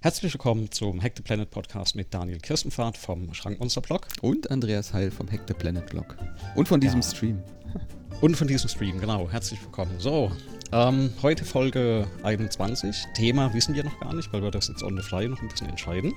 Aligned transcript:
Herzlich 0.00 0.34
willkommen 0.34 0.70
zum 0.70 1.02
Hack 1.02 1.14
the 1.16 1.22
Planet 1.22 1.50
Podcast 1.50 1.96
mit 1.96 2.12
Daniel 2.14 2.38
Kirstenfahrt 2.38 2.96
vom 2.96 3.32
Schrankmonster 3.34 3.80
Blog. 3.80 4.06
Und 4.20 4.50
Andreas 4.50 4.92
Heil 4.92 5.10
vom 5.10 5.28
Hack 5.30 5.42
the 5.48 5.54
Planet 5.54 5.86
Blog. 5.86 6.16
Und 6.54 6.68
von 6.68 6.80
diesem 6.80 7.00
Ja. 7.00 7.08
Stream. 7.08 7.42
Und 8.20 8.36
von 8.36 8.46
diesem 8.46 8.68
Stream, 8.68 9.00
genau. 9.00 9.28
Herzlich 9.28 9.60
willkommen. 9.62 9.92
So, 9.98 10.30
ähm, 10.72 11.12
heute 11.22 11.44
Folge 11.44 12.06
21. 12.22 12.94
Thema 13.14 13.52
wissen 13.52 13.74
wir 13.74 13.84
noch 13.84 13.98
gar 13.98 14.14
nicht, 14.14 14.32
weil 14.32 14.42
wir 14.42 14.50
das 14.50 14.68
jetzt 14.68 14.82
on 14.82 14.96
the 14.96 15.02
fly 15.02 15.28
noch 15.28 15.42
ein 15.42 15.48
bisschen 15.48 15.68
entscheiden. 15.68 16.14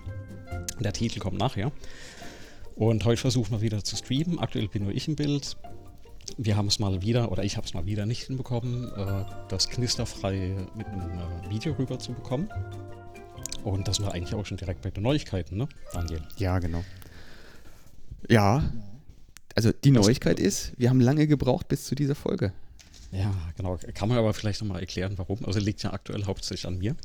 Der 0.80 0.94
Titel 0.94 1.20
kommt 1.20 1.38
nachher. 1.40 1.72
Und 2.76 3.04
heute 3.06 3.20
versuchen 3.20 3.52
wir 3.52 3.62
wieder 3.62 3.84
zu 3.84 3.96
streamen. 3.96 4.40
Aktuell 4.40 4.68
bin 4.68 4.84
nur 4.84 4.94
ich 4.94 5.08
im 5.08 5.16
Bild. 5.16 5.58
Wir 6.38 6.56
haben 6.56 6.68
es 6.68 6.80
mal 6.80 7.02
wieder, 7.02 7.32
oder 7.32 7.44
ich 7.44 7.58
habe 7.58 7.66
es 7.66 7.74
mal 7.74 7.86
wieder 7.86 8.06
nicht 8.06 8.24
hinbekommen, 8.24 8.94
äh, 8.94 9.26
das 9.50 9.68
knisterfrei 9.70 10.56
mit 10.76 10.88
einem 10.88 11.10
äh, 11.12 11.50
Video 11.50 11.74
rüber 11.74 11.98
zu 11.98 12.14
bekommen. 12.14 12.50
Und 13.64 13.88
das 13.88 14.02
war 14.02 14.14
eigentlich 14.14 14.34
auch 14.34 14.46
schon 14.46 14.58
direkt 14.58 14.82
bei 14.82 14.90
den 14.92 15.04
Neuigkeiten, 15.04 15.58
ne, 15.58 15.68
Daniel? 15.94 16.22
Ja, 16.38 16.60
genau. 16.60 16.84
Ja. 18.28 18.64
Also 19.56 19.72
die 19.72 19.92
Neuigkeit 19.92 20.40
ist, 20.40 20.72
wir 20.78 20.90
haben 20.90 21.02
lange 21.02 21.28
gebraucht 21.28 21.68
bis 21.68 21.86
zu 21.86 21.96
dieser 21.96 22.16
Folge. 22.16 22.54
Ja, 23.12 23.34
genau. 23.58 23.78
Kann 23.94 24.08
man 24.08 24.18
aber 24.18 24.34
vielleicht 24.34 24.62
nochmal 24.62 24.80
erklären, 24.80 25.18
warum. 25.18 25.44
Also 25.46 25.60
liegt 25.60 25.82
ja 25.84 25.92
aktuell 25.92 26.26
hauptsächlich 26.26 26.68
an 26.68 26.78
mir. 26.78 26.96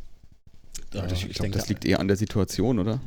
Äh, 0.92 1.12
ich 1.12 1.34
glaube, 1.34 1.50
das 1.50 1.68
liegt 1.68 1.84
eher 1.84 1.98
an 2.00 2.09
der 2.09 2.16
Situation, 2.16 2.78
oder? 2.78 3.00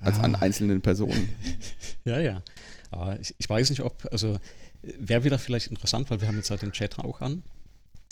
Als 0.00 0.18
an 0.18 0.34
Ah. 0.34 0.40
einzelnen 0.40 0.80
Personen. 0.82 1.28
Ja, 2.04 2.20
ja. 2.20 2.42
Aber 2.90 3.18
ich, 3.18 3.34
ich 3.38 3.48
weiß 3.48 3.70
nicht, 3.70 3.80
ob, 3.80 4.06
also 4.12 4.38
wäre 4.82 5.24
wieder 5.24 5.38
vielleicht 5.38 5.68
interessant, 5.68 6.10
weil 6.10 6.20
wir 6.20 6.28
haben 6.28 6.36
jetzt 6.36 6.50
halt 6.50 6.60
den 6.60 6.72
Chat 6.72 6.98
auch 6.98 7.22
an. 7.22 7.42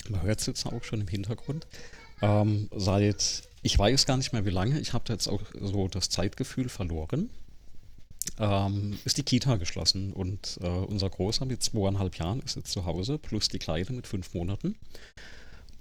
Man 0.08 0.22
hört 0.22 0.40
es 0.40 0.46
jetzt 0.46 0.64
auch 0.64 0.82
schon 0.82 1.02
im 1.02 1.08
Hintergrund. 1.08 1.66
Ähm, 2.22 2.70
seit, 2.74 3.42
ich 3.62 3.78
weiß 3.78 4.06
gar 4.06 4.16
nicht 4.16 4.32
mehr 4.32 4.44
wie 4.44 4.50
lange, 4.50 4.80
ich 4.80 4.92
habe 4.92 5.04
da 5.06 5.12
jetzt 5.12 5.28
auch 5.28 5.42
so 5.60 5.88
das 5.88 6.10
Zeitgefühl 6.10 6.68
verloren. 6.68 7.30
Ähm, 8.38 8.98
ist 9.04 9.18
die 9.18 9.24
Kita 9.24 9.56
geschlossen 9.56 10.12
und 10.12 10.58
äh, 10.62 10.66
unser 10.66 11.10
Großer 11.10 11.44
mit 11.44 11.62
zweieinhalb 11.62 12.16
Jahren 12.16 12.40
ist 12.40 12.56
jetzt 12.56 12.70
zu 12.72 12.84
Hause, 12.84 13.18
plus 13.18 13.48
die 13.48 13.58
Kleine 13.58 13.90
mit 13.90 14.06
fünf 14.06 14.32
Monaten. 14.34 14.76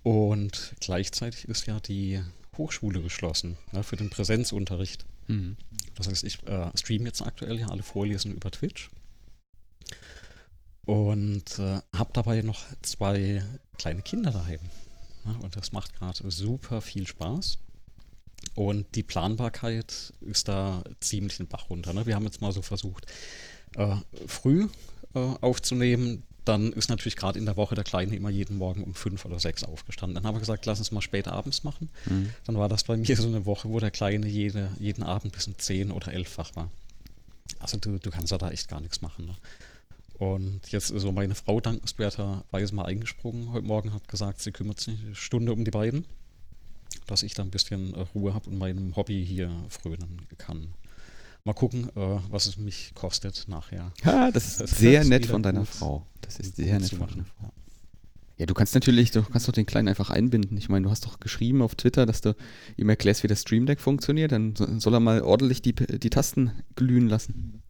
Und 0.03 0.73
gleichzeitig 0.79 1.47
ist 1.47 1.67
ja 1.67 1.79
die 1.79 2.21
Hochschule 2.57 3.01
geschlossen 3.01 3.57
ne, 3.71 3.83
für 3.83 3.95
den 3.95 4.09
Präsenzunterricht. 4.09 5.05
Mhm. 5.27 5.55
Das 5.95 6.07
heißt, 6.07 6.23
ich 6.23 6.41
äh, 6.47 6.71
streame 6.75 7.05
jetzt 7.05 7.21
aktuell 7.21 7.59
ja 7.59 7.67
alle 7.67 7.83
Vorlesungen 7.83 8.35
über 8.35 8.51
Twitch. 8.51 8.89
Und 10.85 11.59
äh, 11.59 11.79
habe 11.95 12.09
dabei 12.13 12.41
noch 12.41 12.63
zwei 12.81 13.43
kleine 13.77 14.01
Kinder 14.01 14.31
daheim. 14.31 14.59
Ja, 15.25 15.35
und 15.43 15.55
das 15.55 15.71
macht 15.71 15.93
gerade 15.93 16.29
super 16.31 16.81
viel 16.81 17.05
Spaß. 17.05 17.59
Und 18.55 18.85
die 18.95 19.03
Planbarkeit 19.03 20.13
ist 20.21 20.47
da 20.47 20.83
ziemlich 20.99 21.38
den 21.38 21.47
Bach 21.47 21.69
runter. 21.69 21.94
Ne? 21.94 22.05
Wir 22.05 22.16
haben 22.16 22.25
jetzt 22.25 22.41
mal 22.41 22.52
so 22.52 22.61
versucht, 22.61 23.05
äh, 23.75 23.95
früh 24.27 24.67
äh, 25.13 25.19
aufzunehmen. 25.19 26.23
Dann 26.44 26.73
ist 26.73 26.89
natürlich 26.89 27.16
gerade 27.16 27.38
in 27.38 27.45
der 27.45 27.55
Woche 27.55 27.75
der 27.75 27.83
Kleine 27.83 28.16
immer 28.16 28.29
jeden 28.29 28.57
Morgen 28.57 28.83
um 28.83 28.95
fünf 28.95 29.25
oder 29.25 29.39
sechs 29.39 29.63
aufgestanden. 29.63 30.16
Dann 30.16 30.25
haben 30.25 30.35
wir 30.35 30.39
gesagt, 30.39 30.66
lass 30.66 30.79
uns 30.79 30.91
mal 30.91 31.02
später 31.02 31.33
abends 31.33 31.63
machen. 31.63 31.89
Mhm. 32.05 32.33
Dann 32.45 32.57
war 32.57 32.67
das 32.67 32.83
bei 32.83 32.97
mir 32.97 33.16
so 33.16 33.27
eine 33.27 33.45
Woche, 33.45 33.69
wo 33.69 33.79
der 33.79 33.91
Kleine 33.91 34.27
jede, 34.27 34.72
jeden 34.79 35.03
Abend 35.03 35.33
bis 35.33 35.47
um 35.47 35.57
10 35.57 35.91
oder 35.91 36.11
11 36.11 36.38
wach 36.38 36.55
war. 36.55 36.69
Also 37.59 37.77
du, 37.77 37.99
du 37.99 38.09
kannst 38.09 38.31
ja 38.31 38.38
da 38.38 38.49
echt 38.49 38.67
gar 38.67 38.81
nichts 38.81 39.02
machen. 39.02 39.27
Ne? 39.27 39.35
Und 40.17 40.72
jetzt 40.72 40.89
ist 40.91 41.02
so 41.02 41.11
meine 41.11 41.35
Frau 41.35 41.59
dankenswerterweise 41.59 42.75
mal 42.75 42.85
eingesprungen. 42.85 43.53
Heute 43.53 43.66
Morgen 43.66 43.94
hat 43.94 44.07
gesagt, 44.07 44.41
sie 44.41 44.52
kümmert 44.52 44.79
sich 44.79 44.99
eine 44.99 45.16
Stunde 45.16 45.53
um 45.53 45.63
die 45.63 45.72
beiden, 45.72 46.05
dass 47.08 47.23
ich 47.23 47.34
da 47.34 47.44
ein 47.44 47.52
bisschen 47.52 47.94
Ruhe 48.16 48.34
habe 48.34 48.50
und 48.50 48.58
meinem 48.58 48.95
Hobby 48.95 49.25
hier 49.25 49.52
frönen 49.70 50.22
kann. 50.38 50.70
Mal 51.44 51.53
gucken, 51.53 51.89
äh, 51.95 52.20
was 52.30 52.45
es 52.45 52.58
mich 52.58 52.92
kostet 52.94 53.45
nachher. 53.47 53.92
Ha, 54.06 54.30
das 54.31 54.47
ist 54.47 54.61
Das 54.61 54.78
sehr 54.78 55.03
nett 55.03 55.25
von 55.25 55.42
deiner 55.42 55.62
gut. 55.62 55.69
Frau. 55.69 56.06
Das 56.22 56.39
ist 56.39 56.56
sehr 56.56 56.80
nett 56.80 56.90
von 56.91 57.07
deiner. 57.07 57.25
Frau. 57.25 57.51
Ja, 58.38 58.46
du 58.47 58.53
kannst 58.53 58.74
natürlich, 58.74 59.12
du 59.12 59.22
kannst 59.24 59.47
doch 59.47 59.53
den 59.53 59.66
Kleinen 59.68 59.88
einfach 59.88 60.09
einbinden. 60.09 60.57
Ich 60.57 60.68
meine, 60.69 60.84
du 60.85 60.90
hast 60.91 61.06
doch 61.06 61.19
geschrieben 61.19 61.62
auf 61.62 61.75
Twitter, 61.75 62.06
dass 62.07 62.22
du 62.22 62.35
ihm 62.78 62.90
erklärst, 62.90 63.22
wie 63.24 63.28
das 63.28 63.41
Stream 63.41 63.66
Deck 63.68 63.80
funktioniert. 63.80 64.31
Dann 64.31 64.56
so- 64.56 64.68
soll 64.80 64.94
er 64.96 65.00
mal 65.00 65.22
ordentlich 65.22 65.62
die, 65.62 65.74
die 65.74 66.09
Tasten 66.09 66.51
glühen 66.75 67.07
lassen. 67.07 67.60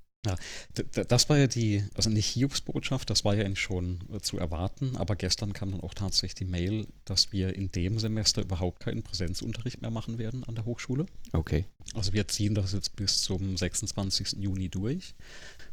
D- 0.77 1.03
Das 1.07 1.29
war 1.29 1.37
ja 1.37 1.47
die, 1.47 1.83
also 1.95 2.09
nicht 2.11 2.27
Hiobs-Botschaft, 2.27 3.09
das 3.09 3.25
war 3.25 3.33
ja 3.35 3.43
eigentlich 3.43 3.59
schon 3.59 3.99
äh, 4.13 4.19
zu 4.19 4.37
erwarten, 4.37 4.95
aber 4.97 5.15
gestern 5.15 5.51
kam 5.53 5.71
dann 5.71 5.81
auch 5.81 5.95
tatsächlich 5.95 6.35
die 6.35 6.45
Mail, 6.45 6.87
dass 7.05 7.31
wir 7.31 7.55
in 7.55 7.71
dem 7.71 7.97
Semester 7.97 8.43
überhaupt 8.43 8.81
keinen 8.81 9.01
Präsenzunterricht 9.01 9.81
mehr 9.81 9.89
machen 9.89 10.19
werden 10.19 10.43
an 10.43 10.53
der 10.53 10.65
Hochschule. 10.65 11.07
Okay. 11.33 11.65
Also 11.95 12.13
wir 12.13 12.27
ziehen 12.27 12.53
das 12.53 12.73
jetzt 12.73 12.95
bis 12.95 13.23
zum 13.23 13.57
26. 13.57 14.33
Juni 14.39 14.69
durch. 14.69 15.15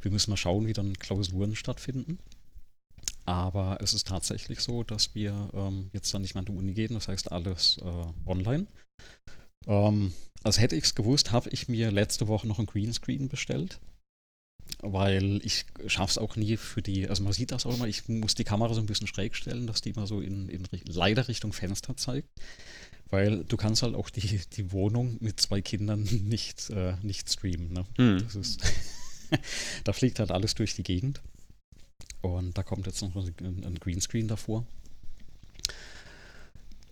Wir 0.00 0.10
müssen 0.10 0.30
mal 0.30 0.36
schauen, 0.38 0.66
wie 0.66 0.72
dann 0.72 0.94
Klausuren 0.98 1.54
stattfinden. 1.54 2.18
Aber 3.26 3.78
es 3.82 3.92
ist 3.92 4.06
tatsächlich 4.06 4.60
so, 4.60 4.82
dass 4.82 5.14
wir 5.14 5.50
ähm, 5.52 5.90
jetzt 5.92 6.12
dann 6.14 6.22
nicht 6.22 6.34
mehr 6.34 6.40
an 6.40 6.46
die 6.46 6.52
Uni 6.52 6.72
gehen, 6.72 6.94
das 6.94 7.08
heißt 7.08 7.30
alles 7.30 7.76
äh, 7.82 8.28
online. 8.30 8.66
Ähm, 9.66 10.14
also 10.42 10.60
hätte 10.62 10.76
ich 10.76 10.84
es 10.84 10.94
gewusst, 10.94 11.32
habe 11.32 11.50
ich 11.50 11.68
mir 11.68 11.90
letzte 11.90 12.28
Woche 12.28 12.48
noch 12.48 12.58
ein 12.58 12.64
Greenscreen 12.64 13.28
bestellt, 13.28 13.80
weil 14.80 15.40
ich 15.44 15.64
schaffe 15.86 16.12
es 16.12 16.18
auch 16.18 16.36
nie 16.36 16.56
für 16.56 16.82
die, 16.82 17.08
also 17.08 17.22
man 17.22 17.32
sieht 17.32 17.52
das 17.52 17.66
auch 17.66 17.74
immer, 17.74 17.86
ich 17.86 18.08
muss 18.08 18.34
die 18.34 18.44
Kamera 18.44 18.74
so 18.74 18.80
ein 18.80 18.86
bisschen 18.86 19.06
schräg 19.06 19.34
stellen, 19.34 19.66
dass 19.66 19.80
die 19.80 19.90
immer 19.90 20.06
so 20.06 20.20
in, 20.20 20.48
in 20.48 20.66
leider 20.86 21.28
Richtung 21.28 21.52
Fenster 21.52 21.96
zeigt. 21.96 22.28
Weil 23.10 23.44
du 23.44 23.56
kannst 23.56 23.82
halt 23.82 23.94
auch 23.94 24.10
die, 24.10 24.40
die 24.52 24.70
Wohnung 24.70 25.16
mit 25.20 25.40
zwei 25.40 25.62
Kindern 25.62 26.02
nicht, 26.24 26.68
äh, 26.70 26.94
nicht 27.02 27.30
streamen. 27.30 27.72
Ne? 27.72 27.86
Hm. 27.96 28.18
Das 28.22 28.34
ist 28.34 28.60
da 29.84 29.92
fliegt 29.92 30.18
halt 30.18 30.30
alles 30.30 30.54
durch 30.54 30.74
die 30.74 30.82
Gegend. 30.82 31.20
Und 32.20 32.58
da 32.58 32.62
kommt 32.62 32.86
jetzt 32.86 33.02
noch 33.02 33.14
ein, 33.14 33.64
ein 33.64 33.78
Greenscreen 33.78 34.28
davor. 34.28 34.66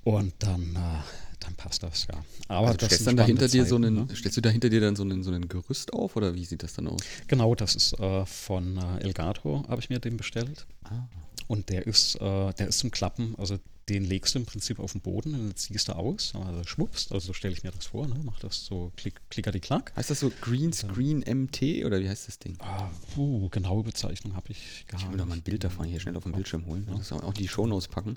Und 0.07 0.35
dann, 0.39 0.77
äh, 0.77 1.03
dann 1.41 1.55
passt 1.57 1.83
das, 1.83 2.07
ja. 2.07 2.25
Aber 2.47 2.69
Also 2.69 2.79
das 2.79 2.87
stellst 2.91 3.09
dann 3.09 3.17
da 3.17 3.25
hinter 3.25 3.49
spannende 3.49 3.65
dir 3.65 3.69
so 3.69 3.77
Zeiten, 3.77 3.97
einen, 3.99 4.07
ne? 4.07 4.15
stellst 4.17 4.37
du 4.37 4.41
da 4.41 4.51
hinter 4.51 4.71
dir 4.71 4.81
dann 4.81 4.95
so 4.95 5.03
einen, 5.03 5.25
so 5.25 5.33
einen 5.33 5.49
Gerüst 5.49 5.93
auf 5.93 6.15
oder 6.15 6.37
wie 6.37 6.45
sieht 6.45 6.63
das 6.63 6.75
dann 6.75 6.87
aus? 6.87 7.01
Genau, 7.27 7.57
das 7.57 7.75
ist 7.75 7.99
äh, 7.99 8.25
von 8.25 8.77
äh, 8.77 9.03
Elgato, 9.03 9.65
habe 9.69 9.81
ich 9.81 9.91
mir 9.91 9.99
den 9.99 10.17
bestellt. 10.17 10.69
Ah. 10.85 11.09
Und 11.49 11.71
der 11.71 11.89
ist, 11.89 12.15
äh, 12.21 12.53
der 12.53 12.69
ist 12.69 12.79
zum 12.79 12.93
Klappen, 12.93 13.35
also 13.37 13.59
den 13.89 14.05
legst 14.05 14.37
du 14.37 14.39
im 14.39 14.47
Prinzip 14.47 14.79
auf 14.79 14.93
den 14.93 15.01
Boden 15.01 15.35
und 15.35 15.41
dann 15.41 15.57
ziehst 15.57 15.89
du 15.89 15.97
aus, 15.97 16.35
also 16.37 16.63
schwuppst, 16.63 17.11
also 17.11 17.27
so 17.27 17.33
stelle 17.33 17.55
ich 17.55 17.65
mir 17.65 17.73
das 17.73 17.87
vor, 17.87 18.07
ne? 18.07 18.15
Mach 18.23 18.39
das 18.39 18.65
so 18.65 18.93
klick, 18.95 19.21
klicker 19.29 19.51
klack. 19.59 19.93
Heißt 19.97 20.11
das 20.11 20.21
so 20.21 20.31
Greenscreen 20.41 21.25
MT 21.27 21.85
oder 21.85 21.99
wie 21.99 22.09
heißt 22.09 22.29
das 22.29 22.39
Ding? 22.39 22.57
Ah, 22.61 22.91
puh, 23.13 23.49
genaue 23.49 23.83
Bezeichnung 23.83 24.37
habe 24.37 24.53
ich 24.53 24.85
gar 24.87 25.01
Ich 25.01 25.11
will 25.11 25.19
doch 25.19 25.27
mal 25.27 25.35
ein 25.35 25.43
Bild 25.43 25.65
davon 25.65 25.87
hier 25.87 25.99
schnell 25.99 26.17
auf 26.17 26.23
den 26.23 26.33
Bildschirm 26.33 26.65
holen. 26.67 26.89
Das 26.97 27.11
auch 27.11 27.35
die 27.35 27.49
Shownotes 27.49 27.89
packen. 27.89 28.17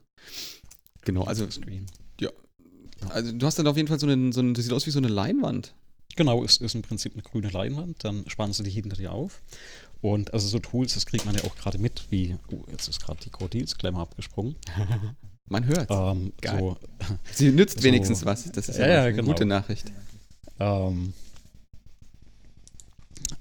Genau, 1.14 1.24
also, 1.26 1.50
Screen. 1.50 1.86
also 3.10 3.32
du 3.32 3.46
hast 3.46 3.58
dann 3.58 3.68
auf 3.68 3.78
jeden 3.78 3.88
Fall 3.88 4.00
so 4.00 4.08
einen, 4.08 4.32
so 4.32 4.42
einen, 4.42 4.54
das 4.54 4.66
sieht 4.66 4.74
aus 4.74 4.86
wie 4.86 4.92
so 4.92 5.00
eine 5.00 5.08
Leinwand. 5.08 5.74
Genau, 6.16 6.44
es 6.44 6.58
ist 6.58 6.76
im 6.76 6.82
Prinzip 6.82 7.14
eine 7.14 7.22
grüne 7.24 7.50
Leinwand, 7.50 8.04
dann 8.04 8.26
spannst 8.28 8.60
du 8.60 8.64
die 8.64 8.72
hinter 8.72 8.96
dir 8.98 9.12
auf. 9.14 9.42
Und 10.02 10.34
also 10.34 10.48
so 10.48 10.60
Tools, 10.60 10.94
das 10.94 11.06
kriegt 11.06 11.26
man 11.26 11.36
ja 11.36 11.44
auch 11.46 11.56
gerade 11.56 11.78
mit, 11.78 12.06
wie, 12.10 12.36
oh, 12.52 12.64
jetzt 12.72 12.88
ist 12.88 13.02
gerade 13.04 13.20
die 13.24 13.30
Krokodilsklemmer 13.30 14.00
abgesprungen. 14.00 14.56
Man 15.52 15.66
hört. 15.66 15.90
Ähm, 15.90 16.32
so, 16.46 16.78
Sie 17.34 17.50
nützt 17.52 17.80
so- 17.80 17.84
wenigstens 17.84 18.24
was. 18.24 18.52
Das 18.52 18.70
ist 18.70 18.78
Ja, 18.78 18.88
ja, 18.88 18.94
ja, 18.94 19.04
eine 19.06 19.14
genau. 19.14 19.30
gute 19.30 19.46
Nachricht. 19.46 19.92
ähm, 20.60 21.14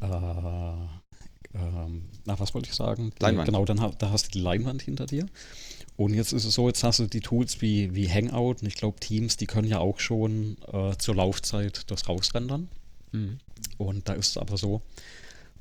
äh, 0.01 0.07
ähm, 1.55 2.03
na, 2.25 2.39
was 2.41 2.55
wollte 2.55 2.69
ich 2.71 2.75
sagen? 2.75 3.13
Leinwand. 3.21 3.47
Genau, 3.47 3.65
dann 3.65 3.95
da 3.99 4.11
hast 4.11 4.27
du 4.27 4.31
die 4.31 4.41
Leinwand 4.41 4.83
hinter 4.83 5.07
dir. 5.07 5.27
Und 5.99 6.15
jetzt 6.15 6.33
ist 6.33 6.45
es 6.45 6.55
so, 6.55 6.69
jetzt 6.69 6.85
hast 6.85 7.01
du 7.01 7.09
die 7.09 7.19
Tools 7.19 7.61
wie, 7.61 7.93
wie 7.93 8.09
Hangout 8.09 8.61
und 8.61 8.69
ich 8.69 8.77
glaube 8.77 9.01
Teams, 9.01 9.37
die 9.37 9.47
können 9.47 9.67
ja 9.67 9.81
auch 9.81 9.99
schon 9.99 10.57
äh, 10.73 10.97
zur 10.97 11.17
Laufzeit 11.17 11.91
das 11.91 12.09
rausrendern. 12.09 12.69
Mhm. 13.11 13.39
Und 13.79 14.09
da 14.09 14.13
ist 14.13 14.29
es 14.29 14.37
aber 14.37 14.57
so, 14.57 14.81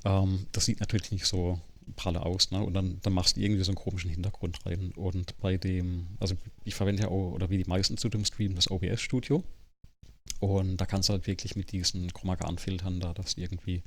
ähm, 0.05 0.45
das 0.51 0.65
sieht 0.65 0.79
natürlich 0.79 1.09
nicht 1.09 1.25
so 1.25 1.59
pralle 1.95 2.23
aus, 2.23 2.51
ne? 2.51 2.61
Und 2.63 2.75
dann, 2.75 2.99
dann 3.01 3.13
machst 3.13 3.35
du 3.35 3.41
irgendwie 3.41 3.63
so 3.63 3.71
einen 3.71 3.77
komischen 3.77 4.11
Hintergrund 4.11 4.63
rein. 4.63 4.91
Und 4.95 5.35
bei 5.39 5.57
dem, 5.57 6.05
also 6.19 6.35
ich 6.65 6.75
verwende 6.75 7.01
ja 7.01 7.07
auch, 7.07 7.31
oder 7.31 7.49
wie 7.49 7.57
die 7.57 7.67
meisten 7.67 7.97
zu 7.97 8.07
dem 8.07 8.23
Stream, 8.23 8.53
das 8.53 8.69
OBS 8.69 9.01
Studio. 9.01 9.43
Und 10.39 10.77
da 10.77 10.85
kannst 10.85 11.09
du 11.09 11.13
halt 11.13 11.25
wirklich 11.25 11.55
mit 11.55 11.71
diesen 11.71 12.13
Chroma-Filtern 12.13 12.99
da 12.99 13.15
das 13.15 13.39
irgendwie 13.39 13.81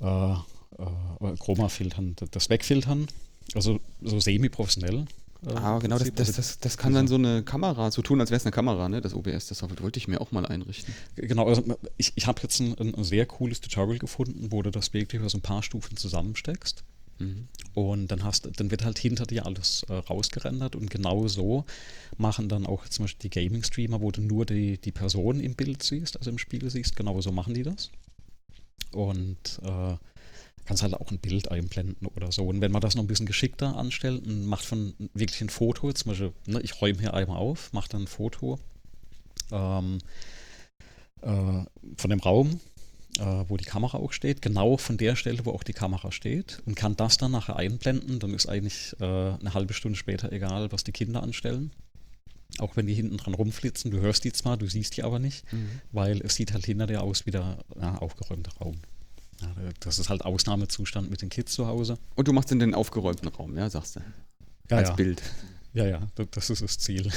äh, 0.00 0.32
äh, 0.32 1.36
Chroma-Filtern, 1.40 2.14
das 2.30 2.50
wegfiltern. 2.50 3.08
Also 3.56 3.80
so 4.00 4.20
semi-professionell. 4.20 5.06
Äh, 5.46 5.52
Ah, 5.54 5.78
genau, 5.78 5.98
das, 5.98 6.08
das, 6.08 6.14
Prinzip. 6.14 6.36
das, 6.36 6.58
das 6.58 6.78
kann 6.78 6.94
dann 6.94 7.08
so 7.08 7.14
eine 7.14 7.42
Kamera, 7.42 7.90
so 7.90 8.02
tun, 8.02 8.20
als 8.20 8.30
wäre 8.30 8.38
es 8.38 8.44
eine 8.44 8.52
Kamera, 8.52 8.88
ne? 8.88 9.00
Das 9.00 9.14
OBS, 9.14 9.46
das 9.46 9.62
wollte 9.62 9.98
ich 9.98 10.08
mir 10.08 10.20
auch 10.20 10.32
mal 10.32 10.46
einrichten. 10.46 10.94
Genau, 11.16 11.46
also 11.46 11.62
ich, 11.96 12.12
ich 12.16 12.26
habe 12.26 12.40
jetzt 12.42 12.60
ein, 12.60 12.76
ein, 12.78 12.94
ein 12.94 13.04
sehr 13.04 13.26
cooles 13.26 13.60
Tutorial 13.60 13.98
gefunden, 13.98 14.52
wo 14.52 14.62
du 14.62 14.70
das 14.70 14.92
wirklich 14.92 15.20
über 15.20 15.30
so 15.30 15.38
ein 15.38 15.42
paar 15.42 15.62
Stufen 15.62 15.96
zusammensteckst. 15.96 16.84
Mhm. 17.18 17.48
Und 17.74 18.08
dann 18.08 18.24
hast 18.24 18.48
dann 18.56 18.70
wird 18.70 18.84
halt 18.84 18.98
hinter 18.98 19.26
dir 19.26 19.46
alles 19.46 19.84
äh, 19.88 19.94
rausgerendert 19.94 20.74
und 20.74 20.90
genau 20.90 21.28
so 21.28 21.64
machen 22.16 22.48
dann 22.48 22.66
auch 22.66 22.88
zum 22.88 23.04
Beispiel 23.04 23.30
die 23.30 23.40
Gaming-Streamer, 23.40 24.00
wo 24.00 24.10
du 24.10 24.22
nur 24.22 24.46
die, 24.46 24.78
die 24.78 24.92
Person 24.92 25.40
im 25.40 25.54
Bild 25.54 25.82
siehst, 25.82 26.16
also 26.16 26.30
im 26.30 26.38
Spiel 26.38 26.68
siehst, 26.70 26.96
genau 26.96 27.20
so 27.20 27.30
machen 27.30 27.54
die 27.54 27.62
das. 27.62 27.90
Und 28.92 29.60
äh, 29.62 29.96
kannst 30.66 30.82
halt 30.82 30.94
auch 30.94 31.10
ein 31.10 31.18
Bild 31.18 31.50
einblenden 31.50 32.06
oder 32.06 32.30
so. 32.32 32.46
Und 32.46 32.60
wenn 32.60 32.72
man 32.72 32.80
das 32.80 32.94
noch 32.94 33.02
ein 33.02 33.08
bisschen 33.08 33.26
geschickter 33.26 33.76
anstellt 33.76 34.24
und 34.26 34.46
macht 34.46 34.64
von 34.64 34.94
wirklich 35.14 35.40
ein 35.40 35.48
Foto, 35.48 35.92
zum 35.92 36.10
Beispiel, 36.10 36.32
ne, 36.46 36.60
ich 36.60 36.80
räume 36.80 37.00
hier 37.00 37.14
einmal 37.14 37.38
auf, 37.38 37.72
mache 37.72 37.88
dann 37.88 38.02
ein 38.02 38.06
Foto 38.06 38.58
ähm, 39.50 39.98
äh, 41.22 41.64
von 41.96 42.10
dem 42.10 42.20
Raum, 42.20 42.60
äh, 43.18 43.44
wo 43.48 43.56
die 43.56 43.64
Kamera 43.64 43.98
auch 43.98 44.12
steht, 44.12 44.42
genau 44.42 44.76
von 44.76 44.96
der 44.96 45.16
Stelle, 45.16 45.44
wo 45.44 45.50
auch 45.50 45.64
die 45.64 45.72
Kamera 45.72 46.12
steht 46.12 46.62
und 46.66 46.76
kann 46.76 46.96
das 46.96 47.16
dann 47.16 47.32
nachher 47.32 47.56
einblenden, 47.56 48.18
dann 48.20 48.32
ist 48.34 48.48
eigentlich 48.48 48.94
äh, 49.00 49.04
eine 49.04 49.54
halbe 49.54 49.74
Stunde 49.74 49.98
später 49.98 50.30
egal, 50.32 50.70
was 50.72 50.84
die 50.84 50.92
Kinder 50.92 51.22
anstellen. 51.22 51.72
Auch 52.58 52.76
wenn 52.76 52.86
die 52.86 52.94
hinten 52.94 53.16
dran 53.16 53.34
rumflitzen, 53.34 53.90
du 53.90 54.00
hörst 54.00 54.24
die 54.24 54.32
zwar, 54.32 54.56
du 54.56 54.66
siehst 54.66 54.96
die 54.96 55.04
aber 55.04 55.18
nicht, 55.18 55.50
Mhm. 55.52 55.80
weil 55.92 56.20
es 56.20 56.34
sieht 56.34 56.52
halt 56.52 56.66
hinter 56.66 56.86
dir 56.86 57.02
aus 57.02 57.24
wie 57.26 57.30
der 57.30 57.58
ja, 57.80 57.96
aufgeräumte 57.98 58.50
Raum. 58.58 58.76
Ja, 59.40 59.48
das 59.80 59.98
ist 59.98 60.08
halt 60.08 60.24
Ausnahmezustand 60.24 61.10
mit 61.10 61.22
den 61.22 61.28
Kids 61.28 61.52
zu 61.52 61.66
Hause. 61.66 61.98
Und 62.14 62.28
du 62.28 62.32
machst 62.32 62.52
in 62.52 62.58
den 62.58 62.74
aufgeräumten 62.74 63.28
Raum, 63.28 63.56
ja, 63.56 63.68
sagst 63.70 63.96
du. 63.96 64.00
als 64.74 64.88
ja. 64.90 64.94
Bild. 64.94 65.22
Ja, 65.72 65.86
ja, 65.86 66.06
das- 66.32 66.50
ist 66.50 66.62
das 66.62 66.78
Ziel. 66.78 67.10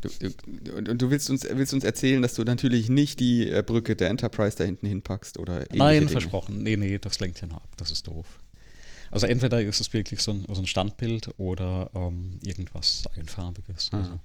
Du, 0.00 0.08
du, 0.30 0.94
du 0.94 1.10
willst 1.10 1.28
uns, 1.28 1.42
willst 1.42 1.74
uns 1.74 1.82
erzählen, 1.82 2.22
dass 2.22 2.34
du 2.34 2.44
natürlich 2.44 2.88
nicht 2.88 3.18
die 3.18 3.50
äh, 3.50 3.64
Brücke 3.66 3.96
der 3.96 4.10
Enterprise 4.10 4.56
da 4.56 4.62
hinten 4.62 4.86
hinpackst 4.86 5.38
oder 5.40 5.64
Nein, 5.74 6.02
Dinge. 6.02 6.08
versprochen. 6.12 6.62
Nee, 6.62 6.76
nee, 6.76 6.98
das 6.98 7.18
lenkt 7.18 7.40
ja 7.40 7.48
nur 7.48 7.56
ab. 7.56 7.68
Das 7.76 7.90
ist 7.90 8.06
doof. 8.06 8.38
Also 9.10 9.26
entweder 9.26 9.60
ist 9.60 9.80
es 9.80 9.92
wirklich 9.92 10.22
so 10.22 10.30
ein, 10.30 10.44
so 10.48 10.60
ein 10.60 10.66
Standbild 10.68 11.30
oder 11.38 11.90
ähm, 11.94 12.38
irgendwas 12.44 13.02
Einfarbiges. 13.16 13.88
Ah. 13.92 13.96
Also, 13.98 14.20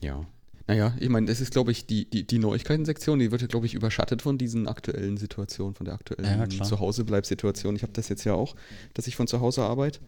Ja. 0.00 0.24
Naja, 0.70 0.94
ich 1.00 1.08
meine, 1.08 1.26
das 1.26 1.40
ist, 1.40 1.50
glaube 1.50 1.72
ich, 1.72 1.86
die, 1.86 2.08
die, 2.08 2.24
die 2.24 2.38
Neuigkeiten-Sektion, 2.38 3.18
die 3.18 3.32
wird 3.32 3.42
ja, 3.42 3.48
glaube 3.48 3.66
ich, 3.66 3.74
überschattet 3.74 4.22
von 4.22 4.38
diesen 4.38 4.68
aktuellen 4.68 5.16
Situationen, 5.16 5.74
von 5.74 5.84
der 5.84 5.94
aktuellen 5.94 6.48
Ja. 6.48 6.64
Zuhausebleib-Situation. 6.64 7.74
Ich 7.74 7.82
habe 7.82 7.92
das 7.92 8.08
jetzt 8.08 8.22
ja 8.22 8.34
auch, 8.34 8.54
dass 8.94 9.08
ich 9.08 9.16
von 9.16 9.26
zu 9.26 9.40
Hause 9.40 9.62
arbeite. 9.62 9.98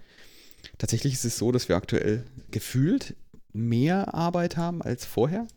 Tatsächlich 0.79 1.14
ist 1.14 1.25
es 1.25 1.37
so, 1.37 1.50
dass 1.50 1.69
wir 1.69 1.75
aktuell 1.75 2.25
gefühlt 2.53 3.17
mehr 3.53 4.14
Arbeit 4.14 4.56
haben 4.56 4.82
als 4.82 5.05
vorher. 5.05 5.49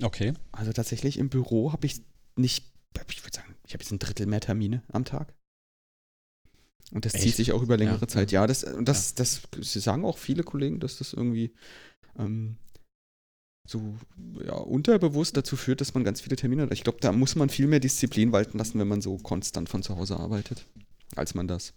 okay. 0.00 0.34
Also 0.52 0.72
tatsächlich 0.72 1.18
im 1.18 1.30
Büro 1.30 1.72
habe 1.72 1.86
ich 1.86 2.02
nicht, 2.36 2.64
ich 3.10 3.24
würde 3.24 3.36
sagen, 3.36 3.56
ich 3.66 3.74
habe 3.74 3.82
jetzt 3.82 3.90
ein 3.90 3.98
Drittel 3.98 4.26
mehr 4.26 4.40
Termine 4.40 4.84
am 4.92 5.04
Tag. 5.04 5.34
Und 6.92 7.06
das 7.06 7.14
zieht 7.14 7.24
Echt? 7.24 7.36
sich 7.38 7.50
auch 7.52 7.62
über 7.62 7.76
längere 7.76 8.02
Ja. 8.02 8.06
Zeit. 8.06 8.30
Ja, 8.30 8.46
das, 8.46 8.64
das, 8.82 9.14
das, 9.14 9.42
sie 9.62 9.80
sagen 9.80 10.04
auch 10.04 10.16
viele 10.16 10.44
Kollegen, 10.44 10.78
dass 10.78 10.98
das 10.98 11.12
irgendwie 11.12 11.52
ähm, 12.16 12.56
so 13.66 13.94
ja, 14.44 14.54
unterbewusst 14.54 15.36
dazu 15.36 15.56
führt, 15.56 15.80
dass 15.80 15.94
man 15.94 16.04
ganz 16.04 16.20
viele 16.20 16.36
Termine 16.36 16.62
hat. 16.62 16.72
Ich 16.72 16.84
glaube, 16.84 16.98
da 17.00 17.12
muss 17.12 17.34
man 17.34 17.48
viel 17.48 17.66
mehr 17.66 17.80
Disziplin 17.80 18.32
walten 18.32 18.58
lassen, 18.58 18.78
wenn 18.78 18.88
man 18.88 19.00
so 19.00 19.16
konstant 19.16 19.68
von 19.68 19.82
zu 19.82 19.96
Hause 19.96 20.18
arbeitet, 20.18 20.66
als 21.16 21.34
man 21.34 21.48
das, 21.48 21.72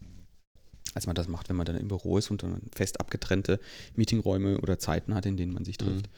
als 0.94 1.08
man 1.08 1.16
das 1.16 1.28
macht, 1.28 1.48
wenn 1.50 1.56
man 1.56 1.66
dann 1.66 1.78
im 1.78 1.88
Büro 1.88 2.18
ist 2.18 2.30
und 2.30 2.44
dann 2.44 2.62
fest 2.76 3.00
abgetrennte 3.00 3.60
Meetingräume 3.96 4.60
oder 4.60 4.80
Zeiten 4.80 5.16
hat, 5.16 5.26
in 5.26 5.38
denen 5.38 5.54
man 5.54 5.64
sich 5.64 5.78
trifft. 5.78 6.10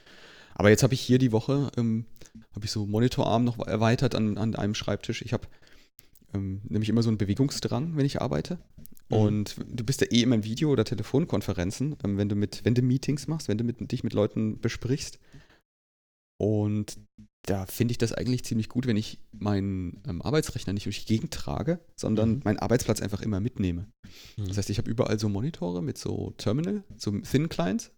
Aber 0.55 0.69
jetzt 0.69 0.83
habe 0.83 0.93
ich 0.93 1.01
hier 1.01 1.19
die 1.19 1.31
Woche, 1.31 1.71
ähm, 1.77 2.05
habe 2.53 2.65
ich 2.65 2.71
so 2.71 2.85
Monitorarm 2.85 3.45
noch 3.45 3.65
erweitert 3.65 4.15
an, 4.15 4.37
an 4.37 4.55
einem 4.55 4.75
Schreibtisch. 4.75 5.21
Ich 5.21 5.33
habe 5.33 5.47
ähm, 6.33 6.61
nämlich 6.67 6.89
immer 6.89 7.03
so 7.03 7.09
einen 7.09 7.17
Bewegungsdrang, 7.17 7.95
wenn 7.95 8.05
ich 8.05 8.21
arbeite. 8.21 8.57
Mhm. 9.09 9.17
Und 9.17 9.55
du 9.67 9.83
bist 9.83 10.01
ja 10.01 10.07
eh 10.07 10.21
immer 10.21 10.35
in 10.35 10.43
Video- 10.43 10.71
oder 10.71 10.83
Telefonkonferenzen, 10.83 11.95
ähm, 12.03 12.17
wenn 12.17 12.27
du 12.27 12.35
mit, 12.35 12.65
wenn 12.65 12.75
du 12.75 12.81
Meetings 12.81 13.27
machst, 13.27 13.47
wenn 13.47 13.57
du 13.57 13.63
mit, 13.63 13.91
dich 13.91 14.03
mit 14.03 14.13
Leuten 14.13 14.59
besprichst. 14.59 15.19
Und 16.41 16.97
da 17.43 17.65
finde 17.65 17.91
ich 17.91 17.97
das 17.97 18.13
eigentlich 18.13 18.45
ziemlich 18.45 18.69
gut, 18.69 18.85
wenn 18.87 18.97
ich 18.97 19.19
meinen 19.31 20.01
ähm, 20.07 20.21
Arbeitsrechner 20.21 20.73
nicht 20.73 20.85
durch 20.85 21.05
die 21.05 21.13
Gegend 21.13 21.33
trage, 21.33 21.79
sondern 21.95 22.35
Mhm. 22.35 22.41
meinen 22.43 22.59
Arbeitsplatz 22.59 23.01
einfach 23.01 23.21
immer 23.21 23.39
mitnehme. 23.39 23.87
Mhm. 24.37 24.47
Das 24.47 24.57
heißt, 24.57 24.69
ich 24.69 24.77
habe 24.77 24.89
überall 24.89 25.19
so 25.19 25.29
Monitore 25.29 25.81
mit 25.81 25.97
so 25.97 26.33
Terminal, 26.37 26.83
so 26.97 27.11
Thin 27.19 27.49
Clients. 27.49 27.91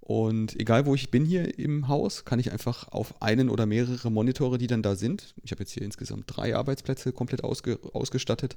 Und 0.00 0.58
egal 0.58 0.84
wo 0.84 0.94
ich 0.96 1.10
bin 1.12 1.24
hier 1.24 1.58
im 1.60 1.86
Haus, 1.86 2.24
kann 2.24 2.40
ich 2.40 2.50
einfach 2.50 2.88
auf 2.88 3.22
einen 3.22 3.48
oder 3.48 3.66
mehrere 3.66 4.10
Monitore, 4.10 4.58
die 4.58 4.66
dann 4.66 4.82
da 4.82 4.96
sind. 4.96 5.34
Ich 5.44 5.52
habe 5.52 5.62
jetzt 5.62 5.70
hier 5.72 5.82
insgesamt 5.84 6.24
drei 6.26 6.56
Arbeitsplätze 6.56 7.12
komplett 7.12 7.44
ausge, 7.44 7.78
ausgestattet 7.94 8.56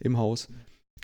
im 0.00 0.16
Haus. 0.16 0.48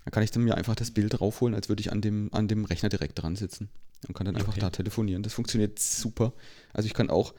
Da 0.04 0.10
kann 0.10 0.22
ich 0.22 0.30
dann 0.30 0.42
mir 0.42 0.56
einfach 0.56 0.74
das 0.74 0.90
Bild 0.90 1.20
raufholen, 1.20 1.54
als 1.54 1.68
würde 1.68 1.80
ich 1.80 1.92
an 1.92 2.00
dem, 2.00 2.28
an 2.32 2.48
dem 2.48 2.64
Rechner 2.64 2.88
direkt 2.88 3.20
dran 3.22 3.36
sitzen 3.36 3.68
und 4.08 4.14
kann 4.14 4.24
dann 4.24 4.36
einfach 4.36 4.52
Okay. 4.52 4.60
da 4.60 4.70
telefonieren. 4.70 5.22
Das 5.22 5.32
funktioniert 5.32 5.78
super. 5.78 6.32
Also 6.72 6.86
ich 6.86 6.94
kann 6.94 7.10
auch, 7.10 7.34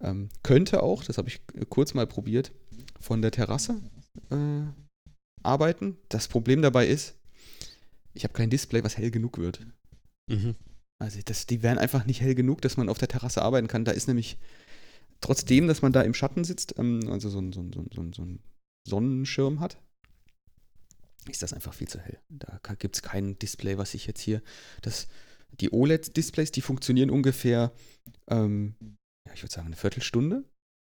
ähm, 0.00 0.28
könnte 0.42 0.82
auch, 0.82 1.04
das 1.04 1.18
habe 1.18 1.28
ich 1.28 1.40
kurz 1.68 1.94
mal 1.94 2.06
probiert, 2.06 2.52
von 3.00 3.22
der 3.22 3.30
Terrasse 3.30 3.80
äh, 4.30 4.64
arbeiten. 5.42 5.96
Das 6.08 6.26
Problem 6.26 6.62
dabei 6.62 6.86
ist, 6.88 7.14
ich 8.12 8.24
habe 8.24 8.34
kein 8.34 8.50
Display, 8.50 8.82
was 8.82 8.96
hell 8.96 9.10
genug 9.10 9.38
wird. 9.38 9.60
Mhm. 10.28 10.56
Also 10.98 11.20
das, 11.24 11.46
die 11.46 11.62
wären 11.62 11.78
einfach 11.78 12.06
nicht 12.06 12.20
hell 12.20 12.34
genug, 12.34 12.60
dass 12.62 12.76
man 12.76 12.88
auf 12.88 12.98
der 12.98 13.08
Terrasse 13.08 13.42
arbeiten 13.42 13.68
kann. 13.68 13.84
Da 13.84 13.92
ist 13.92 14.08
nämlich, 14.08 14.38
trotzdem, 15.20 15.68
dass 15.68 15.82
man 15.82 15.92
da 15.92 16.02
im 16.02 16.14
Schatten 16.14 16.44
sitzt, 16.44 16.74
ähm, 16.78 17.08
also 17.08 17.28
so, 17.28 17.40
ein, 17.40 17.52
so, 17.52 17.60
ein, 17.60 17.72
so, 17.72 17.80
ein, 18.00 18.12
so 18.12 18.22
ein 18.22 18.40
Sonnenschirm 18.88 19.60
hat, 19.60 19.78
ist 21.28 21.42
das 21.42 21.52
einfach 21.52 21.74
viel 21.74 21.88
zu 21.88 21.98
hell. 22.00 22.18
Da 22.28 22.58
gibt 22.78 22.96
es 22.96 23.02
kein 23.02 23.38
Display, 23.38 23.78
was 23.78 23.94
ich 23.94 24.06
jetzt 24.06 24.20
hier. 24.20 24.42
Das, 24.82 25.08
die 25.60 25.72
OLED-Displays, 25.72 26.52
die 26.52 26.60
funktionieren 26.60 27.10
ungefähr, 27.10 27.72
ähm, 28.28 28.74
ja, 29.26 29.34
ich 29.34 29.42
würde 29.42 29.54
sagen, 29.54 29.66
eine 29.66 29.76
Viertelstunde. 29.76 30.44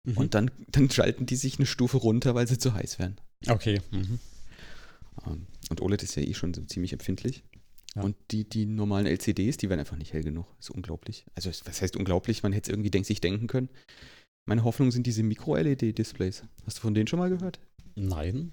Mhm. 0.05 0.17
Und 0.17 0.35
dann, 0.35 0.51
dann 0.69 0.91
schalten 0.91 1.27
die 1.27 1.37
sich 1.37 1.59
eine 1.59 1.67
Stufe 1.67 1.99
runter, 1.99 2.35
weil 2.35 2.49
sie 2.49 2.59
zu 2.59 2.75
heiß 2.75 2.99
werden. 2.99 3.17
okay. 3.49 3.81
Mhm. 3.91 4.19
Ähm, 5.27 5.47
Und 5.71 5.81
OLED 5.81 6.03
ist 6.03 6.17
ja 6.17 6.23
eh 6.23 6.35
schon 6.35 6.55
so 6.55 6.63
ziemlich 6.63 6.93
empfindlich. 6.93 7.45
Ja. 7.95 8.03
Und 8.03 8.17
die, 8.31 8.49
die 8.49 8.65
normalen 8.65 9.07
LCDs, 9.07 9.59
die 9.59 9.69
werden 9.69 9.81
einfach 9.81 9.99
nicht 9.99 10.13
hell 10.13 10.23
genug. 10.23 10.47
ist 10.59 10.71
unglaublich. 10.71 11.27
Also, 11.35 11.51
was 11.65 11.83
heißt 11.83 11.97
unglaublich? 11.97 12.43
Man 12.43 12.53
hätte 12.53 12.71
es 12.71 12.73
irgendwie 12.73 12.91
denk, 12.91 13.05
sich 13.05 13.21
denken 13.21 13.47
können. 13.47 13.69
Meine 14.49 14.65
Hoffnung 14.65 14.91
sind 14.91 15.07
diese 15.07 15.23
Micro-LED-Displays. 15.23 16.45
Hast 16.65 16.79
du 16.79 16.81
von 16.81 16.95
denen 16.95 17.07
schon 17.07 17.19
mal 17.19 17.29
gehört? 17.29 17.61
Nein. 17.95 18.53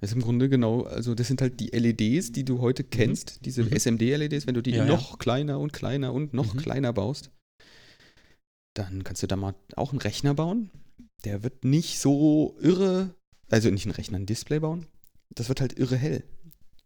Das 0.00 0.10
ist 0.10 0.16
im 0.16 0.22
Grunde 0.22 0.48
genau, 0.48 0.82
also 0.82 1.14
das 1.14 1.28
sind 1.28 1.42
halt 1.42 1.60
die 1.60 1.68
LEDs, 1.68 2.32
die 2.32 2.44
du 2.44 2.60
heute 2.60 2.84
kennst, 2.84 3.44
diese 3.44 3.64
Mhm. 3.64 3.72
SMD-LEDs, 3.72 4.46
wenn 4.46 4.54
du 4.54 4.62
die 4.62 4.70
Ja, 4.70 4.78
ja. 4.78 4.84
noch 4.86 5.18
kleiner 5.18 5.58
und 5.60 5.72
kleiner 5.72 6.12
und 6.14 6.32
noch 6.32 6.54
Mhm. 6.54 6.58
kleiner 6.58 6.92
baust, 6.92 7.30
dann 8.74 9.04
kannst 9.04 9.22
du 9.22 9.26
da 9.26 9.36
mal 9.36 9.54
auch 9.76 9.90
einen 9.92 10.00
Rechner 10.00 10.34
bauen. 10.34 10.70
Der 11.24 11.42
wird 11.42 11.64
nicht 11.64 11.98
so 11.98 12.56
irre, 12.60 13.14
also 13.50 13.70
nicht 13.70 13.84
einen 13.84 13.94
Rechner, 13.94 14.18
ein 14.18 14.26
Display 14.26 14.58
bauen. 14.60 14.86
Das 15.34 15.48
wird 15.48 15.60
halt 15.60 15.78
irre 15.78 15.96
hell 15.96 16.24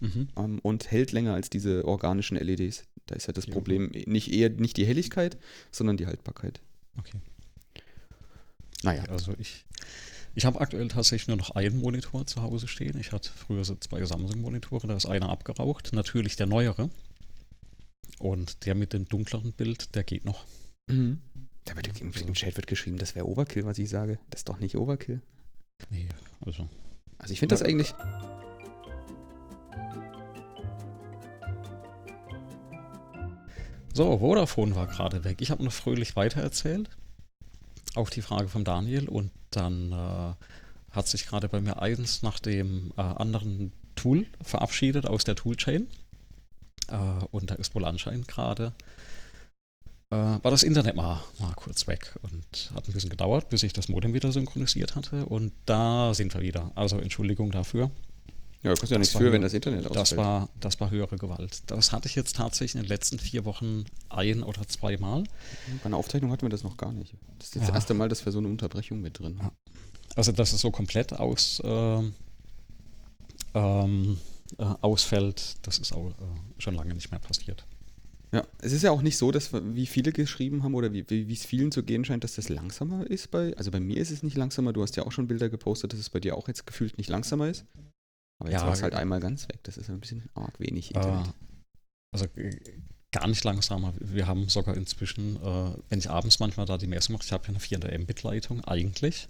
Mhm. 0.00 0.28
ähm, 0.37 0.59
und 0.61 0.90
hält 0.90 1.12
länger 1.12 1.35
als 1.35 1.50
diese 1.50 1.85
organischen 1.85 2.37
LEDs. 2.37 2.83
Da 3.06 3.14
ist 3.14 3.26
ja 3.28 3.33
das 3.33 3.47
Ja. 3.47 3.52
Problem 3.52 3.92
nicht 4.06 4.33
eher 4.33 4.50
nicht 4.50 4.76
die 4.76 4.87
Helligkeit, 4.87 5.38
sondern 5.71 5.97
die 5.97 6.06
Haltbarkeit. 6.06 6.61
Okay. 6.99 7.18
Naja. 8.83 9.04
Also 9.04 9.35
ich, 9.38 9.64
ich 10.35 10.45
habe 10.45 10.61
aktuell 10.61 10.88
tatsächlich 10.88 11.29
nur 11.29 11.37
noch 11.37 11.50
einen 11.53 11.81
Monitor 11.81 12.26
zu 12.26 12.43
Hause 12.43 12.67
stehen. 12.67 12.99
Ich 12.99 13.12
hatte 13.12 13.31
früher 13.35 13.64
so 13.64 13.76
zwei 13.76 14.05
Samsung-Monitore, 14.05 14.87
da 14.88 14.97
ist 14.97 15.07
einer 15.07 15.29
abgeraucht. 15.29 15.93
Natürlich 15.93 16.37
der 16.37 16.47
neuere. 16.47 16.91
Und 18.19 18.67
der 18.67 18.75
mit 18.75 18.93
dem 18.93 19.09
dunkleren 19.09 19.53
Bild, 19.53 19.95
der 19.95 20.03
geht 20.03 20.25
noch. 20.25 20.45
Mhm. 20.88 21.21
Da 21.64 21.76
wird 21.76 22.00
im, 22.00 22.12
im 22.12 22.35
Chat 22.35 22.57
wird 22.57 22.67
geschrieben, 22.67 22.99
das 22.99 23.14
wäre 23.14 23.29
Overkill, 23.29 23.64
was 23.64 23.79
ich 23.79 23.88
sage. 23.88 24.19
Das 24.31 24.41
ist 24.41 24.49
doch 24.49 24.59
nicht 24.59 24.76
Overkill. 24.76 25.23
Nee, 25.91 26.09
also. 26.45 26.69
Also 27.19 27.33
ich 27.33 27.38
finde 27.38 27.55
das 27.55 27.62
eigentlich. 27.62 27.95
So, 33.93 34.19
Vodafone 34.19 34.75
war 34.75 34.88
gerade 34.88 35.23
weg. 35.23 35.41
Ich 35.41 35.53
habe 35.53 35.62
noch 35.62 35.73
fröhlich 35.73 36.17
weitererzählt. 36.17 36.91
Auf 37.95 38.11
die 38.11 38.23
Frage 38.23 38.49
von 38.49 38.64
Daniel. 38.64 39.09
Und 39.09 39.31
dann 39.56 39.92
äh, 39.92 40.94
hat 40.94 41.08
sich 41.08 41.26
gerade 41.26 41.49
bei 41.49 41.61
mir 41.61 41.80
eins 41.80 42.23
nach 42.23 42.38
dem 42.38 42.92
äh, 42.96 43.00
anderen 43.00 43.73
Tool 43.94 44.26
verabschiedet 44.42 45.06
aus 45.06 45.25
der 45.25 45.37
Toolchain. 45.37 45.88
Äh, 46.88 46.96
und 47.30 47.50
da 47.50 47.54
ist 47.54 47.75
wohl 47.75 47.84
anscheinend 47.84 48.28
gerade 48.28 48.73
äh, 50.11 50.16
war 50.16 50.50
das 50.50 50.62
Internet 50.62 50.96
mal, 50.96 51.20
mal 51.38 51.52
kurz 51.54 51.87
weg 51.87 52.14
und 52.23 52.70
hat 52.75 52.88
ein 52.88 52.92
bisschen 52.92 53.11
gedauert, 53.11 53.49
bis 53.49 53.62
ich 53.62 53.73
das 53.73 53.88
Modem 53.88 54.14
wieder 54.14 54.30
synchronisiert 54.32 54.94
hatte. 54.94 55.26
Und 55.26 55.52
da 55.66 56.14
sind 56.14 56.34
wir 56.34 56.40
wieder. 56.40 56.70
Also 56.75 56.99
Entschuldigung 56.99 57.50
dafür. 57.50 57.90
Ja, 58.64 58.71
du 58.73 58.76
kannst 58.80 58.90
ja 58.90 58.97
Das 58.97 59.00
nichts 59.09 59.14
war 59.14 59.21
für, 59.21 59.30
wenn 59.33 59.42
das 59.42 59.52
Internet 59.52 59.87
ausfällt. 59.87 59.97
Das 59.99 60.16
war, 60.16 60.49
das 60.59 60.80
war 60.80 60.90
höhere 60.90 61.16
Gewalt. 61.16 61.62
Das 61.66 61.92
hatte 61.92 62.09
ich 62.09 62.14
jetzt 62.14 62.37
tatsächlich 62.37 62.75
in 62.75 62.80
den 62.83 62.88
letzten 62.88 63.18
vier 63.18 63.44
Wochen 63.44 63.85
ein 64.09 64.42
oder 64.42 64.66
zweimal. 64.66 65.25
Bei 65.83 65.87
einer 65.87 65.99
Aufzeichnung 65.99 66.33
hatten 66.33 66.42
wir 66.42 66.49
das 66.49 66.62
noch 66.64 66.76
gar 66.78 66.90
nicht. 66.92 67.12
Das 67.38 67.49
ist 67.49 67.54
jetzt 67.56 67.62
Ja. 67.64 67.68
das 67.68 67.75
erste 67.76 67.94
Mal, 67.94 68.09
dass 68.09 68.25
wir 68.25 68.33
so 68.33 68.38
eine 68.38 68.49
Unterbrechung 68.49 69.00
mit 69.02 69.18
drin 69.18 69.42
haben. 69.42 69.54
Also, 70.16 70.33
dass 70.33 70.52
es 70.54 70.61
so 70.62 70.71
komplett 70.71 71.12
aus, 71.12 71.61
ähm, 71.64 72.14
äh, 73.54 74.64
ausfällt. 74.80 75.56
Das 75.62 75.78
ist 75.78 75.92
auch 75.92 76.09
äh, 76.11 76.12
schon 76.59 76.75
lange 76.75 76.94
nicht 76.94 77.11
mehr 77.11 77.21
passiert. 77.21 77.66
Ja, 78.33 78.44
es 78.62 78.73
ist 78.73 78.83
ja 78.83 78.90
auch 78.90 79.02
nicht 79.02 79.16
so, 79.16 79.30
dass 79.30 79.50
wie 79.52 79.87
viele 79.87 80.11
geschrieben 80.11 80.62
haben 80.64 80.75
oder 80.75 80.92
wie 80.92 81.04
wie 81.09 81.28
wie 81.28 81.33
es 81.35 81.44
vielen 81.44 81.71
zu 81.71 81.83
gehen 81.85 82.04
scheint, 82.04 82.25
dass 82.25 82.35
das 82.35 82.49
langsamer 82.49 83.06
ist 83.09 83.30
bei. 83.30 83.56
Also 83.56 83.71
bei 83.71 83.78
mir 83.80 83.99
ist 83.99 84.11
es 84.11 84.23
nicht 84.23 84.37
langsamer. 84.37 84.73
Du 84.73 84.83
hast 84.83 84.97
ja 84.97 85.04
auch 85.06 85.12
schon 85.12 85.28
Bilder 85.28 85.49
gepostet, 85.49 85.92
dass 85.92 86.00
es 86.00 86.11
bei 86.11 86.18
dir 86.18 86.37
auch 86.37 86.49
jetzt 86.49 86.66
gefühlt 86.66 86.99
nicht 86.99 87.11
langsamer 87.11 87.49
ist. 87.49 87.64
Aber 88.38 88.50
jetzt 88.50 88.61
Ja, 88.61 88.67
war 88.67 88.75
es 88.75 88.83
halt 88.83 88.93
genau. 88.93 89.03
einmal 89.03 89.21
ganz 89.21 89.49
weg. 89.49 89.61
Das 89.62 89.76
ist 89.76 89.88
ein 89.91 90.00
bisschen 90.00 90.29
arg 90.35 90.59
wenig 90.61 90.95
Äh, 90.95 90.99
Internet. 90.99 91.35
also 92.12 92.25
äh, 92.37 92.57
gar 93.12 93.26
nicht 93.29 93.45
langsamer. 93.45 93.95
Wir 94.00 94.26
haben 94.26 94.49
sogar 94.49 94.76
inzwischen, 94.76 95.37
äh, 95.37 95.76
wenn 95.88 95.99
ich 95.99 96.11
abends 96.11 96.41
manchmal 96.41 96.67
da 96.67 96.79
die 96.79 96.87
Messung 96.88 97.12
mache, 97.14 97.25
ich 97.25 97.33
habe 97.33 97.45
ja 97.45 97.50
eine 97.50 97.61
400 97.61 97.99
Mbit-Leitung 98.00 98.62
eigentlich. 98.64 99.29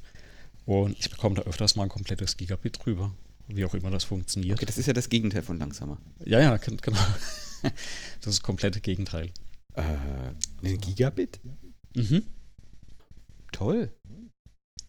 Und 0.67 0.99
ich 0.99 1.11
bekomme 1.11 1.35
da 1.37 1.43
öfters 1.43 1.77
mal 1.77 1.83
ein 1.83 1.89
komplettes 1.91 2.37
Gigabit 2.39 2.79
drüber. 2.85 3.15
Wie 3.49 3.65
auch 3.67 3.75
immer 3.75 3.91
das 3.91 4.05
funktioniert. 4.05 4.57
Okay, 4.57 4.65
das 4.65 4.79
ist 4.79 4.87
ja 4.87 4.95
das 4.95 5.11
Gegenteil 5.11 5.43
von 5.43 5.59
langsamer. 5.59 5.99
Ja, 6.25 6.41
ja, 6.41 6.57
gen- 6.57 6.79
genau. 6.79 6.99
Das 7.63 7.73
ist 7.73 8.27
das 8.27 8.43
komplette 8.43 8.81
Gegenteil. 8.81 9.31
Äh, 9.75 9.83
ein 10.63 10.79
Gigabit? 10.79 11.41
Mhm. 11.95 12.23
Toll. 13.53 13.91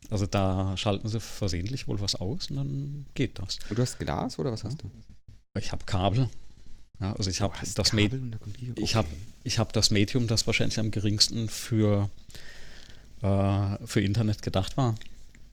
Also 0.10 0.26
da 0.28 0.76
schalten 0.78 1.08
sie 1.08 1.20
versehentlich 1.20 1.88
wohl 1.88 2.00
was 2.00 2.16
aus 2.16 2.50
und 2.50 2.58
dann 2.58 3.06
geht 3.16 3.40
das. 3.40 3.58
Und 3.70 3.78
du 3.78 3.82
hast 3.82 3.98
Glas 4.00 4.38
oder 4.40 4.52
was 4.52 4.64
hast 4.64 4.82
du? 4.84 4.92
Ich 5.58 5.72
habe 5.72 5.84
Kabel. 5.86 6.30
Ja, 7.00 7.14
also 7.14 7.30
ich 7.30 7.42
habe 7.42 7.54
das, 7.74 7.90
Kabel 7.90 8.20
Med 8.20 8.40
Gigabit. 8.58 8.80
ich 8.84 8.96
hab- 8.96 9.06
Okay. 9.06 9.16
ich 9.44 9.60
hab 9.60 9.74
das 9.74 9.92
Medium, 9.92 10.28
das 10.28 10.46
wahrscheinlich 10.48 10.80
am 10.80 10.92
geringsten 10.92 11.50
für, 11.50 12.10
äh, 13.22 13.78
für 13.86 14.02
Internet 14.02 14.42
gedacht 14.42 14.78
war. 14.78 14.96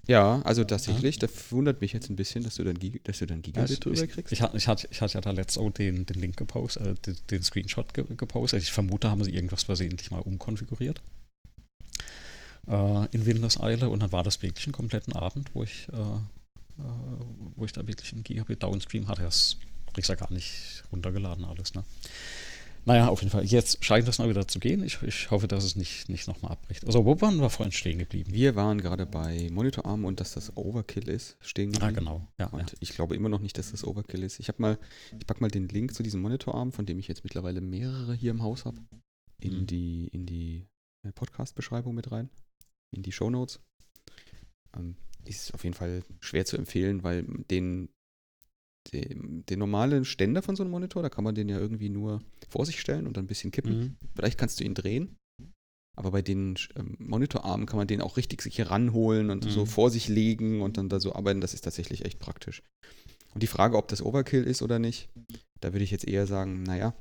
Ja, 0.08 0.42
also 0.42 0.64
tatsächlich, 0.64 1.18
das 1.20 1.30
wundert 1.52 1.80
mich 1.80 1.92
jetzt 1.92 2.10
ein 2.10 2.16
bisschen, 2.16 2.42
dass 2.42 2.56
du 2.56 2.64
dann, 2.64 2.78
Gig 2.78 3.02
dass 3.04 3.18
du 3.20 3.26
dann 3.26 3.38
Ja, 3.38 3.42
Gigabit 3.42 3.70
ich, 3.70 3.80
drüber 3.80 4.02
ich, 4.02 4.10
kriegst. 4.10 4.32
ich, 4.32 4.42
hatte, 4.42 4.56
ich, 4.56 4.66
hatte, 4.66 4.88
ich 4.90 5.00
hatte 5.00 5.14
ja 5.14 5.20
da 5.20 5.30
letztes 5.30 5.58
auch 5.58 5.70
den, 5.70 6.04
den 6.06 6.20
Link 6.20 6.36
gepostet, 6.36 6.86
äh, 6.86 6.94
den, 7.06 7.16
den 7.30 7.42
Screenshot 7.44 7.94
ge 7.94 8.04
gepostet. 8.16 8.62
Ich 8.62 8.72
vermute, 8.72 9.10
haben 9.10 9.22
sie 9.22 9.32
irgendwas 9.32 9.62
versehentlich 9.62 10.10
mal 10.10 10.18
umkonfiguriert. 10.20 11.00
Äh, 12.68 13.06
in 13.12 13.26
Windeseile 13.26 13.88
und 13.88 14.00
dann 14.00 14.12
war 14.12 14.22
das 14.22 14.40
wirklich 14.42 14.66
einen 14.66 14.72
kompletten 14.72 15.12
Abend, 15.14 15.50
wo 15.54 15.62
ich, 15.64 15.88
äh, 15.92 15.96
äh, 15.96 16.84
wo 17.56 17.64
ich 17.64 17.72
da 17.72 17.86
wirklich 17.86 18.12
einen 18.12 18.22
Gigabit 18.22 18.62
Downstream 18.62 19.08
hatte. 19.08 19.22
Das 19.22 19.56
kriegst 19.92 20.08
ja 20.10 20.14
gar 20.14 20.32
nicht 20.32 20.84
runtergeladen 20.92 21.44
alles, 21.44 21.74
ne? 21.74 21.84
Naja, 22.84 23.06
auf 23.08 23.20
jeden 23.20 23.30
Fall. 23.30 23.44
Jetzt 23.44 23.84
scheint 23.84 24.08
das 24.08 24.18
mal 24.18 24.28
wieder 24.28 24.48
zu 24.48 24.58
gehen. 24.58 24.82
Ich, 24.82 25.00
ich 25.02 25.30
hoffe, 25.30 25.46
dass 25.46 25.62
es 25.62 25.76
nicht, 25.76 26.08
nicht 26.08 26.26
nochmal 26.26 26.50
abbricht. 26.52 26.84
Also, 26.84 27.04
wo 27.04 27.20
waren 27.20 27.40
wir 27.40 27.48
vorhin 27.48 27.70
stehen 27.70 27.98
geblieben? 28.00 28.32
Wir 28.32 28.56
waren 28.56 28.80
gerade 28.80 29.06
bei 29.06 29.48
Monitorarm 29.52 30.04
und 30.04 30.18
dass 30.18 30.32
das 30.32 30.56
Overkill 30.56 31.08
ist, 31.08 31.36
stehen 31.40 31.68
Ah, 31.76 31.90
geblieben. 31.90 31.94
genau. 31.94 32.28
Ja, 32.40 32.46
ja. 32.52 32.58
Und 32.58 32.74
ich 32.80 32.90
glaube 32.90 33.14
immer 33.14 33.28
noch 33.28 33.38
nicht, 33.40 33.56
dass 33.56 33.70
das 33.70 33.84
Overkill 33.86 34.24
ist. 34.24 34.40
Ich 34.40 34.48
habe 34.48 34.60
mal, 34.60 34.78
ich 35.16 35.26
packe 35.28 35.40
mal 35.40 35.50
den 35.50 35.68
Link 35.68 35.94
zu 35.94 36.02
diesem 36.02 36.20
Monitorarm, 36.22 36.72
von 36.72 36.84
dem 36.84 36.98
ich 36.98 37.06
jetzt 37.06 37.22
mittlerweile 37.22 37.60
mehrere 37.60 38.14
hier 38.14 38.32
im 38.32 38.42
Haus 38.42 38.64
habe, 38.64 38.78
in 39.38 39.60
Mhm. 39.60 39.66
die, 39.68 40.08
in 40.08 40.26
die 40.26 40.66
äh, 41.04 41.12
Podcast-Beschreibung 41.12 41.94
mit 41.94 42.10
rein, 42.10 42.30
in 42.92 43.02
die 43.02 43.12
Shownotes. 43.12 43.60
Ähm, 44.76 44.96
ist 45.24 45.54
auf 45.54 45.64
jeden 45.64 45.74
Fall 45.74 46.02
schwer 46.20 46.44
zu 46.44 46.56
empfehlen, 46.56 47.02
weil 47.02 47.24
den, 47.50 47.88
den, 48.92 49.44
den 49.46 49.58
normalen 49.58 50.04
Ständer 50.04 50.42
von 50.42 50.56
so 50.56 50.62
einem 50.62 50.72
Monitor, 50.72 51.02
da 51.02 51.08
kann 51.08 51.24
man 51.24 51.34
den 51.34 51.48
ja 51.48 51.58
irgendwie 51.58 51.88
nur 51.88 52.22
vor 52.48 52.66
sich 52.66 52.80
stellen 52.80 53.06
und 53.06 53.16
dann 53.16 53.24
ein 53.24 53.28
bisschen 53.28 53.50
kippen. 53.52 53.78
Mhm. 53.78 53.96
Vielleicht 54.16 54.38
kannst 54.38 54.58
du 54.60 54.64
ihn 54.64 54.74
drehen. 54.74 55.16
Aber 55.94 56.10
bei 56.10 56.22
den 56.22 56.56
ähm, 56.74 56.96
Monitorarmen 56.98 57.66
kann 57.66 57.76
man 57.76 57.86
den 57.86 58.00
auch 58.00 58.16
richtig 58.16 58.40
sich 58.40 58.56
hier 58.56 58.70
ranholen 58.70 59.30
und 59.30 59.44
so 59.50 59.60
Mhm. 59.60 59.66
vor 59.66 59.90
sich 59.90 60.08
legen 60.08 60.62
und 60.62 60.78
dann 60.78 60.88
da 60.88 60.98
so 60.98 61.14
arbeiten. 61.14 61.42
Das 61.42 61.52
ist 61.52 61.62
tatsächlich 61.62 62.04
echt 62.04 62.18
praktisch. 62.18 62.62
Und 63.34 63.42
die 63.42 63.46
Frage, 63.46 63.76
ob 63.76 63.88
das 63.88 64.02
Overkill 64.02 64.44
ist 64.44 64.62
oder 64.62 64.78
nicht, 64.78 65.10
da 65.60 65.72
würde 65.72 65.84
ich 65.84 65.90
jetzt 65.90 66.08
eher 66.08 66.26
sagen, 66.26 66.62
naja, 66.62 66.94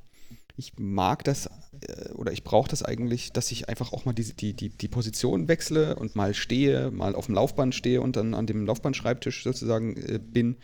ich 0.56 0.74
mag 0.78 1.24
das 1.24 1.48
äh, 1.82 2.12
oder 2.14 2.32
ich 2.32 2.44
brauche 2.44 2.70
das 2.70 2.84
eigentlich, 2.84 3.32
dass 3.32 3.52
ich 3.52 3.70
einfach 3.70 3.94
auch 3.94 4.06
mal 4.06 4.14
die, 4.14 4.34
die, 4.34 4.54
die, 4.54 4.70
die 4.70 4.88
Position 4.88 5.48
wechsle 5.48 5.96
und 5.96 6.16
mal 6.16 6.34
stehe, 6.34 6.92
mal 6.92 7.16
auf 7.16 7.26
dem 7.28 7.36
Laufband 7.36 7.74
stehe 7.76 8.02
und 8.02 8.16
dann 8.16 8.34
an 8.34 8.48
dem 8.48 8.66
Laufbandschreibtisch 8.66 9.44
sozusagen 9.44 9.96
äh, 9.98 10.20
bin. 10.20 10.58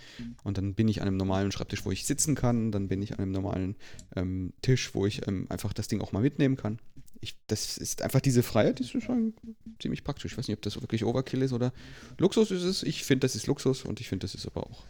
Und 0.44 0.58
dann 0.58 0.74
bin 0.76 0.88
ich 0.88 1.02
an 1.02 1.08
einem 1.08 1.18
normalen 1.18 1.52
Schreibtisch, 1.52 1.86
wo 1.86 1.92
ich 1.92 2.06
sitzen 2.06 2.36
kann. 2.36 2.72
Dann 2.72 2.88
bin 2.88 3.02
ich 3.02 3.14
an 3.14 3.20
einem 3.20 3.32
normalen 3.32 3.76
ähm, 4.16 4.54
Tisch, 4.62 4.94
wo 4.94 5.06
ich 5.06 5.28
ähm, 5.28 5.48
einfach 5.50 5.74
das 5.74 5.88
Ding 5.88 6.02
auch 6.02 6.12
mal 6.12 6.22
mitnehmen 6.22 6.56
kann. 6.58 6.80
Ich, 7.20 7.36
das 7.48 7.80
ist 7.80 8.04
einfach 8.04 8.22
diese 8.22 8.44
Freiheit, 8.44 8.78
die 8.78 8.84
ist 8.84 9.02
schon 9.04 9.34
ziemlich 9.82 10.04
praktisch. 10.04 10.32
Ich 10.32 10.38
weiß 10.38 10.48
nicht, 10.48 10.58
ob 10.58 10.62
das 10.62 10.80
wirklich 10.80 11.04
Overkill 11.04 11.42
ist 11.42 11.52
oder 11.52 11.74
Luxus 12.20 12.52
ist 12.52 12.62
es. 12.64 12.84
Ich 12.84 13.06
finde, 13.06 13.22
das 13.26 13.36
ist 13.36 13.48
Luxus 13.48 13.86
und 13.86 14.00
ich 14.00 14.08
finde, 14.08 14.26
das 14.26 14.36
ist 14.36 14.46
aber 14.46 14.68
auch 14.68 14.84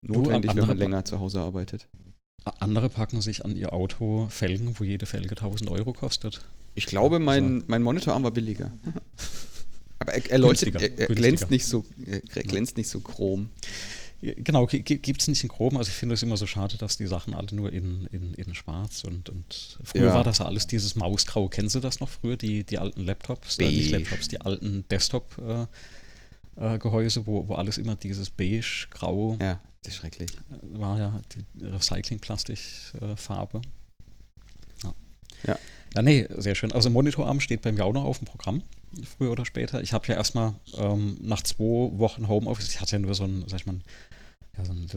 notwendig, 0.00 0.50
wenn 0.52 0.60
andere- 0.60 0.66
man 0.68 0.78
länger 0.78 1.04
zu 1.04 1.20
Hause 1.20 1.40
arbeitet. 1.40 1.86
Andere 2.60 2.88
packen 2.88 3.20
sich 3.20 3.44
an 3.44 3.56
ihr 3.56 3.72
Auto 3.72 4.26
Felgen, 4.30 4.78
wo 4.78 4.84
jede 4.84 5.06
Felge 5.06 5.30
1000 5.30 5.70
Euro 5.70 5.92
kostet. 5.92 6.40
Ich 6.74 6.86
glaube, 6.86 7.18
mein, 7.18 7.64
mein 7.66 7.82
Monitorarm 7.82 8.22
war 8.22 8.30
billiger. 8.30 8.70
Aber 9.98 10.14
er, 10.14 10.30
er 10.30 10.38
leuchtet, 10.38 10.72
Günstiger, 10.72 10.98
er, 10.98 11.08
er 11.10 11.14
glänzt 11.14 11.50
nicht 11.50 11.66
so, 11.66 11.84
er 12.06 12.20
glänzt 12.44 12.76
nicht 12.76 12.88
so 12.88 13.00
chrom. 13.00 13.50
Genau, 14.20 14.66
gibt 14.66 15.20
es 15.20 15.28
nicht 15.28 15.44
in 15.44 15.48
Chrom. 15.48 15.76
Also 15.76 15.90
ich 15.90 15.94
finde 15.96 16.14
es 16.14 16.24
immer 16.24 16.36
so 16.36 16.46
schade, 16.46 16.76
dass 16.76 16.96
die 16.96 17.06
Sachen 17.06 17.34
alle 17.34 17.54
nur 17.54 17.72
in, 17.72 18.08
in, 18.10 18.34
in 18.34 18.52
schwarz 18.54 19.04
und, 19.04 19.28
und 19.28 19.78
früher 19.84 20.06
Ja. 20.06 20.14
war 20.14 20.24
das 20.24 20.38
ja 20.38 20.46
alles 20.46 20.66
dieses 20.66 20.96
Mausgrau. 20.96 21.48
Kennen 21.48 21.68
Sie 21.68 21.80
das 21.80 22.00
noch 22.00 22.08
früher, 22.08 22.36
die, 22.36 22.64
die 22.64 22.78
alten 22.78 23.04
Laptops? 23.04 23.58
Äh, 23.58 23.66
nicht. 23.66 23.90
Laptops, 23.92 24.26
die 24.26 24.40
alten 24.40 24.84
Desktop-Gehäuse, 24.90 25.68
äh, 26.56 26.78
Gehäuse, 26.78 27.26
wo, 27.28 27.46
wo 27.46 27.54
alles 27.54 27.78
immer 27.78 27.94
dieses 27.94 28.28
beige, 28.30 28.88
grau 28.90 29.38
Ja, 29.40 29.60
das 29.82 29.94
ist 29.94 30.00
schrecklich. 30.00 30.30
war 30.62 30.98
ja 30.98 31.20
die 31.34 31.64
Recycling-Plastik-Farbe. 31.64 33.60
ja. 34.82 34.94
Ja. 35.46 35.58
Ja, 35.94 36.02
nee, 36.02 36.26
sehr 36.36 36.54
schön. 36.54 36.72
Also 36.72 36.90
Monitorarm 36.90 37.40
steht 37.40 37.62
bei 37.62 37.72
mir 37.72 37.84
auch 37.84 37.92
noch 37.92 38.04
auf 38.04 38.18
dem 38.18 38.26
Programm, 38.26 38.62
früher 39.16 39.30
oder 39.30 39.46
später. 39.46 39.82
Ich 39.82 39.92
habe 39.92 40.06
ja 40.08 40.14
erstmal 40.14 40.54
ähm, 40.76 41.16
nach 41.20 41.42
zwei 41.42 41.90
Wochen 41.98 42.28
Homeoffice, 42.28 42.68
ich 42.68 42.80
hatte 42.80 42.96
ja 42.96 42.98
nur 42.98 43.14
so 43.14 43.24
einen, 43.24 43.48
sag 43.48 43.60
ich 43.60 43.66
mal, 43.66 43.78
ja, 44.56 44.64
so 44.64 44.72
einen 44.72 44.88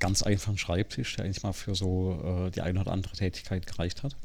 ganz 0.00 0.22
einfachen 0.22 0.58
Schreibtisch, 0.58 1.16
der 1.16 1.24
eigentlich 1.24 1.42
mal 1.42 1.52
für 1.52 1.74
so 1.74 2.46
äh, 2.46 2.50
die 2.50 2.62
eine 2.62 2.80
oder 2.80 2.92
andere 2.92 3.14
Tätigkeit 3.14 3.66
gereicht 3.66 4.02
hat. 4.02 4.16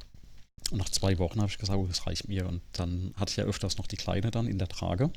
Und 0.72 0.78
nach 0.78 0.90
zwei 0.90 1.18
Wochen 1.20 1.40
habe 1.40 1.50
ich 1.50 1.58
gesagt, 1.58 1.78
oh, 1.78 1.88
das 1.88 2.06
reicht 2.06 2.28
mir. 2.28 2.48
Und 2.48 2.62
dann 2.74 3.14
hatte 3.16 3.32
ich 3.32 3.38
ja 3.38 3.46
öfters 3.46 3.78
noch 3.78 3.88
die 3.88 3.98
Kleine 3.98 4.32
dann 4.32 4.48
in 4.48 4.58
der 4.58 4.68
Trage. 4.68 5.12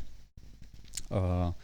Äh, 1.11 1.15
und 1.15 1.55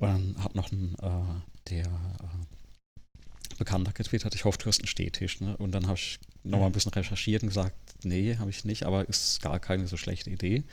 dann 0.00 0.36
hat 0.38 0.54
noch 0.54 0.70
ein, 0.72 0.94
äh, 1.02 1.51
der 1.70 1.86
äh, 1.86 3.56
Bekannter 3.58 3.92
getwittert, 3.92 4.34
ich 4.34 4.44
hoffe, 4.44 4.58
du 4.58 4.66
hast 4.66 4.80
einen 4.80 4.88
Stehtisch. 4.88 5.40
Ne? 5.40 5.56
Und 5.56 5.72
dann 5.72 5.86
habe 5.86 5.96
ich 5.96 6.18
nochmal 6.42 6.68
ein 6.68 6.72
bisschen 6.72 6.92
recherchiert 6.92 7.42
und 7.42 7.48
gesagt, 7.48 7.74
nee, 8.04 8.36
habe 8.36 8.50
ich 8.50 8.64
nicht, 8.64 8.84
aber 8.84 9.08
ist 9.08 9.42
gar 9.42 9.58
keine 9.60 9.86
so 9.86 9.96
schlechte 9.96 10.30
Idee. 10.30 10.64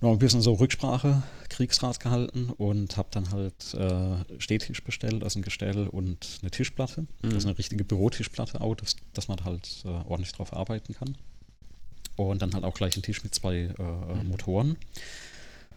Noch 0.00 0.12
ein 0.12 0.18
bisschen 0.18 0.42
so 0.42 0.54
Rücksprache, 0.54 1.22
Kriegsrat 1.48 1.98
gehalten 1.98 2.50
und 2.50 2.96
habe 2.96 3.08
dann 3.10 3.32
halt 3.32 3.74
äh, 3.74 4.40
Stehtisch 4.40 4.84
bestellt, 4.84 5.24
also 5.24 5.40
ein 5.40 5.42
Gestell 5.42 5.88
und 5.88 6.38
eine 6.40 6.52
Tischplatte. 6.52 7.02
Mhm. 7.02 7.06
Das 7.22 7.34
ist 7.34 7.46
eine 7.46 7.58
richtige 7.58 7.84
Bürotischplatte 7.84 8.60
auch, 8.60 8.76
dass, 8.76 8.96
dass 9.12 9.26
man 9.26 9.44
halt 9.44 9.82
äh, 9.84 9.88
ordentlich 9.88 10.32
drauf 10.32 10.52
arbeiten 10.52 10.94
kann. 10.94 11.16
Und 12.14 12.42
dann 12.42 12.52
halt 12.54 12.64
auch 12.64 12.74
gleich 12.74 12.94
einen 12.94 13.02
Tisch 13.02 13.24
mit 13.24 13.34
zwei 13.34 13.56
äh, 13.56 13.82
Mhm. 13.82 14.28
Motoren 14.28 14.76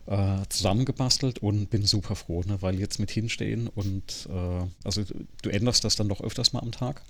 äh, 0.07 0.37
zusammengebastelt 0.49 1.39
und 1.39 1.69
bin 1.69 1.85
super 1.85 2.15
froh, 2.15 2.41
ne? 2.45 2.61
weil 2.61 2.79
jetzt 2.79 2.99
mit 2.99 3.11
hinstehen 3.11 3.67
und 3.67 4.27
äh, 4.29 4.65
also 4.83 5.03
du, 5.41 5.49
änderst 5.49 5.83
das 5.83 5.95
dann 5.95 6.09
doch 6.09 6.21
öfters 6.21 6.53
mal 6.53 6.59
am 6.61 6.71
Tag. 6.71 7.01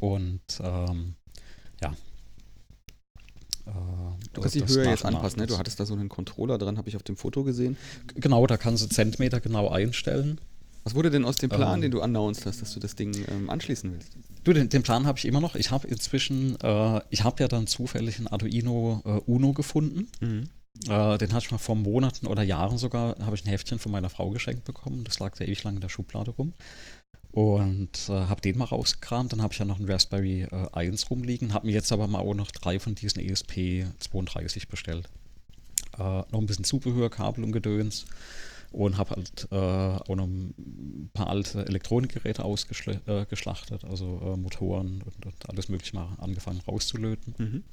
Und 0.00 0.42
ähm, 0.60 1.14
ja. 1.82 1.92
Äh, 3.66 3.70
Du 4.32 4.40
kannst 4.40 4.56
die 4.56 4.66
Höhe 4.66 4.88
jetzt 4.88 5.04
anpassen, 5.04 5.40
ne? 5.40 5.46
Du 5.46 5.58
hattest 5.58 5.78
da 5.78 5.86
so 5.86 5.94
einen 5.94 6.08
Controller 6.08 6.58
dran, 6.58 6.76
habe 6.76 6.88
ich 6.88 6.96
auf 6.96 7.04
dem 7.04 7.16
Foto 7.16 7.44
gesehen. 7.44 7.76
Genau, 8.14 8.46
da 8.46 8.56
kannst 8.56 8.82
du 8.82 8.88
Zentimeter 8.88 9.40
genau 9.40 9.68
einstellen. 9.68 10.40
Was 10.82 10.94
wurde 10.94 11.10
denn 11.10 11.24
aus 11.24 11.36
dem 11.36 11.48
Plan, 11.50 11.76
Ähm. 11.76 11.82
den 11.82 11.90
du 11.92 12.02
announced 12.02 12.44
hast, 12.46 12.60
dass 12.60 12.74
du 12.74 12.80
das 12.80 12.94
Ding 12.94 13.14
ähm, 13.28 13.48
anschließen 13.48 13.90
willst? 13.92 14.12
Du, 14.44 14.52
den, 14.52 14.68
den 14.68 14.82
Plan 14.82 15.06
habe 15.06 15.18
ich 15.18 15.24
immer 15.24 15.40
noch. 15.40 15.54
Ich 15.54 15.70
habe 15.70 15.86
inzwischen, 15.88 16.60
äh, 16.60 17.00
ich 17.08 17.24
habe 17.24 17.42
ja 17.42 17.48
dann 17.48 17.66
zufällig 17.66 18.18
einen 18.18 18.26
Arduino 18.26 19.00
äh, 19.04 19.30
Uno 19.30 19.52
gefunden. 19.54 20.08
Äh, 20.88 21.18
den 21.18 21.32
hatte 21.32 21.46
ich 21.46 21.50
mal 21.50 21.58
vor 21.58 21.76
Monaten 21.76 22.26
oder 22.26 22.42
Jahren 22.42 22.78
sogar, 22.78 23.16
habe 23.20 23.36
ich 23.36 23.44
ein 23.44 23.48
Heftchen 23.48 23.78
von 23.78 23.92
meiner 23.92 24.10
Frau 24.10 24.30
geschenkt 24.30 24.64
bekommen. 24.64 25.04
Das 25.04 25.18
lag 25.18 25.36
da 25.36 25.44
ewig 25.44 25.62
lang 25.62 25.76
in 25.76 25.80
der 25.80 25.88
Schublade 25.88 26.32
rum. 26.32 26.52
Und 27.30 28.08
äh, 28.08 28.12
habe 28.12 28.40
den 28.40 28.58
mal 28.58 28.66
rausgekramt. 28.66 29.32
Dann 29.32 29.42
habe 29.42 29.52
ich 29.52 29.58
ja 29.58 29.64
noch 29.64 29.78
einen 29.78 29.90
Raspberry 29.90 30.42
äh, 30.42 30.68
1 30.72 31.10
rumliegen. 31.10 31.52
Habe 31.52 31.66
mir 31.66 31.72
jetzt 31.72 31.90
aber 31.90 32.06
mal 32.06 32.20
auch 32.20 32.34
noch 32.34 32.50
drei 32.50 32.78
von 32.78 32.94
diesen 32.94 33.20
E 33.20 33.32
ESP32 33.32 34.68
bestellt. 34.68 35.08
Äh, 35.98 35.98
noch 36.00 36.34
ein 36.34 36.46
bisschen 36.46 36.64
Zubehör, 36.64 37.10
Kabel 37.10 37.44
und 37.44 37.52
Gedöns. 37.52 38.04
Und 38.70 38.98
habe 38.98 39.16
halt 39.16 39.48
äh, 39.52 39.56
auch 39.56 40.16
noch 40.16 40.26
ein 40.26 41.10
paar 41.12 41.28
alte 41.28 41.64
Elektronikgeräte 41.66 42.44
ausgeschlachtet, 42.44 43.84
äh, 43.84 43.86
also 43.86 44.20
äh, 44.24 44.36
Motoren 44.36 45.02
und, 45.02 45.26
und 45.26 45.48
alles 45.48 45.68
mögliche 45.68 45.94
mal 45.94 46.08
angefangen 46.18 46.60
rauszulöten. 46.66 47.34
Mhm. 47.38 47.64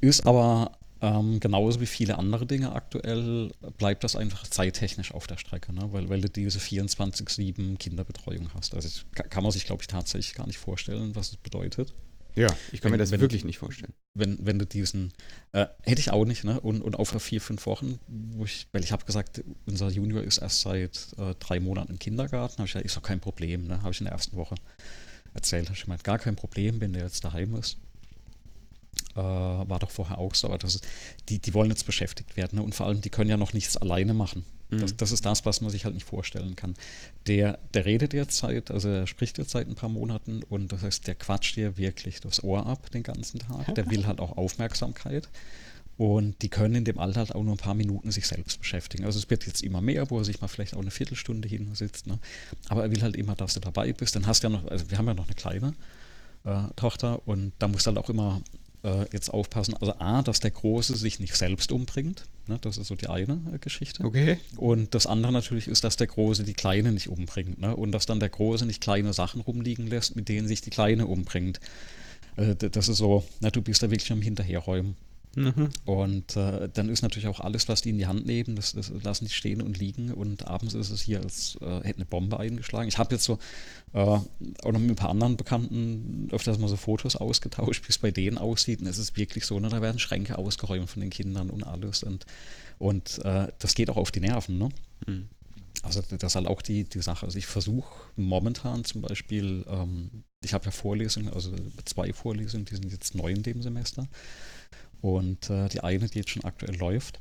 Ist 0.00 0.26
aber 0.26 0.72
Ähm, 1.02 1.40
genauso 1.40 1.80
wie 1.80 1.86
viele 1.86 2.18
andere 2.18 2.46
Dinge 2.46 2.72
aktuell 2.72 3.52
bleibt 3.78 4.04
das 4.04 4.16
einfach 4.16 4.46
zeittechnisch 4.46 5.12
auf 5.14 5.26
der 5.26 5.38
Strecke, 5.38 5.72
ne? 5.72 5.92
weil, 5.92 6.08
weil 6.10 6.20
du 6.20 6.28
diese 6.28 6.58
24-7 6.58 7.78
Kinderbetreuung 7.78 8.52
hast. 8.54 8.74
Also 8.74 8.88
kann 9.12 9.42
man 9.42 9.50
sich, 9.50 9.64
glaube 9.64 9.82
ich, 9.82 9.86
tatsächlich 9.86 10.34
gar 10.34 10.46
nicht 10.46 10.58
vorstellen, 10.58 11.16
was 11.16 11.30
es 11.30 11.36
bedeutet. 11.36 11.94
Ja, 12.36 12.48
ich 12.70 12.80
kann 12.80 12.92
wenn, 12.92 12.98
mir 12.98 12.98
das 12.98 13.10
wenn, 13.10 13.20
wirklich 13.20 13.44
nicht 13.44 13.58
vorstellen. 13.58 13.92
Wenn, 14.14 14.38
wenn 14.44 14.58
du 14.58 14.66
diesen, 14.66 15.12
äh, 15.52 15.66
hätte 15.82 16.00
ich 16.00 16.10
auch 16.10 16.24
nicht, 16.24 16.44
ne? 16.44 16.60
Und, 16.60 16.82
und 16.82 16.96
auch 16.96 17.06
vor 17.06 17.20
vier, 17.20 17.40
fünf 17.40 17.66
Wochen, 17.66 17.98
wo 18.06 18.44
ich, 18.44 18.68
weil 18.72 18.84
ich 18.84 18.92
habe 18.92 19.04
gesagt, 19.04 19.42
unser 19.66 19.88
Junior 19.88 20.22
ist 20.22 20.38
erst 20.38 20.60
seit 20.60 21.08
äh, 21.18 21.34
drei 21.38 21.60
Monaten 21.60 21.92
im 21.92 21.98
Kindergarten, 21.98 22.58
habe 22.58 22.66
ich 22.66 22.72
gesagt, 22.72 22.86
ist 22.86 22.96
doch 22.96 23.02
kein 23.02 23.20
Problem, 23.20 23.66
ne? 23.66 23.82
Habe 23.82 23.92
ich 23.92 24.00
in 24.00 24.04
der 24.04 24.12
ersten 24.12 24.36
Woche 24.36 24.54
erzählt, 25.34 25.66
habe 25.66 25.76
ich 25.76 25.84
gemeint, 25.84 26.04
gar 26.04 26.18
kein 26.18 26.36
Problem, 26.36 26.80
wenn 26.80 26.92
der 26.92 27.04
jetzt 27.04 27.24
daheim 27.24 27.56
ist. 27.56 27.78
Äh, 29.14 29.20
war 29.20 29.78
doch 29.78 29.90
vorher 29.90 30.18
auch 30.18 30.34
so, 30.34 30.48
aber 30.48 30.58
das 30.58 30.76
ist, 30.76 30.86
die, 31.28 31.38
die 31.38 31.54
wollen 31.54 31.70
jetzt 31.70 31.86
beschäftigt 31.86 32.36
werden 32.36 32.56
ne? 32.58 32.62
und 32.62 32.74
vor 32.74 32.86
allem, 32.86 33.00
die 33.00 33.10
können 33.10 33.30
ja 33.30 33.36
noch 33.36 33.52
nichts 33.52 33.76
alleine 33.76 34.14
machen. 34.14 34.44
Das, 34.70 34.92
mhm. 34.92 34.96
das, 34.98 35.12
ist 35.12 35.26
das, 35.26 35.44
was 35.44 35.60
man 35.60 35.70
sich 35.70 35.84
halt 35.84 35.94
nicht 35.94 36.06
vorstellen 36.06 36.54
kann. 36.54 36.74
Der, 37.26 37.58
der 37.74 37.86
redet 37.86 38.12
derzeit, 38.12 38.70
also 38.70 38.88
er 38.88 39.06
spricht 39.06 39.38
jetzt 39.38 39.50
seit 39.50 39.68
ein 39.68 39.74
paar 39.74 39.88
Monaten 39.88 40.42
und 40.48 40.70
das 40.72 40.82
heißt, 40.82 41.06
der 41.06 41.16
quatscht 41.16 41.56
dir 41.56 41.76
wirklich 41.76 42.20
das 42.20 42.44
Ohr 42.44 42.66
ab 42.66 42.90
den 42.90 43.02
ganzen 43.02 43.40
Tag. 43.40 43.74
Der 43.74 43.90
will 43.90 44.06
halt 44.06 44.20
auch 44.20 44.36
Aufmerksamkeit. 44.36 45.28
Und 45.96 46.40
die 46.40 46.48
können 46.48 46.76
in 46.76 46.84
dem 46.86 46.98
Alter 46.98 47.18
halt 47.18 47.34
auch 47.34 47.42
nur 47.42 47.54
ein 47.54 47.58
paar 47.58 47.74
Minuten 47.74 48.10
sich 48.10 48.26
selbst 48.26 48.58
beschäftigen. 48.58 49.04
Also 49.04 49.18
es 49.18 49.28
wird 49.28 49.46
jetzt 49.46 49.62
immer 49.62 49.82
mehr, 49.82 50.08
wo 50.08 50.18
er 50.18 50.24
sich 50.24 50.40
mal 50.40 50.48
vielleicht 50.48 50.74
auch 50.74 50.80
eine 50.80 50.90
Viertelstunde 50.90 51.46
hinsitzt. 51.46 52.06
Ne? 52.06 52.18
Aber 52.70 52.84
er 52.84 52.90
will 52.90 53.02
halt 53.02 53.16
immer, 53.16 53.34
dass 53.34 53.52
du 53.52 53.60
dabei 53.60 53.92
bist. 53.92 54.16
Dann 54.16 54.26
hast 54.26 54.42
du 54.42 54.48
ja 54.48 54.50
noch, 54.50 54.66
also 54.70 54.90
wir 54.90 54.96
haben 54.96 55.06
ja 55.08 55.12
noch 55.12 55.26
eine 55.26 55.34
kleine 55.34 55.74
äh, 56.44 56.62
Tochter 56.76 57.26
und 57.28 57.52
da 57.58 57.68
musst 57.68 57.86
du 57.86 57.88
halt 57.88 57.98
auch 57.98 58.08
immer 58.08 58.40
äh, 58.82 59.06
jetzt 59.12 59.30
aufpassen. 59.30 59.74
Also 59.74 59.94
A, 59.98 60.22
dass 60.22 60.40
der 60.40 60.50
Große 60.50 60.96
sich 60.96 61.20
nicht 61.20 61.36
selbst 61.36 61.72
umbringt. 61.72 62.24
Ne? 62.46 62.58
Das 62.60 62.78
ist 62.78 62.88
so 62.88 62.94
die 62.94 63.08
eine 63.08 63.40
äh, 63.54 63.58
Geschichte. 63.58 64.04
Okay. 64.04 64.38
Und 64.56 64.94
das 64.94 65.06
andere 65.06 65.32
natürlich 65.32 65.68
ist, 65.68 65.84
dass 65.84 65.96
der 65.96 66.06
Große 66.06 66.44
die 66.44 66.54
Kleine 66.54 66.92
nicht 66.92 67.08
umbringt. 67.08 67.60
Ne? 67.60 67.74
Und 67.74 67.92
dass 67.92 68.06
dann 68.06 68.20
der 68.20 68.28
Große 68.28 68.66
nicht 68.66 68.80
kleine 68.80 69.12
Sachen 69.12 69.40
rumliegen 69.40 69.86
lässt, 69.86 70.16
mit 70.16 70.28
denen 70.28 70.48
sich 70.48 70.60
die 70.60 70.70
Kleine 70.70 71.06
umbringt. 71.06 71.60
Äh, 72.36 72.54
das 72.56 72.88
ist 72.88 72.98
so, 72.98 73.24
na, 73.40 73.50
du 73.50 73.62
bist 73.62 73.82
da 73.82 73.90
wirklich 73.90 74.12
am 74.12 74.22
Hinterherräumen. 74.22 74.96
Mhm. 75.36 75.70
Und 75.84 76.36
äh, 76.36 76.68
dann 76.72 76.88
ist 76.88 77.02
natürlich 77.02 77.28
auch 77.28 77.40
alles, 77.40 77.68
was 77.68 77.82
die 77.82 77.90
in 77.90 77.98
die 77.98 78.06
Hand 78.06 78.26
nehmen, 78.26 78.56
das, 78.56 78.72
das 78.72 78.90
lassen 79.02 79.26
die 79.26 79.32
stehen 79.32 79.62
und 79.62 79.78
liegen. 79.78 80.12
Und 80.12 80.46
abends 80.46 80.74
ist 80.74 80.90
es 80.90 81.02
hier, 81.02 81.20
als 81.20 81.56
äh, 81.60 81.80
hätte 81.82 81.98
eine 81.98 82.04
Bombe 82.04 82.38
eingeschlagen. 82.40 82.88
Ich 82.88 82.98
habe 82.98 83.14
jetzt 83.14 83.24
so 83.24 83.38
äh, 83.92 83.98
auch 83.98 84.24
noch 84.64 84.80
mit 84.80 84.90
ein 84.90 84.96
paar 84.96 85.10
anderen 85.10 85.36
Bekannten 85.36 86.28
öfters 86.32 86.58
mal 86.58 86.68
so 86.68 86.76
Fotos 86.76 87.16
ausgetauscht, 87.16 87.84
wie 87.86 87.90
es 87.90 87.98
bei 87.98 88.10
denen 88.10 88.38
aussieht. 88.38 88.80
Und 88.80 88.86
es 88.86 88.98
ist 88.98 89.16
wirklich 89.16 89.46
so, 89.46 89.60
ne, 89.60 89.68
da 89.68 89.80
werden 89.80 89.98
Schränke 89.98 90.36
ausgeräumt 90.36 90.90
von 90.90 91.00
den 91.00 91.10
Kindern 91.10 91.50
und 91.50 91.62
alles. 91.62 92.02
Und, 92.02 92.26
und 92.78 93.24
äh, 93.24 93.48
das 93.58 93.74
geht 93.74 93.88
auch 93.90 93.96
auf 93.96 94.10
die 94.10 94.20
Nerven. 94.20 94.58
Ne? 94.58 94.68
Mhm. 95.06 95.28
Also 95.82 96.02
das 96.02 96.22
ist 96.22 96.34
halt 96.34 96.46
auch 96.46 96.60
die, 96.60 96.84
die 96.84 97.00
Sache. 97.00 97.24
Also 97.24 97.38
ich 97.38 97.46
versuche 97.46 97.88
momentan 98.16 98.84
zum 98.84 99.00
Beispiel, 99.02 99.64
ähm, 99.68 100.24
ich 100.42 100.52
habe 100.52 100.66
ja 100.66 100.70
Vorlesungen, 100.70 101.32
also 101.32 101.52
zwei 101.84 102.12
Vorlesungen, 102.12 102.66
die 102.66 102.74
sind 102.74 102.90
jetzt 102.90 103.14
neu 103.14 103.30
in 103.30 103.42
dem 103.42 103.62
Semester. 103.62 104.06
Und 105.00 105.48
äh, 105.50 105.68
die 105.68 105.80
eine, 105.80 106.08
die 106.08 106.18
jetzt 106.18 106.30
schon 106.30 106.44
aktuell 106.44 106.76
läuft, 106.76 107.20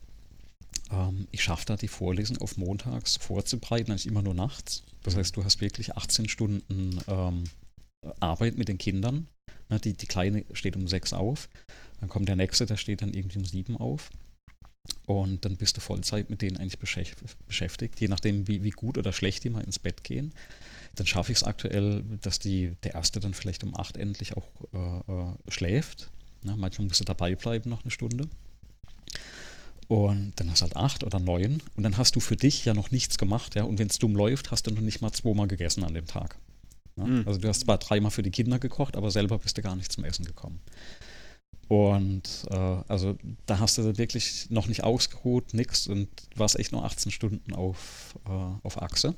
ähm, 0.91 1.27
ich 1.31 1.43
schaffe 1.43 1.65
da 1.65 1.75
die 1.75 1.88
Vorlesung 1.88 2.38
auf 2.38 2.57
montags 2.57 3.17
vorzubereiten, 3.17 3.91
eigentlich 3.91 4.07
immer 4.07 4.21
nur 4.21 4.33
nachts. 4.33 4.83
Das 5.03 5.15
heißt, 5.15 5.36
du 5.36 5.43
hast 5.43 5.62
wirklich 5.62 5.95
18 5.95 6.27
Stunden 6.27 7.00
ähm, 7.07 7.43
Arbeit 8.19 8.57
mit 8.57 8.67
den 8.67 8.77
Kindern. 8.77 9.27
Ne, 9.69 9.79
die, 9.79 9.93
die 9.93 10.07
Kleine 10.07 10.45
steht 10.53 10.75
um 10.75 10.88
sechs 10.88 11.13
auf, 11.13 11.50
dann 12.00 12.09
kommt 12.09 12.27
der 12.27 12.36
nächste, 12.36 12.65
der 12.65 12.77
steht 12.77 13.01
dann 13.01 13.13
irgendwie 13.13 13.38
um 13.38 13.45
sieben 13.45 13.77
auf. 13.77 14.09
Und 15.05 15.45
dann 15.45 15.57
bist 15.57 15.77
du 15.77 15.81
Vollzeit 15.81 16.29
mit 16.29 16.41
denen 16.41 16.57
eigentlich 16.57 16.79
beschäftigt, 16.79 18.00
je 18.00 18.07
nachdem, 18.07 18.48
wie, 18.48 18.63
wie 18.63 18.69
gut 18.71 18.98
oder 18.98 19.12
schlecht 19.13 19.43
die 19.43 19.50
mal 19.50 19.63
ins 19.63 19.77
Bett 19.77 20.03
gehen. 20.03 20.33
Dann 20.95 21.05
schaffe 21.05 21.31
ich 21.31 21.39
es 21.39 21.43
aktuell, 21.43 22.03
dass 22.21 22.39
die, 22.39 22.75
der 22.83 22.95
erste 22.95 23.19
dann 23.19 23.33
vielleicht 23.33 23.63
um 23.63 23.75
acht 23.75 23.98
endlich 23.98 24.36
auch 24.36 24.48
äh, 24.74 25.12
äh, 25.12 25.33
schläft 25.48 26.09
Ne? 26.43 26.55
Manchmal 26.58 26.88
musst 26.88 27.00
du 27.00 27.05
dabei 27.05 27.36
bleiben 27.36 27.69
noch 27.69 27.84
eine 27.84 27.91
Stunde. 27.91 28.27
Und 29.88 30.34
dann 30.36 30.51
hast 30.51 30.62
du 30.62 30.65
halt 30.65 30.75
acht 30.75 31.03
oder 31.03 31.19
neun. 31.19 31.63
Und 31.75 31.84
dann 31.84 31.98
hast 31.98 32.15
du 32.15 32.19
für 32.19 32.36
dich 32.36 32.63
ja 32.65 32.74
noch 32.74 32.91
nichts 32.91 33.17
gemacht. 33.17 33.55
Ja? 33.55 33.63
Und 33.63 33.79
wenn 33.79 33.88
es 33.88 33.98
dumm 33.98 34.15
läuft, 34.15 34.51
hast 34.51 34.67
du 34.67 34.72
noch 34.72 34.81
nicht 34.81 35.01
mal 35.01 35.12
zweimal 35.12 35.48
gegessen 35.48 35.84
an 35.84 35.93
dem 35.96 36.05
Tag. 36.05 36.37
Ja? 36.96 37.05
Mhm. 37.05 37.24
Also 37.25 37.40
du 37.40 37.48
hast 37.48 37.61
zwar 37.61 37.79
dreimal 37.79 38.11
für 38.11 38.24
die 38.24 38.31
Kinder 38.31 38.59
gekocht, 38.59 38.96
aber 38.96 39.09
selber 39.09 39.40
bist 39.40 39.57
du 39.57 39.61
gar 39.61 39.75
nicht 39.75 39.92
zum 39.92 40.03
Essen 40.03 40.25
gekommen. 40.25 40.61
Und 41.70 42.46
äh, 42.50 42.55
also 42.87 43.16
da 43.46 43.59
hast 43.59 43.77
du 43.77 43.98
wirklich 43.98 44.50
noch 44.50 44.68
nicht 44.68 44.83
ausgeruht, 44.83 45.53
nix 45.53 45.87
und 45.87 46.07
warst 46.35 46.57
echt 46.57 46.72
nur 46.72 46.83
18 46.83 47.11
Stunden 47.11 47.53
auf, 47.53 48.16
äh, 48.25 48.29
auf 48.29 48.81
Achse. 48.81 49.16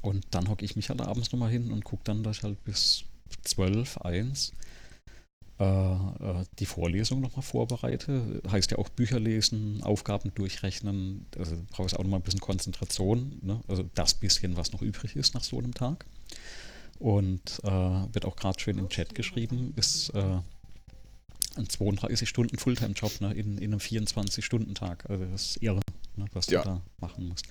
Und 0.00 0.26
dann 0.32 0.48
hocke 0.48 0.64
ich 0.64 0.74
mich 0.74 0.90
halt 0.90 1.00
abends 1.00 1.30
nochmal 1.32 1.50
hin 1.50 1.70
und 1.70 1.84
gucke 1.84 2.02
dann, 2.04 2.24
dass 2.24 2.38
ich 2.38 2.42
halt 2.42 2.62
bis 2.64 3.04
12, 3.44 3.98
1 3.98 4.48
äh, 4.48 4.52
äh, 4.52 4.56
die 6.58 6.66
Vorlesung 6.66 7.20
nochmal 7.20 7.42
vorbereite. 7.42 8.42
Heißt 8.50 8.70
ja 8.70 8.78
auch 8.78 8.88
Bücher 8.88 9.20
lesen, 9.20 9.82
Aufgaben 9.82 10.32
durchrechnen. 10.34 11.26
Also 11.38 11.56
brauchst 11.70 11.96
auch 11.96 12.02
nochmal 12.02 12.20
ein 12.20 12.24
bisschen 12.24 12.40
Konzentration. 12.40 13.38
Ne? 13.42 13.60
Also 13.68 13.84
das 13.94 14.14
bisschen, 14.14 14.56
was 14.56 14.72
noch 14.72 14.82
übrig 14.82 15.16
ist 15.16 15.34
nach 15.34 15.44
so 15.44 15.58
einem 15.58 15.74
Tag. 15.74 16.06
Und 16.98 17.60
äh, 17.64 17.68
wird 17.68 18.24
auch 18.24 18.36
gerade 18.36 18.60
schön 18.60 18.78
im 18.78 18.88
Chat 18.88 19.14
geschrieben, 19.14 19.72
ist 19.76 20.10
äh, 20.10 20.38
ein 21.56 21.66
32-Stunden 21.66 22.58
Fulltime-Job 22.58 23.20
ne? 23.20 23.34
in, 23.34 23.58
in 23.58 23.72
einem 23.72 23.80
24-Stunden-Tag. 23.80 25.10
Also 25.10 25.24
das 25.26 25.50
ist 25.50 25.62
irre 25.62 25.80
ne, 26.16 26.26
was 26.32 26.46
ja. 26.46 26.62
du 26.62 26.68
da 26.68 26.82
machen 26.98 27.28
musst. 27.28 27.46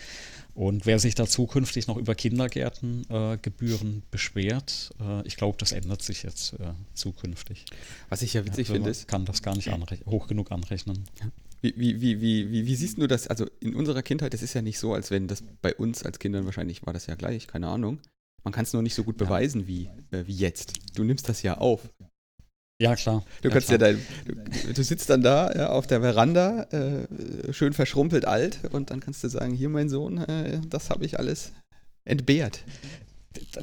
Und 0.54 0.86
wer 0.86 1.00
sich 1.00 1.16
da 1.16 1.28
zukünftig 1.28 1.88
noch 1.88 1.98
über 1.98 2.16
Kindergärtengebühren 2.16 3.98
äh, 4.00 4.02
beschwert, 4.12 4.92
äh, 5.00 5.26
ich 5.26 5.38
glaube, 5.38 5.58
das 5.58 5.72
ändert 5.72 6.02
sich 6.02 6.24
jetzt 6.24 6.54
äh, 6.54 6.74
zukünftig. 6.94 7.66
Was 8.10 8.22
ich 8.22 8.34
ja 8.34 8.46
witzig 8.46 8.68
ja, 8.68 8.76
finde, 8.76 8.90
ist. 8.90 9.08
kann 9.08 9.26
das 9.26 9.42
gar 9.42 9.56
nicht 9.56 9.70
hoch 10.06 10.28
genug 10.28 10.52
anrechnen. 10.52 11.06
Wie, 11.62 11.74
wie, 11.78 12.02
wie, 12.02 12.22
wie, 12.22 12.66
wie, 12.66 12.76
siehst 12.76 12.98
du 12.98 13.06
das? 13.06 13.28
Also 13.28 13.46
in 13.60 13.76
unserer 13.76 14.02
Kindheit, 14.02 14.34
es 14.34 14.42
ist 14.42 14.54
ja 14.54 14.64
nicht 14.64 14.80
so, 14.80 14.94
als 14.94 15.12
wenn 15.12 15.28
das 15.28 15.44
bei 15.62 15.76
uns 15.76 16.04
als 16.04 16.18
Kindern 16.18 16.46
wahrscheinlich 16.46 16.86
war 16.86 16.94
das 16.94 17.06
ja 17.06 17.16
gleich, 17.16 17.48
keine 17.48 17.68
Ahnung. 17.68 18.00
Man 18.44 18.52
kann 18.52 18.64
es 18.64 18.74
nur 18.74 18.82
nicht 18.82 18.96
so 18.96 19.04
gut 19.04 19.18
beweisen 19.18 19.68
wie, 19.68 19.88
äh, 20.10 20.26
wie 20.26 20.36
jetzt. 20.36 20.74
Du 20.96 21.04
nimmst 21.04 21.30
das 21.30 21.44
ja 21.44 21.58
auf. 21.58 21.90
Ja, 22.82 22.96
klar. 22.96 23.24
Du 23.44 23.50
ja, 23.50 23.54
kannst 23.54 23.68
klar. 23.68 23.80
ja 23.80 23.94
dein, 23.94 24.06
du, 24.26 24.74
du, 24.74 24.84
sitzt 24.84 25.08
dann 25.12 25.22
da 25.22 25.52
ja, 25.54 25.70
auf 25.70 25.86
der 25.86 26.02
Veranda, 26.02 26.64
äh, 26.72 27.54
schön 27.54 27.74
verschrumpelt 27.74 28.26
alt, 28.26 28.58
und 28.72 28.90
dann 28.90 29.00
kannst 29.00 29.24
du 29.24 29.30
sagen: 29.30 29.54
Hier, 29.54 29.70
mein 29.70 29.88
Sohn, 29.88 30.18
äh, 30.18 30.60
das 30.68 30.90
habe 30.90 31.06
ich 31.06 31.20
alles 31.20 31.52
entbehrt. 32.06 32.64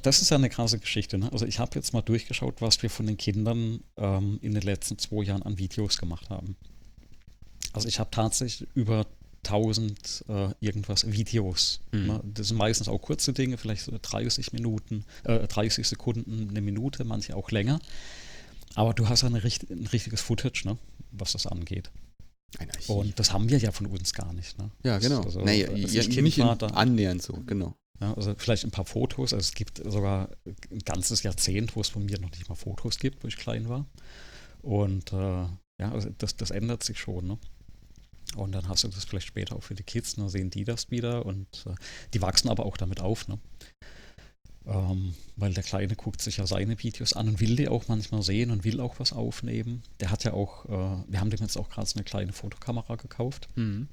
Das 0.02 0.22
ist 0.22 0.30
ja 0.30 0.36
eine 0.36 0.48
krasse 0.48 0.78
Geschichte. 0.78 1.18
Ne? 1.18 1.32
Also, 1.32 1.46
ich 1.46 1.58
habe 1.58 1.72
jetzt 1.74 1.92
mal 1.92 2.00
durchgeschaut, 2.00 2.62
was 2.62 2.80
wir 2.80 2.90
von 2.90 3.06
den 3.06 3.16
Kindern 3.16 3.80
ähm, 3.96 4.38
in 4.40 4.54
den 4.54 4.62
letzten 4.62 4.98
zwei 4.98 5.24
Jahren 5.24 5.42
an 5.42 5.58
Videos 5.58 5.98
gemacht 5.98 6.30
haben. 6.30 6.54
Also, 7.72 7.88
ich 7.88 7.98
habe 7.98 8.10
tatsächlich 8.12 8.68
über 8.76 9.04
1000 9.44 10.26
äh, 10.28 10.50
irgendwas 10.60 11.10
Videos. 11.10 11.80
Mhm. 11.90 12.06
Ne? 12.06 12.20
Das 12.22 12.48
sind 12.48 12.56
meistens 12.56 12.88
auch 12.88 12.98
kurze 12.98 13.32
Dinge, 13.32 13.58
vielleicht 13.58 13.82
so 13.82 13.98
30 14.00 14.52
Minuten, 14.52 15.04
äh, 15.24 15.48
30 15.48 15.88
Sekunden, 15.88 16.50
eine 16.50 16.60
Minute, 16.60 17.04
manche 17.04 17.34
auch 17.34 17.50
länger. 17.50 17.80
Aber 18.74 18.94
du 18.94 19.08
hast 19.08 19.22
ja 19.22 19.28
eine, 19.28 19.38
ein 19.38 19.86
richtiges 19.86 20.20
Footage, 20.20 20.62
ne, 20.64 20.78
was 21.10 21.32
das 21.32 21.46
angeht. 21.46 21.90
Und 22.86 23.18
das 23.18 23.32
haben 23.32 23.48
wir 23.50 23.58
ja 23.58 23.72
von 23.72 23.86
uns 23.86 24.14
gar 24.14 24.32
nicht. 24.32 24.58
Ne? 24.58 24.70
Ja, 24.82 24.98
genau. 24.98 25.22
Also, 25.22 25.42
naja, 25.42 25.68
als 25.68 25.92
ja, 25.92 26.00
ich 26.02 26.20
nicht 26.20 26.40
annähernd 26.40 27.22
so, 27.22 27.34
genau. 27.46 27.74
Ja, 28.00 28.14
also 28.14 28.34
vielleicht 28.36 28.64
ein 28.64 28.70
paar 28.70 28.84
Fotos. 28.84 29.32
Also 29.32 29.42
es 29.42 29.54
gibt 29.54 29.82
sogar 29.84 30.30
ein 30.46 30.78
ganzes 30.84 31.22
Jahrzehnt, 31.22 31.76
wo 31.76 31.80
es 31.80 31.88
von 31.88 32.04
mir 32.04 32.18
noch 32.20 32.30
nicht 32.30 32.48
mal 32.48 32.54
Fotos 32.54 32.98
gibt, 32.98 33.22
wo 33.22 33.28
ich 33.28 33.36
klein 33.36 33.68
war. 33.68 33.86
Und 34.62 35.12
äh, 35.12 35.46
ja, 35.80 35.92
also 35.92 36.08
das, 36.16 36.36
das 36.36 36.50
ändert 36.50 36.84
sich 36.84 36.98
schon. 36.98 37.26
Ne? 37.26 37.38
Und 38.36 38.52
dann 38.52 38.68
hast 38.68 38.84
du 38.84 38.88
das 38.88 39.04
vielleicht 39.04 39.26
später 39.26 39.56
auch 39.56 39.62
für 39.62 39.74
die 39.74 39.82
Kids, 39.82 40.14
dann 40.14 40.26
ne, 40.26 40.30
sehen 40.30 40.50
die 40.50 40.64
das 40.64 40.90
wieder 40.90 41.26
und 41.26 41.66
äh, 41.66 41.74
die 42.14 42.22
wachsen 42.22 42.48
aber 42.48 42.66
auch 42.66 42.76
damit 42.76 43.00
auf. 43.00 43.28
Ne? 43.28 43.38
Ähm, 44.68 45.14
weil 45.36 45.54
der 45.54 45.62
Kleine 45.62 45.96
guckt 45.96 46.20
sich 46.20 46.36
ja 46.36 46.46
seine 46.46 46.78
Videos 46.82 47.14
an 47.14 47.28
und 47.28 47.40
will 47.40 47.56
die 47.56 47.68
auch 47.68 47.88
manchmal 47.88 48.22
sehen 48.22 48.50
und 48.50 48.64
will 48.64 48.80
auch 48.80 48.98
was 48.98 49.14
aufnehmen. 49.14 49.82
Der 50.00 50.10
hat 50.10 50.24
ja 50.24 50.34
auch, 50.34 50.66
äh, 50.66 51.04
wir 51.08 51.20
haben 51.20 51.30
dem 51.30 51.40
jetzt 51.40 51.56
auch 51.56 51.70
gerade 51.70 51.86
so 51.86 51.94
eine 51.94 52.04
kleine 52.04 52.32
Fotokamera 52.34 52.96
gekauft. 52.96 53.48
Mhm. 53.56 53.88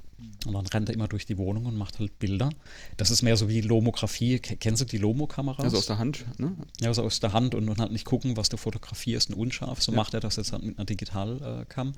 Und 0.46 0.54
dann 0.54 0.66
rennt 0.68 0.90
er 0.90 0.96
immer 0.96 1.08
durch 1.08 1.26
die 1.26 1.38
Wohnung 1.38 1.66
und 1.66 1.78
macht 1.78 2.00
halt 2.00 2.20
Bilder. 2.20 2.50
Das 2.98 3.10
ist 3.10 3.22
mehr 3.22 3.38
so 3.38 3.48
wie 3.50 3.62
Lomografie. 3.62 4.40
Kennst 4.40 4.82
du 4.82 4.86
die 4.86 4.98
Lomo-Kameras? 4.98 5.64
Also 5.64 5.78
aus 5.78 5.88
der 5.88 5.98
Hand, 5.98 6.26
ne? 6.40 6.56
Ja, 6.82 6.90
also 6.90 7.04
aus 7.04 7.20
der 7.20 7.34
Hand 7.34 7.56
und, 7.56 7.68
und 7.70 7.80
halt 7.80 7.92
nicht 7.92 8.06
gucken, 8.06 8.38
was 8.38 8.50
du 8.50 8.58
fotografierst 8.58 9.30
und 9.30 9.36
unscharf. 9.36 9.82
So 9.82 9.92
ja. 9.92 9.98
macht 9.98 10.14
er 10.14 10.20
das 10.20 10.38
jetzt 10.38 10.52
halt 10.52 10.64
mit 10.64 10.78
einer 10.78 10.86
Digitalcam. 10.86 11.94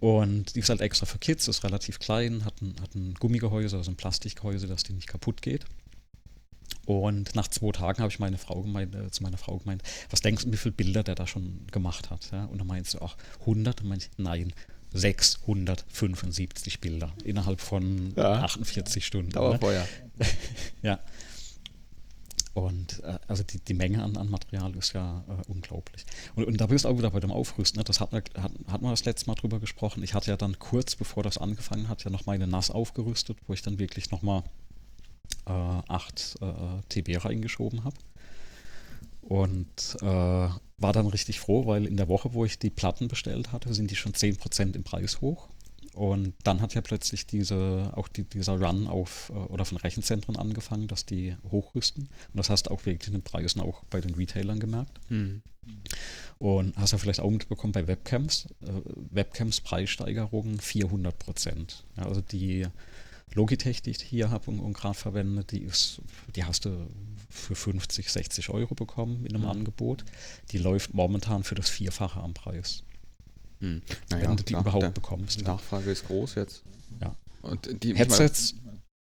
Und 0.00 0.56
die 0.56 0.60
ist 0.60 0.68
halt 0.68 0.80
extra 0.80 1.06
für 1.06 1.18
Kids, 1.18 1.46
ist 1.46 1.62
relativ 1.64 2.00
klein, 2.00 2.44
hat 2.44 2.60
ein, 2.60 2.74
hat 2.82 2.94
ein 2.94 3.14
Gummigehäuse, 3.14 3.76
also 3.76 3.90
ein 3.90 3.96
Plastikgehäuse, 3.96 4.66
dass 4.66 4.82
die 4.82 4.92
nicht 4.92 5.06
kaputt 5.06 5.42
geht. 5.42 5.64
Und 6.86 7.34
nach 7.34 7.48
zwei 7.48 7.70
Tagen 7.70 8.00
habe 8.00 8.10
ich 8.10 8.18
meine 8.18 8.38
Frau 8.38 8.62
gemeint, 8.62 8.94
äh, 8.94 9.10
zu 9.10 9.22
meiner 9.22 9.38
Frau 9.38 9.58
gemeint, 9.58 9.82
was 10.10 10.20
denkst 10.20 10.44
du, 10.44 10.52
wie 10.52 10.56
viele 10.56 10.72
Bilder 10.72 11.02
der 11.02 11.14
da 11.14 11.26
schon 11.26 11.66
gemacht 11.70 12.10
hat? 12.10 12.30
Ja? 12.32 12.46
Und 12.46 12.58
dann 12.58 12.66
meinte 12.66 12.90
sie, 12.90 13.02
ach, 13.02 13.16
100? 13.40 13.82
Und 13.82 13.88
meinte 13.88 14.06
ich, 14.10 14.18
nein, 14.18 14.52
675 14.94 16.80
Bilder 16.80 17.12
innerhalb 17.24 17.60
von 17.60 18.12
ja. 18.16 18.42
48 18.42 19.04
Stunden. 19.04 19.30
Dauerfeuer. 19.30 19.86
Ne? 20.18 20.26
ja. 20.82 21.00
Und 22.54 23.02
äh, 23.02 23.18
also 23.28 23.42
die, 23.42 23.60
die 23.60 23.72
Menge 23.72 24.02
an, 24.02 24.16
an 24.18 24.28
Material 24.28 24.76
ist 24.76 24.92
ja 24.92 25.24
äh, 25.26 25.50
unglaublich. 25.50 26.04
Und, 26.34 26.44
und 26.44 26.60
da 26.60 26.66
bist 26.66 26.84
du 26.84 26.88
auch 26.88 26.98
wieder 26.98 27.10
bei 27.10 27.20
dem 27.20 27.30
Aufrüsten. 27.30 27.78
Ne? 27.78 27.84
Das 27.84 28.00
hat, 28.00 28.12
hat, 28.12 28.30
hat 28.34 28.82
man 28.82 28.90
das 28.90 29.06
letzte 29.06 29.26
Mal 29.28 29.36
drüber 29.36 29.58
gesprochen. 29.58 30.02
Ich 30.02 30.12
hatte 30.12 30.30
ja 30.30 30.36
dann 30.36 30.58
kurz 30.58 30.94
bevor 30.94 31.22
das 31.22 31.38
angefangen 31.38 31.88
hat, 31.88 32.04
ja 32.04 32.10
noch 32.10 32.26
meine 32.26 32.46
NAS 32.46 32.70
aufgerüstet, 32.70 33.38
wo 33.46 33.54
ich 33.54 33.62
dann 33.62 33.78
wirklich 33.78 34.10
nochmal 34.10 34.42
8 35.44 36.38
äh, 36.40 36.46
TB 36.88 37.24
reingeschoben 37.24 37.84
habe. 37.84 37.96
Und 39.22 39.96
äh, 40.00 40.04
war 40.04 40.92
dann 40.92 41.06
richtig 41.06 41.40
froh, 41.40 41.66
weil 41.66 41.86
in 41.86 41.96
der 41.96 42.08
Woche, 42.08 42.34
wo 42.34 42.44
ich 42.44 42.58
die 42.58 42.70
Platten 42.70 43.08
bestellt 43.08 43.52
hatte, 43.52 43.72
sind 43.72 43.90
die 43.90 43.96
schon 43.96 44.12
10% 44.12 44.74
im 44.74 44.82
Preis 44.82 45.20
hoch. 45.20 45.48
Und 45.94 46.34
dann 46.42 46.60
hat 46.62 46.74
ja 46.74 46.80
plötzlich 46.80 47.26
diese, 47.26 47.92
auch 47.94 48.08
die, 48.08 48.24
dieser 48.24 48.58
Run 48.60 48.86
auf 48.86 49.30
äh, 49.30 49.34
oder 49.34 49.64
von 49.64 49.76
Rechenzentren 49.76 50.36
angefangen, 50.36 50.88
dass 50.88 51.04
die 51.04 51.36
hochrüsten. 51.50 52.04
Und 52.04 52.36
das 52.36 52.48
hast 52.48 52.64
du 52.64 52.70
auch 52.70 52.86
wirklich 52.86 53.08
in 53.08 53.14
den 53.14 53.22
Preisen 53.22 53.60
auch 53.60 53.84
bei 53.84 54.00
den 54.00 54.14
Retailern 54.14 54.58
gemerkt. 54.58 54.98
Mhm. 55.10 55.42
Und 56.38 56.76
hast 56.76 56.92
ja 56.92 56.98
vielleicht 56.98 57.20
auch 57.20 57.30
mitbekommen 57.30 57.72
bei 57.72 57.86
Webcams, 57.86 58.46
äh, 58.62 58.72
Webcams 59.10 59.60
Preissteigerungen 59.60 60.58
400 60.58 61.16
Prozent. 61.18 61.84
Ja, 61.96 62.06
also 62.06 62.20
die 62.22 62.66
Logitech, 63.34 63.82
die 63.82 63.90
ich 63.90 64.02
hier 64.02 64.30
habe 64.30 64.50
und, 64.50 64.60
und 64.60 64.72
gerade 64.72 64.94
verwende, 64.94 65.44
die 65.44 65.62
ist, 65.62 66.00
die 66.34 66.44
hast 66.44 66.64
du 66.64 66.88
für 67.30 67.54
50, 67.54 68.10
60 68.10 68.50
Euro 68.50 68.74
bekommen 68.74 69.24
in 69.24 69.34
einem 69.34 69.44
mhm. 69.44 69.50
Angebot. 69.50 70.04
Die 70.50 70.58
läuft 70.58 70.94
momentan 70.94 71.44
für 71.44 71.54
das 71.54 71.68
Vierfache 71.68 72.20
am 72.20 72.34
Preis. 72.34 72.84
Hm. 73.60 73.80
Naja, 74.10 74.28
wenn 74.28 74.36
du 74.36 74.42
die 74.42 74.54
überhaupt 74.54 74.94
bekommst. 74.94 75.40
Die 75.40 75.44
Nachfrage 75.44 75.90
ist 75.90 76.06
groß 76.06 76.34
jetzt. 76.34 76.62
Ja. 77.00 77.14
Und 77.42 77.82
die, 77.82 77.94
Headsets 77.94 78.56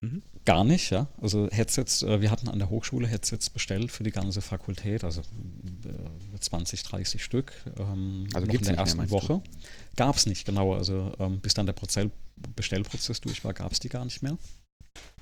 mhm. 0.02 0.24
gar 0.44 0.64
nicht, 0.64 0.90
ja. 0.90 1.08
Also 1.22 1.48
Headsets, 1.52 2.02
äh, 2.02 2.20
wir 2.20 2.32
hatten 2.32 2.50
an 2.50 2.58
der 2.58 2.70
Hochschule 2.70 3.08
Headsets 3.08 3.50
bestellt 3.50 3.92
für 3.92 4.04
die 4.04 4.12
ganze 4.12 4.42
Fakultät, 4.42 5.04
also 5.04 5.22
äh, 5.22 6.40
20, 6.40 6.84
30 6.84 7.24
Stück. 7.24 7.54
Ähm, 7.78 8.28
also 8.34 8.48
noch 8.48 8.54
in 8.54 8.64
der 8.64 8.78
ersten 8.78 8.98
mehr, 8.98 9.12
Woche. 9.12 9.42
Gab 9.96 10.16
es 10.16 10.26
nicht, 10.26 10.46
genau. 10.46 10.74
Also 10.74 11.14
ähm, 11.20 11.40
bis 11.40 11.54
dann 11.54 11.68
der 11.68 11.74
Prozell 11.74 12.10
Bestellprozess 12.56 13.22
durch 13.22 13.44
war, 13.44 13.54
gab 13.54 13.72
es 13.72 13.80
die 13.80 13.90
gar 13.90 14.06
nicht 14.06 14.22
mehr. 14.22 14.38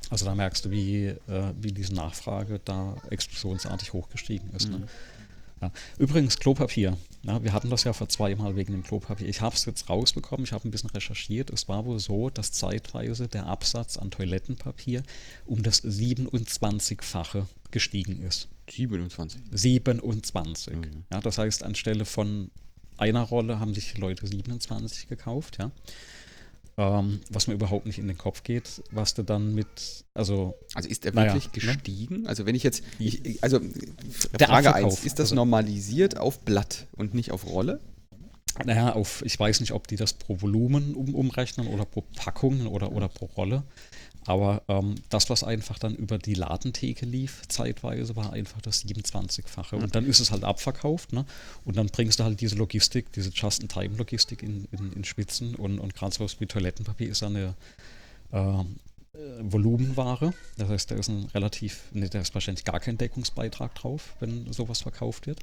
Also 0.09 0.25
da 0.25 0.35
merkst 0.35 0.65
du, 0.65 0.71
wie, 0.71 1.05
äh, 1.05 1.53
wie 1.59 1.71
diese 1.71 1.93
Nachfrage 1.93 2.59
da 2.63 2.95
explosionsartig 3.09 3.93
hochgestiegen 3.93 4.49
ist. 4.51 4.69
Ne? 4.69 4.77
Mhm. 4.77 4.81
Ne? 4.83 4.87
Ja. 5.61 5.71
Übrigens 5.97 6.37
Klopapier. 6.37 6.97
Ja, 7.23 7.43
wir 7.43 7.51
hatten 7.51 7.69
das 7.69 7.83
ja 7.83 7.91
vor 7.91 8.07
zweimal 8.07 8.55
wegen 8.55 8.73
dem 8.73 8.83
Klopapier. 8.83 9.27
Ich 9.27 9.41
habe 9.41 9.55
es 9.55 9.65
jetzt 9.65 9.89
rausbekommen, 9.89 10.45
ich 10.45 10.51
habe 10.53 10.67
ein 10.67 10.71
bisschen 10.71 10.91
recherchiert. 10.91 11.49
Es 11.49 11.67
war 11.67 11.85
wohl 11.85 11.99
so, 11.99 12.29
dass 12.29 12.51
zeitweise 12.51 13.27
der 13.27 13.47
Absatz 13.47 13.97
an 13.97 14.11
Toilettenpapier 14.11 15.03
um 15.45 15.63
das 15.63 15.83
27-fache 15.83 17.47
gestiegen 17.71 18.21
ist. 18.21 18.49
27? 18.69 19.41
27. 19.51 20.75
Mhm. 20.75 21.03
Ja, 21.11 21.21
das 21.21 21.37
heißt, 21.39 21.63
anstelle 21.63 22.05
von 22.05 22.51
einer 22.97 23.23
Rolle 23.23 23.59
haben 23.59 23.73
sich 23.73 23.97
Leute 23.97 24.27
27 24.27 25.07
gekauft. 25.07 25.57
Ja 25.59 25.71
ähm, 26.77 27.21
was 27.29 27.47
mir 27.47 27.55
überhaupt 27.55 27.87
nicht 27.87 27.97
in 27.97 28.07
den 28.07 28.17
Kopf 28.17 28.43
geht, 28.43 28.83
was 28.91 29.15
du 29.15 29.23
dann 29.23 29.55
mit, 29.55 30.05
also. 30.13 30.55
Also 30.75 30.87
ist 30.87 31.05
er 31.05 31.15
wirklich 31.15 31.51
naja, 31.51 31.71
ne? 31.73 31.75
gestiegen? 31.75 32.21
Ne? 32.21 32.29
Also 32.29 32.45
wenn 32.45 32.55
ich 32.55 32.63
jetzt, 32.63 32.83
ich, 32.99 33.43
also 33.43 33.59
der 34.39 34.47
Frage 34.47 34.73
1, 34.73 35.03
ist 35.03 35.19
das 35.19 35.31
also, 35.31 35.35
normalisiert 35.35 36.17
auf 36.17 36.39
Blatt 36.41 36.87
und 36.95 37.13
nicht 37.13 37.31
auf 37.31 37.47
Rolle? 37.47 37.79
Naja, 38.65 38.93
auf, 38.93 39.23
ich 39.25 39.39
weiß 39.39 39.59
nicht, 39.59 39.71
ob 39.71 39.87
die 39.87 39.95
das 39.95 40.13
pro 40.13 40.41
Volumen 40.41 40.95
um, 40.95 41.13
umrechnen 41.13 41.67
oder 41.67 41.85
pro 41.85 42.01
Packung 42.15 42.67
oder, 42.67 42.91
oder 42.91 43.07
pro 43.07 43.25
Rolle. 43.25 43.63
Aber 44.25 44.61
ähm, 44.67 44.95
das, 45.09 45.29
was 45.29 45.43
einfach 45.43 45.79
dann 45.79 45.95
über 45.95 46.17
die 46.17 46.33
Ladentheke 46.33 47.05
lief, 47.05 47.43
zeitweise, 47.47 48.17
war 48.17 48.33
einfach 48.33 48.61
das 48.61 48.85
27-fache. 48.85 49.75
Und 49.75 49.95
dann 49.95 50.05
ist 50.05 50.19
es 50.19 50.31
halt 50.31 50.43
abverkauft. 50.43 51.13
Ne? 51.13 51.25
Und 51.63 51.77
dann 51.77 51.87
bringst 51.87 52.19
du 52.19 52.25
halt 52.25 52.41
diese 52.41 52.55
Logistik, 52.55 53.13
diese 53.13 53.29
Just-in-Time-Logistik 53.29 54.43
in, 54.43 54.67
in, 54.71 54.91
in, 54.91 55.03
Spitzen. 55.05 55.55
Und, 55.55 55.79
und 55.79 55.95
gerade 55.95 56.13
so 56.13 56.27
wie 56.39 56.45
Toilettenpapier 56.45 57.09
ist 57.09 57.23
eine 57.23 57.55
äh, 58.31 58.63
Volumenware. 59.41 60.33
Das 60.57 60.69
heißt, 60.69 60.91
da 60.91 60.95
ist 60.95 61.07
ein 61.07 61.25
relativ, 61.33 61.83
ne, 61.93 62.09
da 62.09 62.19
ist 62.19 62.33
wahrscheinlich 62.33 62.65
gar 62.65 62.79
kein 62.79 62.97
Deckungsbeitrag 62.97 63.73
drauf, 63.75 64.15
wenn 64.19 64.51
sowas 64.51 64.81
verkauft 64.81 65.27
wird. 65.27 65.39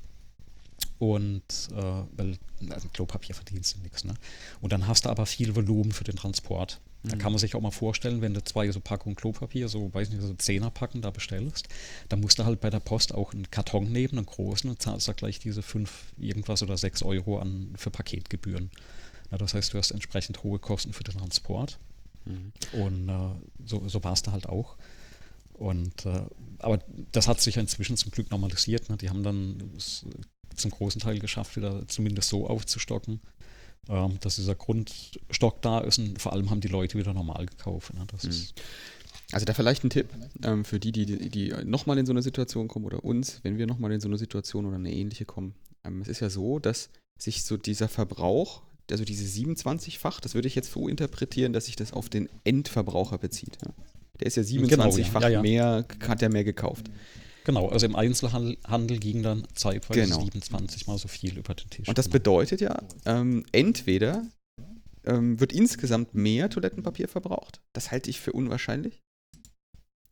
Und 0.99 1.43
äh, 1.73 2.03
weil 2.17 2.39
also 2.71 2.89
Klopapier 2.89 3.35
verdienst 3.35 3.77
du 3.77 3.81
nichts. 3.81 4.05
Ne? 4.05 4.15
Und 4.61 4.73
dann 4.73 4.87
hast 4.87 5.05
du 5.05 5.11
aber 5.11 5.27
viel 5.27 5.55
Volumen 5.55 5.93
für 5.93 6.05
den 6.05 6.17
Transport. 6.17 6.81
Da 7.07 7.17
kann 7.17 7.33
man 7.33 7.39
sich 7.39 7.55
auch 7.55 7.61
mal 7.61 7.71
vorstellen, 7.71 8.23
wenn 8.23 8.33
du 8.33 8.43
zwei 8.43 8.71
so 8.71 8.81
Packungen 8.81 9.15
Klopapier, 9.15 9.69
so 9.69 9.93
weiß 9.93 10.09
nicht, 10.09 10.23
so 10.23 10.33
Zehnerpacken 10.33 11.03
da 11.03 11.11
bestellst, 11.11 11.69
dann 12.09 12.23
musst 12.23 12.39
du 12.39 12.47
halt 12.47 12.63
bei 12.63 12.71
der 12.71 12.81
Post 12.81 13.13
auch 13.13 13.35
einen 13.35 13.51
Karton 13.51 13.93
nehmen, 13.93 14.17
einen 14.17 14.27
großen, 14.27 14.71
und 14.71 14.81
zahlst 14.81 15.07
da 15.07 15.13
gleich 15.13 15.39
diese 15.39 15.61
fünf 15.61 16.15
irgendwas 16.17 16.63
oder 16.63 16.79
sechs 16.79 17.03
Euro 17.03 17.41
an 17.41 17.75
für 17.77 17.91
Paketgebühren. 17.91 18.71
Na, 19.31 19.37
das 19.37 19.53
heißt, 19.53 19.75
du 19.75 19.79
hast 19.79 19.91
entsprechend 19.91 20.43
hohe 20.45 20.59
Kosten 20.59 20.95
für 20.95 21.05
den 21.05 21.19
Transport. 21.19 21.79
Mhm. 22.25 22.53
Und 22.73 23.09
äh, 23.11 23.67
so, 23.67 23.87
so 23.87 24.03
war 24.03 24.15
es 24.15 24.23
da 24.23 24.33
halt 24.33 24.49
auch. 24.49 24.77
Und 25.53 26.07
äh, 26.07 26.23
aber 26.59 26.79
das 27.13 27.29
hat 27.29 27.39
sich 27.41 27.57
ja 27.57 27.61
inzwischen 27.61 27.99
zum 27.99 28.13
Glück 28.13 28.31
normalisiert. 28.31 28.89
Ne? 28.89 28.97
Die 28.97 29.11
haben 29.11 29.23
dann 29.23 29.63
zum 30.55 30.71
großen 30.71 31.01
Teil 31.01 31.19
geschafft, 31.19 31.57
wieder 31.57 31.87
zumindest 31.89 32.29
so 32.29 32.47
aufzustocken, 32.47 33.21
ähm, 33.89 34.19
dass 34.21 34.37
dieser 34.37 34.55
Grundstock 34.55 35.63
da 35.63 35.81
ist 35.81 35.99
und 35.99 36.21
vor 36.21 36.33
allem 36.33 36.51
haben 36.51 36.61
die 36.61 36.69
Leute 36.69 36.99
wieder 36.99 37.13
normal 37.13 37.47
gekauft. 37.47 37.95
Ne? 37.95 38.01
Mhm. 38.01 38.31
also 39.33 39.45
da 39.45 39.55
vielleicht 39.55 39.85
ein 39.85 39.91
Tipp 39.91 40.09
ähm, 40.43 40.65
für 40.65 40.81
die, 40.81 40.93
die, 40.93 41.07
die, 41.07 41.29
die 41.29 41.55
nochmal 41.65 41.99
in 41.99 42.07
so 42.07 42.13
eine 42.13 42.23
Situation 42.23 42.69
kommen 42.69 42.85
oder 42.85 43.05
uns, 43.05 43.41
wenn 43.43 43.59
wir 43.59 43.67
nochmal 43.67 43.93
in 43.93 44.01
so 44.01 44.09
eine 44.09 44.19
Situation 44.19 44.67
oder 44.67 44.77
eine 44.77 44.93
ähnliche 44.93 45.25
kommen. 45.25 45.55
Ähm, 45.85 46.01
es 46.01 46.09
ist 46.09 46.21
ja 46.21 46.31
so, 46.31 46.59
dass 46.59 46.91
sich 47.19 47.45
so 47.45 47.57
dieser 47.57 47.89
Verbrauch, 47.89 48.63
also 48.91 49.05
diese 49.05 49.25
27-fach, 49.25 50.21
das 50.21 50.35
würde 50.35 50.49
ich 50.49 50.55
jetzt 50.55 50.73
so 50.73 50.89
interpretieren, 50.89 51.53
dass 51.53 51.67
sich 51.67 51.77
das 51.77 51.93
auf 51.93 52.09
den 52.09 52.29
Endverbraucher 52.45 53.19
bezieht. 53.19 53.59
Ja? 53.65 53.73
Der 54.21 54.27
ist 54.27 54.37
ja 54.37 54.43
27-fach 54.43 55.21
genau, 55.21 55.21
ja. 55.21 55.29
Ja, 55.29 55.43
mehr, 55.43 55.87
hat 56.07 56.23
er 56.23 56.29
mehr 56.31 56.45
gekauft. 56.45 56.87
Genau, 57.45 57.69
also 57.69 57.85
im 57.85 57.95
Einzelhandel 57.95 58.99
ging 58.99 59.23
dann 59.23 59.47
zeitweise 59.55 60.01
genau. 60.01 60.21
27 60.21 60.87
mal 60.87 60.99
so 60.99 61.09
viel 61.09 61.39
über 61.39 61.55
den 61.55 61.69
Tisch. 61.69 61.89
Und 61.89 61.99
das 61.99 62.09
bedeutet 62.09 62.63
ja, 62.63 62.83
ähm, 63.05 63.45
entweder 63.53 64.27
ähm, 65.05 65.39
wird 65.39 65.53
insgesamt 65.53 66.15
mehr 66.15 66.49
Toilettenpapier 66.49 67.07
verbraucht. 67.07 67.61
Das 67.75 67.91
halte 67.91 68.09
ich 68.09 68.21
für 68.21 68.33
unwahrscheinlich. 68.33 69.03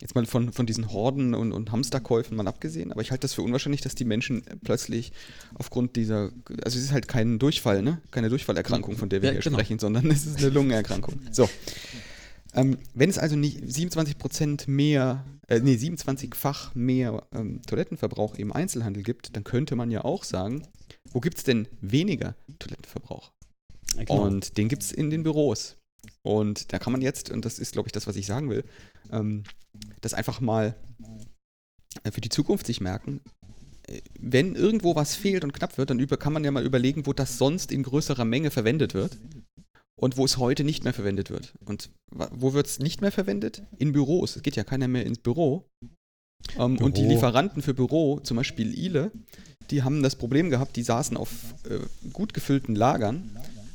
Jetzt 0.02 0.14
mal 0.14 0.26
von, 0.26 0.52
von 0.52 0.66
diesen 0.66 0.92
Horden 0.92 1.32
und, 1.32 1.52
und 1.52 1.70
Hamsterkäufen 1.70 2.36
mal 2.36 2.48
abgesehen, 2.48 2.90
aber 2.90 3.02
ich 3.02 3.12
halte 3.12 3.22
das 3.22 3.34
für 3.34 3.42
unwahrscheinlich, 3.42 3.82
dass 3.82 3.94
die 3.94 4.04
Menschen 4.04 4.42
plötzlich 4.64 5.12
aufgrund 5.54 5.94
dieser, 5.94 6.32
also 6.64 6.76
es 6.76 6.84
ist 6.84 6.92
halt 6.92 7.06
kein 7.06 7.38
Durchfall, 7.38 7.82
ne? 7.82 8.02
Keine 8.10 8.28
Durchfallerkrankung, 8.28 8.96
von 8.96 9.08
der 9.08 9.22
wir 9.22 9.28
ja, 9.28 9.34
hier 9.34 9.42
genau. 9.42 9.58
sprechen, 9.58 9.78
sondern 9.78 10.10
es 10.10 10.26
ist 10.26 10.38
eine 10.38 10.48
Lungenerkrankung. 10.48 11.20
So. 11.30 11.48
Ähm, 12.54 12.78
wenn 12.94 13.08
es 13.08 13.18
also 13.18 13.36
nicht 13.36 13.60
27 13.64 14.18
Prozent 14.18 14.68
mehr, 14.68 15.24
äh, 15.48 15.60
nee, 15.60 15.74
27-fach 15.74 16.74
mehr 16.74 17.26
ähm, 17.34 17.62
Toilettenverbrauch 17.62 18.34
im 18.34 18.52
Einzelhandel 18.52 19.02
gibt, 19.02 19.34
dann 19.36 19.44
könnte 19.44 19.74
man 19.74 19.90
ja 19.90 20.04
auch 20.04 20.24
sagen, 20.24 20.66
wo 21.10 21.20
gibt 21.20 21.38
es 21.38 21.44
denn 21.44 21.66
weniger 21.80 22.34
Toilettenverbrauch? 22.58 23.32
Ja. 23.96 24.14
Und 24.14 24.58
den 24.58 24.68
gibt 24.68 24.82
es 24.82 24.92
in 24.92 25.10
den 25.10 25.22
Büros. 25.22 25.76
Und 26.22 26.72
da 26.72 26.78
kann 26.78 26.92
man 26.92 27.00
jetzt, 27.00 27.30
und 27.30 27.44
das 27.44 27.58
ist, 27.58 27.72
glaube 27.72 27.88
ich, 27.88 27.92
das, 27.92 28.06
was 28.06 28.16
ich 28.16 28.26
sagen 28.26 28.50
will, 28.50 28.64
ähm, 29.10 29.44
das 30.00 30.14
einfach 30.14 30.40
mal 30.40 30.74
äh, 32.04 32.10
für 32.10 32.20
die 32.20 32.28
Zukunft 32.28 32.66
sich 32.66 32.80
merken. 32.80 33.20
Äh, 33.86 34.02
wenn 34.18 34.54
irgendwo 34.56 34.94
was 34.94 35.14
fehlt 35.14 35.44
und 35.44 35.52
knapp 35.52 35.78
wird, 35.78 35.90
dann 35.90 36.00
über, 36.00 36.16
kann 36.18 36.32
man 36.32 36.44
ja 36.44 36.50
mal 36.50 36.64
überlegen, 36.64 37.06
wo 37.06 37.12
das 37.12 37.38
sonst 37.38 37.72
in 37.72 37.82
größerer 37.82 38.24
Menge 38.24 38.50
verwendet 38.50 38.94
wird 38.94 39.16
und 40.02 40.16
wo 40.16 40.24
es 40.24 40.36
heute 40.36 40.64
nicht 40.64 40.82
mehr 40.82 40.92
verwendet 40.92 41.30
wird. 41.30 41.54
Und 41.64 41.90
wo 42.10 42.54
wird 42.54 42.66
es 42.66 42.80
nicht 42.80 43.00
mehr 43.00 43.12
verwendet? 43.12 43.62
In 43.78 43.92
Büros. 43.92 44.34
Es 44.34 44.42
geht 44.42 44.56
ja 44.56 44.64
keiner 44.64 44.88
mehr 44.88 45.06
ins 45.06 45.20
Büro. 45.20 45.70
Ähm, 46.58 46.74
Büro. 46.74 46.86
Und 46.86 46.96
die 46.96 47.04
Lieferanten 47.04 47.62
für 47.62 47.72
Büro, 47.72 48.18
zum 48.18 48.36
Beispiel 48.36 48.76
Ile, 48.76 49.12
die 49.70 49.84
haben 49.84 50.02
das 50.02 50.16
Problem 50.16 50.50
gehabt, 50.50 50.74
die 50.74 50.82
saßen 50.82 51.16
auf 51.16 51.30
äh, 51.70 51.78
gut 52.12 52.34
gefüllten 52.34 52.74
Lagern. 52.74 53.30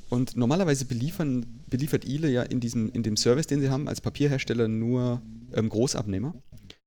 Und 0.09 0.35
normalerweise 0.35 0.83
beliefern, 0.83 1.63
beliefert 1.67 2.03
Ile 2.03 2.29
ja 2.29 2.43
in, 2.43 2.59
diesem, 2.59 2.91
in 2.91 3.03
dem 3.03 3.15
Service, 3.15 3.47
den 3.47 3.61
sie 3.61 3.69
haben, 3.69 3.87
als 3.87 4.01
Papierhersteller 4.01 4.67
nur 4.67 5.21
ähm, 5.53 5.69
Großabnehmer. 5.69 6.35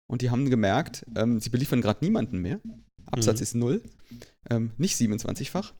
Und 0.07 0.21
die 0.21 0.29
haben 0.29 0.51
gemerkt, 0.51 1.07
ähm, 1.17 1.41
sie 1.41 1.49
beliefern 1.49 1.81
gerade 1.81 2.05
niemanden 2.05 2.43
mehr. 2.43 2.61
Absatz 3.07 3.39
mhm. 3.39 3.43
ist 3.43 3.55
null, 3.55 3.83
ähm, 4.51 4.73
nicht 4.77 4.97
27-fach. 4.97 5.73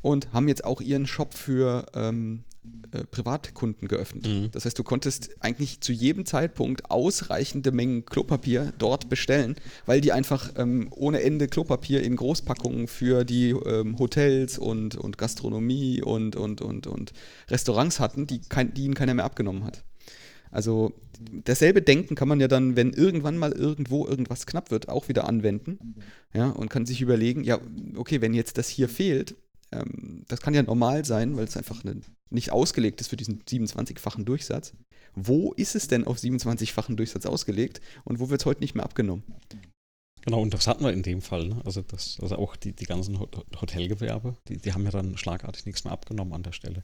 Und 0.00 0.32
haben 0.32 0.48
jetzt 0.48 0.64
auch 0.64 0.80
ihren 0.80 1.06
Shop 1.06 1.34
für 1.34 1.84
ähm, 1.92 2.44
äh, 2.92 3.04
Privatkunden 3.04 3.88
geöffnet. 3.88 4.26
Mhm. 4.26 4.50
Das 4.52 4.64
heißt, 4.64 4.78
du 4.78 4.84
konntest 4.84 5.30
eigentlich 5.40 5.80
zu 5.80 5.92
jedem 5.92 6.26
Zeitpunkt 6.26 6.90
ausreichende 6.90 7.72
Mengen 7.72 8.04
Klopapier 8.04 8.72
dort 8.78 9.08
bestellen, 9.08 9.56
weil 9.86 10.00
die 10.00 10.12
einfach 10.12 10.52
ähm, 10.56 10.88
ohne 10.90 11.22
Ende 11.22 11.48
Klopapier 11.48 12.02
in 12.02 12.16
Großpackungen 12.16 12.88
für 12.88 13.24
die 13.24 13.50
ähm, 13.50 13.98
Hotels 13.98 14.58
und, 14.58 14.94
und 14.94 15.18
Gastronomie 15.18 16.02
und, 16.02 16.36
und, 16.36 16.60
und, 16.60 16.86
und 16.86 17.12
Restaurants 17.48 17.98
hatten, 17.98 18.26
die, 18.26 18.40
kein, 18.40 18.74
die 18.74 18.84
ihnen 18.84 18.94
keiner 18.94 19.14
mehr 19.14 19.24
abgenommen 19.24 19.64
hat. 19.64 19.84
Also 20.52 20.92
dasselbe 21.44 21.80
Denken 21.80 22.14
kann 22.14 22.28
man 22.28 22.38
ja 22.38 22.46
dann, 22.46 22.76
wenn 22.76 22.92
irgendwann 22.92 23.38
mal 23.38 23.52
irgendwo 23.52 24.06
irgendwas 24.06 24.44
knapp 24.44 24.70
wird, 24.70 24.88
auch 24.90 25.08
wieder 25.08 25.26
anwenden. 25.26 25.96
Ja, 26.34 26.50
und 26.50 26.68
kann 26.68 26.84
sich 26.84 27.00
überlegen, 27.00 27.42
ja, 27.42 27.58
okay, 27.96 28.20
wenn 28.20 28.34
jetzt 28.34 28.58
das 28.58 28.68
hier 28.68 28.88
fehlt, 28.88 29.34
ähm, 29.72 30.24
das 30.28 30.40
kann 30.40 30.54
ja 30.54 30.62
normal 30.62 31.04
sein, 31.04 31.36
weil 31.36 31.44
es 31.44 31.56
einfach 31.56 31.84
eine, 31.84 32.00
nicht 32.30 32.52
ausgelegt 32.52 33.00
ist 33.00 33.08
für 33.08 33.16
diesen 33.16 33.42
27-fachen 33.42 34.24
Durchsatz. 34.24 34.72
Wo 35.14 35.52
ist 35.52 35.74
es 35.74 35.88
denn 35.88 36.06
auf 36.06 36.18
27-fachen 36.18 36.96
Durchsatz 36.96 37.26
ausgelegt 37.26 37.80
und 38.04 38.20
wo 38.20 38.30
wird 38.30 38.40
es 38.40 38.46
heute 38.46 38.60
nicht 38.60 38.74
mehr 38.74 38.84
abgenommen? 38.84 39.24
Genau, 40.24 40.40
und 40.40 40.54
das 40.54 40.68
hatten 40.68 40.84
wir 40.84 40.92
in 40.92 41.02
dem 41.02 41.20
Fall. 41.20 41.48
Ne? 41.48 41.60
Also, 41.64 41.82
das, 41.82 42.18
also 42.22 42.36
auch 42.36 42.54
die, 42.54 42.72
die 42.72 42.84
ganzen 42.84 43.18
Hotelgewerbe, 43.18 44.36
die, 44.48 44.56
die 44.56 44.72
haben 44.72 44.84
ja 44.84 44.90
dann 44.90 45.16
schlagartig 45.16 45.66
nichts 45.66 45.84
mehr 45.84 45.92
abgenommen 45.92 46.32
an 46.32 46.44
der 46.44 46.52
Stelle. 46.52 46.82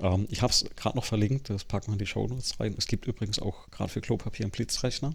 Ähm, 0.00 0.26
ich 0.30 0.40
habe 0.40 0.52
es 0.52 0.64
gerade 0.74 0.96
noch 0.96 1.04
verlinkt, 1.04 1.50
das 1.50 1.64
packen 1.64 1.88
wir 1.88 1.92
in 1.92 1.98
die 1.98 2.06
Shownotes 2.06 2.58
rein. 2.58 2.74
Es 2.78 2.86
gibt 2.86 3.06
übrigens 3.06 3.38
auch 3.38 3.70
gerade 3.70 3.90
für 3.90 4.00
Klopapier 4.00 4.46
einen 4.46 4.52
Blitzrechner, 4.52 5.14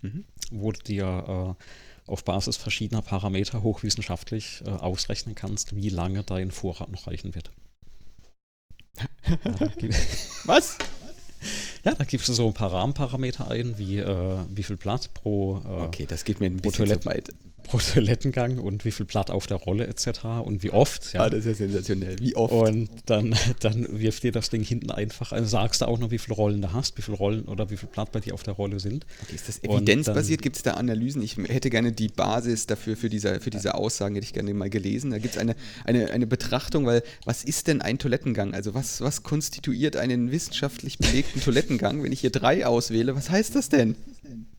mhm. 0.00 0.24
wo 0.50 0.72
du 0.72 0.80
dir 0.80 1.56
äh, 1.58 1.64
auf 2.10 2.24
Basis 2.24 2.56
verschiedener 2.56 3.02
Parameter 3.02 3.62
hochwissenschaftlich 3.62 4.62
äh, 4.66 4.70
ausrechnen 4.70 5.34
kannst, 5.34 5.76
wie 5.76 5.88
lange 5.88 6.22
dein 6.24 6.50
Vorrat 6.50 6.90
noch 6.90 7.06
reichen 7.06 7.34
wird. 7.34 7.50
Was? 10.44 10.76
Ja, 11.84 11.94
da 11.94 12.04
gibst 12.04 12.28
du 12.28 12.34
so 12.34 12.46
ein 12.48 12.52
paar 12.52 12.72
Rahmenparameter 12.72 13.50
ein, 13.50 13.78
wie 13.78 13.98
äh, 13.98 14.38
wie 14.50 14.62
viel 14.62 14.76
Blatt 14.76 15.14
pro, 15.14 15.62
äh, 15.64 15.82
okay, 15.84 16.06
das 16.06 16.24
geht 16.24 16.40
mir 16.40 16.46
ein 16.46 16.58
bisschen 16.58 16.84
Toilette, 16.86 17.06
weit 17.06 17.30
pro 17.70 17.78
Toilettengang 17.78 18.58
und 18.58 18.84
wie 18.84 18.90
viel 18.90 19.06
Blatt 19.06 19.30
auf 19.30 19.46
der 19.46 19.56
Rolle 19.56 19.86
etc. 19.86 20.24
und 20.44 20.62
wie 20.62 20.70
oft. 20.70 21.12
Ja, 21.12 21.22
ah, 21.22 21.30
das 21.30 21.40
ist 21.40 21.46
ja 21.46 21.54
sensationell. 21.54 22.18
Wie 22.18 22.34
oft? 22.34 22.52
Und 22.52 22.90
dann, 23.06 23.34
dann 23.60 23.86
wirft 23.90 24.24
dir 24.24 24.32
das 24.32 24.50
Ding 24.50 24.64
hinten 24.64 24.90
einfach, 24.90 25.30
also 25.32 25.46
sagst 25.46 25.80
du 25.80 25.86
auch 25.86 25.98
noch, 25.98 26.10
wie 26.10 26.18
viele 26.18 26.34
Rollen 26.34 26.60
du 26.60 26.72
hast, 26.72 26.98
wie 26.98 27.02
viele 27.02 27.16
Rollen 27.16 27.44
oder 27.44 27.70
wie 27.70 27.76
viel 27.76 27.88
Blatt 27.88 28.10
bei 28.10 28.20
dir 28.20 28.34
auf 28.34 28.42
der 28.42 28.54
Rolle 28.54 28.80
sind. 28.80 29.06
Okay, 29.22 29.34
ist 29.36 29.48
das 29.48 29.62
evidenzbasiert? 29.62 30.42
Gibt 30.42 30.56
es 30.56 30.62
da 30.62 30.72
Analysen? 30.72 31.22
Ich 31.22 31.36
hätte 31.36 31.70
gerne 31.70 31.92
die 31.92 32.08
Basis 32.08 32.66
dafür, 32.66 32.96
für 32.96 33.08
diese, 33.08 33.40
für 33.40 33.50
diese 33.50 33.74
Aussagen, 33.74 34.16
hätte 34.16 34.24
ich 34.26 34.32
gerne 34.32 34.52
mal 34.52 34.68
gelesen. 34.68 35.12
Da 35.12 35.18
gibt 35.18 35.34
es 35.34 35.40
eine, 35.40 35.54
eine, 35.84 36.10
eine 36.10 36.26
Betrachtung, 36.26 36.86
weil 36.86 37.02
was 37.24 37.44
ist 37.44 37.68
denn 37.68 37.80
ein 37.80 37.98
Toilettengang? 37.98 38.52
Also 38.52 38.74
was, 38.74 39.00
was 39.00 39.22
konstituiert 39.22 39.96
einen 39.96 40.32
wissenschaftlich 40.32 40.98
belegten 40.98 41.40
Toilettengang? 41.40 42.02
Wenn 42.02 42.12
ich 42.12 42.20
hier 42.20 42.30
drei 42.30 42.66
auswähle, 42.66 43.14
was 43.14 43.30
heißt 43.30 43.54
das 43.54 43.68
denn? 43.68 43.94
Toilettengang. 43.94 44.49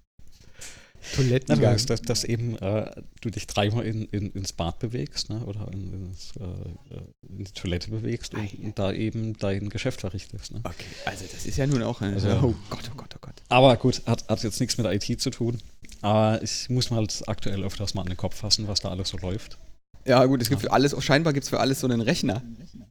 Ja, 1.61 1.75
dass, 1.75 2.01
dass 2.01 2.23
eben 2.23 2.57
äh, 2.57 2.91
du 3.21 3.29
dich 3.29 3.47
dreimal 3.47 3.85
in, 3.85 4.05
in, 4.05 4.31
ins 4.31 4.53
Bad 4.53 4.79
bewegst 4.79 5.29
ne? 5.29 5.43
oder 5.45 5.67
in, 5.73 6.07
ins, 6.07 6.33
äh, 6.37 7.27
in, 7.27 7.43
die 7.45 7.51
Toilette 7.51 7.89
bewegst 7.89 8.33
und, 8.33 8.53
und, 8.63 8.79
da 8.79 8.91
eben 8.91 9.37
dein 9.37 9.69
Geschäft 9.69 10.01
verrichtest. 10.01 10.53
Ne? 10.53 10.61
Okay, 10.63 10.85
also 11.05 11.25
das 11.31 11.45
ist 11.45 11.57
ja 11.57 11.67
nun 11.67 11.83
auch 11.83 12.01
ein, 12.01 12.13
also, 12.13 12.29
oh 12.29 12.55
Gott, 12.69 12.89
oh 12.91 12.97
Gott, 12.97 13.15
oh 13.15 13.19
Gott. 13.21 13.35
Aber 13.49 13.75
gut, 13.77 14.01
hat, 14.05 14.27
hat 14.27 14.43
jetzt 14.43 14.59
nichts 14.59 14.77
mit 14.77 14.85
IT 14.87 15.21
zu 15.21 15.29
tun. 15.29 15.59
Aber 16.01 16.41
ich 16.41 16.69
muss 16.69 16.89
mal 16.89 16.97
halt 16.97 17.23
aktuell 17.27 17.63
öfters 17.63 17.93
mal 17.93 18.01
an 18.01 18.07
den 18.07 18.17
Kopf 18.17 18.35
fassen, 18.35 18.67
was 18.67 18.81
da 18.81 18.89
alles 18.89 19.09
so 19.09 19.17
läuft. 19.17 19.57
Ja, 20.05 20.25
gut, 20.25 20.41
es 20.41 20.49
gibt 20.49 20.61
für 20.61 20.71
alles, 20.71 20.95
scheinbar 21.03 21.33
gibt 21.33 21.43
es 21.43 21.49
für 21.49 21.59
alles 21.59 21.79
so 21.79 21.87
einen 21.87 22.01
Rechner. 22.01 22.41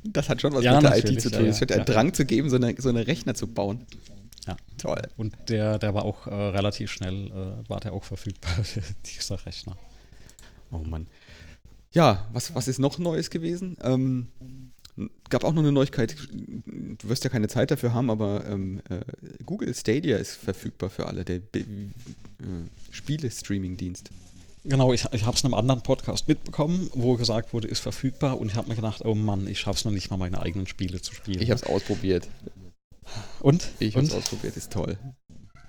Das 0.04 0.28
hat 0.28 0.40
schon 0.40 0.52
was 0.52 0.62
ja, 0.62 0.80
mit 0.80 0.84
der 0.84 0.96
IT 0.96 1.20
zu 1.20 1.30
tun. 1.30 1.44
Ja, 1.44 1.50
es 1.50 1.60
wird 1.60 1.70
ja, 1.70 1.78
ein 1.78 1.84
Drang 1.84 2.14
zu 2.14 2.24
geben, 2.24 2.50
so 2.50 2.56
eine, 2.56 2.74
so 2.78 2.88
eine 2.88 3.06
Rechner 3.06 3.34
zu 3.34 3.48
bauen. 3.48 3.84
Ja. 4.50 4.56
Toll. 4.78 5.02
Und 5.16 5.36
der, 5.48 5.78
der 5.78 5.94
war 5.94 6.04
auch 6.04 6.26
äh, 6.26 6.34
relativ 6.34 6.90
schnell, 6.90 7.28
äh, 7.28 7.68
war 7.68 7.80
der 7.80 7.92
auch 7.92 8.04
verfügbar, 8.04 8.50
dieser 9.06 9.46
Rechner. 9.46 9.76
Oh 10.72 10.78
Mann. 10.78 11.06
Ja, 11.92 12.28
was, 12.32 12.54
was 12.54 12.68
ist 12.68 12.78
noch 12.78 12.98
Neues 12.98 13.30
gewesen? 13.30 13.76
Ähm, 13.82 14.28
gab 15.28 15.44
auch 15.44 15.52
noch 15.52 15.62
eine 15.62 15.72
Neuigkeit, 15.72 16.16
du 16.34 17.08
wirst 17.08 17.24
ja 17.24 17.30
keine 17.30 17.48
Zeit 17.48 17.70
dafür 17.70 17.94
haben, 17.94 18.10
aber 18.10 18.44
ähm, 18.46 18.80
äh, 18.88 19.00
Google 19.44 19.74
Stadia 19.74 20.16
ist 20.16 20.34
verfügbar 20.34 20.90
für 20.90 21.06
alle, 21.06 21.24
der 21.24 21.36
äh, 21.36 21.64
Spiele-Streaming-Dienst. 22.90 24.10
Genau, 24.64 24.92
ich, 24.92 25.06
ich 25.12 25.24
habe 25.24 25.36
es 25.36 25.42
in 25.42 25.46
einem 25.46 25.54
anderen 25.54 25.82
Podcast 25.82 26.28
mitbekommen, 26.28 26.90
wo 26.92 27.16
gesagt 27.16 27.52
wurde, 27.52 27.68
ist 27.68 27.80
verfügbar 27.80 28.38
und 28.38 28.48
ich 28.48 28.56
habe 28.56 28.68
mir 28.68 28.76
gedacht, 28.76 29.04
oh 29.04 29.14
Mann, 29.14 29.46
ich 29.46 29.60
schaffe 29.60 29.78
es 29.78 29.84
noch 29.84 29.92
nicht 29.92 30.10
mal, 30.10 30.16
meine 30.16 30.40
eigenen 30.42 30.66
Spiele 30.66 31.00
zu 31.00 31.14
spielen. 31.14 31.40
Ich 31.40 31.50
habe 31.50 31.60
es 31.60 31.66
ausprobiert. 31.66 32.28
Und? 33.40 33.68
Ich 33.78 33.96
habe 33.96 34.06
es 34.06 34.12
ausprobiert, 34.12 34.56
ist 34.56 34.72
toll. 34.72 34.98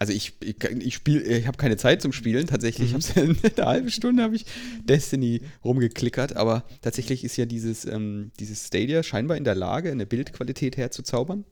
Also 0.01 0.13
ich, 0.13 0.33
ich, 0.41 0.55
ich 0.63 0.95
spiele, 0.95 1.21
ich 1.21 1.45
habe 1.45 1.57
keine 1.57 1.77
Zeit 1.77 2.01
zum 2.01 2.11
Spielen. 2.11 2.47
Tatsächlich, 2.47 2.91
mhm. 2.91 2.97
ich 2.97 3.15
habe 3.15 3.21
eine 3.21 3.65
halbe 3.67 3.91
Stunde 3.91 4.23
habe 4.23 4.35
ich 4.35 4.47
Destiny 4.83 5.41
rumgeklickert, 5.63 6.35
aber 6.35 6.63
tatsächlich 6.81 7.23
ist 7.23 7.37
ja 7.37 7.45
dieses, 7.45 7.85
ähm, 7.85 8.31
dieses 8.39 8.65
Stadia 8.65 9.03
scheinbar 9.03 9.37
in 9.37 9.43
der 9.43 9.53
Lage, 9.53 9.91
eine 9.91 10.07
Bildqualität 10.07 10.75
herzuzaubern. 10.75 11.45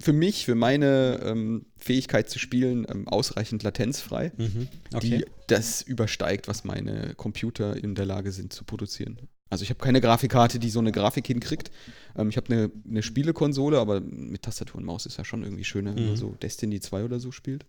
Für 0.00 0.12
mich, 0.12 0.44
für 0.44 0.56
meine 0.56 1.20
ähm, 1.22 1.66
Fähigkeit 1.76 2.28
zu 2.28 2.40
spielen, 2.40 2.84
ähm, 2.90 3.06
ausreichend 3.06 3.62
latenzfrei, 3.62 4.32
mhm. 4.36 4.66
okay. 4.92 5.18
die 5.18 5.24
das 5.46 5.82
übersteigt, 5.82 6.48
was 6.48 6.64
meine 6.64 7.14
Computer 7.14 7.76
in 7.76 7.94
der 7.94 8.06
Lage 8.06 8.32
sind 8.32 8.52
zu 8.52 8.64
produzieren. 8.64 9.18
Also 9.54 9.62
ich 9.62 9.70
habe 9.70 9.78
keine 9.78 10.00
Grafikkarte, 10.00 10.58
die 10.58 10.68
so 10.68 10.80
eine 10.80 10.90
Grafik 10.90 11.28
hinkriegt. 11.28 11.70
Ähm, 12.16 12.28
ich 12.28 12.36
habe 12.36 12.52
eine, 12.52 12.72
eine 12.88 13.04
Spielekonsole, 13.04 13.78
aber 13.78 14.00
mit 14.00 14.42
Tastatur 14.42 14.80
und 14.80 14.84
Maus 14.84 15.06
ist 15.06 15.16
ja 15.16 15.24
schon 15.24 15.44
irgendwie 15.44 15.62
schöner, 15.62 15.92
mhm. 15.92 15.96
wenn 15.96 16.04
man 16.06 16.14
mhm. 16.14 16.18
so 16.18 16.30
Destiny 16.32 16.80
2 16.80 17.04
oder 17.04 17.20
so 17.20 17.30
spielt. 17.30 17.64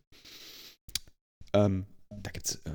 Ähm, 1.54 1.86
da 2.10 2.32
gibt 2.32 2.48
es 2.48 2.56
äh, 2.66 2.72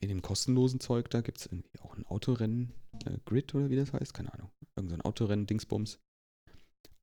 in 0.00 0.08
dem 0.08 0.22
kostenlosen 0.22 0.80
Zeug, 0.80 1.10
da 1.10 1.20
gibt 1.20 1.40
es 1.40 1.46
irgendwie 1.46 1.78
auch 1.82 1.94
ein 1.94 2.06
Autorennen, 2.06 2.72
äh, 3.04 3.18
Grid 3.26 3.54
oder 3.54 3.68
wie 3.68 3.76
das 3.76 3.92
heißt, 3.92 4.14
keine 4.14 4.32
Ahnung. 4.32 4.48
Irgend 4.76 4.92
so 4.92 4.96
ein 4.96 5.02
Autorennen-Dingsbums. 5.02 5.98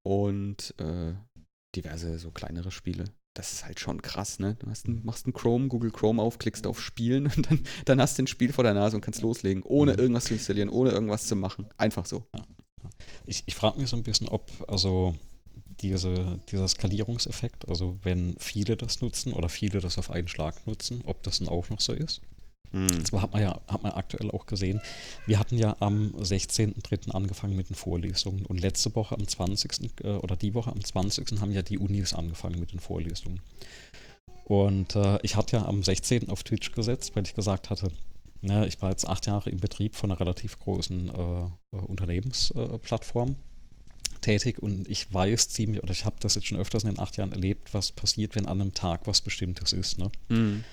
Und 0.02 0.74
äh, 0.80 1.14
diverse 1.76 2.18
so 2.18 2.32
kleinere 2.32 2.72
Spiele 2.72 3.06
das 3.36 3.52
ist 3.52 3.66
halt 3.66 3.80
schon 3.80 4.02
krass, 4.02 4.40
ne? 4.40 4.56
Du 4.60 4.68
hast 4.70 4.88
ein, 4.88 5.02
machst 5.04 5.26
einen 5.26 5.34
Chrome, 5.34 5.68
Google 5.68 5.92
Chrome 5.92 6.22
auf, 6.22 6.40
klickst 6.40 6.66
auf 6.66 6.82
Spielen 6.82 7.28
und 7.36 7.52
dann, 7.52 7.60
dann 7.86 8.02
hast 8.02 8.18
du 8.18 8.24
ein 8.24 8.28
Spiel 8.28 8.52
vor 8.52 8.64
der 8.64 8.74
Nase 8.74 8.96
und 8.96 9.02
kannst 9.02 9.22
loslegen, 9.22 9.62
ohne 9.64 9.94
mhm. 9.94 10.00
irgendwas 10.00 10.26
zu 10.26 10.34
installieren, 10.34 10.70
ohne 10.70 10.92
irgendwas 10.92 11.28
zu 11.28 11.36
machen. 11.36 11.68
Einfach 11.78 12.06
so. 12.06 12.24
Ja. 12.34 12.42
Ich, 13.26 13.44
ich 13.46 13.56
frage 13.56 13.80
mich 13.80 13.90
so 13.90 13.98
ein 13.98 14.04
bisschen, 14.04 14.30
ob, 14.30 14.50
also 14.68 15.16
diese, 15.82 16.40
dieser 16.50 16.68
Skalierungseffekt, 16.68 17.68
also 17.68 18.00
wenn 18.04 18.36
viele 18.40 18.78
das 18.78 19.02
nutzen 19.02 19.34
oder 19.34 19.50
viele 19.50 19.82
das 19.82 19.98
auf 19.98 20.10
einen 20.10 20.28
Schlag 20.28 20.66
nutzen, 20.66 21.02
ob 21.06 21.22
das 21.24 21.40
dann 21.40 21.50
auch 21.50 21.70
noch 21.70 21.82
so 21.82 21.94
ist. 21.94 22.22
Mhm. 22.72 23.06
Zwar 23.06 23.22
hat 23.22 23.34
man 23.34 23.42
ja 23.42 23.60
hat 23.68 23.84
man 23.84 23.92
aktuell 23.94 24.32
auch 24.32 24.46
gesehen, 24.46 24.82
wir 25.26 25.40
hatten 25.40 25.58
ja 25.58 25.76
am 25.80 26.12
16.03. 26.16 27.12
angefangen 27.12 27.56
mit 27.56 27.70
den 27.70 27.76
Vorlesungen 27.76 28.46
und 28.46 28.60
letzte 28.60 28.94
Woche 28.96 29.16
am 29.16 29.28
20. 29.28 30.04
Äh, 30.04 30.08
oder 30.16 30.36
die 30.36 30.54
Woche 30.54 30.72
am 30.72 30.84
20. 30.84 31.40
haben 31.40 31.52
ja 31.52 31.62
die 31.62 31.78
Unis 31.78 32.14
angefangen 32.14 32.60
mit 32.60 32.72
den 32.72 32.80
Vorlesungen. 32.80 33.42
Und 34.46 34.96
äh, 34.96 35.20
ich 35.24 35.36
hatte 35.36 35.58
ja 35.58 35.66
am 35.66 35.84
16. 35.84 36.30
auf 36.30 36.44
Twitch 36.44 36.72
gesetzt, 36.72 37.16
weil 37.16 37.24
ich 37.24 37.34
gesagt 37.34 37.70
hatte, 37.70 37.92
ne, 38.42 38.68
ich 38.68 38.82
war 38.82 38.92
jetzt 38.92 39.08
acht 39.08 39.26
Jahre 39.26 39.50
im 39.50 39.60
Betrieb 39.60 39.96
von 39.96 40.12
einer 40.12 40.20
relativ 40.20 40.60
großen 40.60 41.10
äh, 41.10 41.76
Unternehmensplattform 41.76 43.36
tätig 44.22 44.62
und 44.62 44.88
ich 44.90 45.14
weiß 45.14 45.50
ziemlich, 45.50 45.84
oder 45.84 45.92
ich 45.92 46.06
habe 46.06 46.16
das 46.20 46.36
jetzt 46.36 46.48
schon 46.48 46.60
öfters 46.60 46.84
in 46.84 46.92
den 46.92 47.00
acht 47.00 47.18
Jahren 47.18 47.32
erlebt, 47.32 47.74
was 47.74 47.92
passiert, 47.92 48.36
wenn 48.36 48.48
an 48.48 48.60
einem 48.60 48.74
Tag 48.74 49.02
was 49.06 49.22
Bestimmtes 49.22 49.74
ist. 49.74 50.00
Ne? 50.00 50.12
Mhm. 50.30 50.64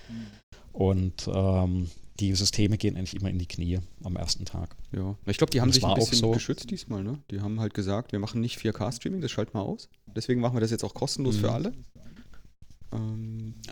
Und 0.72 1.28
ähm, 1.32 1.90
die 2.20 2.34
Systeme 2.34 2.78
gehen 2.78 2.96
eigentlich 2.96 3.14
immer 3.14 3.30
in 3.30 3.38
die 3.38 3.46
Knie 3.46 3.80
am 4.04 4.16
ersten 4.16 4.44
Tag. 4.44 4.76
Ja, 4.92 5.16
ich 5.26 5.38
glaube, 5.38 5.50
die 5.50 5.60
haben 5.60 5.72
sich 5.72 5.84
ein 5.84 5.94
bisschen 5.94 6.18
so. 6.18 6.30
geschützt 6.30 6.70
diesmal. 6.70 7.02
Ne? 7.02 7.18
Die 7.30 7.40
haben 7.40 7.60
halt 7.60 7.74
gesagt, 7.74 8.12
wir 8.12 8.18
machen 8.18 8.40
nicht 8.40 8.58
4K-Streaming, 8.58 9.20
das 9.20 9.30
schalten 9.30 9.54
wir 9.54 9.62
aus. 9.62 9.88
Deswegen 10.14 10.40
machen 10.40 10.54
wir 10.56 10.60
das 10.60 10.70
jetzt 10.70 10.84
auch 10.84 10.94
kostenlos 10.94 11.36
mhm. 11.36 11.40
für 11.40 11.52
alle. 11.52 11.72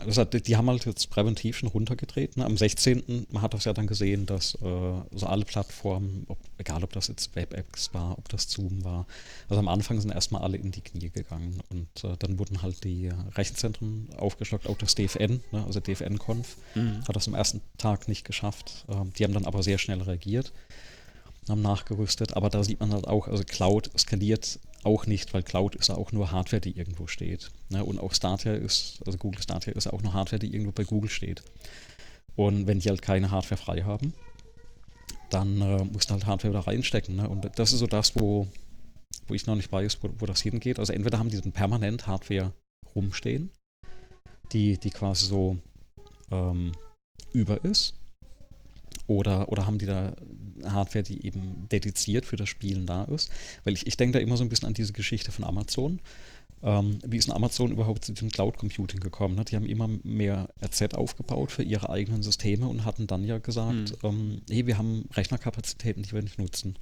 Also 0.05 0.23
die 0.23 0.57
haben 0.57 0.69
halt 0.69 0.85
jetzt 0.85 1.09
präventiv 1.09 1.57
schon 1.57 1.69
runtergedreht. 1.69 2.37
Ne? 2.37 2.45
Am 2.45 2.57
16. 2.57 3.27
man 3.29 3.41
hat 3.41 3.53
das 3.53 3.65
ja 3.65 3.73
dann 3.73 3.85
gesehen, 3.85 4.25
dass 4.25 4.55
äh, 4.55 4.59
so 5.11 5.27
alle 5.27 5.45
Plattformen, 5.45 6.25
ob, 6.27 6.39
egal 6.57 6.83
ob 6.83 6.91
das 6.93 7.07
jetzt 7.07 7.35
WebEx 7.35 7.93
war, 7.93 8.17
ob 8.17 8.29
das 8.29 8.49
Zoom 8.49 8.83
war, 8.83 9.05
also 9.47 9.59
am 9.59 9.67
Anfang 9.67 10.01
sind 10.01 10.11
erstmal 10.11 10.41
alle 10.41 10.57
in 10.57 10.71
die 10.71 10.81
Knie 10.81 11.09
gegangen 11.09 11.61
und 11.69 12.03
äh, 12.03 12.15
dann 12.17 12.39
wurden 12.39 12.63
halt 12.63 12.83
die 12.83 13.11
Rechenzentren 13.35 14.09
aufgestockt, 14.17 14.67
auch 14.67 14.77
das 14.77 14.95
DFN, 14.95 15.41
ne? 15.51 15.65
also 15.65 15.79
DFN-Conf, 15.79 16.57
mhm. 16.73 17.03
hat 17.07 17.15
das 17.15 17.27
am 17.27 17.35
ersten 17.35 17.61
Tag 17.77 18.07
nicht 18.07 18.25
geschafft. 18.25 18.85
Ähm, 18.89 19.13
die 19.17 19.23
haben 19.23 19.33
dann 19.33 19.45
aber 19.45 19.61
sehr 19.61 19.77
schnell 19.77 20.01
reagiert 20.01 20.51
haben 21.49 21.61
nachgerüstet, 21.61 22.35
aber 22.35 22.49
da 22.49 22.63
sieht 22.63 22.79
man 22.79 22.93
halt 22.93 23.07
auch, 23.07 23.27
also 23.27 23.43
Cloud 23.43 23.89
skaliert 23.97 24.59
auch 24.83 25.05
nicht, 25.05 25.33
weil 25.33 25.43
Cloud 25.43 25.75
ist 25.75 25.89
ja 25.89 25.95
auch 25.95 26.11
nur 26.11 26.31
Hardware, 26.31 26.61
die 26.61 26.77
irgendwo 26.77 27.07
steht. 27.07 27.51
Ne? 27.69 27.83
Und 27.83 27.99
auch 27.99 28.13
Stadia 28.13 28.53
ist, 28.53 29.01
also 29.05 29.17
Google 29.17 29.41
Stadia 29.41 29.73
ist 29.73 29.87
auch 29.87 30.01
nur 30.01 30.13
Hardware, 30.13 30.39
die 30.39 30.53
irgendwo 30.53 30.71
bei 30.71 30.83
Google 30.83 31.09
steht. 31.09 31.43
Und 32.35 32.67
wenn 32.67 32.79
die 32.79 32.89
halt 32.89 33.01
keine 33.01 33.29
Hardware 33.29 33.61
frei 33.61 33.83
haben, 33.83 34.13
dann 35.29 35.61
äh, 35.61 35.83
musst 35.85 36.09
du 36.09 36.13
halt 36.13 36.25
Hardware 36.25 36.53
da 36.53 36.61
reinstecken. 36.61 37.15
Ne? 37.15 37.29
Und 37.29 37.47
das 37.55 37.73
ist 37.73 37.79
so 37.79 37.87
das, 37.87 38.15
wo 38.15 38.47
wo 39.27 39.33
ich 39.33 39.47
noch 39.47 39.55
nicht 39.55 39.71
weiß, 39.71 39.97
wo, 40.01 40.09
wo 40.19 40.25
das 40.25 40.41
hingeht. 40.41 40.79
Also 40.79 40.93
entweder 40.93 41.19
haben 41.19 41.29
die 41.29 41.39
dann 41.39 41.51
permanent 41.51 42.07
Hardware 42.07 42.53
rumstehen, 42.95 43.49
die, 44.51 44.77
die 44.77 44.89
quasi 44.89 45.25
so 45.25 45.57
ähm, 46.31 46.73
über 47.33 47.63
ist, 47.63 47.93
oder, 49.11 49.49
oder 49.49 49.67
haben 49.67 49.77
die 49.77 49.85
da 49.85 50.13
Hardware, 50.63 51.03
die 51.03 51.25
eben 51.25 51.67
dediziert 51.69 52.25
für 52.25 52.37
das 52.37 52.47
Spielen 52.47 52.85
da 52.85 53.03
ist? 53.03 53.29
Weil 53.65 53.73
ich, 53.73 53.85
ich 53.85 53.97
denke 53.97 54.17
da 54.17 54.23
immer 54.23 54.37
so 54.37 54.43
ein 54.43 54.49
bisschen 54.49 54.67
an 54.67 54.73
diese 54.73 54.93
Geschichte 54.93 55.31
von 55.31 55.43
Amazon. 55.43 55.99
Ähm, 56.63 56.99
wie 57.05 57.17
ist 57.17 57.27
denn 57.27 57.35
Amazon 57.35 57.71
überhaupt 57.71 58.05
zu 58.05 58.13
dem 58.13 58.29
Cloud 58.29 58.57
Computing 58.57 59.01
gekommen? 59.01 59.35
Ne? 59.35 59.43
Die 59.43 59.55
haben 59.55 59.65
immer 59.65 59.89
mehr 60.03 60.47
RZ 60.63 60.93
aufgebaut 60.93 61.51
für 61.51 61.63
ihre 61.63 61.89
eigenen 61.89 62.23
Systeme 62.23 62.67
und 62.67 62.85
hatten 62.85 63.07
dann 63.07 63.25
ja 63.25 63.39
gesagt, 63.39 64.01
mhm. 64.03 64.09
ähm, 64.09 64.41
hey, 64.49 64.65
wir 64.65 64.77
haben 64.77 65.09
Rechnerkapazitäten, 65.13 66.03
die 66.03 66.13
wir 66.13 66.21
nicht 66.21 66.39
nutzen. 66.39 66.77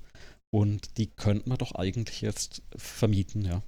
Und 0.51 0.97
die 0.97 1.07
könnten 1.07 1.49
wir 1.49 1.57
doch 1.57 1.73
eigentlich 1.73 2.21
jetzt 2.21 2.61
vermieten, 2.75 3.43
ja. 3.43 3.63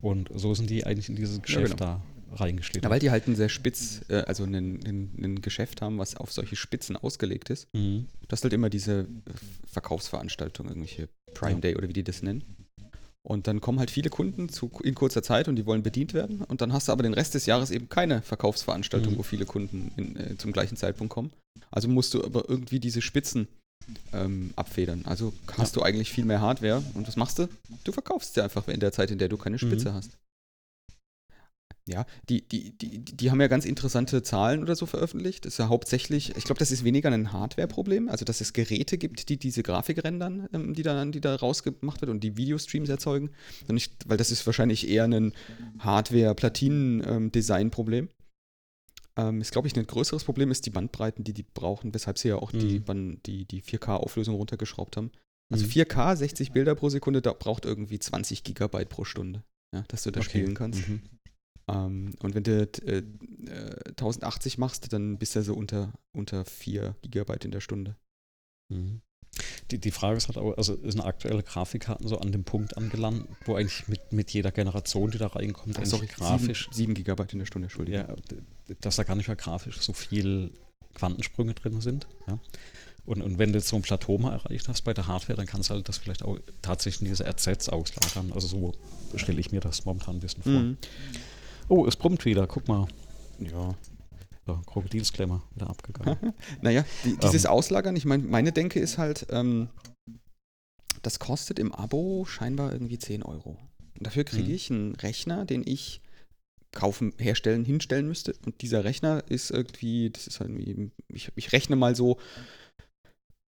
Und 0.00 0.30
so 0.34 0.54
sind 0.54 0.70
die 0.70 0.86
eigentlich 0.86 1.08
in 1.08 1.16
dieses 1.16 1.42
Geschäft 1.42 1.80
ja, 1.80 1.86
genau. 1.86 2.00
da 2.00 2.02
reingeschlittert. 2.32 2.84
Ja, 2.84 2.90
weil 2.90 3.00
die 3.00 3.10
halt 3.10 3.26
ein 3.28 3.36
sehr 3.36 3.48
spitz, 3.48 4.02
äh, 4.08 4.22
also 4.22 4.44
ein, 4.44 5.40
Geschäft 5.42 5.82
haben, 5.82 5.98
was 5.98 6.16
auf 6.16 6.32
solche 6.32 6.56
Spitzen 6.56 6.96
ausgelegt 6.96 7.50
ist. 7.50 7.68
Mhm. 7.74 8.06
Du 8.22 8.32
hast 8.32 8.42
halt 8.42 8.52
immer 8.52 8.70
diese 8.70 9.06
Verkaufsveranstaltungen, 9.66 10.70
irgendwelche 10.70 11.08
Prime 11.34 11.54
ja. 11.54 11.60
Day 11.60 11.76
oder 11.76 11.88
wie 11.88 11.92
die 11.92 12.04
das 12.04 12.22
nennen. 12.22 12.44
Und 13.22 13.46
dann 13.46 13.60
kommen 13.60 13.78
halt 13.78 13.90
viele 13.90 14.08
Kunden 14.08 14.48
zu, 14.48 14.70
in 14.82 14.94
kurzer 14.94 15.22
Zeit 15.22 15.46
und 15.48 15.56
die 15.56 15.66
wollen 15.66 15.82
bedient 15.82 16.14
werden. 16.14 16.42
Und 16.42 16.62
dann 16.62 16.72
hast 16.72 16.88
du 16.88 16.92
aber 16.92 17.02
den 17.02 17.12
Rest 17.12 17.34
des 17.34 17.46
Jahres 17.46 17.70
eben 17.70 17.88
keine 17.88 18.22
Verkaufsveranstaltung, 18.22 19.14
mhm. 19.14 19.18
wo 19.18 19.22
viele 19.22 19.44
Kunden 19.44 19.92
in, 19.96 20.16
äh, 20.16 20.36
zum 20.38 20.52
gleichen 20.52 20.76
Zeitpunkt 20.76 21.12
kommen. 21.12 21.30
Also 21.70 21.88
musst 21.88 22.14
du 22.14 22.24
aber 22.24 22.48
irgendwie 22.48 22.80
diese 22.80 23.02
Spitzen 23.02 23.48
ähm, 24.12 24.52
abfedern. 24.56 25.02
Also 25.04 25.32
hast 25.58 25.76
ja. 25.76 25.80
du 25.80 25.86
eigentlich 25.86 26.10
viel 26.10 26.24
mehr 26.24 26.40
Hardware. 26.40 26.82
Und 26.94 27.06
was 27.06 27.16
machst 27.16 27.38
du? 27.38 27.48
Du 27.84 27.92
verkaufst 27.92 28.34
sie 28.34 28.42
einfach 28.42 28.68
in 28.68 28.80
der 28.80 28.92
Zeit, 28.92 29.10
in 29.10 29.18
der 29.18 29.28
du 29.28 29.36
keine 29.36 29.58
Spitze 29.58 29.90
mhm. 29.90 29.94
hast. 29.94 30.12
Ja, 31.86 32.04
die, 32.28 32.46
die, 32.46 32.76
die, 32.76 33.00
die 33.00 33.30
haben 33.30 33.40
ja 33.40 33.46
ganz 33.48 33.64
interessante 33.64 34.22
Zahlen 34.22 34.62
oder 34.62 34.76
so 34.76 34.84
veröffentlicht. 34.86 35.44
Das 35.44 35.54
ist 35.54 35.58
ja 35.58 35.68
hauptsächlich, 35.68 36.36
ich 36.36 36.44
glaube, 36.44 36.58
das 36.58 36.70
ist 36.70 36.84
weniger 36.84 37.10
ein 37.10 37.32
Hardware-Problem, 37.32 38.08
also 38.08 38.24
dass 38.24 38.40
es 38.40 38.52
Geräte 38.52 38.98
gibt, 38.98 39.28
die 39.28 39.38
diese 39.38 39.62
Grafik 39.62 40.04
rendern, 40.04 40.48
ähm, 40.52 40.74
die, 40.74 40.82
da, 40.82 41.04
die 41.04 41.20
da 41.20 41.34
rausgemacht 41.34 42.00
wird 42.00 42.10
und 42.10 42.22
die 42.22 42.36
Videostreams 42.36 42.88
erzeugen. 42.88 43.30
Nicht, 43.68 44.08
weil 44.08 44.18
das 44.18 44.30
ist 44.30 44.46
wahrscheinlich 44.46 44.88
eher 44.88 45.04
ein 45.04 45.32
Hardware-Platinen-Design-Problem. 45.78 48.04
Ähm, 48.04 48.10
ähm, 49.16 49.40
ist, 49.40 49.52
glaube 49.52 49.68
ich, 49.68 49.76
ein 49.76 49.86
größeres 49.86 50.24
Problem 50.24 50.50
ist 50.50 50.66
die 50.66 50.70
Bandbreiten, 50.70 51.24
die 51.24 51.32
die 51.32 51.42
brauchen, 51.42 51.94
weshalb 51.94 52.18
sie 52.18 52.28
ja 52.28 52.36
auch 52.36 52.52
mhm. 52.52 52.58
die, 52.60 52.82
die, 53.26 53.44
die 53.44 53.62
4K-Auflösung 53.62 54.36
runtergeschraubt 54.36 54.96
haben. 54.96 55.10
Also 55.52 55.66
4K, 55.66 56.12
mhm. 56.12 56.16
60 56.16 56.52
Bilder 56.52 56.74
pro 56.74 56.88
Sekunde, 56.88 57.20
da 57.20 57.32
braucht 57.32 57.64
irgendwie 57.64 57.98
20 57.98 58.44
Gigabyte 58.44 58.88
pro 58.88 59.04
Stunde, 59.04 59.42
ja, 59.74 59.82
dass 59.88 60.04
du 60.04 60.10
da 60.10 60.20
okay. 60.20 60.28
spielen 60.28 60.54
kannst. 60.54 60.88
Mhm. 60.88 61.02
Ähm, 61.70 62.14
und 62.20 62.34
wenn 62.34 62.42
du 62.42 62.62
äh, 62.62 63.02
1080 63.90 64.56
äh, 64.56 64.60
machst, 64.60 64.92
dann 64.92 65.18
bist 65.18 65.36
du 65.36 65.42
so 65.42 65.54
unter, 65.54 65.92
unter 66.12 66.44
4 66.44 66.96
Gigabyte 67.02 67.44
in 67.44 67.50
der 67.50 67.60
Stunde. 67.60 67.96
Mhm. 68.72 69.00
Die, 69.70 69.78
die 69.78 69.92
Frage 69.92 70.16
ist 70.16 70.26
halt 70.26 70.38
auch, 70.38 70.56
also 70.56 70.76
sind 70.76 71.00
aktuelle 71.00 71.42
Grafikkarten 71.42 72.08
so 72.08 72.18
an 72.18 72.32
dem 72.32 72.42
Punkt 72.42 72.76
angelangt, 72.76 73.28
wo 73.44 73.54
eigentlich 73.54 73.86
mit, 73.86 74.12
mit 74.12 74.32
jeder 74.32 74.50
Generation, 74.50 75.12
die 75.12 75.18
da 75.18 75.28
reinkommt, 75.28 75.78
Ach, 75.78 75.86
sorry, 75.86 76.06
grafisch. 76.06 76.64
7, 76.72 76.74
7 76.74 76.94
Gigabyte 76.94 77.32
in 77.34 77.38
der 77.38 77.46
Stunde, 77.46 77.66
Entschuldigung. 77.66 78.00
Ja, 78.00 78.16
dass 78.80 78.96
da 78.96 79.04
gar 79.04 79.14
nicht 79.14 79.28
mehr 79.28 79.36
grafisch 79.36 79.80
so 79.80 79.92
viel 79.92 80.50
Quantensprünge 80.94 81.54
drin 81.54 81.80
sind. 81.80 82.08
Ja. 82.26 82.40
Und, 83.06 83.22
und 83.22 83.38
wenn 83.38 83.52
du 83.52 83.58
jetzt 83.58 83.68
so 83.68 83.76
ein 83.76 83.82
Plateau 83.82 84.18
mal 84.18 84.32
erreicht 84.32 84.68
hast 84.68 84.82
bei 84.82 84.92
der 84.92 85.06
Hardware, 85.06 85.36
dann 85.36 85.46
kannst 85.46 85.70
du 85.70 85.74
halt 85.74 85.88
das 85.88 85.98
vielleicht 85.98 86.22
auch 86.22 86.38
tatsächlich 86.60 87.02
in 87.02 87.08
diese 87.08 87.24
RZs 87.24 87.68
auslagern. 87.68 88.32
Also 88.32 88.48
so 88.48 88.74
stelle 89.16 89.40
ich 89.40 89.52
mir 89.52 89.60
das 89.60 89.84
momentan 89.84 90.16
ein 90.16 90.20
bisschen 90.20 90.42
vor. 90.42 90.52
Mhm. 90.52 90.76
Oh, 91.70 91.86
es 91.86 91.94
brummt 91.94 92.24
wieder, 92.24 92.48
guck 92.48 92.66
mal. 92.66 92.88
Ja. 93.38 93.76
So, 94.44 94.60
Krokodilsklemmer 94.66 95.40
wieder 95.54 95.70
abgegangen. 95.70 96.34
naja, 96.62 96.84
die, 97.04 97.16
dieses 97.16 97.44
ähm, 97.44 97.50
Auslagern, 97.52 97.94
ich 97.94 98.04
meine, 98.04 98.24
meine 98.24 98.50
Denke 98.50 98.80
ist 98.80 98.98
halt, 98.98 99.28
ähm, 99.30 99.68
das 101.02 101.20
kostet 101.20 101.60
im 101.60 101.72
Abo 101.72 102.24
scheinbar 102.24 102.72
irgendwie 102.72 102.98
10 102.98 103.22
Euro. 103.22 103.56
Und 103.96 104.06
dafür 104.06 104.24
kriege 104.24 104.48
mhm. 104.48 104.54
ich 104.54 104.70
einen 104.70 104.96
Rechner, 104.96 105.44
den 105.44 105.62
ich 105.64 106.00
kaufen, 106.72 107.12
herstellen, 107.18 107.64
hinstellen 107.64 108.08
müsste. 108.08 108.34
Und 108.44 108.62
dieser 108.62 108.82
Rechner 108.82 109.22
ist 109.28 109.52
irgendwie, 109.52 110.10
das 110.10 110.26
ist 110.26 110.40
halt 110.40 110.50
irgendwie, 110.50 110.90
ich, 111.06 111.30
ich 111.36 111.52
rechne 111.52 111.76
mal 111.76 111.94
so 111.94 112.18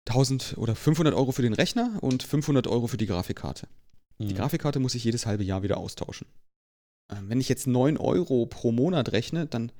1000 0.08 0.56
oder 0.58 0.75
500 0.75 1.13
Euro 1.13 1.34
für 1.34 1.41
den 1.41 1.54
Rechner 1.54 1.97
und 2.01 2.23
500 2.23 2.67
Euro 2.67 2.88
für 2.88 2.97
die 2.97 3.08
Grafikkarte. 3.08 3.67
Mhm. 4.19 4.30
Die 4.30 4.36
Grafikkarte 4.36 4.80
muss 4.80 4.95
ich 4.95 5.04
jedes 5.04 5.25
halbe 5.25 5.43
Jahr 5.43 5.63
wieder 5.63 5.75
austauschen. 5.75 6.28
Ähm, 7.12 7.30
wenn 7.30 7.41
ich 7.41 7.50
jetzt 7.50 7.68
9 7.68 7.98
Euro 7.98 8.46
pro 8.46 8.72
Monat 8.72 9.12
rechne, 9.12 9.46
dann 9.46 9.72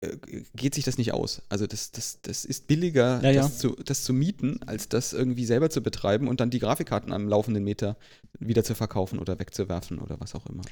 äh, 0.00 0.16
geht 0.54 0.74
sich 0.74 0.84
das 0.84 0.96
nicht 0.96 1.12
aus. 1.12 1.42
Also 1.48 1.66
das, 1.66 1.90
das, 1.90 2.20
das 2.22 2.44
ist 2.44 2.68
billiger, 2.68 3.20
ja, 3.22 3.30
ja. 3.30 3.42
Das, 3.42 3.58
zu, 3.58 3.74
das 3.84 4.04
zu 4.04 4.12
mieten, 4.12 4.60
als 4.64 4.88
das 4.88 5.12
irgendwie 5.12 5.44
selber 5.44 5.70
zu 5.70 5.82
betreiben 5.82 6.28
und 6.28 6.40
dann 6.40 6.50
die 6.50 6.60
Grafikkarten 6.60 7.12
am 7.12 7.28
laufenden 7.28 7.64
Meter 7.64 7.96
wieder 8.38 8.62
zu 8.62 8.74
verkaufen 8.74 9.18
oder 9.18 9.38
wegzuwerfen 9.38 9.98
oder 9.98 10.20
was 10.20 10.34
auch 10.34 10.46
immer. 10.46 10.62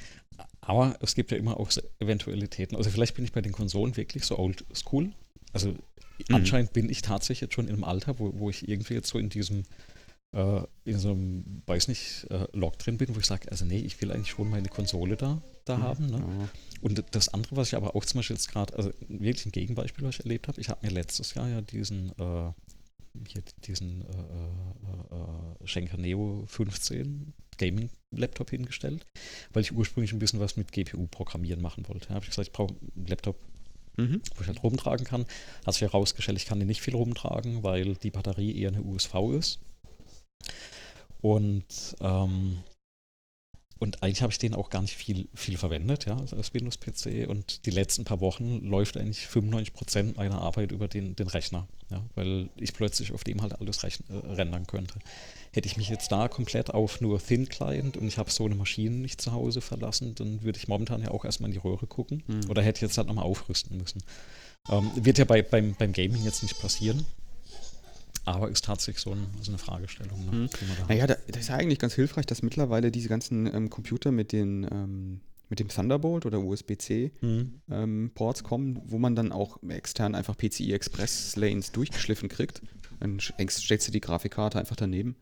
Aber 0.60 0.96
es 1.00 1.14
gibt 1.14 1.32
ja 1.32 1.36
immer 1.36 1.58
auch 1.58 1.70
Eventualitäten. 1.98 2.76
Also 2.76 2.90
vielleicht 2.90 3.16
bin 3.16 3.24
ich 3.24 3.32
bei 3.32 3.42
den 3.42 3.52
Konsolen 3.52 3.96
wirklich 3.96 4.24
so 4.24 4.38
old 4.38 4.64
school. 4.74 5.12
Also 5.52 5.70
mhm. 5.70 5.78
anscheinend 6.30 6.72
bin 6.72 6.88
ich 6.88 7.02
tatsächlich 7.02 7.40
jetzt 7.40 7.54
schon 7.54 7.66
in 7.66 7.74
einem 7.74 7.84
Alter, 7.84 8.18
wo, 8.20 8.32
wo 8.38 8.48
ich 8.48 8.68
irgendwie 8.68 8.94
jetzt 8.94 9.08
so 9.08 9.18
in 9.18 9.28
diesem 9.28 9.64
äh, 10.32 10.60
in 10.84 10.98
so 10.98 11.10
einem, 11.10 11.62
weiß 11.66 11.88
nicht, 11.88 12.26
äh, 12.30 12.46
Log 12.52 12.78
drin 12.78 12.98
bin, 12.98 13.14
wo 13.14 13.18
ich 13.18 13.26
sage, 13.26 13.50
also 13.50 13.64
nee, 13.64 13.78
ich 13.78 14.00
will 14.00 14.12
eigentlich 14.12 14.30
schon 14.30 14.50
meine 14.50 14.68
Konsole 14.68 15.16
da, 15.16 15.42
da 15.66 15.76
mhm. 15.76 15.82
haben. 15.82 16.06
Ne? 16.06 16.18
Ja. 16.18 16.48
Und 16.80 17.04
das 17.10 17.28
andere, 17.28 17.56
was 17.56 17.68
ich 17.68 17.76
aber 17.76 17.94
auch 17.94 18.04
zum 18.04 18.18
Beispiel 18.18 18.36
jetzt 18.36 18.50
gerade, 18.50 18.74
also 18.76 18.90
wirklich 19.08 19.46
ein 19.46 19.52
Gegenbeispiel, 19.52 20.04
was 20.04 20.16
ich 20.16 20.24
erlebt 20.24 20.48
habe, 20.48 20.60
ich 20.60 20.68
habe 20.68 20.86
mir 20.86 20.92
letztes 20.92 21.34
Jahr 21.34 21.48
ja 21.48 21.60
diesen, 21.60 22.10
äh, 22.18 22.52
hier 23.28 23.42
diesen 23.64 24.02
äh, 24.02 24.04
äh, 24.04 25.64
äh 25.64 25.66
Schenker 25.66 25.96
Neo 25.96 26.44
15 26.46 27.32
Gaming-Laptop 27.58 28.50
hingestellt, 28.50 29.06
weil 29.52 29.62
ich 29.62 29.72
ursprünglich 29.72 30.12
ein 30.12 30.18
bisschen 30.18 30.40
was 30.40 30.56
mit 30.56 30.72
GPU 30.72 31.06
programmieren 31.06 31.62
machen 31.62 31.88
wollte. 31.88 32.08
Da 32.08 32.14
habe 32.14 32.24
ich 32.24 32.30
gesagt, 32.30 32.48
ich 32.48 32.52
brauche 32.52 32.74
einen 32.74 33.06
Laptop, 33.06 33.36
mhm. 33.96 34.20
wo 34.34 34.42
ich 34.42 34.48
halt 34.48 34.62
rumtragen 34.62 35.06
kann. 35.06 35.24
Hat 35.64 35.74
sich 35.74 35.82
herausgestellt, 35.82 36.38
ich 36.38 36.46
kann 36.46 36.58
den 36.58 36.68
nicht 36.68 36.82
viel 36.82 36.94
rumtragen, 36.94 37.62
weil 37.62 37.94
die 37.94 38.10
Batterie 38.10 38.58
eher 38.60 38.68
eine 38.68 38.82
USV 38.82 39.14
ist. 39.38 39.60
Und 41.22 41.96
ähm, 42.00 42.62
und 43.78 44.02
eigentlich 44.02 44.22
habe 44.22 44.32
ich 44.32 44.38
den 44.38 44.54
auch 44.54 44.70
gar 44.70 44.80
nicht 44.80 44.96
viel, 44.96 45.28
viel 45.34 45.58
verwendet, 45.58 46.06
ja, 46.06 46.16
also 46.16 46.36
als 46.36 46.54
Windows-PC. 46.54 47.28
Und 47.28 47.66
die 47.66 47.70
letzten 47.70 48.04
paar 48.04 48.20
Wochen 48.20 48.64
läuft 48.64 48.96
eigentlich 48.96 49.26
95% 49.26 50.16
meiner 50.16 50.40
Arbeit 50.40 50.72
über 50.72 50.88
den, 50.88 51.14
den 51.14 51.26
Rechner, 51.26 51.68
ja, 51.90 52.02
weil 52.14 52.48
ich 52.56 52.72
plötzlich 52.72 53.12
auf 53.12 53.22
dem 53.22 53.42
halt 53.42 53.60
alles 53.60 53.82
rechn, 53.82 54.04
äh, 54.08 54.32
rendern 54.32 54.66
könnte. 54.66 54.98
Hätte 55.52 55.68
ich 55.68 55.76
mich 55.76 55.90
jetzt 55.90 56.10
da 56.10 56.28
komplett 56.28 56.72
auf 56.72 57.02
nur 57.02 57.22
Thin 57.22 57.48
Client 57.48 57.98
und 57.98 58.08
ich 58.08 58.16
habe 58.16 58.30
so 58.30 58.46
eine 58.46 58.54
Maschine 58.54 58.96
nicht 58.96 59.20
zu 59.20 59.32
Hause 59.32 59.60
verlassen, 59.60 60.14
dann 60.14 60.42
würde 60.42 60.58
ich 60.58 60.68
momentan 60.68 61.02
ja 61.02 61.10
auch 61.10 61.26
erstmal 61.26 61.50
in 61.50 61.54
die 61.54 61.60
Röhre 61.60 61.86
gucken. 61.86 62.22
Mhm. 62.26 62.48
Oder 62.48 62.62
hätte 62.62 62.80
jetzt 62.80 62.96
halt 62.96 63.08
nochmal 63.08 63.24
aufrüsten 63.24 63.76
müssen. 63.76 64.02
Ähm, 64.70 64.90
wird 64.96 65.18
ja 65.18 65.26
bei, 65.26 65.42
beim, 65.42 65.74
beim 65.74 65.92
Gaming 65.92 66.24
jetzt 66.24 66.42
nicht 66.42 66.58
passieren. 66.60 67.04
Aber 68.26 68.50
ist 68.50 68.64
tatsächlich 68.64 69.02
so, 69.02 69.12
ein, 69.12 69.26
so 69.40 69.50
eine 69.50 69.58
Fragestellung. 69.58 70.26
Ne, 70.26 70.32
mhm. 70.32 70.48
naja, 70.88 71.06
da, 71.06 71.16
das 71.28 71.42
ist 71.42 71.48
ja 71.48 71.54
eigentlich 71.54 71.78
ganz 71.78 71.94
hilfreich, 71.94 72.26
dass 72.26 72.42
mittlerweile 72.42 72.90
diese 72.90 73.08
ganzen 73.08 73.46
ähm, 73.46 73.70
Computer 73.70 74.12
mit 74.12 74.32
den 74.32 74.66
ähm, 74.70 75.20
mit 75.48 75.60
dem 75.60 75.68
Thunderbolt 75.68 76.26
oder 76.26 76.40
USB-C 76.40 77.12
mhm. 77.20 77.60
ähm, 77.70 78.10
kommen, 78.42 78.82
wo 78.84 78.98
man 78.98 79.14
dann 79.14 79.30
auch 79.30 79.62
extern 79.68 80.16
einfach 80.16 80.36
PCI 80.36 80.72
Express 80.72 81.36
Lanes 81.36 81.70
durchgeschliffen 81.70 82.28
kriegt. 82.28 82.62
Dann 82.98 83.20
stellst 83.20 83.86
du 83.86 83.92
die 83.92 84.00
Grafikkarte 84.00 84.58
einfach 84.58 84.74
daneben. 84.74 85.14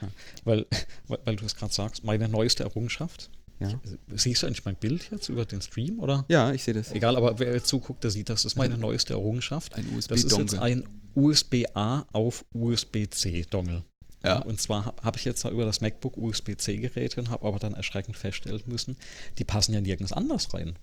Ja, 0.00 0.08
weil, 0.44 0.66
weil, 1.08 1.18
weil 1.26 1.36
du 1.36 1.44
es 1.44 1.56
gerade 1.56 1.74
sagst, 1.74 2.04
meine 2.04 2.26
neueste 2.28 2.62
Errungenschaft, 2.62 3.30
ja. 3.58 3.70
Siehst 4.14 4.42
du 4.42 4.46
eigentlich 4.46 4.64
mein 4.66 4.76
Bild 4.76 5.10
jetzt 5.10 5.30
über 5.30 5.46
den 5.46 5.62
Stream, 5.62 5.98
oder? 5.98 6.26
Ja, 6.28 6.52
ich 6.52 6.62
sehe 6.62 6.74
das. 6.74 6.92
Egal, 6.92 7.16
aber 7.16 7.38
wer 7.38 7.54
jetzt 7.54 7.68
zuguckt, 7.68 8.04
der 8.04 8.10
sieht, 8.10 8.28
das 8.28 8.44
ist 8.44 8.56
meine 8.56 8.76
neueste 8.76 9.14
Errungenschaft. 9.14 9.74
Ein 9.76 9.86
USB-Dongle. 9.96 10.08
Das 10.08 10.24
ist 10.24 10.38
jetzt 10.38 10.58
ein 10.58 10.86
USB-A 11.16 12.06
auf 12.12 12.44
USB-C-Dongle. 12.52 13.82
Ja. 14.22 14.38
Und 14.40 14.60
zwar 14.60 14.94
habe 15.02 15.18
ich 15.18 15.24
jetzt 15.24 15.44
über 15.44 15.64
das 15.64 15.80
MacBook 15.80 16.16
USB-C-Geräte 16.16 17.20
und 17.20 17.30
habe 17.30 17.46
aber 17.46 17.58
dann 17.58 17.74
erschreckend 17.74 18.16
feststellen 18.16 18.62
müssen, 18.66 18.96
die 19.38 19.44
passen 19.44 19.72
ja 19.72 19.80
nirgends 19.80 20.12
anders 20.12 20.52
rein. 20.52 20.76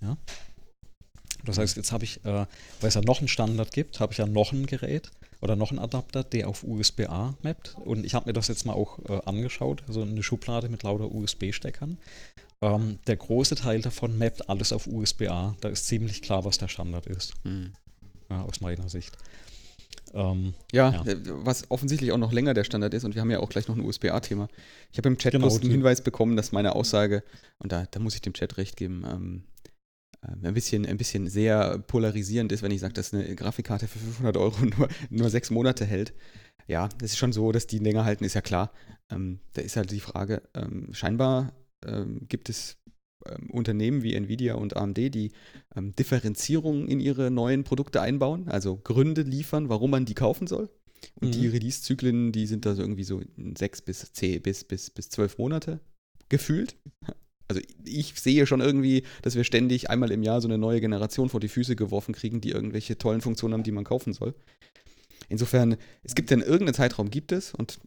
Ja. 0.00 0.16
Das 1.44 1.58
heißt, 1.58 1.76
jetzt 1.76 1.92
habe 1.92 2.04
ich, 2.04 2.24
äh, 2.24 2.46
weil 2.80 2.88
es 2.88 2.94
ja 2.94 3.00
noch 3.00 3.20
einen 3.20 3.28
Standard 3.28 3.72
gibt, 3.72 4.00
habe 4.00 4.12
ich 4.12 4.18
ja 4.18 4.26
noch 4.26 4.52
ein 4.52 4.66
Gerät 4.66 5.10
oder 5.40 5.56
noch 5.56 5.70
einen 5.70 5.78
Adapter, 5.78 6.24
der 6.24 6.48
auf 6.48 6.64
USB-A 6.64 7.34
mappt. 7.42 7.76
Und 7.76 8.04
ich 8.04 8.14
habe 8.14 8.26
mir 8.28 8.32
das 8.32 8.48
jetzt 8.48 8.66
mal 8.66 8.72
auch 8.72 8.98
äh, 9.08 9.20
angeschaut, 9.24 9.82
also 9.86 10.02
eine 10.02 10.22
Schublade 10.22 10.68
mit 10.68 10.82
lauter 10.82 11.10
USB-Steckern. 11.12 11.98
Ähm, 12.62 12.98
der 13.06 13.16
große 13.16 13.54
Teil 13.54 13.80
davon 13.80 14.18
mappt 14.18 14.48
alles 14.48 14.72
auf 14.72 14.86
USB-A. 14.86 15.56
Da 15.60 15.68
ist 15.68 15.86
ziemlich 15.86 16.22
klar, 16.22 16.44
was 16.44 16.58
der 16.58 16.68
Standard 16.68 17.06
ist. 17.06 17.34
Mhm. 17.44 17.72
Ja, 18.28 18.42
aus 18.42 18.60
meiner 18.60 18.88
Sicht. 18.88 19.16
Ähm, 20.14 20.54
Ja, 20.72 20.90
Ja. 20.90 21.12
äh, 21.12 21.16
was 21.24 21.70
offensichtlich 21.70 22.12
auch 22.12 22.18
noch 22.18 22.32
länger 22.32 22.54
der 22.54 22.64
Standard 22.64 22.94
ist 22.94 23.04
und 23.04 23.14
wir 23.14 23.20
haben 23.22 23.30
ja 23.30 23.40
auch 23.40 23.48
gleich 23.48 23.68
noch 23.68 23.76
ein 23.76 23.84
USB-A-Thema. 23.84 24.48
Ich 24.92 24.98
habe 24.98 25.08
im 25.08 25.18
Chat 25.18 25.32
Genau, 25.32 25.48
einen 25.48 25.70
Hinweis 25.70 26.02
bekommen, 26.02 26.36
dass 26.36 26.52
meine 26.52 26.74
Aussage, 26.74 27.22
und 27.58 27.72
da, 27.72 27.86
da 27.90 28.00
muss 28.00 28.14
ich 28.14 28.22
dem 28.22 28.32
Chat 28.32 28.56
recht 28.56 28.76
geben, 28.76 29.04
ähm, 29.08 29.44
ähm, 30.26 30.40
ein, 30.44 30.54
bisschen, 30.54 30.86
ein 30.86 30.96
bisschen 30.96 31.28
sehr 31.28 31.78
polarisierend 31.78 32.52
ist, 32.52 32.62
wenn 32.62 32.70
ich 32.70 32.80
sage, 32.80 32.94
dass 32.94 33.12
eine 33.12 33.34
Grafikkarte 33.34 33.88
für 33.88 33.98
500 33.98 34.36
Euro 34.36 34.56
nur, 34.78 34.88
nur 35.10 35.30
sechs 35.30 35.50
Monate 35.50 35.84
hält. 35.84 36.14
Ja, 36.68 36.88
das 36.98 37.12
ist 37.12 37.18
schon 37.18 37.32
so, 37.32 37.52
dass 37.52 37.66
die 37.66 37.78
länger 37.78 38.04
halten, 38.04 38.24
ist 38.24 38.34
ja 38.34 38.40
klar. 38.40 38.72
Ähm, 39.10 39.38
da 39.52 39.62
ist 39.62 39.76
halt 39.76 39.90
die 39.90 40.00
Frage, 40.00 40.42
ähm, 40.54 40.88
scheinbar 40.92 41.52
ähm, 41.86 42.22
gibt 42.28 42.48
es 42.48 42.76
Unternehmen 43.50 44.02
wie 44.02 44.14
Nvidia 44.14 44.54
und 44.54 44.76
AMD, 44.76 44.96
die 45.14 45.32
ähm, 45.74 45.92
Differenzierungen 45.96 46.88
in 46.88 47.00
ihre 47.00 47.30
neuen 47.30 47.64
Produkte 47.64 48.00
einbauen, 48.00 48.48
also 48.48 48.76
Gründe 48.76 49.22
liefern, 49.22 49.68
warum 49.68 49.90
man 49.90 50.04
die 50.04 50.14
kaufen 50.14 50.46
soll. 50.46 50.68
Und 51.20 51.28
Mhm. 51.28 51.32
die 51.32 51.46
Release-Zyklen, 51.48 52.32
die 52.32 52.46
sind 52.46 52.64
da 52.66 52.74
so 52.74 52.82
irgendwie 52.82 53.04
so 53.04 53.20
in 53.36 53.54
sechs 53.56 53.82
bis 53.82 54.12
zehn 54.12 54.40
bis, 54.42 54.64
bis, 54.64 54.90
bis 54.90 55.08
zwölf 55.10 55.38
Monate 55.38 55.80
gefühlt. 56.28 56.76
Also 57.48 57.60
ich 57.84 58.18
sehe 58.20 58.46
schon 58.46 58.60
irgendwie, 58.60 59.04
dass 59.22 59.36
wir 59.36 59.44
ständig 59.44 59.88
einmal 59.88 60.10
im 60.10 60.22
Jahr 60.24 60.40
so 60.40 60.48
eine 60.48 60.58
neue 60.58 60.80
Generation 60.80 61.28
vor 61.28 61.38
die 61.38 61.48
Füße 61.48 61.76
geworfen 61.76 62.12
kriegen, 62.12 62.40
die 62.40 62.50
irgendwelche 62.50 62.98
tollen 62.98 63.20
Funktionen 63.20 63.54
haben, 63.54 63.62
die 63.62 63.70
man 63.72 63.84
kaufen 63.84 64.12
soll. 64.12 64.34
Insofern, 65.28 65.76
es 66.02 66.14
gibt 66.14 66.30
ja 66.30 66.36
irgendeinen 66.36 66.74
Zeitraum, 66.74 67.10
gibt 67.10 67.32
es. 67.32 67.52
Und 67.52 67.78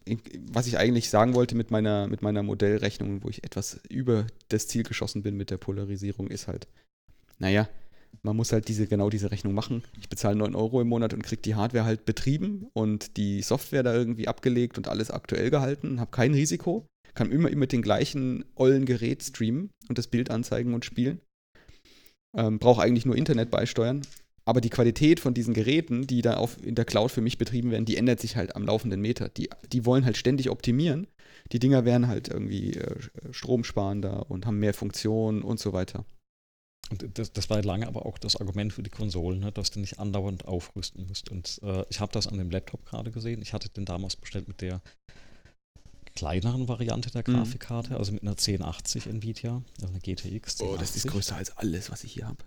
was 0.52 0.66
ich 0.66 0.78
eigentlich 0.78 1.10
sagen 1.10 1.34
wollte 1.34 1.54
mit 1.54 1.70
meiner, 1.70 2.06
mit 2.06 2.22
meiner 2.22 2.42
Modellrechnung, 2.42 3.22
wo 3.24 3.28
ich 3.28 3.44
etwas 3.44 3.80
über 3.88 4.26
das 4.48 4.68
Ziel 4.68 4.82
geschossen 4.82 5.22
bin 5.22 5.36
mit 5.36 5.50
der 5.50 5.56
Polarisierung, 5.56 6.28
ist 6.28 6.48
halt, 6.48 6.66
naja, 7.38 7.68
man 8.22 8.36
muss 8.36 8.52
halt 8.52 8.68
diese, 8.68 8.86
genau 8.86 9.08
diese 9.08 9.30
Rechnung 9.30 9.54
machen. 9.54 9.82
Ich 9.98 10.08
bezahle 10.08 10.36
9 10.36 10.54
Euro 10.54 10.80
im 10.80 10.88
Monat 10.88 11.14
und 11.14 11.22
kriege 11.22 11.42
die 11.42 11.54
Hardware 11.54 11.84
halt 11.84 12.04
betrieben 12.04 12.68
und 12.72 13.16
die 13.16 13.42
Software 13.42 13.82
da 13.82 13.94
irgendwie 13.94 14.28
abgelegt 14.28 14.78
und 14.78 14.88
alles 14.88 15.10
aktuell 15.10 15.50
gehalten, 15.50 16.00
habe 16.00 16.10
kein 16.10 16.34
Risiko, 16.34 16.86
kann 17.14 17.30
immer 17.30 17.50
mit 17.50 17.72
dem 17.72 17.82
gleichen 17.82 18.44
ollen 18.54 18.84
Gerät 18.84 19.22
streamen 19.22 19.70
und 19.88 19.98
das 19.98 20.08
Bild 20.08 20.30
anzeigen 20.30 20.74
und 20.74 20.84
spielen. 20.84 21.20
Ähm, 22.36 22.58
Brauche 22.58 22.82
eigentlich 22.82 23.06
nur 23.06 23.16
Internet 23.16 23.50
beisteuern. 23.50 24.02
Aber 24.50 24.60
die 24.60 24.68
Qualität 24.68 25.20
von 25.20 25.32
diesen 25.32 25.54
Geräten, 25.54 26.08
die 26.08 26.22
da 26.22 26.34
auf, 26.34 26.60
in 26.60 26.74
der 26.74 26.84
Cloud 26.84 27.12
für 27.12 27.20
mich 27.20 27.38
betrieben 27.38 27.70
werden, 27.70 27.84
die 27.84 27.96
ändert 27.96 28.18
sich 28.18 28.34
halt 28.34 28.56
am 28.56 28.64
laufenden 28.64 29.00
Meter. 29.00 29.28
Die, 29.28 29.48
die 29.72 29.86
wollen 29.86 30.04
halt 30.04 30.16
ständig 30.16 30.50
optimieren. 30.50 31.06
Die 31.52 31.60
Dinger 31.60 31.84
werden 31.84 32.08
halt 32.08 32.26
irgendwie 32.26 32.74
äh, 32.74 32.96
stromsparender 33.30 34.28
und 34.28 34.46
haben 34.46 34.58
mehr 34.58 34.74
Funktionen 34.74 35.42
und 35.42 35.60
so 35.60 35.72
weiter. 35.72 36.04
Und 36.90 37.16
das, 37.16 37.32
das 37.32 37.48
war 37.48 37.62
lange 37.62 37.86
aber 37.86 38.04
auch 38.06 38.18
das 38.18 38.34
Argument 38.34 38.72
für 38.72 38.82
die 38.82 38.90
Konsolen, 38.90 39.38
ne, 39.38 39.52
dass 39.52 39.70
du 39.70 39.78
nicht 39.78 40.00
andauernd 40.00 40.48
aufrüsten 40.48 41.06
musst. 41.06 41.30
Und 41.30 41.60
äh, 41.62 41.84
ich 41.88 42.00
habe 42.00 42.10
das 42.10 42.26
an 42.26 42.36
dem 42.36 42.50
Laptop 42.50 42.84
gerade 42.84 43.12
gesehen. 43.12 43.42
Ich 43.42 43.52
hatte 43.52 43.68
den 43.68 43.84
damals 43.84 44.16
bestellt 44.16 44.48
mit 44.48 44.62
der 44.62 44.82
kleineren 46.16 46.66
Variante 46.66 47.12
der 47.12 47.22
Mhm. 47.24 47.34
Grafikkarte, 47.34 47.96
also 47.96 48.10
mit 48.10 48.22
einer 48.22 48.32
1080 48.32 49.06
Nvidia, 49.06 49.62
also 49.80 49.92
eine 49.92 50.00
GTX. 50.00 50.60
Oh, 50.60 50.76
das 50.76 50.96
ist 50.96 51.06
1080. 51.06 51.10
größer 51.12 51.36
als 51.36 51.56
alles, 51.56 51.90
was 51.92 52.02
ich 52.02 52.14
hier 52.14 52.26
habe. 52.26 52.38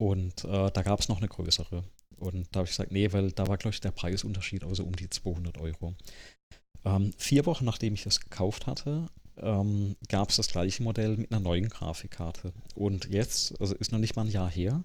Und 0.00 0.44
äh, 0.44 0.70
da 0.70 0.82
gab 0.82 0.98
es 0.98 1.10
noch 1.10 1.18
eine 1.18 1.28
größere. 1.28 1.84
Und 2.16 2.46
da 2.52 2.60
habe 2.60 2.64
ich 2.64 2.70
gesagt, 2.70 2.90
nee, 2.90 3.12
weil 3.12 3.32
da 3.32 3.48
war, 3.48 3.58
glaube 3.58 3.74
ich, 3.74 3.82
der 3.82 3.90
Preisunterschied 3.90 4.64
also 4.64 4.82
um 4.84 4.96
die 4.96 5.10
200 5.10 5.58
Euro. 5.58 5.94
Ähm, 6.86 7.12
vier 7.18 7.44
Wochen 7.44 7.66
nachdem 7.66 7.92
ich 7.92 8.04
das 8.04 8.18
gekauft 8.20 8.66
hatte, 8.66 9.08
ähm, 9.36 9.96
gab 10.08 10.30
es 10.30 10.36
das 10.36 10.48
gleiche 10.48 10.82
Modell 10.82 11.18
mit 11.18 11.30
einer 11.30 11.42
neuen 11.42 11.68
Grafikkarte. 11.68 12.54
Und 12.74 13.10
jetzt, 13.10 13.60
also 13.60 13.74
ist 13.74 13.92
noch 13.92 13.98
nicht 13.98 14.16
mal 14.16 14.24
ein 14.24 14.30
Jahr 14.30 14.50
her, 14.50 14.82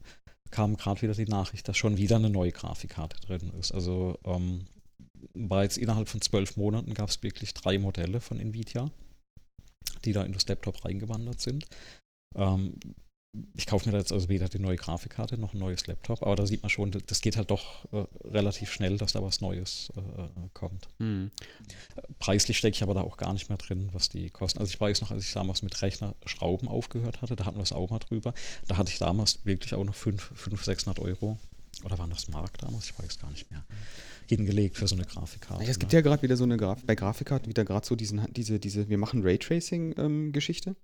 kam 0.51 0.75
gerade 0.75 1.01
wieder 1.01 1.13
die 1.13 1.23
Nachricht, 1.23 1.65
dass 1.69 1.77
schon 1.77 1.95
wieder 1.95 2.17
eine 2.17 2.29
neue 2.29 2.51
Grafikkarte 2.51 3.15
drin 3.21 3.53
ist. 3.57 3.71
Also 3.71 4.19
ähm, 4.25 4.65
war 5.33 5.63
jetzt 5.63 5.77
innerhalb 5.77 6.09
von 6.09 6.19
zwölf 6.19 6.57
Monaten 6.57 6.93
gab 6.93 7.07
es 7.07 7.23
wirklich 7.23 7.53
drei 7.53 7.79
Modelle 7.79 8.19
von 8.19 8.37
Nvidia, 8.37 8.91
die 10.03 10.11
da 10.11 10.23
in 10.23 10.33
das 10.33 10.45
Laptop 10.45 10.83
reingewandert 10.83 11.39
sind. 11.39 11.65
Ähm, 12.35 12.73
ich 13.55 13.65
kaufe 13.65 13.87
mir 13.87 13.93
da 13.93 13.99
jetzt 13.99 14.11
also 14.11 14.29
weder 14.29 14.49
die 14.49 14.59
neue 14.59 14.75
Grafikkarte 14.75 15.37
noch 15.37 15.53
ein 15.53 15.59
neues 15.59 15.87
Laptop, 15.87 16.21
aber 16.23 16.35
da 16.35 16.45
sieht 16.45 16.61
man 16.61 16.69
schon, 16.69 16.91
das 16.91 17.21
geht 17.21 17.37
halt 17.37 17.51
doch 17.51 17.85
äh, 17.91 18.05
relativ 18.25 18.71
schnell, 18.71 18.97
dass 18.97 19.13
da 19.13 19.23
was 19.23 19.41
Neues 19.41 19.91
äh, 19.95 19.99
äh, 19.99 20.29
kommt. 20.53 20.87
Hm. 20.99 21.31
Preislich 22.19 22.57
stecke 22.57 22.75
ich 22.75 22.83
aber 22.83 22.93
da 22.93 23.01
auch 23.01 23.17
gar 23.17 23.33
nicht 23.33 23.49
mehr 23.49 23.57
drin, 23.57 23.89
was 23.93 24.09
die 24.09 24.29
kosten. 24.29 24.59
Also 24.59 24.71
ich 24.71 24.79
weiß 24.79 25.01
noch, 25.01 25.11
als 25.11 25.25
ich 25.25 25.33
damals 25.33 25.61
mit 25.61 25.81
Rechner 25.81 26.15
Schrauben 26.25 26.67
aufgehört 26.67 27.21
hatte, 27.21 27.35
da 27.35 27.45
hatten 27.45 27.57
wir 27.57 27.63
es 27.63 27.73
auch 27.73 27.89
mal 27.89 27.99
drüber. 27.99 28.33
Da 28.67 28.77
hatte 28.77 28.91
ich 28.91 28.99
damals 28.99 29.45
wirklich 29.45 29.73
auch 29.73 29.83
noch 29.83 29.95
500, 29.95 30.63
600 30.63 30.99
Euro. 30.99 31.37
Oder 31.83 31.99
waren 31.99 32.09
das 32.09 32.29
Mark 32.29 32.57
damals? 32.59 32.85
Ich 32.85 32.97
weiß 32.97 33.19
gar 33.19 33.29
nicht 33.31 33.51
mehr. 33.51 33.65
Hingelegt 34.27 34.77
für 34.77 34.87
so 34.87 34.95
eine 34.95 35.05
Grafikkarte. 35.05 35.63
Ja, 35.63 35.69
es 35.69 35.77
gibt 35.77 35.91
ne? 35.91 35.97
ja 35.97 36.01
gerade 36.01 36.23
wieder 36.23 36.37
so 36.37 36.45
eine 36.45 36.57
Graf 36.57 36.83
bei 36.83 36.95
Grafikkarten 36.95 37.49
wieder 37.49 37.65
gerade 37.65 37.85
so 37.85 37.95
diesen, 37.95 38.25
diese, 38.33 38.59
diese, 38.59 38.89
wir 38.89 38.97
machen 38.97 39.23
Raytracing-Geschichte. 39.23 40.75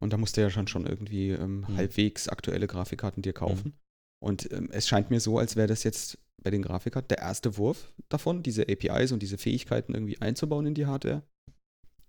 Und 0.00 0.12
da 0.12 0.16
musst 0.16 0.36
du 0.36 0.40
ja 0.40 0.50
schon, 0.50 0.66
schon 0.66 0.86
irgendwie 0.86 1.30
ähm, 1.30 1.60
Mhm. 1.60 1.76
halbwegs 1.76 2.28
aktuelle 2.28 2.66
Grafikkarten 2.66 3.22
dir 3.22 3.32
kaufen. 3.32 3.74
Und 4.22 4.50
ähm, 4.52 4.68
es 4.72 4.86
scheint 4.88 5.10
mir 5.10 5.20
so, 5.20 5.38
als 5.38 5.56
wäre 5.56 5.66
das 5.68 5.82
jetzt 5.84 6.18
bei 6.42 6.50
den 6.50 6.62
Grafikkarten 6.62 7.08
der 7.08 7.18
erste 7.18 7.56
Wurf 7.56 7.92
davon, 8.08 8.42
diese 8.42 8.62
APIs 8.68 9.12
und 9.12 9.20
diese 9.22 9.38
Fähigkeiten 9.38 9.94
irgendwie 9.94 10.20
einzubauen 10.20 10.66
in 10.66 10.74
die 10.74 10.86
Hardware. 10.86 11.22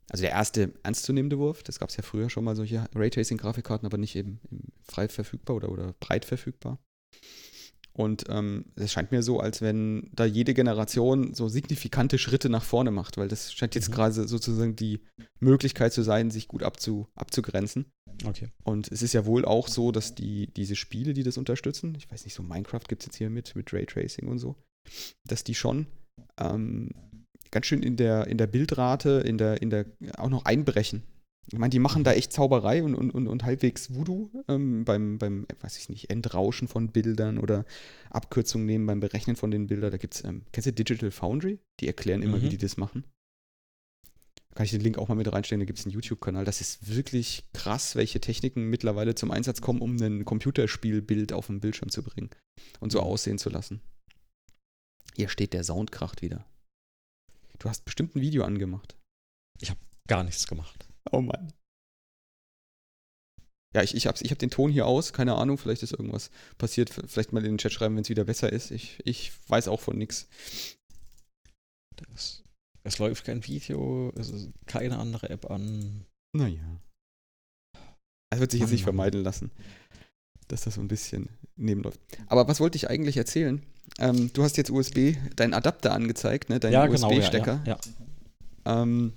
Also 0.10 0.24
der 0.24 0.32
erste 0.32 0.74
ernstzunehmende 0.84 1.38
Wurf. 1.40 1.64
Das 1.64 1.80
gab 1.80 1.90
es 1.90 1.98
ja 1.98 2.04
früher 2.04 2.30
schon 2.30 2.44
mal 2.44 2.56
solche 2.56 2.86
Raytracing-Grafikkarten, 2.94 3.86
aber 3.86 3.98
nicht 3.98 4.16
eben, 4.16 4.40
eben 4.52 4.72
frei 4.84 5.08
verfügbar 5.08 5.56
oder, 5.56 5.70
oder 5.72 5.94
breit 6.00 6.26
verfügbar. 6.26 6.78
Und 7.96 8.26
ähm, 8.30 8.66
es 8.76 8.92
scheint 8.92 9.12
mir 9.12 9.22
so, 9.22 9.40
als 9.40 9.62
wenn 9.62 10.10
da 10.14 10.26
jede 10.26 10.56
Generation 10.56 11.34
so 11.36 11.48
signifikante 11.48 12.18
Schritte 12.18 12.50
nach 12.50 12.64
vorne 12.64 12.90
macht, 12.90 13.18
weil 13.18 13.28
das 13.28 13.54
scheint 13.54 13.76
jetzt 13.76 13.90
Mhm. 13.90 13.94
gerade 13.94 14.28
sozusagen 14.28 14.76
die 14.76 15.02
Möglichkeit 15.40 15.94
zu 15.94 16.02
sein, 16.02 16.32
sich 16.32 16.48
gut 16.48 16.64
abzu, 16.64 17.08
abzugrenzen. 17.16 17.86
Okay. 18.26 18.50
Und 18.64 18.92
es 18.92 19.04
ist 19.04 19.14
ja 19.14 19.26
wohl 19.26 19.46
auch 19.46 19.68
so, 19.68 19.92
dass 19.92 20.16
die, 20.16 20.48
diese 20.54 20.76
Spiele, 20.76 21.14
die 21.14 21.24
das 21.24 21.38
unterstützen, 21.38 21.94
ich 21.96 22.12
weiß 22.12 22.26
nicht, 22.26 22.34
so 22.34 22.42
Minecraft 22.42 22.88
gibt 22.88 23.04
es 23.04 23.08
jetzt 23.08 23.18
hier 23.18 23.30
mit, 23.30 23.56
mit 23.56 23.72
Raytracing 23.74 24.28
und 24.28 24.40
so, 24.40 24.56
dass 25.26 25.44
die 25.44 25.56
schon 25.56 25.88
ähm, 26.40 26.92
ganz 27.52 27.68
schön 27.68 27.84
in 27.84 27.96
der, 27.96 28.28
in 28.28 28.38
der 28.38 28.48
Bildrate, 28.48 29.24
in 29.26 29.38
der, 29.38 29.62
in 29.62 29.70
der, 29.70 29.86
auch 30.18 30.30
noch 30.30 30.46
einbrechen. 30.46 31.04
Ich 31.52 31.60
meine, 31.60 31.70
die 31.72 31.80
machen 31.80 32.04
da 32.04 32.14
echt 32.14 32.32
Zauberei 32.32 32.84
und, 32.84 32.96
und, 32.96 33.12
und, 33.12 33.28
und 33.28 33.44
halbwegs 33.44 33.94
Voodoo 33.94 34.30
ähm, 34.48 34.86
beim, 34.86 35.18
beim, 35.18 35.46
weiß 35.60 35.78
ich 35.78 35.90
nicht, 35.90 36.10
Entrauschen 36.10 36.68
von 36.68 36.90
Bildern 36.90 37.38
oder 37.38 37.66
Abkürzungen 38.10 38.66
nehmen 38.66 38.86
beim 38.86 39.02
Berechnen 39.02 39.36
von 39.36 39.52
den 39.52 39.68
Bildern. 39.68 39.92
Da 39.92 39.98
gibt 39.98 40.16
es, 40.16 40.24
ähm, 40.24 40.44
kennst 40.54 40.68
du 40.68 40.74
Digital 40.74 41.12
Foundry? 41.12 41.60
Die 41.82 41.88
erklären 41.88 42.22
immer, 42.24 42.42
wie 42.42 42.46
Mhm. 42.46 42.52
die 42.52 42.58
das 42.58 42.78
machen. 42.78 43.04
Kann 44.56 44.66
ich 44.66 44.72
den 44.72 44.82
Link 44.82 44.98
auch 45.00 45.08
mal 45.10 45.16
mit 45.16 45.32
reinstellen, 45.34 45.60
da 45.62 45.66
gibt 45.66 45.80
es 45.80 45.86
einen 45.86 45.94
YouTube-Kanal. 45.94 46.46
Das 46.46 46.62
ist 46.62 46.88
wirklich 46.88 47.44
krass, 47.54 47.96
welche 47.96 48.22
Techniken 48.22 48.70
mittlerweile 48.70 49.16
zum 49.16 49.32
Einsatz 49.32 49.62
kommen, 49.62 49.82
um 49.82 49.98
ein 49.98 50.26
Computerspielbild 50.26 51.34
auf 51.34 51.48
den 51.48 51.60
Bildschirm 51.60 51.90
zu 51.90 52.04
bringen 52.04 52.30
und 52.80 52.92
so 52.92 53.00
Mhm. 53.00 53.06
aussehen 53.06 53.38
zu 53.38 53.50
lassen. 53.50 53.82
Hier 55.16 55.28
steht 55.28 55.54
der 55.54 55.64
Soundkracht 55.64 56.22
wieder. 56.22 56.46
Du 57.60 57.68
hast 57.68 57.84
bestimmt 57.84 58.16
ein 58.16 58.22
Video 58.22 58.44
angemacht. 58.44 58.96
Gar 60.08 60.24
nichts 60.26 60.48
gemacht. 60.48 60.88
Oh 61.12 61.22
Mann. 61.22 61.54
Ja, 63.76 63.82
ich, 63.82 63.96
ich, 63.96 64.06
hab's, 64.06 64.22
ich 64.22 64.30
hab 64.32 64.38
den 64.38 64.52
Ton 64.52 64.72
hier 64.72 64.86
aus, 64.86 65.14
keine 65.14 65.36
Ahnung, 65.36 65.58
vielleicht 65.58 65.82
ist 65.82 65.94
irgendwas 65.94 66.30
passiert. 66.58 66.92
Vielleicht 66.92 67.34
mal 67.34 67.44
in 67.44 67.54
den 67.54 67.58
Chat 67.58 67.72
schreiben, 67.74 67.96
wenn 67.96 68.04
es 68.04 68.10
wieder 68.10 68.26
besser 68.26 68.52
ist. 68.52 68.70
Ich, 68.72 69.00
ich 69.04 69.32
weiß 69.50 69.68
auch 69.68 69.82
von 69.82 69.98
nichts. 69.98 70.28
Es 72.84 73.00
läuft 73.00 73.26
kein 73.26 73.46
Video, 73.48 74.12
es 74.16 74.30
ist 74.30 74.50
keine 74.68 75.00
andere 75.00 75.30
App 75.30 75.50
an. 75.50 76.06
Naja. 76.36 76.82
Es 78.30 78.40
wird 78.40 78.52
sich 78.52 78.62
jetzt 78.62 78.72
nicht 78.72 78.84
vermeiden 78.84 79.24
lassen, 79.24 79.52
dass 80.48 80.64
das 80.64 80.76
so 80.76 80.82
ein 80.82 80.88
bisschen 80.88 81.30
nebenläuft. 81.56 82.00
Aber 82.28 82.48
was 82.48 82.60
wollte 82.60 82.76
ich 82.76 82.90
eigentlich 82.90 83.18
erzählen? 83.18 83.64
Ähm, 84.00 84.32
du 84.34 84.44
hast 84.44 84.58
jetzt 84.58 84.72
USB, 84.72 85.16
deinen 85.36 85.54
Adapter 85.54 85.94
angezeigt, 85.94 86.50
ne? 86.50 86.60
deinen 86.60 86.74
ja, 86.74 86.88
USB-Stecker. 86.88 87.62
genau. 87.64 87.78
Ja, 87.78 87.80
ja, 88.66 88.82
Ähm, 88.84 89.14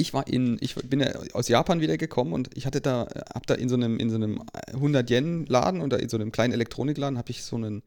ich 0.00 0.14
war 0.14 0.26
in, 0.26 0.56
ich 0.60 0.74
bin 0.74 1.00
ja 1.00 1.12
aus 1.34 1.48
Japan 1.48 1.80
wieder 1.80 1.96
gekommen 1.96 2.32
und 2.32 2.56
ich 2.56 2.66
hatte 2.66 2.80
da, 2.80 3.06
hab 3.34 3.46
da 3.46 3.54
in 3.54 3.68
so 3.68 3.74
einem, 3.74 3.98
in 3.98 4.08
so 4.10 4.16
einem 4.16 4.42
100 4.72 5.08
Yen 5.10 5.46
Laden 5.46 5.82
oder 5.82 6.00
in 6.00 6.08
so 6.08 6.16
einem 6.16 6.32
kleinen 6.32 6.52
Elektronikladen 6.54 7.18
habe 7.18 7.30
ich 7.30 7.42
so 7.42 7.56
einen 7.56 7.82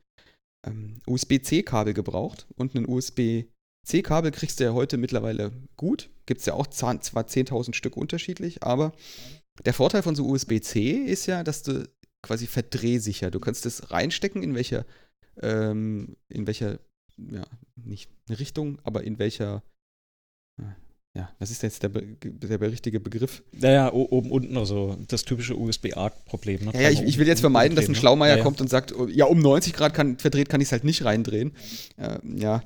ähm, 0.65 0.99
USB-C-Kabel 1.07 1.93
gebraucht 1.93 2.47
und 2.55 2.75
ein 2.75 2.87
USB-C-Kabel 2.87 4.31
kriegst 4.31 4.59
du 4.59 4.63
ja 4.63 4.73
heute 4.73 4.97
mittlerweile 4.97 5.51
gut. 5.75 6.09
Gibt 6.25 6.39
es 6.39 6.45
ja 6.45 6.53
auch 6.53 6.67
zwar 6.67 6.93
10.000 6.93 7.73
Stück 7.73 7.97
unterschiedlich, 7.97 8.63
aber 8.63 8.93
der 9.65 9.73
Vorteil 9.73 10.03
von 10.03 10.15
so 10.15 10.27
USB-C 10.27 10.91
ist 10.91 11.25
ja, 11.25 11.43
dass 11.43 11.63
du 11.63 11.89
quasi 12.21 12.47
verdrehsicher, 12.47 13.31
du 13.31 13.39
kannst 13.39 13.65
es 13.65 13.91
reinstecken, 13.91 14.43
in 14.43 14.55
welcher, 14.55 14.85
ähm, 15.41 16.15
in 16.29 16.47
welcher, 16.47 16.79
ja, 17.17 17.45
nicht 17.75 18.09
Richtung, 18.29 18.79
aber 18.83 19.03
in 19.03 19.19
welcher 19.19 19.63
ja, 21.15 21.29
was 21.37 21.51
ist 21.51 21.61
jetzt 21.61 21.83
der, 21.83 21.89
der 21.89 22.61
richtige 22.71 22.99
Begriff? 22.99 23.43
Naja, 23.51 23.93
oben, 23.93 24.31
unten, 24.31 24.57
also 24.57 24.97
das 25.07 25.23
typische 25.23 25.55
USB-A-Problem. 25.55 26.65
Ne? 26.65 26.71
Ja, 26.73 26.81
ja 26.81 26.89
ich, 26.89 27.03
ich, 27.03 27.17
will 27.19 27.27
jetzt 27.27 27.41
vermeiden, 27.41 27.75
dass 27.75 27.87
ein 27.87 27.93
Schlaumeier 27.93 28.37
ja, 28.37 28.43
kommt 28.43 28.61
und 28.61 28.67
sagt, 28.67 28.95
oh, 28.95 29.07
ja, 29.07 29.25
um 29.25 29.39
90 29.39 29.73
Grad 29.73 29.93
kann, 29.93 30.17
verdreht 30.17 30.49
kann 30.49 30.59
ich 30.59 30.69
es 30.69 30.71
halt 30.71 30.83
nicht 30.83 31.05
reindrehen. 31.05 31.51
Äh, 31.97 32.17
ja, 32.35 32.63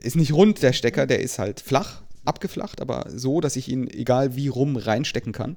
ist 0.00 0.16
nicht 0.16 0.32
rund 0.32 0.62
der 0.62 0.72
Stecker, 0.72 1.06
der 1.06 1.20
ist 1.20 1.38
halt 1.38 1.60
flach, 1.60 2.02
abgeflacht, 2.24 2.80
aber 2.80 3.06
so, 3.08 3.40
dass 3.40 3.54
ich 3.54 3.68
ihn 3.68 3.88
egal 3.88 4.34
wie 4.34 4.48
rum 4.48 4.76
reinstecken 4.76 5.32
kann. 5.32 5.56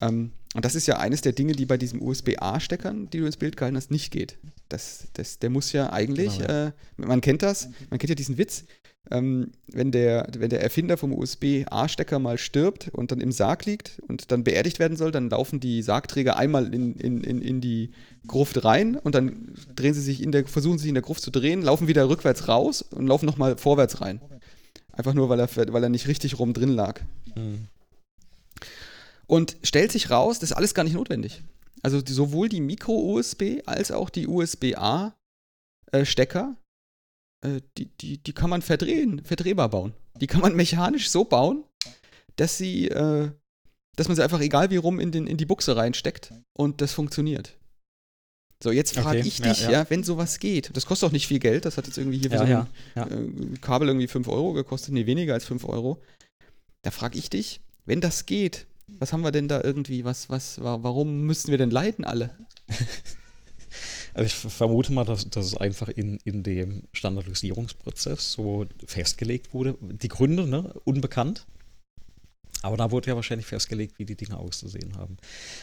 Ähm, 0.00 0.32
und 0.54 0.64
das 0.64 0.74
ist 0.74 0.88
ja 0.88 0.98
eines 0.98 1.20
der 1.20 1.32
Dinge, 1.32 1.52
die 1.52 1.66
bei 1.66 1.76
diesem 1.76 2.02
USB-A-Steckern, 2.02 3.08
die 3.08 3.18
du 3.18 3.26
ins 3.26 3.36
Bild 3.36 3.56
gehalten 3.56 3.76
hast, 3.76 3.92
nicht 3.92 4.10
geht. 4.10 4.38
Das, 4.68 5.06
das, 5.12 5.38
der 5.38 5.50
muss 5.50 5.72
ja 5.72 5.92
eigentlich, 5.92 6.38
genau. 6.38 6.66
Äh, 6.66 6.72
man 6.96 7.20
kennt 7.20 7.42
das, 7.42 7.68
man 7.88 8.00
kennt 8.00 8.08
ja 8.08 8.16
diesen 8.16 8.36
Witz, 8.36 8.64
ähm, 9.10 9.52
wenn, 9.66 9.92
der, 9.92 10.28
wenn 10.36 10.50
der 10.50 10.62
Erfinder 10.62 10.96
vom 10.96 11.12
USB-A-Stecker 11.12 12.18
mal 12.18 12.38
stirbt 12.38 12.90
und 12.92 13.10
dann 13.10 13.20
im 13.20 13.32
Sarg 13.32 13.64
liegt 13.64 14.00
und 14.06 14.30
dann 14.30 14.44
beerdigt 14.44 14.78
werden 14.78 14.96
soll, 14.96 15.10
dann 15.10 15.30
laufen 15.30 15.58
die 15.58 15.82
Sargträger 15.82 16.36
einmal 16.36 16.72
in, 16.72 16.94
in, 16.96 17.24
in, 17.24 17.40
in 17.40 17.60
die 17.60 17.90
Gruft 18.26 18.64
rein 18.64 18.96
und 18.96 19.14
dann 19.14 19.54
drehen 19.74 19.94
sie 19.94 20.02
sich 20.02 20.22
in 20.22 20.32
der, 20.32 20.46
versuchen 20.46 20.78
sie 20.78 20.82
sich 20.82 20.90
in 20.90 20.94
der 20.94 21.02
Gruft 21.02 21.22
zu 21.22 21.30
drehen, 21.30 21.62
laufen 21.62 21.88
wieder 21.88 22.08
rückwärts 22.08 22.46
raus 22.46 22.82
und 22.82 23.06
laufen 23.06 23.26
nochmal 23.26 23.56
vorwärts 23.56 24.00
rein. 24.00 24.20
Einfach 24.92 25.14
nur, 25.14 25.30
weil 25.30 25.40
er, 25.40 25.48
weil 25.72 25.82
er 25.82 25.88
nicht 25.88 26.06
richtig 26.06 26.38
rum 26.38 26.52
drin 26.52 26.70
lag. 26.70 27.00
Mhm. 27.34 27.68
Und 29.26 29.56
stellt 29.62 29.92
sich 29.92 30.10
raus, 30.10 30.40
das 30.40 30.50
ist 30.50 30.56
alles 30.56 30.74
gar 30.74 30.84
nicht 30.84 30.94
notwendig. 30.94 31.42
Also 31.82 32.02
die, 32.02 32.12
sowohl 32.12 32.48
die 32.48 32.60
Micro-USB 32.60 33.62
als 33.64 33.92
auch 33.92 34.10
die 34.10 34.26
USB-A-Stecker, 34.26 36.56
äh, 37.42 37.60
die, 37.78 37.86
die, 37.86 38.18
die 38.18 38.32
kann 38.32 38.50
man 38.50 38.62
verdrehen, 38.62 39.22
verdrehbar 39.24 39.68
bauen. 39.70 39.94
Die 40.20 40.26
kann 40.26 40.40
man 40.40 40.54
mechanisch 40.56 41.10
so 41.10 41.24
bauen, 41.24 41.64
dass 42.36 42.58
sie, 42.58 42.88
äh, 42.88 43.30
dass 43.96 44.08
man 44.08 44.16
sie 44.16 44.22
einfach 44.22 44.40
egal 44.40 44.70
wie 44.70 44.76
rum 44.76 45.00
in, 45.00 45.12
den, 45.12 45.26
in 45.26 45.36
die 45.36 45.46
Buchse 45.46 45.76
reinsteckt 45.76 46.32
und 46.52 46.80
das 46.80 46.92
funktioniert. 46.92 47.56
So, 48.62 48.70
jetzt 48.70 48.94
frage 48.94 49.20
okay, 49.20 49.28
ich 49.28 49.40
dich, 49.40 49.62
ja, 49.62 49.70
ja. 49.70 49.78
ja, 49.80 49.90
wenn 49.90 50.04
sowas 50.04 50.38
geht, 50.38 50.76
das 50.76 50.84
kostet 50.84 51.08
auch 51.08 51.12
nicht 51.12 51.26
viel 51.26 51.38
Geld, 51.38 51.64
das 51.64 51.78
hat 51.78 51.86
jetzt 51.86 51.96
irgendwie 51.96 52.18
hier 52.18 52.30
ja, 52.30 52.66
so 52.94 53.00
ein 53.00 53.54
äh, 53.54 53.58
Kabel 53.58 53.88
irgendwie 53.88 54.06
5 54.06 54.28
Euro 54.28 54.52
gekostet, 54.52 54.92
nee, 54.92 55.06
weniger 55.06 55.32
als 55.32 55.46
5 55.46 55.64
Euro. 55.64 56.02
Da 56.82 56.90
frage 56.90 57.18
ich 57.18 57.30
dich, 57.30 57.62
wenn 57.86 58.02
das 58.02 58.26
geht, 58.26 58.66
was 58.86 59.12
haben 59.12 59.22
wir 59.22 59.32
denn 59.32 59.48
da 59.48 59.62
irgendwie? 59.62 60.04
Was, 60.04 60.28
was, 60.28 60.60
warum 60.60 61.22
müssen 61.22 61.50
wir 61.50 61.58
denn 61.58 61.70
leiden 61.70 62.04
alle? 62.04 62.36
Also 64.14 64.26
ich 64.26 64.34
vermute 64.34 64.92
mal, 64.92 65.04
dass, 65.04 65.28
dass 65.28 65.46
es 65.46 65.56
einfach 65.56 65.88
in, 65.88 66.18
in 66.24 66.42
dem 66.42 66.82
Standardisierungsprozess 66.92 68.32
so 68.32 68.66
festgelegt 68.86 69.54
wurde. 69.54 69.76
Die 69.80 70.08
Gründe, 70.08 70.46
ne, 70.46 70.74
unbekannt. 70.84 71.46
Aber 72.62 72.76
da 72.76 72.90
wurde 72.90 73.08
ja 73.08 73.16
wahrscheinlich 73.16 73.46
festgelegt, 73.46 73.98
wie 73.98 74.04
die 74.04 74.16
Dinge 74.16 74.38
auszusehen 74.38 74.96
haben. 74.96 75.16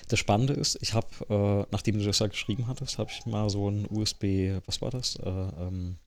Das 0.08 0.20
Spannende 0.20 0.54
ist, 0.54 0.78
ich 0.82 0.94
habe, 0.94 1.08
äh, 1.30 1.68
nachdem 1.72 2.00
du 2.00 2.06
das 2.06 2.20
ja 2.20 2.28
geschrieben 2.28 2.68
hattest, 2.68 2.98
habe 2.98 3.12
ich 3.12 3.26
mal 3.26 3.50
so 3.50 3.70
ein 3.70 3.88
USB, 3.90 4.60
was 4.66 4.82
war 4.82 4.90
das? 4.90 5.16
Äh, 5.18 5.30
ähm, 5.30 5.98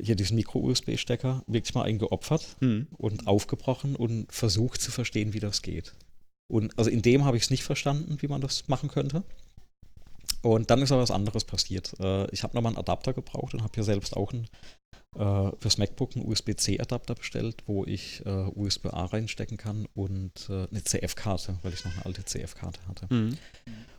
hier 0.00 0.16
diesen 0.16 0.36
Micro-USB-Stecker 0.36 1.42
wirklich 1.46 1.74
mal 1.74 1.82
eingeopfert 1.82 2.56
mhm. 2.60 2.86
und 2.96 3.26
aufgebrochen 3.26 3.96
und 3.96 4.32
versucht 4.32 4.80
zu 4.80 4.90
verstehen, 4.90 5.32
wie 5.34 5.40
das 5.40 5.62
geht. 5.62 5.94
Und 6.46 6.78
also 6.78 6.90
in 6.90 7.02
dem 7.02 7.24
habe 7.24 7.36
ich 7.36 7.44
es 7.44 7.50
nicht 7.50 7.64
verstanden, 7.64 8.20
wie 8.20 8.28
man 8.28 8.40
das 8.40 8.68
machen 8.68 8.88
könnte. 8.88 9.24
Und 10.44 10.70
dann 10.70 10.82
ist 10.82 10.92
aber 10.92 11.00
was 11.00 11.10
anderes 11.10 11.44
passiert. 11.44 11.98
Äh, 12.00 12.30
ich 12.30 12.42
habe 12.42 12.54
nochmal 12.54 12.70
einen 12.70 12.78
Adapter 12.78 13.14
gebraucht 13.14 13.54
und 13.54 13.62
habe 13.62 13.72
hier 13.74 13.82
selbst 13.82 14.14
auch 14.14 14.30
einen, 14.30 14.46
äh, 15.16 15.50
fürs 15.58 15.78
MacBook 15.78 16.14
einen 16.14 16.26
USB-C-Adapter 16.26 17.14
bestellt, 17.14 17.62
wo 17.64 17.86
ich 17.86 18.20
äh, 18.26 18.28
USB-A 18.28 19.06
reinstecken 19.06 19.56
kann 19.56 19.88
und 19.94 20.50
äh, 20.50 20.68
eine 20.70 20.84
CF-Karte, 20.84 21.58
weil 21.62 21.72
ich 21.72 21.82
noch 21.86 21.94
eine 21.94 22.04
alte 22.04 22.26
CF-Karte 22.26 22.86
hatte. 22.86 23.06
Mhm. 23.08 23.38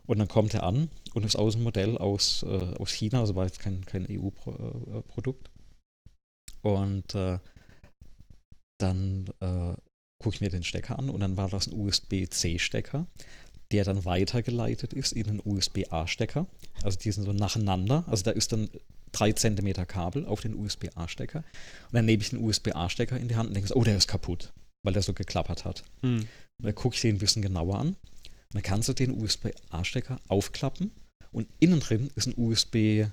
Und 0.06 0.20
dann 0.20 0.28
kommt 0.28 0.54
er 0.54 0.62
an 0.62 0.92
und 1.16 1.26
ist 1.26 1.36
aus 1.36 1.56
einem 1.56 1.64
Modell 1.64 1.98
aus, 1.98 2.44
äh, 2.44 2.76
aus 2.78 2.92
China, 2.92 3.22
also 3.22 3.34
war 3.34 3.46
jetzt 3.46 3.60
kein, 3.60 3.84
kein 3.84 4.06
EU-Produkt. 4.08 5.50
Und 6.62 7.16
äh, 7.16 7.40
dann 8.80 9.32
äh, 9.40 9.74
gucke 10.22 10.36
ich 10.36 10.42
mir 10.42 10.50
den 10.50 10.64
Stecker 10.64 11.00
an 11.00 11.10
und 11.10 11.22
dann 11.22 11.38
war 11.38 11.50
das 11.50 11.68
ein 11.68 11.74
USB-C-Stecker, 11.74 13.08
der 13.72 13.84
dann 13.84 14.06
weitergeleitet 14.06 14.94
ist 14.94 15.14
in 15.14 15.28
einen 15.28 15.42
USB-A-Stecker. 15.44 16.48
Also 16.84 16.98
die 16.98 17.12
sind 17.12 17.24
so 17.24 17.34
nacheinander. 17.34 18.04
Also 18.08 18.24
da 18.24 18.32
ist 18.32 18.52
dann 18.52 18.70
3 19.14 19.34
cm 19.34 19.88
Kabel 19.88 20.26
auf 20.26 20.42
den 20.42 20.56
USB-A-Stecker. 20.56 21.40
Und 21.40 21.94
dann 21.94 22.06
nehme 22.06 22.22
ich 22.22 22.30
den 22.30 22.44
USB-A-Stecker 22.44 23.18
in 23.18 23.28
die 23.28 23.36
Hand 23.36 23.50
und 23.50 23.56
denke, 23.56 23.76
oh, 23.76 23.84
der 23.84 23.98
ist 23.98 24.08
kaputt, 24.08 24.54
weil 24.84 24.94
der 24.94 25.02
so 25.02 25.14
geklappert 25.14 25.66
hat. 25.66 25.84
Hm. 26.02 26.20
Und 26.20 26.66
dann 26.66 26.76
gucke 26.76 26.96
ich 26.96 27.02
den 27.02 27.16
ein 27.16 27.20
bisschen 27.20 27.42
genauer 27.42 27.80
an. 27.80 27.88
Und 27.88 27.96
dann 28.54 28.64
kannst 28.64 28.88
du 28.90 28.94
den 28.94 29.12
USB-A-Stecker 29.22 30.20
aufklappen 30.28 30.92
und 31.36 31.48
innen 31.60 31.82
drin 31.82 32.10
ist 32.16 32.28
ein 32.28 32.34
USB, 32.38 32.76
äh, 32.76 33.08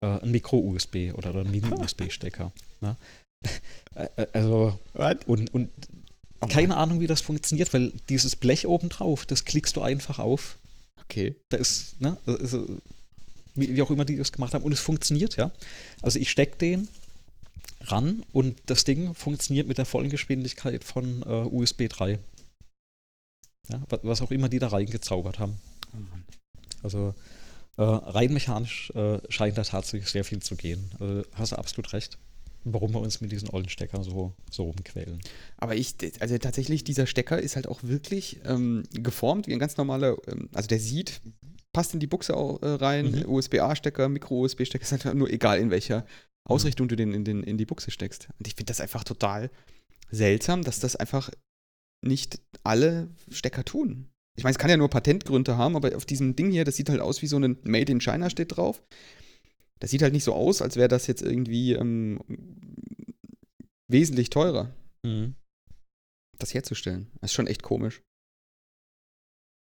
ein 0.00 0.30
Micro-USB 0.30 1.12
oder 1.14 1.34
ein 1.34 1.50
Mini-USB-Stecker. 1.50 2.50
Ne? 2.80 2.96
also, 4.32 4.78
What? 4.94 5.26
und, 5.26 5.52
und 5.52 5.70
oh 6.40 6.46
keine 6.46 6.76
Ahnung, 6.76 7.00
wie 7.00 7.06
das 7.06 7.20
funktioniert, 7.20 7.72
weil 7.74 7.92
dieses 8.08 8.36
Blech 8.36 8.66
oben 8.66 8.88
drauf, 8.88 9.26
das 9.26 9.44
klickst 9.44 9.76
du 9.76 9.82
einfach 9.82 10.18
auf. 10.18 10.58
Okay. 11.04 11.34
Da 11.48 11.56
ist, 11.56 12.00
ne, 12.00 12.18
also, 12.26 12.66
wie, 13.54 13.74
wie, 13.74 13.82
auch 13.82 13.90
immer 13.90 14.04
die 14.04 14.16
das 14.16 14.32
gemacht 14.32 14.54
haben, 14.54 14.64
und 14.64 14.72
es 14.72 14.80
funktioniert, 14.80 15.36
ja. 15.36 15.50
Also 16.02 16.18
ich 16.18 16.30
stecke 16.30 16.56
den 16.58 16.88
ran 17.82 18.24
und 18.32 18.56
das 18.66 18.84
Ding 18.84 19.14
funktioniert 19.14 19.68
mit 19.68 19.78
der 19.78 19.86
vollen 19.86 20.10
Geschwindigkeit 20.10 20.84
von 20.84 21.22
äh, 21.22 21.26
USB 21.26 21.88
3. 21.88 22.18
Ja, 23.68 23.82
was 24.02 24.22
auch 24.22 24.30
immer 24.30 24.48
die 24.48 24.58
da 24.58 24.68
reingezaubert 24.68 25.38
haben. 25.38 25.58
Oh 25.92 25.98
also 26.82 27.14
äh, 27.76 27.82
rein 27.82 28.32
mechanisch 28.32 28.90
äh, 28.90 29.18
scheint 29.28 29.58
da 29.58 29.62
tatsächlich 29.62 30.10
sehr 30.10 30.24
viel 30.24 30.40
zu 30.40 30.56
gehen. 30.56 30.90
Also, 30.98 31.22
hast 31.34 31.52
du 31.52 31.56
absolut 31.56 31.92
recht 31.92 32.18
warum 32.72 32.92
wir 32.92 33.00
uns 33.00 33.20
mit 33.20 33.32
diesen 33.32 33.50
ollen 33.50 33.68
Steckern 33.68 34.02
so, 34.02 34.34
so 34.50 34.64
rumquälen. 34.64 35.20
Aber 35.56 35.76
ich, 35.76 35.94
also 36.20 36.36
tatsächlich, 36.38 36.84
dieser 36.84 37.06
Stecker 37.06 37.40
ist 37.40 37.56
halt 37.56 37.68
auch 37.68 37.82
wirklich 37.82 38.40
ähm, 38.44 38.84
geformt 38.92 39.46
wie 39.46 39.52
ein 39.52 39.58
ganz 39.58 39.76
normaler, 39.76 40.16
ähm, 40.26 40.48
also 40.54 40.68
der 40.68 40.80
sieht, 40.80 41.20
passt 41.72 41.94
in 41.94 42.00
die 42.00 42.06
Buchse 42.06 42.36
auch, 42.36 42.62
äh, 42.62 42.66
rein, 42.66 43.10
mhm. 43.12 43.28
USB-A-Stecker, 43.28 44.08
Micro-USB-Stecker, 44.08 44.82
ist 44.94 45.04
halt 45.04 45.16
nur 45.16 45.30
egal 45.30 45.58
in 45.58 45.70
welcher 45.70 46.06
Ausrichtung 46.48 46.86
mhm. 46.86 46.88
du 46.88 46.96
den 46.96 47.12
in, 47.12 47.24
den 47.24 47.42
in 47.42 47.58
die 47.58 47.66
Buchse 47.66 47.90
steckst. 47.90 48.28
Und 48.38 48.46
ich 48.46 48.54
finde 48.54 48.70
das 48.70 48.80
einfach 48.80 49.04
total 49.04 49.50
seltsam, 50.10 50.62
dass 50.62 50.80
das 50.80 50.96
einfach 50.96 51.30
nicht 52.04 52.40
alle 52.64 53.08
Stecker 53.30 53.64
tun. 53.64 54.08
Ich 54.36 54.44
meine, 54.44 54.52
es 54.52 54.58
kann 54.58 54.70
ja 54.70 54.76
nur 54.76 54.88
Patentgründe 54.88 55.56
haben, 55.56 55.74
aber 55.74 55.96
auf 55.96 56.06
diesem 56.06 56.36
Ding 56.36 56.52
hier, 56.52 56.64
das 56.64 56.76
sieht 56.76 56.88
halt 56.88 57.00
aus 57.00 57.22
wie 57.22 57.26
so 57.26 57.38
ein 57.38 57.58
Made 57.64 57.90
in 57.90 58.00
China 58.00 58.30
steht 58.30 58.56
drauf. 58.56 58.82
Das 59.80 59.90
sieht 59.90 60.02
halt 60.02 60.12
nicht 60.12 60.24
so 60.24 60.34
aus, 60.34 60.62
als 60.62 60.76
wäre 60.76 60.88
das 60.88 61.06
jetzt 61.06 61.22
irgendwie 61.22 61.72
ähm, 61.72 62.20
wesentlich 63.88 64.30
teurer. 64.30 64.74
Mhm. 65.04 65.34
Das 66.38 66.54
herzustellen. 66.54 67.08
Das 67.20 67.30
ist 67.30 67.34
schon 67.34 67.46
echt 67.46 67.62
komisch. 67.62 68.02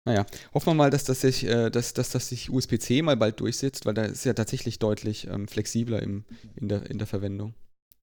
Naja, 0.06 0.24
hoffen 0.54 0.68
wir 0.68 0.74
mal, 0.74 0.90
dass 0.90 1.04
das 1.04 1.20
sich, 1.20 1.44
äh, 1.44 1.70
dass, 1.70 1.92
dass 1.92 2.10
das 2.10 2.28
sich 2.28 2.50
USB-C 2.50 3.02
mal 3.02 3.16
bald 3.16 3.40
durchsetzt, 3.40 3.84
weil 3.84 3.94
da 3.94 4.04
ist 4.04 4.24
ja 4.24 4.32
tatsächlich 4.32 4.78
deutlich 4.78 5.26
ähm, 5.26 5.46
flexibler 5.46 6.02
im, 6.02 6.24
in, 6.56 6.68
der, 6.68 6.88
in 6.88 6.98
der 6.98 7.06
Verwendung. 7.06 7.54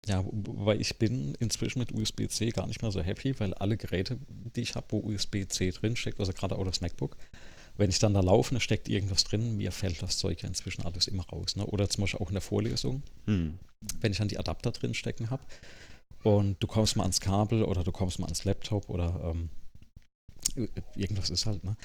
Ja, 0.05 0.23
weil 0.31 0.79
ich 0.79 0.97
bin 0.97 1.35
inzwischen 1.39 1.79
mit 1.79 1.91
USB-C 1.91 2.51
gar 2.51 2.67
nicht 2.67 2.81
mehr 2.81 2.91
so 2.91 3.01
happy, 3.01 3.37
weil 3.39 3.53
alle 3.55 3.77
Geräte, 3.77 4.19
die 4.55 4.61
ich 4.61 4.75
habe, 4.75 4.85
wo 4.91 4.99
USB-C 4.99 5.71
drinsteckt, 5.71 6.19
also 6.19 6.31
gerade 6.33 6.55
auch 6.55 6.63
das 6.63 6.81
MacBook, 6.81 7.17
wenn 7.77 7.89
ich 7.89 7.99
dann 7.99 8.13
da 8.13 8.21
laufe, 8.21 8.53
da 8.53 8.59
steckt 8.59 8.89
irgendwas 8.89 9.23
drin, 9.23 9.57
mir 9.57 9.71
fällt 9.71 10.01
das 10.01 10.17
Zeug 10.17 10.41
ja 10.41 10.47
inzwischen 10.47 10.83
alles 10.85 11.07
immer 11.07 11.25
raus. 11.27 11.55
Ne? 11.55 11.65
Oder 11.65 11.89
zum 11.89 12.01
Beispiel 12.01 12.19
auch 12.19 12.29
in 12.29 12.35
der 12.35 12.41
Vorlesung, 12.41 13.03
hm. 13.25 13.59
wenn 14.01 14.11
ich 14.11 14.17
dann 14.17 14.27
die 14.27 14.39
Adapter 14.39 14.71
drin 14.71 14.93
stecken 14.93 15.29
habe 15.29 15.43
und 16.23 16.61
du 16.61 16.67
kommst 16.67 16.95
mal 16.95 17.03
ans 17.03 17.21
Kabel 17.21 17.63
oder 17.63 17.83
du 17.83 17.91
kommst 17.91 18.19
mal 18.19 18.25
ans 18.25 18.43
Laptop 18.43 18.89
oder 18.89 19.33
ähm, 19.35 19.49
irgendwas 20.95 21.29
ist 21.29 21.45
halt, 21.45 21.63
ne? 21.63 21.75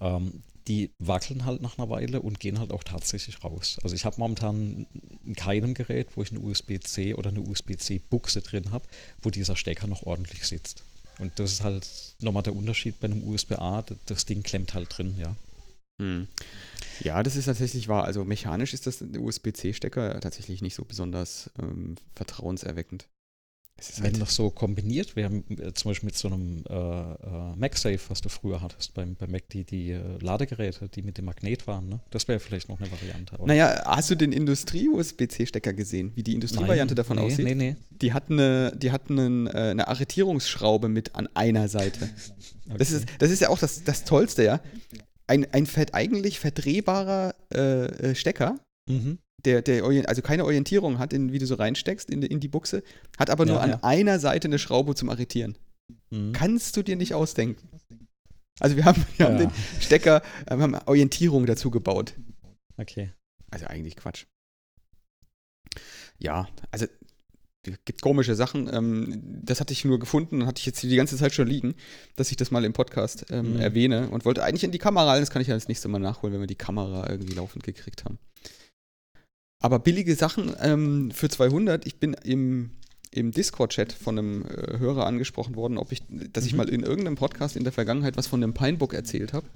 Ähm, 0.00 0.42
die 0.68 0.92
wackeln 0.98 1.44
halt 1.44 1.60
nach 1.60 1.76
einer 1.76 1.90
Weile 1.90 2.22
und 2.22 2.38
gehen 2.38 2.58
halt 2.60 2.72
auch 2.72 2.84
tatsächlich 2.84 3.42
raus. 3.42 3.78
Also 3.82 3.96
ich 3.96 4.04
habe 4.04 4.16
momentan 4.18 4.86
in 5.24 5.34
keinem 5.34 5.74
Gerät, 5.74 6.16
wo 6.16 6.22
ich 6.22 6.30
eine 6.30 6.40
USB-C 6.40 7.14
oder 7.14 7.30
eine 7.30 7.40
USB-C-Buchse 7.40 8.42
drin 8.42 8.70
habe, 8.70 8.86
wo 9.20 9.30
dieser 9.30 9.56
Stecker 9.56 9.88
noch 9.88 10.04
ordentlich 10.04 10.46
sitzt. 10.46 10.84
Und 11.18 11.38
das 11.38 11.52
ist 11.52 11.62
halt 11.62 11.88
nochmal 12.20 12.42
der 12.42 12.56
Unterschied 12.56 12.98
bei 13.00 13.06
einem 13.06 13.26
USB-A, 13.26 13.84
das 14.06 14.26
Ding 14.26 14.42
klemmt 14.42 14.74
halt 14.74 14.96
drin, 14.96 15.14
ja. 15.18 15.36
Hm. 16.00 16.26
Ja, 17.00 17.22
das 17.22 17.36
ist 17.36 17.44
tatsächlich 17.46 17.88
wahr. 17.88 18.04
Also 18.04 18.24
mechanisch 18.24 18.74
ist 18.74 18.86
das 18.86 19.02
USB-C-Stecker 19.02 20.20
tatsächlich 20.20 20.62
nicht 20.62 20.74
so 20.74 20.84
besonders 20.84 21.50
ähm, 21.60 21.96
vertrauenserweckend. 22.14 23.06
Wenn 23.96 24.12
halt 24.12 24.22
das 24.22 24.34
so 24.34 24.50
kombiniert 24.50 25.16
wäre, 25.16 25.32
äh, 25.34 25.72
zum 25.74 25.90
Beispiel 25.90 26.06
mit 26.06 26.16
so 26.16 26.28
einem 26.28 26.64
äh, 26.68 26.74
äh, 26.74 27.56
MagSafe, 27.56 28.00
was 28.08 28.20
du 28.20 28.28
früher 28.28 28.60
hattest 28.60 28.94
beim, 28.94 29.14
beim 29.14 29.30
Mac, 29.30 29.48
die, 29.50 29.64
die 29.64 29.90
äh, 29.90 30.00
Ladegeräte, 30.20 30.88
die 30.88 31.02
mit 31.02 31.18
dem 31.18 31.26
Magnet 31.26 31.66
waren, 31.66 31.88
ne? 31.88 32.00
das 32.10 32.28
wäre 32.28 32.40
vielleicht 32.40 32.68
noch 32.68 32.80
eine 32.80 32.90
Variante. 32.90 33.36
Oder? 33.36 33.46
Naja, 33.46 33.82
hast 33.84 34.10
du 34.10 34.14
den 34.14 34.32
Industrie-USB-C-Stecker 34.32 35.72
gesehen, 35.72 36.12
wie 36.14 36.22
die 36.22 36.34
Industrievariante 36.34 36.94
davon 36.94 37.16
nee, 37.16 37.22
aussieht? 37.24 37.44
Nee, 37.44 37.54
nee. 37.54 37.76
Die 37.90 38.12
hat 38.12 38.30
eine, 38.30 38.72
die 38.76 38.92
hat 38.92 39.10
einen, 39.10 39.48
eine 39.48 39.88
Arretierungsschraube 39.88 40.88
mit 40.88 41.14
an 41.14 41.28
einer 41.34 41.68
Seite. 41.68 42.08
okay. 42.66 42.76
das, 42.78 42.90
ist, 42.90 43.06
das 43.18 43.30
ist 43.30 43.40
ja 43.40 43.48
auch 43.48 43.58
das, 43.58 43.84
das 43.84 44.04
Tollste, 44.04 44.44
ja. 44.44 44.60
Ein, 45.26 45.46
ein 45.52 45.66
eigentlich 45.92 46.40
verdrehbarer 46.40 47.34
Stecker, 48.14 48.58
mhm 48.88 49.18
der, 49.44 49.62
der 49.62 49.84
also 50.08 50.22
keine 50.22 50.44
Orientierung 50.44 50.98
hat, 50.98 51.12
in, 51.12 51.32
wie 51.32 51.38
du 51.38 51.46
so 51.46 51.54
reinsteckst 51.54 52.10
in, 52.10 52.22
in 52.22 52.40
die 52.40 52.48
Buchse, 52.48 52.82
hat 53.18 53.30
aber 53.30 53.46
nur 53.46 53.56
ja, 53.56 53.62
an 53.62 53.70
ja. 53.70 53.78
einer 53.82 54.18
Seite 54.18 54.48
eine 54.48 54.58
Schraube 54.58 54.94
zum 54.94 55.10
Arretieren. 55.10 55.58
Mhm. 56.10 56.32
Kannst 56.32 56.76
du 56.76 56.82
dir 56.82 56.96
nicht 56.96 57.14
ausdenken. 57.14 57.68
Also 58.60 58.76
wir 58.76 58.84
haben, 58.84 59.04
wir 59.16 59.26
ja. 59.26 59.32
haben 59.32 59.38
den 59.38 59.50
Stecker, 59.80 60.22
wir 60.48 60.58
haben 60.58 60.74
Orientierung 60.86 61.46
dazu 61.46 61.70
gebaut. 61.70 62.14
Okay. 62.76 63.12
Also 63.50 63.66
eigentlich 63.66 63.96
Quatsch. 63.96 64.26
Ja, 66.18 66.48
also 66.70 66.86
gibt 67.84 68.02
komische 68.02 68.34
Sachen. 68.34 68.72
Ähm, 68.72 69.20
das 69.42 69.60
hatte 69.60 69.72
ich 69.72 69.84
nur 69.84 69.98
gefunden 69.98 70.42
und 70.42 70.48
hatte 70.48 70.60
ich 70.60 70.66
jetzt 70.66 70.82
die 70.82 70.96
ganze 70.96 71.16
Zeit 71.16 71.32
schon 71.32 71.46
liegen, 71.46 71.74
dass 72.16 72.30
ich 72.30 72.36
das 72.36 72.50
mal 72.50 72.64
im 72.64 72.72
Podcast 72.72 73.26
ähm, 73.30 73.54
mhm. 73.54 73.60
erwähne 73.60 74.10
und 74.10 74.24
wollte 74.24 74.42
eigentlich 74.42 74.64
in 74.64 74.72
die 74.72 74.78
Kamera 74.78 75.10
rein. 75.10 75.20
Das 75.20 75.30
kann 75.30 75.42
ich 75.42 75.48
ja 75.48 75.54
das 75.54 75.68
nächste 75.68 75.88
Mal 75.88 75.98
nachholen, 75.98 76.34
wenn 76.34 76.40
wir 76.40 76.46
die 76.46 76.54
Kamera 76.54 77.08
irgendwie 77.08 77.34
laufend 77.34 77.64
gekriegt 77.64 78.04
haben. 78.04 78.18
Aber 79.62 79.78
billige 79.78 80.16
Sachen 80.16 80.54
ähm, 80.60 81.12
für 81.12 81.28
200, 81.28 81.86
ich 81.86 81.96
bin 81.96 82.14
im, 82.14 82.70
im 83.12 83.30
Discord-Chat 83.30 83.92
von 83.92 84.18
einem 84.18 84.42
äh, 84.42 84.78
Hörer 84.78 85.06
angesprochen 85.06 85.54
worden, 85.54 85.78
ob 85.78 85.92
ich, 85.92 86.02
dass 86.08 86.44
mhm. 86.44 86.48
ich 86.48 86.54
mal 86.54 86.68
in 86.68 86.82
irgendeinem 86.82 87.14
Podcast 87.14 87.56
in 87.56 87.62
der 87.62 87.72
Vergangenheit 87.72 88.16
was 88.16 88.26
von 88.26 88.42
einem 88.42 88.54
Pinebook 88.54 88.92
erzählt 88.92 89.32
habe. 89.32 89.46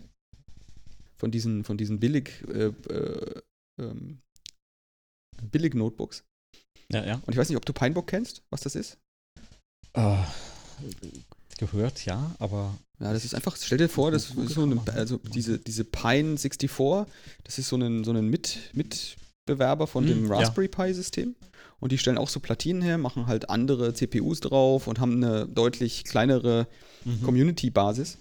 Von 1.16 1.32
diesen, 1.32 1.64
von 1.64 1.76
diesen 1.76 1.98
billig, 1.98 2.44
äh, 2.48 2.66
äh, 2.88 3.40
ähm, 3.80 4.18
billig 5.50 5.74
Notebooks. 5.74 6.22
Ja, 6.88 7.04
ja. 7.04 7.14
Und 7.26 7.32
ich 7.32 7.36
weiß 7.36 7.48
nicht, 7.48 7.56
ob 7.56 7.66
du 7.66 7.72
Pinebook 7.72 8.06
kennst, 8.06 8.42
was 8.50 8.60
das 8.60 8.76
ist? 8.76 8.98
Uh, 9.96 10.18
gehört, 11.58 12.04
ja, 12.04 12.36
aber. 12.38 12.78
Ja, 13.00 13.12
das 13.12 13.24
ist 13.24 13.34
einfach, 13.34 13.56
stell 13.56 13.78
dir 13.78 13.88
vor, 13.88 14.10
das 14.10 14.30
ist 14.30 14.50
so 14.50 14.62
eine, 14.62 14.80
also 14.94 15.18
diese, 15.18 15.58
diese 15.58 15.84
Pine 15.84 16.38
64, 16.38 17.12
das 17.44 17.58
ist 17.58 17.68
so 17.68 17.76
ein, 17.76 18.04
so 18.04 18.12
ein 18.12 18.30
mit, 18.30 18.70
mit 18.72 19.16
Bewerber 19.46 19.86
von 19.86 20.06
hm, 20.06 20.10
dem 20.10 20.30
Raspberry 20.30 20.68
ja. 20.72 20.84
Pi-System. 20.84 21.34
Und 21.78 21.92
die 21.92 21.98
stellen 21.98 22.18
auch 22.18 22.28
so 22.28 22.40
Platinen 22.40 22.82
her, 22.82 22.98
machen 22.98 23.26
halt 23.26 23.50
andere 23.50 23.92
CPUs 23.94 24.40
drauf 24.40 24.86
und 24.86 24.98
haben 24.98 25.22
eine 25.22 25.46
deutlich 25.46 26.04
kleinere 26.04 26.68
mhm. 27.04 27.22
Community-Basis. 27.22 28.18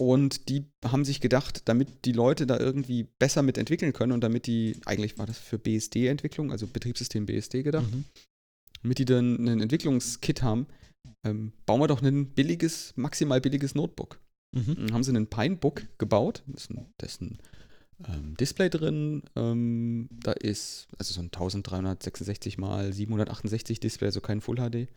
Und 0.00 0.48
die 0.48 0.64
haben 0.84 1.04
sich 1.04 1.20
gedacht, 1.20 1.62
damit 1.64 2.04
die 2.04 2.12
Leute 2.12 2.46
da 2.46 2.58
irgendwie 2.58 3.08
besser 3.18 3.42
mit 3.42 3.58
entwickeln 3.58 3.92
können 3.92 4.12
und 4.12 4.22
damit 4.22 4.46
die, 4.46 4.76
eigentlich 4.84 5.18
war 5.18 5.26
das 5.26 5.38
für 5.38 5.58
BSD-Entwicklung, 5.58 6.52
also 6.52 6.68
Betriebssystem 6.68 7.26
BSD 7.26 7.64
gedacht, 7.64 7.92
mhm. 7.92 8.04
damit 8.82 8.98
die 8.98 9.04
dann 9.04 9.48
ein 9.48 9.60
Entwicklungskit 9.60 10.42
haben, 10.42 10.66
ähm, 11.24 11.52
bauen 11.66 11.80
wir 11.80 11.88
doch 11.88 12.00
ein 12.00 12.26
billiges, 12.26 12.92
maximal 12.96 13.40
billiges 13.40 13.74
Notebook. 13.74 14.20
Mhm. 14.56 14.76
Dann 14.76 14.92
haben 14.92 15.02
sie 15.02 15.10
einen 15.10 15.26
Pinebook 15.26 15.82
gebaut, 15.98 16.42
das 16.46 16.64
ist 16.64 16.70
ein, 16.70 16.86
das 16.98 17.12
ist 17.14 17.22
ein 17.22 17.38
ähm, 18.06 18.36
Display 18.36 18.70
drin. 18.70 19.22
Ähm, 19.36 20.08
da 20.12 20.32
ist 20.32 20.88
also 20.98 21.14
so 21.14 21.20
ein 21.20 21.26
1366 21.26 22.58
x 22.58 22.96
768 22.96 23.80
Display, 23.80 24.06
also 24.06 24.20
kein 24.20 24.40
Full 24.40 24.56
HD. 24.56 24.88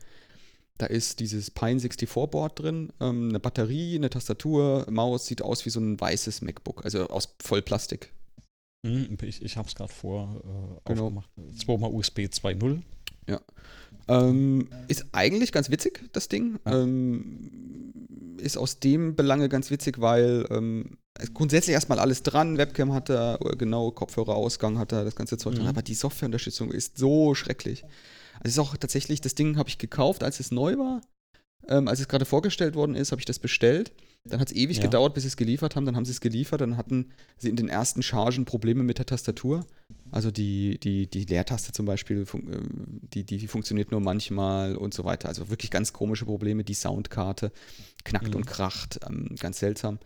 Da 0.78 0.88
ist 0.88 1.20
dieses 1.20 1.52
Pine 1.52 1.80
64 1.80 2.10
Board 2.32 2.60
drin, 2.60 2.92
ähm, 3.00 3.30
eine 3.30 3.40
Batterie, 3.40 3.96
eine 3.96 4.10
Tastatur, 4.10 4.88
Maus, 4.90 5.28
sieht 5.28 5.42
aus 5.42 5.66
wie 5.66 5.70
so 5.70 5.80
ein 5.80 6.00
weißes 6.00 6.42
MacBook, 6.42 6.84
also 6.84 7.08
aus 7.08 7.36
Vollplastik. 7.40 8.12
Hm, 8.86 9.16
ich 9.22 9.44
ich 9.44 9.58
habe 9.58 9.68
es 9.68 9.76
gerade 9.76 9.94
vor 9.94 10.42
äh, 10.44 10.82
genau. 10.86 11.06
aufgemacht. 11.06 11.30
Zweimal 11.56 11.92
USB 11.92 12.22
2.0. 12.22 12.82
Ja. 13.28 13.40
Ähm, 14.12 14.68
ist 14.88 15.06
eigentlich 15.12 15.52
ganz 15.52 15.70
witzig, 15.70 16.10
das 16.12 16.28
Ding. 16.28 16.60
Ähm, 16.66 17.94
ist 18.38 18.58
aus 18.58 18.80
dem 18.80 19.16
Belange 19.16 19.50
ganz 19.50 19.72
witzig, 19.72 20.02
weil 20.02 20.46
ähm, 20.50 20.98
grundsätzlich 21.34 21.74
erstmal 21.74 22.00
alles 22.00 22.24
dran. 22.24 22.58
Webcam 22.58 22.94
hat 22.94 23.10
er, 23.10 23.40
genau, 23.58 23.92
Kopfhörerausgang 23.92 24.78
hat 24.78 24.92
er, 24.92 25.04
das 25.04 25.16
ganze 25.16 25.38
Zeug 25.38 25.54
mhm. 25.54 25.58
dran. 25.60 25.68
Aber 25.68 25.82
die 25.82 25.94
Softwareunterstützung 25.94 26.72
ist 26.72 26.98
so 26.98 27.36
schrecklich. 27.36 27.84
Also 28.40 28.62
ist 28.62 28.68
auch 28.68 28.76
tatsächlich, 28.76 29.22
das 29.22 29.36
Ding 29.36 29.58
habe 29.58 29.70
ich 29.70 29.78
gekauft, 29.78 30.24
als 30.24 30.40
es 30.40 30.52
neu 30.52 30.78
war. 30.78 31.02
Ähm, 31.68 31.88
als 31.88 32.00
es 32.00 32.08
gerade 32.08 32.26
vorgestellt 32.26 32.76
worden 32.76 32.96
ist, 32.96 33.12
habe 33.12 33.22
ich 33.22 33.26
das 33.26 33.40
bestellt. 33.40 33.92
Dann 34.24 34.40
hat 34.40 34.52
es 34.52 34.56
ewig 34.56 34.78
ja. 34.78 34.84
gedauert, 34.84 35.16
bis 35.16 35.24
sie 35.24 35.30
es 35.30 35.38
geliefert 35.38 35.76
haben. 35.76 35.86
Dann 35.86 35.96
haben 35.96 36.06
sie 36.06 36.12
es 36.12 36.22
geliefert. 36.22 36.62
Dann 36.62 36.78
hatten 36.78 37.12
sie 37.38 37.50
in 37.50 37.56
den 37.56 37.70
ersten 37.70 38.04
Chargen 38.04 38.46
Probleme 38.46 38.84
mit 38.84 39.00
der 39.00 39.08
Tastatur. 39.08 39.66
Also 40.12 40.30
die, 40.30 40.80
die, 40.80 41.08
die 41.08 41.26
Leertaste 41.26 41.72
zum 41.72 41.88
Beispiel, 41.88 42.26
ähm, 42.34 43.02
die, 43.02 43.24
die 43.24 43.48
funktioniert 43.48 43.92
nur 43.92 44.00
manchmal 44.00 44.76
und 44.76 44.94
so 44.94 45.06
weiter. 45.06 45.28
Also 45.28 45.50
wirklich 45.50 45.72
ganz 45.72 45.92
komische 45.92 46.26
Probleme. 46.26 46.64
Die 46.64 46.76
Soundkarte 46.76 47.52
knackt 48.04 48.30
mhm. 48.30 48.36
und 48.36 48.46
kracht. 48.46 49.00
Ähm, 49.10 49.36
ganz 49.40 49.58
seltsam. 49.60 49.98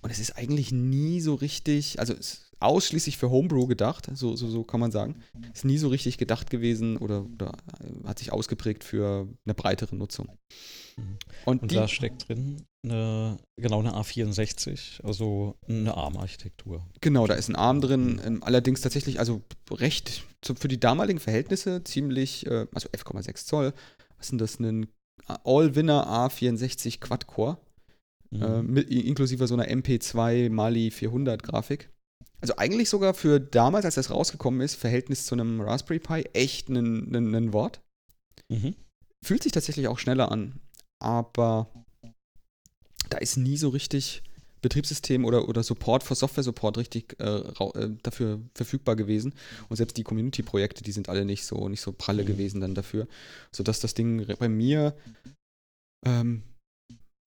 Und 0.00 0.10
es 0.10 0.18
ist 0.18 0.38
eigentlich 0.38 0.72
nie 0.72 1.20
so 1.20 1.34
richtig, 1.34 2.00
also 2.00 2.14
ausschließlich 2.58 3.18
für 3.18 3.30
Homebrew 3.30 3.66
gedacht, 3.66 4.08
so, 4.14 4.34
so, 4.34 4.48
so 4.48 4.64
kann 4.64 4.80
man 4.80 4.92
sagen. 4.92 5.16
Ist 5.52 5.64
nie 5.64 5.78
so 5.78 5.88
richtig 5.88 6.16
gedacht 6.16 6.48
gewesen 6.48 6.96
oder, 6.96 7.26
oder 7.34 7.52
hat 8.04 8.18
sich 8.18 8.32
ausgeprägt 8.32 8.82
für 8.82 9.28
eine 9.44 9.54
breitere 9.54 9.94
Nutzung. 9.94 10.38
Mhm. 10.96 11.18
Und, 11.44 11.62
und 11.62 11.70
die, 11.70 11.74
da 11.74 11.86
steckt 11.86 12.28
drin 12.28 12.62
eine, 12.84 13.38
genau 13.56 13.80
eine 13.80 13.92
A64, 13.94 15.02
also 15.04 15.56
eine 15.68 15.96
ARM-Architektur. 15.96 16.86
Genau, 17.00 17.26
da 17.26 17.34
ist 17.34 17.48
ein 17.48 17.56
ARM 17.56 17.80
drin, 17.80 18.20
ähm, 18.24 18.42
allerdings 18.42 18.80
tatsächlich, 18.80 19.18
also 19.18 19.42
recht 19.70 20.24
für 20.42 20.68
die 20.68 20.80
damaligen 20.80 21.20
Verhältnisse 21.20 21.84
ziemlich, 21.84 22.46
äh, 22.46 22.66
also 22.74 22.88
11,6 22.88 23.46
Zoll. 23.46 23.72
Was 24.18 24.28
sind 24.28 24.40
das? 24.40 24.58
Ein 24.58 24.88
All-Winner 25.44 26.06
A64 26.06 27.00
Quad-Core. 27.00 27.58
Mhm. 28.30 28.42
Äh, 28.42 28.62
mit, 28.62 28.90
inklusive 28.90 29.46
so 29.46 29.54
einer 29.54 29.68
MP2 29.68 30.50
Mali 30.50 30.90
400 30.90 31.42
Grafik. 31.42 31.90
Also 32.40 32.56
eigentlich 32.56 32.88
sogar 32.88 33.14
für 33.14 33.38
damals, 33.38 33.84
als 33.84 33.94
das 33.94 34.10
rausgekommen 34.10 34.60
ist, 34.60 34.74
Verhältnis 34.74 35.26
zu 35.26 35.36
einem 35.36 35.60
Raspberry 35.60 36.00
Pi 36.00 36.22
echt 36.32 36.68
ein 36.68 37.52
Wort. 37.52 37.80
Mhm. 38.48 38.74
Fühlt 39.24 39.44
sich 39.44 39.52
tatsächlich 39.52 39.86
auch 39.86 40.00
schneller 40.00 40.32
an 40.32 40.60
aber 41.02 41.68
da 43.12 43.18
ist 43.18 43.36
nie 43.36 43.56
so 43.56 43.68
richtig 43.68 44.22
Betriebssystem 44.62 45.24
oder, 45.24 45.48
oder 45.48 45.62
Support 45.62 46.04
für 46.04 46.14
Software-Support 46.14 46.78
richtig 46.78 47.16
äh, 47.20 47.24
äh, 47.24 47.90
dafür 48.02 48.40
verfügbar 48.54 48.96
gewesen. 48.96 49.34
Und 49.68 49.76
selbst 49.76 49.96
die 49.96 50.04
Community-Projekte, 50.04 50.82
die 50.82 50.92
sind 50.92 51.08
alle 51.08 51.24
nicht 51.24 51.44
so, 51.44 51.68
nicht 51.68 51.80
so 51.80 51.92
pralle 51.92 52.22
mhm. 52.22 52.28
gewesen 52.28 52.60
dann 52.60 52.74
dafür, 52.74 53.08
sodass 53.50 53.80
das 53.80 53.94
Ding 53.94 54.24
bei 54.38 54.48
mir 54.48 54.94
ähm, 56.06 56.42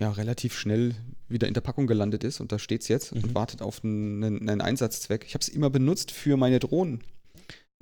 ja, 0.02 0.12
relativ 0.12 0.58
schnell 0.58 0.96
wieder 1.28 1.48
in 1.48 1.54
der 1.54 1.62
Packung 1.62 1.88
gelandet 1.88 2.24
ist 2.24 2.40
und 2.40 2.52
da 2.52 2.60
steht 2.60 2.82
es 2.82 2.88
jetzt 2.88 3.14
mhm. 3.14 3.24
und 3.24 3.36
wartet 3.36 3.62
auf 3.62 3.84
einen, 3.84 4.50
einen 4.50 4.62
Einsatzzweck. 4.62 5.26
Ich 5.28 5.34
habe 5.34 5.42
es 5.42 5.50
immer 5.50 5.70
benutzt 5.70 6.12
für 6.12 6.38
meine 6.38 6.60
Drohnen. 6.60 7.04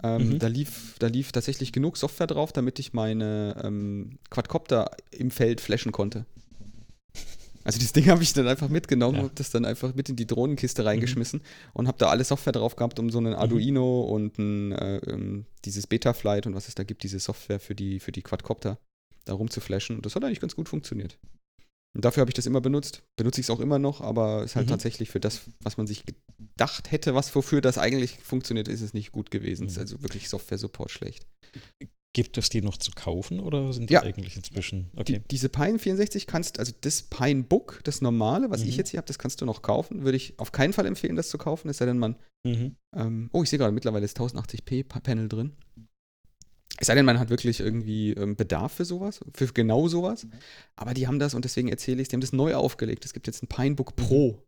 Ähm, 0.01 0.29
mhm. 0.29 0.39
da, 0.39 0.47
lief, 0.47 0.95
da 0.97 1.07
lief 1.07 1.31
tatsächlich 1.31 1.71
genug 1.71 1.97
Software 1.97 2.27
drauf, 2.27 2.51
damit 2.51 2.79
ich 2.79 2.93
meine 2.93 3.61
ähm, 3.63 4.17
Quadcopter 4.31 4.91
im 5.11 5.29
Feld 5.29 5.61
flashen 5.61 5.91
konnte. 5.91 6.25
Also 7.63 7.79
das 7.79 7.93
Ding 7.93 8.05
habe 8.09 8.23
ich 8.23 8.33
dann 8.33 8.47
einfach 8.47 8.69
mitgenommen, 8.69 9.17
ja. 9.17 9.23
habe 9.23 9.33
das 9.35 9.49
dann 9.49 9.65
einfach 9.65 9.95
mit 9.95 10.09
in 10.09 10.15
die 10.15 10.27
Drohnenkiste 10.27 10.81
mhm. 10.81 10.87
reingeschmissen 10.87 11.39
mhm. 11.39 11.69
und 11.73 11.87
habe 11.87 11.97
da 11.97 12.09
alle 12.09 12.23
Software 12.23 12.53
drauf 12.53 12.75
gehabt, 12.75 12.99
um 12.99 13.09
so 13.09 13.17
einen 13.17 13.33
mhm. 13.33 13.39
Arduino 13.39 14.01
und 14.01 14.37
ein, 14.37 14.71
äh, 14.71 14.97
ähm, 14.97 15.45
dieses 15.65 15.87
Betaflight 15.87 16.47
und 16.47 16.55
was 16.55 16.67
es 16.67 16.75
da 16.75 16.83
gibt, 16.83 17.03
diese 17.03 17.19
Software 17.19 17.59
für 17.59 17.75
die, 17.75 17.99
für 17.99 18.11
die 18.11 18.21
Quadcopter 18.21 18.77
da 19.25 19.33
rumzuflashen. 19.33 19.95
Und 19.97 20.05
das 20.05 20.15
hat 20.15 20.23
eigentlich 20.23 20.41
ganz 20.41 20.55
gut 20.55 20.69
funktioniert. 20.69 21.17
Und 21.95 22.05
dafür 22.05 22.21
habe 22.21 22.31
ich 22.31 22.35
das 22.35 22.47
immer 22.47 22.61
benutzt. 22.61 23.03
Benutze 23.15 23.39
ich 23.39 23.45
es 23.45 23.49
auch 23.51 23.59
immer 23.59 23.77
noch, 23.77 24.01
aber 24.01 24.39
es 24.39 24.51
ist 24.51 24.55
halt 24.55 24.65
mhm. 24.65 24.71
tatsächlich 24.71 25.09
für 25.09 25.19
das, 25.19 25.41
was 25.59 25.77
man 25.77 25.85
sich 25.85 26.03
gedacht 26.05 26.91
hätte, 26.91 27.13
was 27.13 27.33
wofür 27.35 27.61
das 27.61 27.77
eigentlich 27.77 28.17
funktioniert, 28.23 28.67
ist 28.67 28.81
es 28.81 28.93
nicht 28.93 29.11
gut 29.11 29.29
gewesen. 29.29 29.63
Mhm. 29.63 29.67
Es 29.67 29.73
ist 29.73 29.79
also 29.79 30.01
wirklich 30.01 30.27
Software-Support 30.27 30.89
schlecht. 30.89 31.27
Gibt 32.13 32.37
es 32.37 32.49
die 32.49 32.61
noch 32.61 32.77
zu 32.77 32.91
kaufen 32.91 33.39
oder 33.39 33.73
sind 33.73 33.89
die 33.89 33.95
ja. 33.95 34.03
eigentlich 34.03 34.35
inzwischen? 34.35 34.91
Okay. 34.95 35.13
Die, 35.13 35.27
diese 35.27 35.49
Pine 35.49 35.79
64 35.79 36.27
kannst, 36.27 36.59
also 36.59 36.71
das 36.81 37.01
Pine 37.01 37.43
Book, 37.43 37.81
das 37.85 38.01
normale, 38.01 38.51
was 38.51 38.61
mhm. 38.61 38.69
ich 38.69 38.77
jetzt 38.77 38.89
hier 38.89 38.99
habe, 38.99 39.07
das 39.07 39.17
kannst 39.17 39.41
du 39.41 39.45
noch 39.45 39.63
kaufen. 39.63 40.03
Würde 40.03 40.17
ich 40.17 40.37
auf 40.37 40.51
keinen 40.51 40.73
Fall 40.73 40.85
empfehlen, 40.85 41.15
das 41.15 41.29
zu 41.29 41.39
kaufen, 41.39 41.69
es 41.69 41.79
sei 41.79 41.87
denn, 41.87 41.97
man. 41.97 42.15
Mhm. 42.43 42.75
Ähm, 42.95 43.29
oh, 43.33 43.41
ich 43.41 43.49
sehe 43.49 43.57
gerade, 43.57 43.71
mittlerweile 43.71 44.05
ist 44.05 44.19
1080p 44.19 44.83
Panel 44.83 45.27
drin. 45.27 45.53
Es 46.77 46.87
sei 46.87 46.95
denn, 46.95 47.05
man 47.05 47.19
hat 47.19 47.29
wirklich 47.29 47.59
irgendwie 47.59 48.11
ähm, 48.11 48.35
Bedarf 48.35 48.73
für 48.73 48.85
sowas, 48.85 49.19
für 49.33 49.47
genau 49.47 49.87
sowas. 49.87 50.27
Aber 50.75 50.93
die 50.93 51.07
haben 51.07 51.17
das, 51.17 51.33
und 51.33 51.45
deswegen 51.45 51.69
erzähle 51.69 51.97
ich 51.97 52.03
es, 52.05 52.09
die 52.09 52.15
haben 52.15 52.21
das 52.21 52.33
neu 52.33 52.53
aufgelegt. 52.55 53.05
Es 53.05 53.13
gibt 53.13 53.25
jetzt 53.25 53.41
ein 53.41 53.47
Pinebook 53.47 53.95
Pro. 53.95 54.43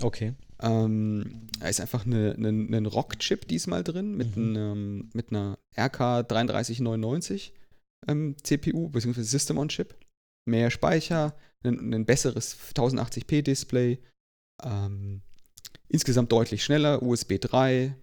Okay. 0.00 0.34
Ähm, 0.60 1.48
da 1.60 1.68
ist 1.68 1.80
einfach 1.80 2.06
eine, 2.06 2.34
eine, 2.34 2.48
ein 2.48 2.86
Rock-Chip 2.86 3.46
diesmal 3.48 3.84
drin 3.84 4.16
mit, 4.16 4.36
mhm. 4.36 4.56
einem, 4.56 5.10
mit 5.12 5.30
einer 5.30 5.58
RK 5.76 6.26
3399 6.26 7.52
ähm, 8.08 8.36
CPU 8.42 8.88
bzw. 8.88 9.22
System 9.22 9.58
on 9.58 9.68
Chip, 9.68 9.94
mehr 10.46 10.70
Speicher, 10.70 11.36
ein, 11.62 11.92
ein 11.94 12.04
besseres 12.04 12.56
1080p-Display, 12.74 13.98
ähm, 14.62 15.22
insgesamt 15.88 16.32
deutlich 16.32 16.64
schneller, 16.64 17.02
USB 17.02 17.38
3, 17.40 17.96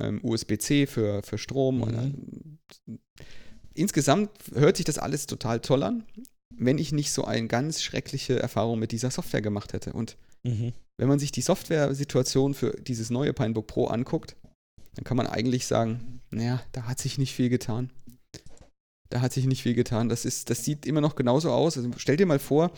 ähm, 0.00 0.20
USB-C 0.22 0.86
für, 0.86 1.22
für 1.22 1.38
Strom. 1.38 1.78
Mhm. 1.78 2.58
Äh, 2.88 2.98
insgesamt 3.74 4.30
hört 4.54 4.76
sich 4.76 4.86
das 4.86 4.98
alles 4.98 5.26
total 5.26 5.60
toll 5.60 5.82
an, 5.82 6.04
wenn 6.54 6.78
ich 6.78 6.92
nicht 6.92 7.12
so 7.12 7.24
eine 7.24 7.46
ganz 7.46 7.82
schreckliche 7.82 8.40
Erfahrung 8.40 8.78
mit 8.78 8.92
dieser 8.92 9.10
Software 9.10 9.42
gemacht 9.42 9.72
hätte. 9.72 9.92
Und 9.92 10.16
Mhm. 10.44 10.72
Wenn 10.98 11.08
man 11.08 11.18
sich 11.18 11.32
die 11.32 11.40
Software-Situation 11.40 12.54
für 12.54 12.72
dieses 12.72 13.10
neue 13.10 13.32
Pinebook 13.32 13.66
Pro 13.66 13.86
anguckt, 13.86 14.36
dann 14.94 15.04
kann 15.04 15.16
man 15.16 15.26
eigentlich 15.26 15.66
sagen, 15.66 16.20
naja, 16.30 16.60
da 16.72 16.82
hat 16.82 16.98
sich 16.98 17.18
nicht 17.18 17.32
viel 17.32 17.48
getan. 17.48 17.90
Da 19.10 19.20
hat 19.20 19.32
sich 19.32 19.46
nicht 19.46 19.62
viel 19.62 19.74
getan. 19.74 20.08
Das, 20.08 20.24
ist, 20.24 20.50
das 20.50 20.64
sieht 20.64 20.84
immer 20.84 21.00
noch 21.00 21.14
genauso 21.14 21.50
aus. 21.50 21.78
Also 21.78 21.88
stell 21.96 22.16
dir 22.16 22.26
mal 22.26 22.40
vor, 22.40 22.72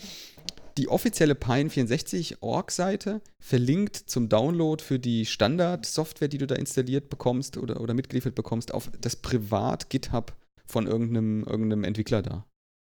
die 0.76 0.88
offizielle 0.88 1.34
Pine64-Org-Seite 1.34 3.20
verlinkt 3.40 3.96
zum 3.96 4.28
Download 4.28 4.82
für 4.82 4.98
die 4.98 5.26
Standard-Software, 5.26 6.28
die 6.28 6.38
du 6.38 6.46
da 6.46 6.54
installiert 6.54 7.08
bekommst 7.08 7.56
oder, 7.56 7.80
oder 7.80 7.94
mitgeliefert 7.94 8.34
bekommst, 8.34 8.72
auf 8.72 8.90
das 9.00 9.16
Privat-GitHub 9.16 10.36
von 10.66 10.86
irgendeinem, 10.86 11.42
irgendeinem 11.44 11.84
Entwickler 11.84 12.22
da. 12.22 12.46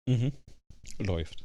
Mhm. 0.09 0.33
Läuft. 0.99 1.45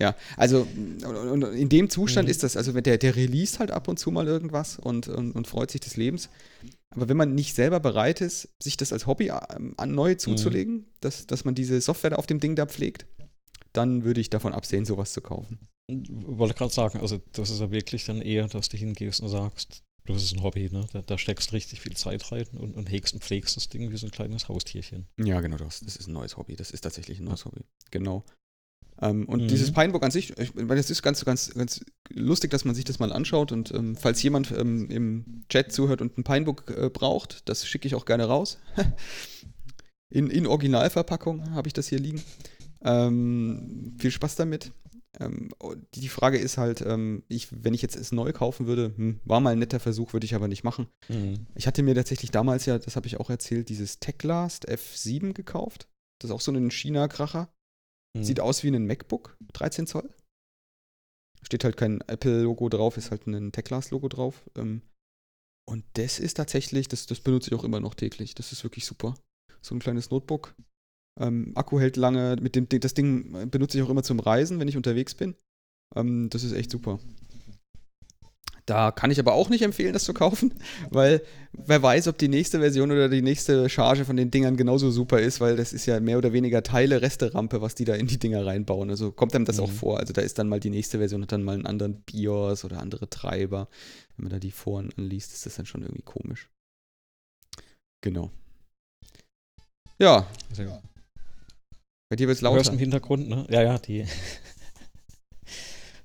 Ja, 0.00 0.14
also 0.36 0.66
und, 0.76 1.04
und 1.04 1.42
in 1.54 1.68
dem 1.68 1.90
Zustand 1.90 2.26
Mhm. 2.28 2.30
ist 2.30 2.42
das, 2.42 2.56
also 2.56 2.74
wenn 2.74 2.84
der, 2.84 2.98
der 2.98 3.16
release 3.16 3.58
halt 3.58 3.70
ab 3.72 3.88
und 3.88 3.98
zu 3.98 4.10
mal 4.10 4.26
irgendwas 4.26 4.78
und, 4.78 5.08
und, 5.08 5.32
und 5.32 5.46
freut 5.48 5.70
sich 5.70 5.80
des 5.80 5.96
Lebens. 5.96 6.28
Aber 6.90 7.08
wenn 7.08 7.16
man 7.16 7.34
nicht 7.34 7.54
selber 7.54 7.80
bereit 7.80 8.20
ist, 8.20 8.48
sich 8.62 8.76
das 8.76 8.92
als 8.92 9.06
Hobby 9.06 9.30
ähm, 9.54 9.74
an 9.76 9.94
neu 9.94 10.14
zuzulegen, 10.14 10.86
dass, 11.00 11.26
dass 11.26 11.44
man 11.44 11.54
diese 11.54 11.80
Software 11.80 12.18
auf 12.18 12.26
dem 12.26 12.40
Ding 12.40 12.54
da 12.56 12.66
pflegt, 12.66 13.06
dann 13.72 14.04
würde 14.04 14.20
ich 14.20 14.30
davon 14.30 14.54
absehen, 14.54 14.84
sowas 14.84 15.12
zu 15.12 15.20
kaufen. 15.20 15.58
Wollte 15.90 16.54
gerade 16.54 16.72
sagen, 16.72 17.00
also 17.00 17.20
das 17.32 17.50
ist 17.50 17.60
ja 17.60 17.70
wirklich 17.70 18.04
dann 18.04 18.20
eher, 18.22 18.46
dass 18.48 18.68
du 18.68 18.76
hingehst 18.76 19.20
und 19.20 19.28
sagst, 19.28 19.82
das 20.06 20.22
ist 20.22 20.32
ein 20.34 20.42
Hobby, 20.42 20.70
ne? 20.70 20.86
Da, 20.92 21.02
da 21.02 21.18
steckst 21.18 21.52
richtig 21.52 21.82
viel 21.82 21.94
Zeit 21.94 22.32
rein 22.32 22.46
und, 22.52 22.74
und 22.74 22.90
hegst 22.90 23.12
und 23.12 23.22
pflegst 23.22 23.56
das 23.56 23.68
Ding 23.68 23.90
wie 23.90 23.96
so 23.98 24.06
ein 24.06 24.10
kleines 24.10 24.48
Haustierchen. 24.48 25.06
Ja, 25.22 25.40
genau 25.42 25.58
das. 25.58 25.80
Das 25.80 25.96
ist 25.96 26.06
ein 26.08 26.14
neues 26.14 26.38
Hobby. 26.38 26.56
Das 26.56 26.70
ist 26.70 26.80
tatsächlich 26.80 27.18
ein 27.20 27.24
neues 27.24 27.44
Hobby. 27.44 27.60
Genau. 27.90 28.24
Ähm, 29.00 29.26
und 29.26 29.42
Mhm. 29.42 29.48
dieses 29.48 29.72
Pinebook 29.72 30.02
an 30.02 30.10
sich, 30.10 30.36
ich 30.38 30.54
meine, 30.54 30.76
das 30.76 30.90
ist 30.90 31.02
ganz, 31.02 31.24
ganz, 31.24 31.54
ganz 31.54 31.84
lustig, 32.10 32.50
dass 32.50 32.64
man 32.64 32.74
sich 32.74 32.84
das 32.84 32.98
mal 32.98 33.12
anschaut. 33.12 33.52
Und 33.52 33.72
ähm, 33.72 33.96
falls 33.96 34.22
jemand 34.22 34.50
ähm, 34.52 34.90
im 34.90 35.44
Chat 35.48 35.72
zuhört 35.72 36.00
und 36.00 36.18
ein 36.18 36.24
Pinebook 36.24 36.70
äh, 36.76 36.90
braucht, 36.90 37.48
das 37.48 37.66
schicke 37.66 37.86
ich 37.86 37.94
auch 37.94 38.04
gerne 38.04 38.24
raus. 38.24 38.58
in, 40.10 40.30
in 40.30 40.46
Originalverpackung 40.46 41.50
habe 41.52 41.68
ich 41.68 41.74
das 41.74 41.88
hier 41.88 41.98
liegen. 41.98 42.22
Ähm, 42.82 43.96
viel 43.98 44.10
Spaß 44.10 44.36
damit. 44.36 44.72
Ähm, 45.20 45.50
und 45.58 45.86
die 45.94 46.08
Frage 46.08 46.38
ist 46.38 46.58
halt, 46.58 46.80
ähm, 46.82 47.22
ich, 47.28 47.48
wenn 47.50 47.74
ich 47.74 47.82
jetzt 47.82 47.96
es 47.96 48.12
neu 48.12 48.32
kaufen 48.32 48.66
würde, 48.66 48.92
hm, 48.96 49.20
war 49.24 49.40
mal 49.40 49.50
ein 49.50 49.58
netter 49.58 49.80
Versuch, 49.80 50.12
würde 50.12 50.26
ich 50.26 50.34
aber 50.34 50.48
nicht 50.48 50.64
machen. 50.64 50.86
Mhm. 51.08 51.46
Ich 51.54 51.66
hatte 51.66 51.82
mir 51.82 51.94
tatsächlich 51.94 52.30
damals 52.30 52.66
ja, 52.66 52.78
das 52.78 52.96
habe 52.96 53.06
ich 53.06 53.18
auch 53.18 53.30
erzählt, 53.30 53.68
dieses 53.68 54.00
Techlast 54.00 54.68
F7 54.68 55.32
gekauft. 55.32 55.88
Das 56.20 56.30
ist 56.30 56.34
auch 56.34 56.40
so 56.40 56.52
ein 56.52 56.70
China-Kracher. 56.70 57.48
Mhm. 58.18 58.24
Sieht 58.24 58.40
aus 58.40 58.62
wie 58.62 58.68
ein 58.68 58.86
MacBook, 58.86 59.36
13 59.52 59.86
Zoll. 59.86 60.08
Steht 61.42 61.64
halt 61.64 61.76
kein 61.76 62.00
Apple-Logo 62.02 62.68
drauf, 62.68 62.96
ist 62.96 63.10
halt 63.10 63.26
ein 63.26 63.52
Techlast-Logo 63.52 64.08
drauf. 64.08 64.44
Ähm, 64.56 64.82
und 65.68 65.84
das 65.94 66.18
ist 66.18 66.34
tatsächlich, 66.34 66.88
das, 66.88 67.06
das 67.06 67.20
benutze 67.20 67.50
ich 67.50 67.58
auch 67.58 67.64
immer 67.64 67.80
noch 67.80 67.94
täglich. 67.94 68.34
Das 68.34 68.52
ist 68.52 68.64
wirklich 68.64 68.84
super. 68.84 69.14
So 69.60 69.74
ein 69.74 69.80
kleines 69.80 70.10
Notebook. 70.10 70.54
Ähm, 71.20 71.52
Akku 71.54 71.78
hält 71.78 71.96
lange. 71.96 72.36
Mit 72.40 72.56
dem, 72.56 72.68
das 72.68 72.94
Ding 72.94 73.34
äh, 73.34 73.46
benutze 73.46 73.78
ich 73.78 73.84
auch 73.84 73.90
immer 73.90 74.02
zum 74.02 74.20
Reisen, 74.20 74.58
wenn 74.60 74.68
ich 74.68 74.76
unterwegs 74.76 75.14
bin. 75.14 75.36
Ähm, 75.94 76.30
das 76.30 76.42
ist 76.42 76.52
echt 76.52 76.70
super. 76.70 76.98
Da 78.68 78.90
kann 78.92 79.10
ich 79.10 79.18
aber 79.18 79.32
auch 79.32 79.48
nicht 79.48 79.62
empfehlen, 79.62 79.94
das 79.94 80.04
zu 80.04 80.12
kaufen, 80.12 80.52
weil 80.90 81.22
wer 81.52 81.82
weiß, 81.82 82.06
ob 82.08 82.18
die 82.18 82.28
nächste 82.28 82.58
Version 82.58 82.90
oder 82.92 83.08
die 83.08 83.22
nächste 83.22 83.68
Charge 83.70 84.04
von 84.04 84.16
den 84.16 84.30
Dingern 84.30 84.58
genauso 84.58 84.90
super 84.90 85.20
ist, 85.20 85.40
weil 85.40 85.56
das 85.56 85.72
ist 85.72 85.86
ja 85.86 86.00
mehr 86.00 86.18
oder 86.18 86.34
weniger 86.34 86.62
Teile, 86.62 87.00
Resterampe, 87.00 87.62
was 87.62 87.74
die 87.74 87.86
da 87.86 87.94
in 87.94 88.06
die 88.08 88.18
Dinger 88.18 88.44
reinbauen. 88.44 88.90
Also 88.90 89.10
kommt 89.10 89.34
einem 89.34 89.46
das 89.46 89.58
auch 89.58 89.68
Mhm. 89.70 89.72
vor. 89.74 90.00
Also 90.00 90.12
da 90.12 90.20
ist 90.20 90.38
dann 90.38 90.48
mal 90.48 90.60
die 90.60 90.68
nächste 90.68 90.98
Version, 90.98 91.22
hat 91.22 91.32
dann 91.32 91.44
mal 91.44 91.54
einen 91.54 91.64
anderen 91.66 92.02
BIOS 92.02 92.64
oder 92.66 92.80
andere 92.80 93.08
Treiber. 93.08 93.68
Wenn 94.16 94.24
man 94.24 94.32
da 94.32 94.38
die 94.38 94.50
Foren 94.50 94.90
anliest, 94.98 95.32
ist 95.32 95.46
das 95.46 95.56
dann 95.56 95.64
schon 95.66 95.80
irgendwie 95.82 96.02
komisch. 96.02 96.50
Genau. 98.02 98.30
Ja, 99.98 100.26
Sehr 100.52 100.66
gut. 100.66 100.78
bei 102.10 102.16
dir 102.16 102.28
wird 102.28 102.36
es 102.36 102.40
Du 102.42 102.48
hörst 102.50 102.66
lauter. 102.66 102.72
im 102.74 102.78
Hintergrund, 102.78 103.28
ne? 103.28 103.46
Ja, 103.50 103.62
ja, 103.62 103.78
die, 103.78 104.04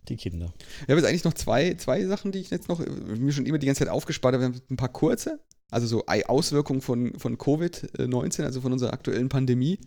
die 0.10 0.18
Kinder. 0.18 0.54
Ich 0.82 0.90
habe 0.90 0.96
jetzt 1.00 1.06
eigentlich 1.06 1.24
noch 1.24 1.34
zwei, 1.34 1.74
zwei 1.76 2.06
Sachen, 2.06 2.32
die 2.32 2.40
ich 2.40 2.50
jetzt 2.50 2.70
noch 2.70 2.80
äh, 2.80 2.90
mir 2.90 3.32
schon 3.32 3.46
immer 3.46 3.58
die 3.58 3.66
ganze 3.68 3.80
Zeit 3.80 3.90
aufgespart 3.90 4.34
habe. 4.34 4.44
Wir 4.44 4.48
haben 4.54 4.62
ein 4.70 4.78
paar 4.78 4.92
kurze, 4.92 5.40
also 5.72 5.88
so 5.88 6.06
Auswirkungen 6.06 6.82
von, 6.82 7.18
von 7.20 7.38
Covid-19, 7.38 8.44
also 8.44 8.62
von 8.62 8.74
unserer 8.74 8.94
aktuellen 8.94 9.30
Pandemie. 9.30 9.80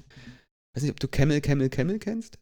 weiß 0.75 0.83
nicht, 0.83 0.93
ob 0.93 1.01
du 1.01 1.09
Camel, 1.09 1.41
Camel, 1.41 1.69
Camel 1.69 1.99
kennst? 1.99 2.39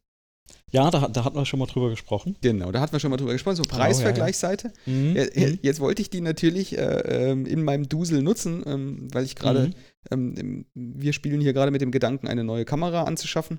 Ja, 0.71 0.91
da, 0.91 1.09
da 1.09 1.25
hatten 1.25 1.37
wir 1.37 1.47
schon 1.47 1.59
mal 1.59 1.67
drüber 1.67 1.89
gesprochen. 1.89 2.37
Genau, 2.43 2.71
da 2.71 2.81
hatten 2.81 2.93
wir 2.93 3.01
schon 3.01 3.11
mal 3.11 3.17
drüber 3.17 3.33
gesprochen, 3.33 3.57
so 3.57 3.63
Genau, 3.63 3.77
Preisvergleichsseite. 3.77 4.73
Mhm. 4.87 5.17
Ja, 5.17 5.25
ja, 5.35 5.49
Jetzt 5.63 5.81
wollte 5.81 6.03
ich 6.03 6.11
die 6.11 6.21
natürlich 6.21 6.77
äh, 6.77 7.31
ähm, 7.31 7.47
in 7.47 7.63
meinem 7.63 7.89
Dusel 7.89 8.23
nutzen, 8.23 8.63
ähm, 8.67 9.09
weil 9.13 9.25
ich 9.25 9.37
gerade, 9.37 9.71
Mhm. 10.11 10.35
ähm, 10.37 10.67
wir 10.75 11.13
spielen 11.13 11.41
hier 11.41 11.53
gerade 11.55 11.71
mit 11.71 11.81
dem 11.81 11.93
Gedanken, 11.93 12.29
eine 12.29 12.45
neue 12.45 12.65
Kamera 12.67 13.05
anzuschaffen. 13.05 13.59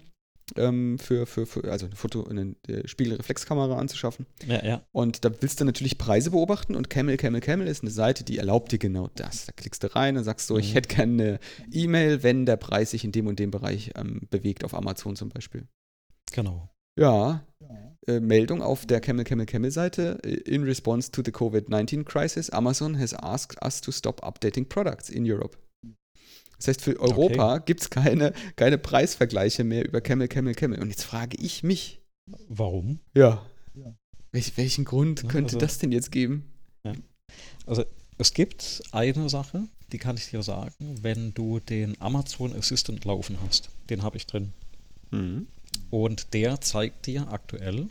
Ähm, 0.58 1.00
für, 1.00 1.26
für, 1.26 1.46
für, 1.48 1.64
also 1.72 1.88
eine 1.88 1.96
Foto, 1.96 2.24
eine 2.28 2.56
äh, 2.68 2.88
Spiegelreflexkamera 2.88 3.78
anzuschaffen. 3.78 4.28
Ja, 4.46 4.64
ja. 4.64 4.82
Und 4.92 5.26
da 5.26 5.32
willst 5.42 5.60
du 5.60 5.66
natürlich 5.66 5.98
Preise 5.98 6.30
beobachten 6.32 6.76
und 6.76 6.90
Camel, 6.92 7.18
Camel, 7.18 7.42
Camel 7.42 7.68
ist 7.68 7.82
eine 7.82 7.90
Seite, 7.92 8.24
die 8.24 8.38
erlaubt 8.38 8.72
dir 8.72 8.78
genau 8.78 9.10
das. 9.16 9.48
Da 9.48 9.54
klickst 9.54 9.84
du 9.84 9.96
rein 9.96 10.18
und 10.18 10.24
sagst 10.24 10.46
so, 10.48 10.58
ich 10.60 10.70
Mhm. 10.70 10.74
hätte 10.76 10.96
gerne 10.96 11.12
eine 11.24 11.40
E-Mail, 11.72 12.22
wenn 12.22 12.46
der 12.46 12.58
Preis 12.58 12.92
sich 12.92 13.04
in 13.04 13.12
dem 13.12 13.26
und 13.28 13.40
dem 13.40 13.50
Bereich 13.50 13.92
ähm, 13.96 14.28
bewegt, 14.30 14.64
auf 14.64 14.76
Amazon 14.76 15.16
zum 15.16 15.30
Beispiel. 15.30 15.68
Genau. 16.32 16.70
Ja, 16.98 17.44
äh, 18.08 18.20
Meldung 18.20 18.62
auf 18.62 18.86
der 18.86 19.02
Camel, 19.02 19.26
Camel, 19.26 19.46
Camel 19.48 19.72
Seite. 19.72 20.20
äh, 20.24 20.30
In 20.50 20.64
response 20.64 21.12
to 21.12 21.22
the 21.26 21.32
COVID-19 21.32 22.04
crisis, 22.06 22.50
Amazon 22.52 22.98
has 23.00 23.14
asked 23.14 23.62
us 23.64 23.82
to 23.82 23.92
stop 23.92 24.24
updating 24.24 24.70
products 24.70 25.10
in 25.10 25.30
Europe. 25.30 25.58
Das 26.58 26.68
heißt, 26.70 26.82
für 26.82 27.00
Europa 27.00 27.58
gibt 27.60 27.82
es 27.82 27.90
keine, 27.90 28.34
keine 28.56 28.78
Preisvergleiche 28.78 29.64
mehr 29.64 29.86
über 29.86 30.02
Camel, 30.02 30.28
Camel, 30.28 30.54
Camel. 30.56 30.80
Und 30.80 30.90
jetzt 30.90 31.04
frage 31.04 31.38
ich 31.38 31.64
mich, 31.64 32.00
Warum? 32.48 33.00
ja, 33.14 33.46
welch, 34.32 34.58
welchen 34.58 34.86
Grund 34.86 35.24
Ja, 35.24 35.30
könnte 35.30 35.56
also- 35.56 35.60
das 35.60 35.78
denn 35.80 35.92
jetzt 35.92 36.12
geben? 36.12 36.52
Also 37.66 37.84
es 38.18 38.34
gibt 38.34 38.84
eine 38.92 39.28
Sache, 39.30 39.68
die 39.92 39.98
kann 39.98 40.16
ich 40.18 40.30
dir 40.30 40.44
sagen, 40.44 40.74
wenn 41.02 41.34
du 41.34 41.60
den 41.60 42.00
Amazon 42.00 42.54
Assistant 42.56 43.04
laufen 43.06 43.38
hast. 43.46 43.70
Den 43.90 44.04
habe 44.04 44.18
ich 44.18 44.26
drin. 44.28 44.54
Mhm. 45.12 45.48
Und 45.90 46.34
der 46.34 46.62
zeigt 46.62 47.08
dir 47.08 47.28
aktuell, 47.32 47.88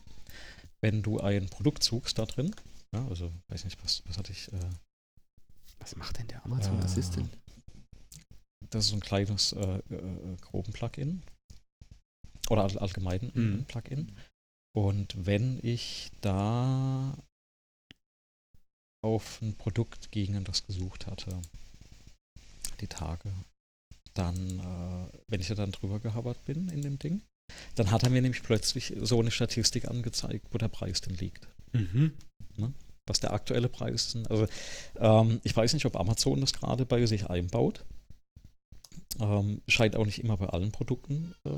wenn 0.80 1.02
du 1.02 1.18
ein 1.20 1.48
Produkt 1.48 1.82
suchst 1.82 2.18
da 2.18 2.24
drin, 2.26 2.54
ja, 2.94 3.06
also 3.08 3.32
weiß 3.48 3.64
nicht, 3.64 3.82
was, 3.84 4.02
was 4.06 4.16
hatte 4.16 4.32
ich, 4.32 4.52
äh, 4.52 4.58
Was 5.80 5.96
macht 5.96 6.18
denn 6.18 6.28
der 6.28 6.44
Amazon 6.46 6.78
Äh, 6.80 6.84
Assistant? 6.84 7.28
Das 8.70 8.86
ist 8.86 8.92
ein 8.92 9.00
kleines 9.00 9.52
äh, 9.52 9.78
äh, 9.90 10.36
groben 10.40 10.72
Plugin 10.72 11.22
oder 12.50 12.62
all, 12.64 12.78
allgemein 12.78 13.20
ein 13.34 13.58
Mhm. 13.58 13.64
Plugin. 13.64 14.12
Und 14.76 15.14
wenn 15.26 15.60
ich 15.62 16.10
da 16.20 17.16
auf 19.02 19.40
ein 19.42 19.54
Produkt 19.56 20.10
ging 20.10 20.36
und 20.36 20.48
das 20.48 20.66
gesucht 20.66 21.06
hatte, 21.06 21.40
die 22.80 22.88
Tage, 22.88 23.30
dann, 24.14 24.58
äh, 24.58 25.18
wenn 25.28 25.40
ich 25.40 25.48
da 25.48 25.54
dann 25.54 25.72
drüber 25.72 26.00
gehabert 26.00 26.44
bin 26.44 26.68
in 26.68 26.82
dem 26.82 26.98
Ding, 26.98 27.22
dann 27.74 27.90
hat 27.90 28.02
er 28.02 28.10
mir 28.10 28.22
nämlich 28.22 28.42
plötzlich 28.42 28.94
so 29.00 29.20
eine 29.20 29.30
Statistik 29.30 29.86
angezeigt, 29.88 30.46
wo 30.50 30.58
der 30.58 30.68
Preis 30.68 31.00
denn 31.00 31.16
liegt. 31.16 31.46
Mhm. 31.72 32.12
was 33.06 33.20
der 33.20 33.34
aktuelle 33.34 33.68
Preis 33.68 34.14
ist. 34.14 34.30
Also 34.30 34.46
ähm, 34.96 35.38
ich 35.44 35.54
weiß 35.54 35.74
nicht, 35.74 35.84
ob 35.84 35.94
Amazon 35.96 36.40
das 36.40 36.54
gerade 36.54 36.86
bei 36.86 37.04
sich 37.04 37.28
einbaut. 37.28 37.84
Ähm, 39.20 39.62
scheint 39.68 39.96
auch 39.96 40.06
nicht 40.06 40.22
immer 40.22 40.36
bei 40.36 40.46
allen 40.46 40.72
Produkten 40.72 41.34
äh, 41.44 41.50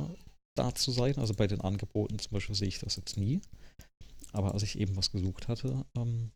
da 0.57 0.75
zu 0.75 0.91
sein. 0.91 1.17
Also 1.19 1.35
bei 1.35 1.47
den 1.47 1.61
Angeboten 1.61 2.19
zum 2.19 2.33
Beispiel 2.33 2.55
sehe 2.55 2.69
ich 2.69 2.79
das 2.79 2.97
jetzt 2.97 3.17
nie. 3.17 3.41
Aber 4.33 4.53
als 4.53 4.63
ich 4.63 4.79
eben 4.79 4.97
was 4.97 5.11
gesucht 5.13 5.49
hatte, 5.49 5.85
ähm, 5.97 6.31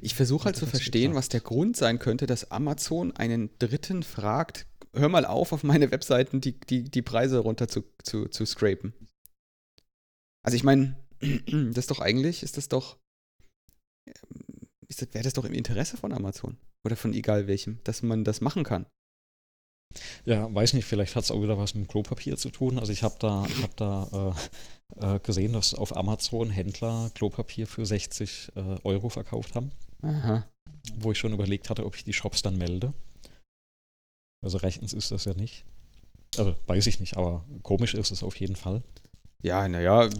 Ich 0.00 0.14
versuche 0.14 0.46
halt 0.46 0.56
zu 0.56 0.64
er 0.64 0.70
verstehen, 0.70 1.12
gesagt? 1.12 1.16
was 1.16 1.28
der 1.28 1.40
Grund 1.40 1.76
sein 1.76 1.98
könnte, 1.98 2.26
dass 2.26 2.50
Amazon 2.50 3.12
einen 3.12 3.50
Dritten 3.58 4.02
fragt, 4.02 4.66
hör 4.94 5.08
mal 5.08 5.24
auf, 5.24 5.52
auf 5.52 5.62
meine 5.62 5.90
Webseiten 5.90 6.40
die, 6.40 6.58
die, 6.58 6.84
die 6.84 7.02
Preise 7.02 7.38
runter 7.38 7.68
zu, 7.68 7.84
zu, 8.02 8.26
zu 8.26 8.44
scrapen. 8.46 8.94
Also 10.44 10.56
ich 10.56 10.64
meine, 10.64 10.96
das 11.20 11.78
ist 11.78 11.90
doch 11.90 12.00
eigentlich, 12.00 12.42
ist 12.42 12.56
das 12.56 12.68
doch, 12.68 12.98
ähm, 14.06 14.68
wäre 15.12 15.24
das 15.24 15.34
doch 15.34 15.44
im 15.44 15.52
Interesse 15.54 15.96
von 15.96 16.12
Amazon 16.12 16.56
oder 16.84 16.96
von 16.96 17.12
egal 17.12 17.46
welchem, 17.46 17.80
dass 17.84 18.02
man 18.02 18.24
das 18.24 18.40
machen 18.40 18.64
kann. 18.64 18.86
Ja, 20.24 20.52
weiß 20.52 20.74
nicht, 20.74 20.84
vielleicht 20.84 21.16
hat 21.16 21.24
es 21.24 21.30
auch 21.30 21.40
wieder 21.42 21.56
was 21.58 21.74
mit 21.74 21.88
Klopapier 21.88 22.36
zu 22.36 22.50
tun. 22.50 22.78
Also 22.78 22.92
ich 22.92 23.02
habe 23.02 23.16
da, 23.18 23.44
ich 23.46 23.62
hab 23.62 23.76
da 23.76 24.34
äh, 25.00 25.14
äh, 25.16 25.20
gesehen, 25.20 25.52
dass 25.52 25.74
auf 25.74 25.96
Amazon 25.96 26.50
Händler 26.50 27.10
Klopapier 27.14 27.66
für 27.66 27.86
60 27.86 28.52
äh, 28.56 28.60
Euro 28.84 29.08
verkauft 29.08 29.54
haben. 29.54 29.70
Aha. 30.02 30.46
Wo 30.98 31.12
ich 31.12 31.18
schon 31.18 31.32
überlegt 31.32 31.70
hatte, 31.70 31.86
ob 31.86 31.96
ich 31.96 32.04
die 32.04 32.12
Shops 32.12 32.42
dann 32.42 32.58
melde. 32.58 32.92
Also 34.44 34.58
rechtens 34.58 34.92
ist 34.92 35.10
das 35.10 35.24
ja 35.24 35.34
nicht. 35.34 35.64
Also 36.36 36.54
weiß 36.66 36.86
ich 36.88 37.00
nicht, 37.00 37.16
aber 37.16 37.44
komisch 37.62 37.94
ist 37.94 38.10
es 38.10 38.22
auf 38.22 38.36
jeden 38.36 38.56
Fall. 38.56 38.82
Ja, 39.42 39.66
naja, 39.68 40.04
Ja. 40.04 40.10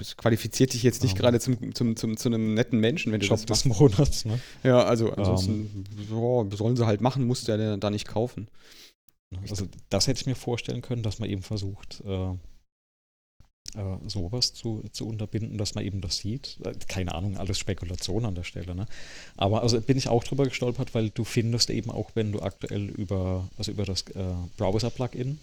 es 0.00 0.16
qualifiziert 0.16 0.72
dich 0.72 0.82
jetzt 0.82 1.02
nicht 1.02 1.12
Ja. 1.14 1.18
gerade 1.20 1.40
zum, 1.40 1.74
zum, 1.74 1.96
zum, 1.96 2.16
zu 2.16 2.28
einem 2.28 2.54
netten 2.54 2.80
Menschen, 2.80 3.12
wenn 3.12 3.20
du 3.20 3.26
Shop 3.26 3.36
das 3.46 3.62
des 3.62 3.64
machst. 3.66 3.80
Monats, 3.80 4.24
ne? 4.24 4.40
Ja, 4.62 4.82
also 4.84 5.12
ansonsten 5.12 5.84
ja, 6.10 6.56
sollen 6.56 6.76
sie 6.76 6.86
halt 6.86 7.00
machen, 7.00 7.26
musst 7.26 7.46
du 7.48 7.52
ja 7.56 7.76
da 7.76 7.90
nicht 7.90 8.08
kaufen. 8.08 8.48
Also 9.48 9.68
das 9.90 10.06
hätte 10.06 10.20
ich 10.20 10.26
mir 10.26 10.34
vorstellen 10.36 10.82
können, 10.82 11.02
dass 11.02 11.18
man 11.18 11.28
eben 11.28 11.42
versucht, 11.42 12.00
äh, 12.06 12.30
äh, 13.74 13.98
sowas 14.08 14.54
zu, 14.54 14.84
zu 14.92 15.06
unterbinden, 15.06 15.58
dass 15.58 15.74
man 15.74 15.84
eben 15.84 16.00
das 16.00 16.18
sieht. 16.18 16.58
Äh, 16.64 16.74
Keine 16.88 17.14
Ahnung, 17.14 17.36
alles 17.36 17.58
Spekulation 17.58 18.24
an 18.24 18.34
der 18.34 18.44
Stelle. 18.44 18.74
Ne? 18.74 18.86
Aber 19.36 19.62
also 19.62 19.80
bin 19.80 19.98
ich 19.98 20.08
auch 20.08 20.22
drüber 20.24 20.44
gestolpert, 20.44 20.94
weil 20.94 21.10
du 21.10 21.24
findest 21.24 21.70
eben 21.70 21.90
auch, 21.90 22.10
wenn 22.14 22.32
du 22.32 22.40
aktuell 22.40 22.88
über, 22.88 23.48
also 23.58 23.72
über 23.72 23.84
das 23.84 24.02
äh, 24.14 24.34
Browser-Plugin 24.56 25.38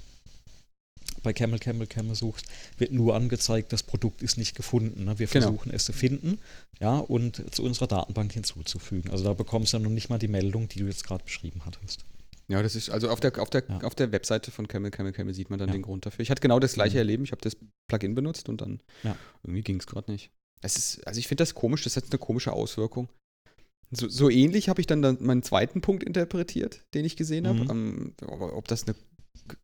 bei 1.21 1.33
Camel 1.33 1.59
Camel 1.59 1.87
Camel 1.87 2.15
suchst, 2.15 2.45
wird 2.77 2.91
nur 2.91 3.15
angezeigt, 3.15 3.71
das 3.73 3.83
Produkt 3.83 4.21
ist 4.21 4.37
nicht 4.37 4.55
gefunden. 4.55 5.03
Ne? 5.05 5.19
Wir 5.19 5.27
Genau. 5.27 5.47
versuchen 5.47 5.71
es 5.71 5.85
zu 5.85 5.93
finden, 5.93 6.39
ja, 6.79 6.97
und 6.99 7.43
zu 7.53 7.63
unserer 7.63 7.87
Datenbank 7.87 8.31
hinzuzufügen. 8.33 9.11
Also 9.11 9.23
da 9.25 9.33
bekommst 9.33 9.73
du 9.73 9.77
ja 9.77 9.83
noch 9.83 9.89
nicht 9.89 10.09
mal 10.09 10.19
die 10.19 10.27
Meldung, 10.27 10.67
die 10.69 10.79
du 10.79 10.85
jetzt 10.85 11.03
gerade 11.05 11.23
beschrieben 11.23 11.61
hattest. 11.65 12.05
Ja, 12.49 12.61
das 12.61 12.75
ist, 12.75 12.89
also 12.89 13.09
auf 13.09 13.19
der, 13.19 13.37
auf 13.41 13.49
der, 13.49 13.63
Ja. 13.69 13.79
auf 13.81 13.95
der 13.95 14.11
Webseite 14.11 14.51
von 14.51 14.67
Camel 14.67 14.91
Camel 14.91 15.13
Camel 15.13 15.33
sieht 15.33 15.49
man 15.49 15.59
dann 15.59 15.69
Ja. 15.69 15.73
den 15.73 15.81
Grund 15.81 16.05
dafür. 16.05 16.21
Ich 16.23 16.29
hatte 16.29 16.41
genau 16.41 16.59
das 16.59 16.73
gleiche 16.73 16.95
Mhm. 16.95 16.99
Erleben. 16.99 17.23
Ich 17.23 17.31
habe 17.31 17.41
das 17.41 17.55
Plugin 17.89 18.15
benutzt 18.15 18.49
und 18.49 18.61
dann 18.61 18.81
Ja. 19.03 19.15
irgendwie 19.43 19.61
ging 19.61 19.79
es 19.79 19.87
gerade 19.87 20.11
nicht. 20.11 20.29
Es 20.61 20.77
ist, 20.77 21.05
also 21.07 21.19
ich 21.19 21.27
finde 21.27 21.41
das 21.41 21.53
komisch, 21.55 21.83
das 21.83 21.95
hat 21.97 22.05
eine 22.09 22.19
komische 22.19 22.51
Auswirkung. 22.53 23.09
So, 23.91 24.07
so 24.09 24.29
ähnlich 24.29 24.69
habe 24.69 24.81
ich 24.81 24.87
dann, 24.87 25.01
dann 25.01 25.17
meinen 25.21 25.43
zweiten 25.43 25.81
Punkt 25.81 26.03
interpretiert, 26.03 26.81
den 26.93 27.05
ich 27.05 27.15
gesehen 27.15 27.47
habe. 27.47 27.59
Mhm. 27.63 27.69
Ähm, 27.69 28.13
aber 28.21 28.55
ob 28.57 28.67
das 28.67 28.83
eine 28.87 28.95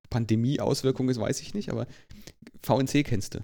Pandemie-Auswirkung 0.10 1.10
ist, 1.10 1.20
weiß 1.20 1.42
ich 1.42 1.54
nicht, 1.54 1.70
aber 1.72 1.88
VNC 2.64 3.04
kennst 3.04 3.36
du. 3.36 3.40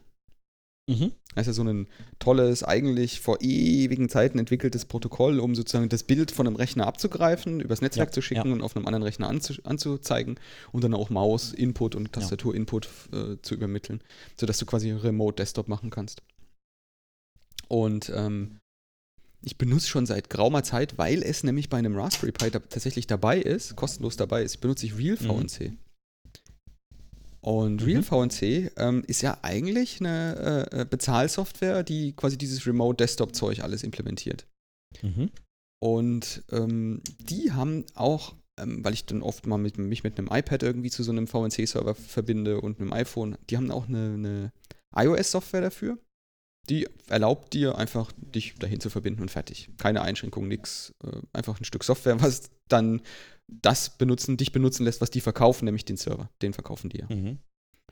Mhm. 0.88 1.12
Das 1.34 1.48
ist 1.48 1.48
ja 1.48 1.54
so 1.54 1.64
ein 1.64 1.88
tolles, 2.20 2.64
eigentlich 2.64 3.20
vor 3.20 3.42
ewigen 3.42 4.08
Zeiten 4.08 4.40
entwickeltes 4.40 4.86
Protokoll, 4.86 5.40
um 5.40 5.56
sozusagen 5.56 5.90
das 5.90 6.04
Bild 6.04 6.32
von 6.32 6.48
einem 6.48 6.56
Rechner 6.56 6.86
abzugreifen, 6.88 7.60
übers 7.60 7.82
Netzwerk 7.82 8.10
Ja, 8.10 8.14
zu 8.14 8.22
schicken 8.22 8.48
ja. 8.50 8.54
und 8.54 8.62
auf 8.62 8.76
einem 8.76 8.86
anderen 8.86 9.04
Rechner 9.04 9.28
anzu 9.28 9.54
anzuzeigen 9.64 10.40
und 10.72 10.84
dann 10.84 10.94
auch 10.94 11.10
Maus-Input 11.10 11.96
und 11.96 12.14
Tastatur-Input 12.14 12.88
äh, 13.12 13.42
zu 13.42 13.56
übermitteln, 13.56 14.02
sodass 14.40 14.60
du 14.60 14.66
quasi 14.66 14.92
Remote-Desktop 14.92 15.68
machen 15.68 15.90
kannst. 15.90 16.22
Und 17.68 18.12
ähm, 18.16 18.60
ich 19.42 19.58
benutze 19.58 19.88
schon 19.88 20.06
seit 20.06 20.30
geraumer 20.30 20.64
Zeit, 20.64 20.98
weil 20.98 21.22
es 21.24 21.44
nämlich 21.44 21.70
bei 21.70 21.78
einem 21.78 21.98
Raspberry 21.98 22.32
Pi 22.32 22.52
da 22.52 22.60
tatsächlich 22.60 23.08
dabei 23.08 23.40
ist, 23.40 23.76
kostenlos 23.76 24.18
dabei 24.18 24.44
ist, 24.44 24.58
benutze 24.62 24.86
ich 24.86 24.98
Real 24.98 25.18
Mhm. 25.20 25.78
Und 27.46 27.82
Mhm. 27.82 27.88
Real 27.88 28.04
VNC 28.04 28.72
ähm, 28.78 29.04
ist 29.06 29.22
ja 29.22 29.38
eigentlich 29.43 30.00
eine 30.00 30.68
äh, 30.72 30.82
äh, 30.82 30.86
Bezahlsoftware, 30.86 31.84
die 31.84 32.14
quasi 32.14 32.39
dieses 32.39 32.66
Remote 32.66 32.98
Desktop 32.98 33.36
Zeug 33.36 33.62
alles 33.62 33.84
implementiert. 33.84 34.48
Mhm. 35.04 35.30
Und 35.80 36.43
ähm, 36.52 37.02
die 37.20 37.52
haben 37.52 37.86
auch, 37.93 38.34
ähm, 38.60 38.84
weil 38.84 38.96
ich 38.96 39.06
dann 39.06 39.22
oft 39.22 39.46
mal 39.46 39.60
mit, 39.60 39.78
mich 39.78 40.04
mit 40.04 40.18
einem 40.18 40.30
iPad 40.32 40.64
irgendwie 40.64 40.89
zu 40.89 41.04
so 41.04 41.12
einem 41.12 41.28
VNC-Server 41.28 41.93
verbinde 41.93 42.62
und 42.62 42.80
einem 42.80 42.91
iPhone, 42.93 43.38
die 43.52 43.58
haben 43.58 43.70
auch 43.70 43.88
eine, 43.88 44.16
eine 44.16 44.52
iOS-Software 44.96 45.62
dafür. 45.62 46.00
Die 46.68 46.88
erlaubt 47.10 47.54
dir 47.54 47.78
einfach, 47.78 48.12
dich 48.18 48.56
dahin 48.56 48.80
zu 48.80 48.89
verbinden 48.89 49.22
und 49.22 49.30
fertig. 49.30 49.70
Keine 49.78 50.02
Einschränkung, 50.02 50.48
nix. 50.48 50.96
Äh, 51.04 51.20
einfach 51.32 51.60
ein 51.60 51.66
Stück 51.66 51.84
Software, 51.84 52.20
was 52.24 52.50
dann 52.70 53.02
das 53.48 53.98
benutzen, 53.98 54.38
dich 54.38 54.52
benutzen 54.52 54.84
lässt, 54.84 55.02
was 55.02 55.12
die 55.12 55.22
verkaufen, 55.22 55.66
nämlich 55.66 55.86
den 55.86 55.98
Server. 55.98 56.30
Den 56.41 56.54
verkaufen 56.54 56.89
die 56.89 57.00
ja. 57.00 57.08
Mhm. 57.10 57.39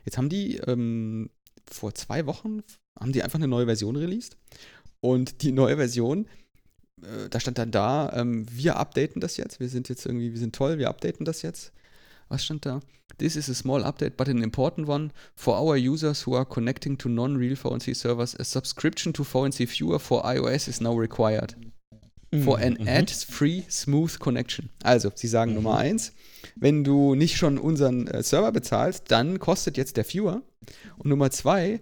Jetzt 0.06 0.18
haben 0.18 0.30
die 0.30 0.58
ähm, 0.58 1.30
vor 1.70 1.94
zwei 1.94 2.26
Wochen 2.26 2.62
haben 3.00 3.12
die 3.12 3.24
einfach 3.24 3.40
eine 3.40 3.48
neue 3.48 3.66
Version 3.66 3.96
released. 3.96 4.38
Und 5.00 5.42
die 5.42 5.52
neue 5.52 5.78
Version, 5.78 6.28
äh, 7.02 7.30
da 7.30 7.40
stand 7.40 7.58
dann 7.58 7.72
da, 7.72 8.12
ähm, 8.16 8.46
wir 8.50 8.78
updaten 8.78 9.22
das 9.22 9.38
jetzt. 9.38 9.60
Wir 9.60 9.70
sind 9.70 9.90
jetzt 9.90 10.06
irgendwie, 10.06 10.32
wir 10.32 10.40
sind 10.40 10.56
toll, 10.56 10.78
wir 10.78 10.90
updaten 10.90 11.26
das 11.26 11.42
jetzt. 11.42 11.74
Was 12.30 12.44
stand 12.44 12.66
da? 12.66 12.80
This 13.18 13.36
is 13.36 13.50
a 13.50 13.54
small 13.54 13.84
update, 13.84 14.18
but 14.18 14.28
an 14.28 14.42
important 14.42 14.88
one. 14.88 15.12
For 15.36 15.60
our 15.60 15.76
users 15.76 16.26
who 16.26 16.36
are 16.36 16.46
connecting 16.46 16.98
to 16.98 17.10
non-real 17.10 17.56
VNC 17.56 17.96
servers, 17.96 18.36
a 18.40 18.44
subscription 18.44 19.14
to 19.14 19.24
VNC 19.24 19.68
Viewer 19.68 20.00
for 20.00 20.26
iOS 20.26 20.68
is 20.68 20.82
now 20.82 20.98
required. 20.98 21.56
For 22.42 22.58
an 22.60 22.78
Mhm. 22.80 22.88
ad-free, 22.88 23.64
smooth 23.70 24.18
connection. 24.20 24.70
Also, 24.82 25.12
sie 25.14 25.28
sagen 25.28 25.52
Mhm. 25.52 25.56
Nummer 25.58 25.78
eins, 25.78 26.14
wenn 26.56 26.84
du 26.84 27.16
nicht 27.16 27.38
schon 27.38 27.58
unseren 27.58 28.08
äh, 28.08 28.24
Server 28.24 28.52
bezahlst, 28.52 29.06
dann 29.10 29.40
kostet 29.40 29.78
jetzt 29.78 29.98
der 29.98 30.06
Viewer. 30.06 30.42
Und 30.98 31.10
Nummer 31.10 31.30
zwei, 31.32 31.82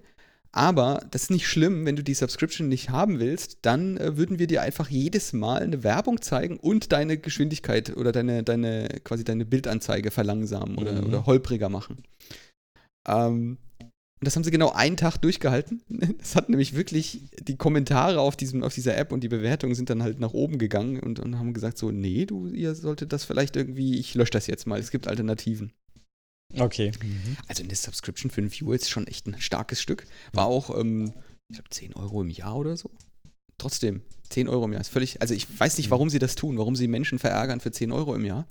aber 0.52 1.06
das 1.12 1.24
ist 1.24 1.30
nicht 1.32 1.48
schlimm, 1.48 1.86
wenn 1.86 1.96
du 1.96 2.04
die 2.04 2.14
Subscription 2.14 2.68
nicht 2.68 2.90
haben 2.90 3.20
willst, 3.20 3.60
dann 3.62 3.96
äh, 3.98 4.18
würden 4.18 4.40
wir 4.40 4.48
dir 4.48 4.62
einfach 4.62 4.90
jedes 4.90 5.32
Mal 5.34 5.62
eine 5.62 5.84
Werbung 5.84 6.22
zeigen 6.22 6.58
und 6.58 6.92
deine 6.92 7.18
Geschwindigkeit 7.18 7.96
oder 7.96 8.12
deine, 8.12 8.44
deine 8.44 8.90
quasi 9.04 9.24
deine 9.24 9.46
Bildanzeige 9.46 10.12
verlangsamen 10.12 10.78
oder, 10.78 10.94
Mhm. 11.02 11.08
oder 11.08 11.26
holpriger 11.26 11.70
machen. 11.70 12.04
Ähm, 13.08 13.58
und 14.22 14.28
das 14.28 14.36
haben 14.36 14.44
sie 14.44 14.52
genau 14.52 14.70
einen 14.70 14.98
Tag 14.98 15.18
durchgehalten. 15.18 15.82
Es 16.22 16.36
hat 16.36 16.48
nämlich 16.48 16.76
wirklich 16.76 17.22
die 17.40 17.58
Kommentare 17.58 18.20
auf, 18.20 18.38
diesem, 18.38 18.64
auf 18.64 18.72
dieser 18.72 18.96
App 18.96 19.12
und 19.12 19.22
die 19.24 19.28
Bewertungen 19.28 19.74
sind 19.74 19.90
dann 19.90 20.04
halt 20.04 20.20
nach 20.20 20.34
oben 20.34 20.60
gegangen 20.60 21.00
und, 21.00 21.20
und 21.20 21.40
haben 21.40 21.54
gesagt: 21.54 21.80
So, 21.80 21.90
nee, 21.90 22.28
du, 22.28 22.48
ihr 22.48 22.76
solltet 22.76 23.14
das 23.14 23.26
vielleicht 23.26 23.56
irgendwie, 23.56 23.98
ich 23.98 24.14
lösche 24.14 24.30
das 24.30 24.46
jetzt 24.46 24.68
mal, 24.68 24.80
es 24.80 24.92
gibt 24.92 25.08
Alternativen. 25.08 25.74
Okay. 26.56 26.92
Mhm. 27.02 27.38
Also 27.48 27.64
eine 27.64 27.74
Subscription 27.74 28.30
für 28.30 28.42
einen 28.42 28.52
Viewer 28.52 28.76
ist 28.76 28.92
schon 28.92 29.08
echt 29.08 29.26
ein 29.26 29.42
starkes 29.42 29.82
Stück. 29.82 30.06
War 30.34 30.46
auch, 30.46 30.78
ähm, 30.78 31.14
ich 31.50 31.56
glaube, 31.56 31.70
10 31.72 31.96
Euro 31.96 32.22
im 32.22 32.30
Jahr 32.30 32.58
oder 32.58 32.78
so. 32.78 32.92
Trotzdem, 33.58 34.02
10 34.30 34.48
Euro 34.50 34.66
im 34.66 34.74
Jahr 34.74 34.82
ist 34.82 34.90
völlig, 34.90 35.20
also 35.22 35.34
ich 35.34 35.48
weiß 35.60 35.78
nicht, 35.78 35.90
warum 35.90 36.12
sie 36.12 36.20
das 36.20 36.36
tun, 36.36 36.60
warum 36.60 36.76
sie 36.76 36.88
Menschen 36.88 37.18
verärgern 37.18 37.60
für 37.60 37.72
10 37.72 37.92
Euro 37.92 38.14
im 38.14 38.26
Jahr. 38.26 38.48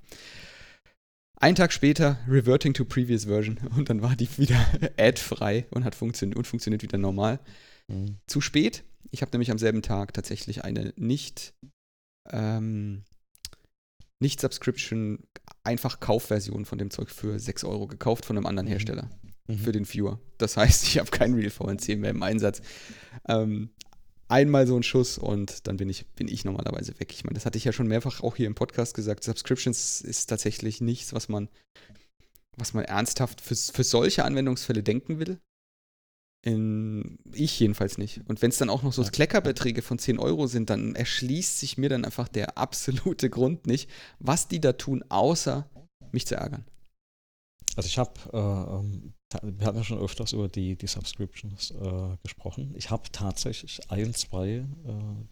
Ein 1.41 1.55
Tag 1.55 1.73
später, 1.73 2.19
reverting 2.27 2.75
to 2.75 2.85
previous 2.85 3.25
version. 3.25 3.57
Und 3.75 3.89
dann 3.89 4.03
war 4.03 4.15
die 4.15 4.29
wieder 4.37 4.63
ad-frei 4.97 5.65
und 5.71 5.83
hat 5.83 5.95
funktioniert 5.95 6.37
und 6.37 6.45
funktioniert 6.45 6.83
wieder 6.83 6.99
normal. 6.99 7.39
Mhm. 7.87 8.17
Zu 8.27 8.41
spät. 8.41 8.83
Ich 9.09 9.23
habe 9.23 9.31
nämlich 9.31 9.49
am 9.49 9.57
selben 9.57 9.81
Tag 9.81 10.13
tatsächlich 10.13 10.63
eine 10.63 10.93
nicht, 10.97 11.55
ähm, 12.29 13.03
nicht 14.19 14.39
Subscription, 14.39 15.23
einfach 15.63 15.99
Kaufversion 15.99 16.65
von 16.65 16.77
dem 16.77 16.91
Zeug 16.91 17.09
für 17.09 17.39
6 17.39 17.63
Euro 17.63 17.87
gekauft 17.87 18.25
von 18.25 18.37
einem 18.37 18.45
anderen 18.45 18.67
Mhm. 18.67 18.71
Hersteller 18.73 19.09
Mhm. 19.47 19.57
für 19.57 19.71
den 19.71 19.91
Viewer. 19.91 20.19
Das 20.37 20.57
heißt, 20.57 20.83
ich 20.87 20.99
habe 20.99 21.09
keinen 21.09 21.33
Real 21.33 21.49
VNC 21.49 21.95
mehr 21.97 22.11
im 22.11 22.21
Einsatz. 22.21 22.61
Ähm, 23.27 23.71
einmal 24.31 24.65
so 24.65 24.75
ein 24.77 24.83
Schuss 24.83 25.17
und 25.17 25.67
dann 25.67 25.77
bin 25.77 25.89
ich, 25.89 26.07
bin 26.07 26.27
ich 26.27 26.45
normalerweise 26.45 26.99
weg. 26.99 27.11
Ich 27.11 27.23
meine, 27.23 27.35
das 27.35 27.45
hatte 27.45 27.57
ich 27.57 27.65
ja 27.65 27.73
schon 27.73 27.87
mehrfach 27.87 28.21
auch 28.21 28.37
hier 28.37 28.47
im 28.47 28.55
Podcast 28.55 28.93
gesagt. 28.93 29.23
Subscriptions 29.23 30.01
ist 30.01 30.27
tatsächlich 30.27 30.81
nichts, 30.81 31.13
was 31.13 31.27
man, 31.29 31.49
was 32.57 32.73
man 32.73 32.85
ernsthaft 32.85 33.41
für, 33.41 33.55
für 33.55 33.83
solche 33.83 34.23
Anwendungsfälle 34.23 34.83
denken 34.83 35.19
will. 35.19 35.39
In, 36.43 37.19
ich 37.33 37.59
jedenfalls 37.59 37.97
nicht. 37.99 38.21
Und 38.27 38.41
wenn 38.41 38.49
es 38.49 38.57
dann 38.57 38.71
auch 38.71 38.81
noch 38.81 38.93
so. 38.93 39.03
Kleckerbeträge 39.03 39.83
von 39.83 39.99
10 39.99 40.17
Euro 40.17 40.47
sind, 40.47 40.71
dann 40.71 40.95
erschließt 40.95 41.59
sich 41.59 41.77
mir 41.77 41.89
dann 41.89 42.05
einfach 42.05 42.27
der 42.27 42.57
absolute 42.57 43.29
Grund 43.29 43.67
nicht, 43.67 43.89
was 44.19 44.47
die 44.47 44.59
da 44.59 44.73
tun, 44.73 45.03
außer 45.09 45.69
mich 46.11 46.25
zu 46.25 46.35
ärgern. 46.35 46.65
Also 47.75 47.87
ich 47.87 47.97
habe, 47.97 48.13
äh, 48.33 48.79
ähm, 48.79 49.13
wir 49.41 49.65
hatten 49.65 49.77
ja 49.77 49.83
schon 49.83 49.99
öfters 49.99 50.33
über 50.33 50.47
die, 50.47 50.75
die 50.75 50.87
Subscriptions 50.87 51.71
äh, 51.71 52.17
gesprochen. 52.23 52.73
Ich 52.75 52.89
habe 52.89 53.03
tatsächlich 53.11 53.79
ein, 53.89 54.13
zwei 54.13 54.49
äh, 54.49 54.65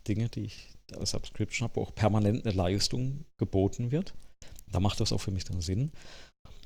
Dinge, 0.07 0.29
die 0.29 0.45
ich 0.45 0.73
als 0.95 1.11
Subscription 1.11 1.67
habe, 1.67 1.75
wo 1.77 1.83
auch 1.83 1.95
permanent 1.95 2.45
eine 2.45 2.55
Leistung 2.55 3.25
geboten 3.37 3.91
wird. 3.91 4.13
Da 4.71 4.79
macht 4.79 4.99
das 4.99 5.11
auch 5.11 5.19
für 5.19 5.31
mich 5.31 5.43
dann 5.43 5.61
Sinn. 5.61 5.91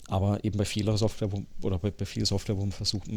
Aber 0.08 0.44
eben 0.44 0.58
bei 0.58 0.66
vieler 0.66 0.98
Software 0.98 1.32
wo, 1.32 1.44
oder 1.62 1.80
bei, 1.80 1.92
bei 1.92 2.06
viel 2.06 2.26
Software, 2.26 2.58
wo 2.58 2.62
man 2.62 2.72
versucht, 2.72 3.08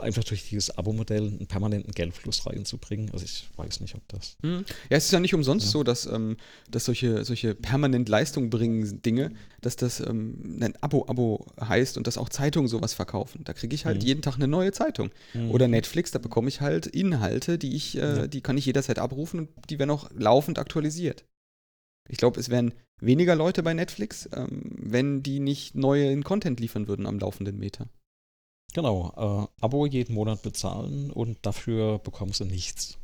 einfach 0.00 0.24
durch 0.24 0.48
dieses 0.48 0.76
Abo-Modell 0.76 1.26
einen 1.28 1.46
permanenten 1.46 1.92
Geldfluss 1.92 2.46
reinzubringen. 2.46 3.10
Also 3.12 3.24
ich 3.24 3.48
weiß 3.56 3.80
nicht, 3.80 3.94
ob 3.94 4.06
das. 4.08 4.36
Hm. 4.42 4.64
Ja, 4.90 4.96
es 4.96 5.06
ist 5.06 5.12
ja 5.12 5.20
nicht 5.20 5.34
umsonst 5.34 5.66
Ja. 5.66 5.72
so, 5.72 5.82
dass, 5.82 6.06
ähm, 6.06 6.36
dass 6.70 6.84
solche, 6.84 7.24
solche 7.24 7.54
permanent 7.54 8.08
Leistung 8.08 8.50
bringen 8.50 9.02
Dinge, 9.02 9.32
dass 9.60 9.76
das 9.76 10.00
ähm, 10.00 10.58
ein 10.62 10.74
Abo-Abo 10.80 11.46
heißt 11.60 11.96
und 11.96 12.06
dass 12.06 12.18
auch 12.18 12.28
Zeitungen 12.28 12.68
sowas 12.68 12.94
verkaufen. 12.94 13.42
Da 13.44 13.52
kriege 13.52 13.74
ich 13.74 13.84
halt 13.86 14.02
Mhm. 14.02 14.06
jeden 14.06 14.22
Tag 14.22 14.36
eine 14.36 14.48
neue 14.48 14.72
Zeitung. 14.72 15.10
Oder 15.50 15.68
Netflix, 15.68 16.10
da 16.10 16.18
bekomme 16.18 16.48
ich 16.48 16.60
halt 16.60 16.86
Inhalte, 16.86 17.58
die 17.58 17.74
ich, 17.74 17.96
äh, 17.96 18.00
Ja. 18.00 18.26
die 18.26 18.40
kann 18.40 18.56
ich 18.56 18.66
jederzeit 18.66 18.98
abrufen 18.98 19.40
und 19.40 19.48
die 19.70 19.78
werden 19.78 19.90
auch 19.90 20.10
laufend 20.16 20.58
aktualisiert. 20.58 21.24
Ich 22.08 22.16
glaube, 22.18 22.40
es 22.40 22.48
wären 22.48 22.72
weniger 23.00 23.36
Leute 23.36 23.62
bei 23.62 23.74
Netflix, 23.74 24.28
ähm, 24.34 24.62
wenn 24.78 25.22
die 25.22 25.40
nicht 25.40 25.74
neuen 25.74 26.24
Content 26.24 26.58
liefern 26.58 26.88
würden 26.88 27.06
am 27.06 27.18
laufenden 27.18 27.58
Meter. 27.58 27.88
Genau, 28.74 29.48
äh, 29.60 29.64
Abo 29.64 29.86
jeden 29.86 30.14
Monat 30.14 30.42
bezahlen 30.42 31.10
und 31.10 31.38
dafür 31.42 31.98
bekommst 31.98 32.40
du 32.40 32.44
nichts. 32.44 32.98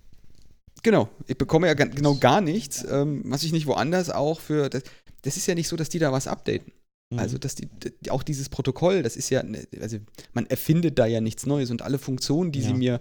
Genau, 0.82 1.08
ich 1.26 1.38
bekomme 1.38 1.66
ja 1.66 1.74
genau 1.74 2.14
gar 2.16 2.40
nichts, 2.40 2.84
ähm, 2.88 3.22
was 3.24 3.42
ich 3.42 3.52
nicht 3.52 3.66
woanders 3.66 4.10
auch 4.10 4.40
für. 4.40 4.68
Das, 4.68 4.82
das, 5.22 5.36
ist 5.38 5.46
ja 5.46 5.54
nicht 5.54 5.68
so, 5.68 5.76
dass 5.76 5.88
die 5.88 5.98
da 5.98 6.12
was 6.12 6.26
updaten. 6.26 6.72
Mhm. 7.10 7.18
Also, 7.18 7.38
dass 7.38 7.54
die, 7.54 7.68
auch 8.10 8.22
dieses 8.22 8.50
Protokoll, 8.50 9.02
das 9.02 9.16
ist 9.16 9.30
ja, 9.30 9.42
ne, 9.42 9.66
also 9.80 9.96
man 10.34 10.46
erfindet 10.46 10.98
da 10.98 11.06
ja 11.06 11.22
nichts 11.22 11.46
Neues 11.46 11.70
und 11.70 11.80
alle 11.80 11.98
Funktionen, 11.98 12.52
die 12.52 12.60
ja. 12.60 12.66
sie 12.66 12.74
mir, 12.74 13.00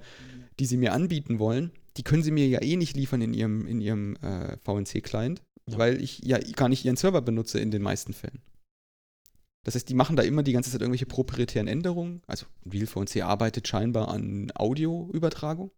die 0.59 0.65
sie 0.65 0.77
mir 0.77 0.93
anbieten 0.93 1.39
wollen, 1.39 1.71
die 1.97 2.03
können 2.03 2.23
sie 2.23 2.31
mir 2.31 2.47
ja 2.47 2.61
eh 2.61 2.77
nicht 2.77 2.95
liefern 2.95 3.21
in 3.21 3.33
ihrem, 3.33 3.67
in 3.67 3.81
ihrem 3.81 4.15
äh, 4.17 4.55
VNC-Client, 4.63 5.41
ja. 5.69 5.77
weil 5.77 6.01
ich 6.01 6.19
ja 6.23 6.39
gar 6.55 6.69
nicht 6.69 6.85
ihren 6.85 6.95
Server 6.95 7.21
benutze 7.21 7.59
in 7.59 7.71
den 7.71 7.81
meisten 7.81 8.13
Fällen. 8.13 8.41
Das 9.63 9.75
heißt, 9.75 9.87
die 9.87 9.93
machen 9.93 10.15
da 10.15 10.23
immer 10.23 10.43
die 10.43 10.51
ganze 10.51 10.71
Zeit 10.71 10.81
irgendwelche 10.81 11.05
proprietären 11.05 11.67
Änderungen. 11.67 12.21
Also 12.27 12.45
RealVNC 12.69 13.23
arbeitet 13.23 13.67
scheinbar 13.67 14.09
an 14.09 14.51
Audioübertragung 14.55 15.71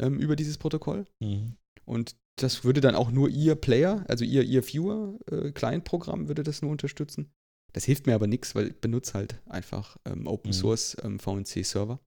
ähm, 0.00 0.18
über 0.18 0.36
dieses 0.36 0.58
Protokoll. 0.58 1.06
Mhm. 1.20 1.56
Und 1.84 2.16
das 2.36 2.64
würde 2.64 2.80
dann 2.80 2.94
auch 2.94 3.10
nur 3.10 3.28
ihr 3.28 3.54
Player, 3.54 4.04
also 4.08 4.24
ihr, 4.24 4.42
ihr 4.44 4.62
Viewer-Client-Programm 4.62 6.24
äh, 6.24 6.28
würde 6.28 6.42
das 6.42 6.62
nur 6.62 6.70
unterstützen. 6.70 7.32
Das 7.72 7.84
hilft 7.84 8.06
mir 8.06 8.14
aber 8.14 8.26
nichts, 8.26 8.54
weil 8.54 8.68
ich 8.68 8.80
benutze 8.80 9.14
halt 9.14 9.40
einfach 9.46 9.96
ähm, 10.04 10.26
Open 10.26 10.50
mhm. 10.50 10.54
Source 10.54 10.96
ähm, 11.02 11.18
VNC-Server. 11.18 12.00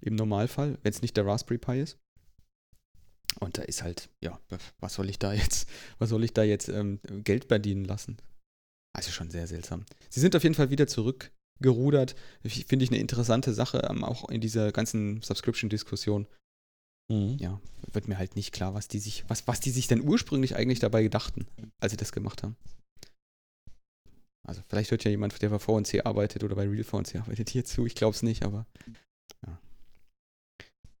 Im 0.00 0.16
Normalfall, 0.16 0.78
wenn 0.82 0.92
es 0.92 1.02
nicht 1.02 1.16
der 1.16 1.26
Raspberry 1.26 1.58
Pi 1.58 1.80
ist. 1.80 1.98
Und 3.40 3.56
da 3.56 3.62
ist 3.62 3.82
halt, 3.82 4.10
ja, 4.20 4.38
was 4.78 4.94
soll 4.94 5.08
ich 5.08 5.18
da 5.18 5.32
jetzt, 5.32 5.68
was 5.98 6.10
soll 6.10 6.24
ich 6.24 6.34
da 6.34 6.42
jetzt 6.42 6.68
ähm, 6.68 7.00
Geld 7.24 7.46
verdienen 7.46 7.84
lassen? 7.84 8.18
Also 8.94 9.10
schon 9.10 9.30
sehr 9.30 9.46
seltsam. 9.46 9.84
Sie 10.10 10.20
sind 10.20 10.36
auf 10.36 10.42
jeden 10.42 10.54
Fall 10.54 10.70
wieder 10.70 10.86
zurückgerudert. 10.86 12.14
Finde 12.44 12.84
ich 12.84 12.90
eine 12.90 13.00
interessante 13.00 13.54
Sache, 13.54 13.86
ähm, 13.88 14.04
auch 14.04 14.28
in 14.28 14.40
dieser 14.40 14.72
ganzen 14.72 15.22
Subscription-Diskussion. 15.22 16.26
Mhm. 17.10 17.36
Ja, 17.38 17.60
wird 17.92 18.08
mir 18.08 18.18
halt 18.18 18.36
nicht 18.36 18.52
klar, 18.52 18.74
was 18.74 18.88
die 18.88 18.98
sich, 18.98 19.24
was, 19.28 19.46
was 19.46 19.60
die 19.60 19.70
sich 19.70 19.88
denn 19.88 20.06
ursprünglich 20.06 20.56
eigentlich 20.56 20.78
dabei 20.78 21.02
gedachten, 21.02 21.46
als 21.80 21.92
sie 21.92 21.96
das 21.96 22.12
gemacht 22.12 22.42
haben. 22.42 22.56
Also 24.46 24.60
vielleicht 24.68 24.90
hört 24.90 25.04
ja 25.04 25.10
jemand, 25.10 25.40
der 25.40 25.50
bei 25.50 25.58
VNC 25.58 26.04
arbeitet 26.04 26.42
oder 26.42 26.56
bei 26.56 26.66
Real 26.66 26.84
VNC 26.84 27.16
arbeitet 27.16 27.50
hier 27.50 27.64
zu. 27.64 27.86
Ich 27.86 27.94
glaube 27.94 28.14
es 28.14 28.22
nicht, 28.22 28.44
aber 28.44 28.66
ja. 29.46 29.58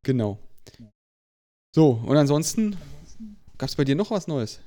Genau. 0.04 0.38
So, 1.74 1.92
und 1.92 2.16
ansonsten 2.16 2.76
gab 3.58 3.68
es 3.68 3.76
bei 3.76 3.84
dir 3.84 3.96
noch 3.96 4.10
was 4.10 4.28
Neues? 4.28 4.60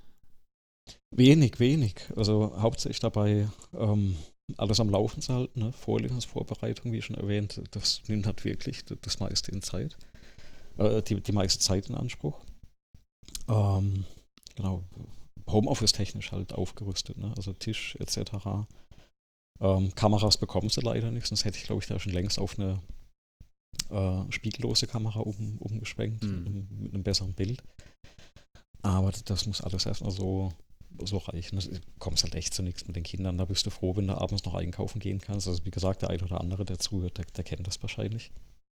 Wenig, 1.16 1.60
wenig. 1.60 1.96
Also 2.16 2.54
hauptsächlich 2.58 3.00
dabei, 3.00 3.48
ähm, 3.74 4.18
alles 4.58 4.80
am 4.80 4.90
Laufen 4.90 5.22
zu 5.22 5.34
halten. 5.34 5.60
Ne? 5.60 5.72
Vorlesungsvorbereitung, 5.72 6.92
wie 6.92 7.02
schon 7.02 7.16
erwähnt, 7.16 7.62
das 7.72 8.02
nimmt 8.08 8.26
halt 8.26 8.44
wirklich 8.44 8.84
das 8.86 9.20
meiste 9.20 9.52
in 9.52 9.62
Zeit. 9.62 9.98
Äh, 10.78 11.02
die, 11.02 11.22
die 11.22 11.32
meiste 11.32 11.60
Zeit 11.60 11.90
in 11.90 11.96
Anspruch. 11.96 12.40
Ähm, 13.48 14.06
genau. 14.56 14.84
Homeoffice 15.48 15.92
technisch 15.92 16.32
halt 16.32 16.54
aufgerüstet, 16.54 17.18
ne? 17.18 17.32
also 17.38 17.54
Tisch 17.54 17.96
etc. 18.00 18.68
Ähm, 19.62 19.94
Kameras 19.96 20.38
bekommen 20.38 20.70
sie 20.70 20.82
leider 20.82 21.12
nicht, 21.12 21.28
sonst 21.28 21.46
hätte 21.46 21.58
ich, 21.58 21.66
glaube 21.66 21.82
ich, 21.82 21.88
da 21.88 22.00
schon 22.00 22.14
längst 22.14 22.40
auf 22.40 22.58
eine 22.60 22.82
äh, 23.90 24.32
spiegellose 24.32 24.88
Kamera 24.88 25.20
um, 25.20 25.58
umgeschwenkt, 25.60 26.24
mhm. 26.24 26.68
mit 26.80 26.94
einem 26.94 27.04
besseren 27.04 27.34
Bild. 27.34 27.62
Aber 28.82 29.12
das 29.12 29.46
muss 29.46 29.62
alles 29.62 29.86
erstmal 29.86 30.12
so, 30.12 30.52
so 31.04 31.18
reichen. 31.18 31.60
Du 31.60 31.80
kommst 32.00 32.24
halt 32.24 32.36
echt 32.36 32.54
zu 32.54 32.64
nichts 32.64 32.86
mit 32.88 32.96
den 32.96 33.04
Kindern. 33.04 33.38
Da 33.38 33.46
bist 33.46 33.66
du 33.66 33.70
froh, 33.70 33.96
wenn 33.96 34.08
du 34.08 34.20
abends 34.20 34.46
noch 34.46 34.54
einkaufen 34.54 35.00
gehen 35.00 35.20
kannst. 35.20 35.48
Also 35.48 35.66
wie 35.66 35.72
gesagt, 35.72 36.02
der 36.02 36.10
eine 36.10 36.24
oder 36.24 36.42
andere, 36.42 36.66
der 36.66 36.80
zuhört, 36.80 37.18
der, 37.18 37.26
der 37.26 37.44
kennt 37.44 37.68
das 37.68 37.82
wahrscheinlich. 37.82 38.32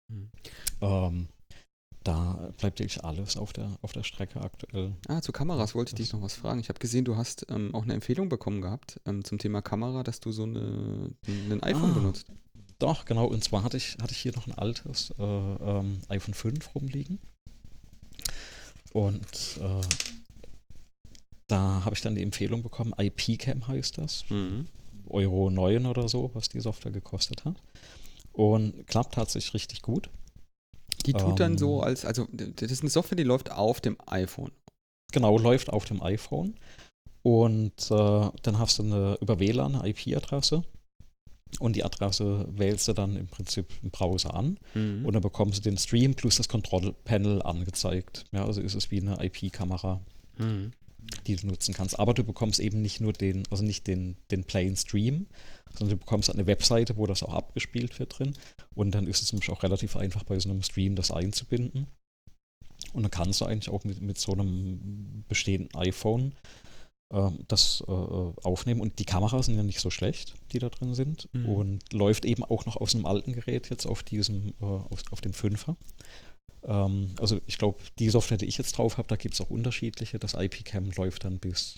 Mhm. 0.08 0.30
Ähm, 0.80 1.28
da 2.04 2.52
bleibt 2.56 2.78
wirklich 2.78 3.04
alles 3.04 3.36
auf 3.36 3.52
der, 3.52 3.78
auf 3.82 3.92
der 3.92 4.02
Strecke 4.02 4.40
aktuell. 4.40 4.94
Ah, 5.08 5.20
zu 5.20 5.32
Kameras 5.32 5.74
wollte 5.74 5.90
ich 5.90 5.96
dich 5.96 6.12
noch 6.12 6.22
was 6.22 6.34
fragen. 6.34 6.60
Ich 6.60 6.68
habe 6.68 6.78
gesehen, 6.78 7.04
du 7.04 7.16
hast 7.16 7.46
ähm, 7.50 7.74
auch 7.74 7.82
eine 7.82 7.94
Empfehlung 7.94 8.28
bekommen 8.28 8.62
gehabt 8.62 9.00
ähm, 9.04 9.24
zum 9.24 9.38
Thema 9.38 9.60
Kamera, 9.62 10.02
dass 10.02 10.20
du 10.20 10.32
so 10.32 10.44
eine, 10.44 11.10
ein 11.26 11.62
iPhone 11.62 11.90
ah, 11.90 11.94
benutzt. 11.94 12.26
Doch, 12.78 13.04
genau. 13.04 13.26
Und 13.26 13.42
zwar 13.42 13.64
hatte 13.64 13.76
ich, 13.76 13.96
hatte 14.00 14.12
ich 14.12 14.18
hier 14.18 14.32
noch 14.32 14.46
ein 14.46 14.54
altes 14.54 15.12
äh, 15.18 15.22
ähm, 15.22 15.98
iPhone 16.08 16.34
5 16.34 16.74
rumliegen. 16.74 17.18
Und 18.92 19.58
äh, 19.60 19.80
da 21.48 21.84
habe 21.84 21.94
ich 21.94 22.02
dann 22.02 22.14
die 22.14 22.22
Empfehlung 22.22 22.62
bekommen, 22.62 22.94
IP-Cam 22.96 23.66
heißt 23.66 23.98
das. 23.98 24.24
Mhm. 24.28 24.66
Euro 25.08 25.50
9 25.50 25.86
oder 25.86 26.08
so, 26.08 26.30
was 26.34 26.48
die 26.48 26.60
Software 26.60 26.92
gekostet 26.92 27.44
hat. 27.44 27.56
Und 28.32 28.86
klappt 28.86 29.14
tatsächlich 29.14 29.54
richtig 29.54 29.82
gut. 29.82 30.10
Die 31.06 31.12
tut 31.12 31.30
ähm, 31.30 31.36
dann 31.36 31.58
so 31.58 31.80
als, 31.80 32.04
also 32.04 32.26
das 32.30 32.70
ist 32.70 32.82
eine 32.82 32.90
Software, 32.90 33.16
die 33.16 33.24
läuft 33.24 33.50
auf 33.50 33.80
dem 33.80 33.96
iPhone. 34.06 34.52
Genau, 35.12 35.38
läuft 35.38 35.70
auf 35.70 35.86
dem 35.86 36.02
iPhone. 36.02 36.54
Und 37.22 37.90
äh, 37.90 38.30
dann 38.42 38.58
hast 38.58 38.78
du 38.78 38.82
eine 38.84 39.18
über 39.20 39.40
WLAN 39.40 39.74
eine 39.74 39.88
IP-Adresse 39.88 40.62
und 41.58 41.76
die 41.76 41.84
Adresse 41.84 42.46
wählst 42.50 42.88
du 42.88 42.92
dann 42.92 43.16
im 43.16 43.26
Prinzip 43.26 43.66
im 43.82 43.90
Browser 43.90 44.34
an 44.34 44.58
mhm. 44.74 45.04
und 45.04 45.12
dann 45.14 45.22
bekommst 45.22 45.58
du 45.58 45.62
den 45.62 45.78
Stream 45.78 46.14
plus 46.14 46.36
das 46.36 46.48
Kontrollpanel 46.48 47.42
angezeigt. 47.42 48.26
Ja, 48.32 48.44
also 48.44 48.60
ist 48.60 48.74
es 48.74 48.90
wie 48.90 49.00
eine 49.00 49.22
IP-Kamera, 49.24 50.00
mhm. 50.38 50.72
Die 51.26 51.36
du 51.36 51.46
nutzen 51.46 51.74
kannst. 51.74 51.98
Aber 51.98 52.14
du 52.14 52.24
bekommst 52.24 52.60
eben 52.60 52.80
nicht 52.82 53.00
nur 53.00 53.12
den, 53.12 53.44
also 53.50 53.62
nicht 53.62 53.86
den, 53.86 54.16
den 54.30 54.44
plain 54.44 54.76
Stream, 54.76 55.26
sondern 55.76 55.98
du 55.98 56.04
bekommst 56.04 56.30
eine 56.30 56.46
Webseite, 56.46 56.96
wo 56.96 57.06
das 57.06 57.22
auch 57.22 57.34
abgespielt 57.34 57.98
wird 57.98 58.18
drin. 58.18 58.34
Und 58.74 58.92
dann 58.92 59.06
ist 59.06 59.22
es 59.22 59.32
nämlich 59.32 59.50
auch 59.50 59.62
relativ 59.62 59.96
einfach 59.96 60.24
bei 60.24 60.38
so 60.38 60.50
einem 60.50 60.62
Stream 60.62 60.94
das 60.94 61.10
einzubinden. 61.10 61.86
Und 62.92 63.02
dann 63.02 63.10
kannst 63.10 63.40
du 63.40 63.44
eigentlich 63.44 63.70
auch 63.70 63.84
mit, 63.84 64.00
mit 64.00 64.18
so 64.18 64.32
einem 64.32 65.24
bestehenden 65.28 65.74
iPhone 65.74 66.34
ähm, 67.12 67.44
das 67.48 67.82
äh, 67.86 67.90
aufnehmen. 67.90 68.80
Und 68.80 68.98
die 68.98 69.04
Kameras 69.04 69.46
sind 69.46 69.56
ja 69.56 69.62
nicht 69.62 69.80
so 69.80 69.90
schlecht, 69.90 70.34
die 70.52 70.58
da 70.58 70.68
drin 70.68 70.94
sind. 70.94 71.28
Mhm. 71.32 71.48
Und 71.48 71.92
läuft 71.92 72.24
eben 72.24 72.44
auch 72.44 72.66
noch 72.66 72.76
aus 72.76 72.94
einem 72.94 73.06
alten 73.06 73.32
Gerät 73.32 73.70
jetzt 73.70 73.86
auf 73.86 74.02
diesem, 74.02 74.54
äh, 74.60 74.64
auf, 74.64 75.02
auf 75.10 75.20
dem 75.20 75.32
5er. 75.32 75.76
Ähm, 76.68 77.14
also 77.18 77.40
ich 77.46 77.58
glaube, 77.58 77.80
die 77.98 78.10
Software, 78.10 78.38
die 78.38 78.46
ich 78.46 78.58
jetzt 78.58 78.78
drauf 78.78 78.98
habe, 78.98 79.08
da 79.08 79.16
gibt 79.16 79.34
es 79.34 79.40
auch 79.40 79.50
unterschiedliche. 79.50 80.18
Das 80.18 80.34
IP-Cam 80.34 80.90
läuft 80.92 81.24
dann 81.24 81.38
bis 81.38 81.76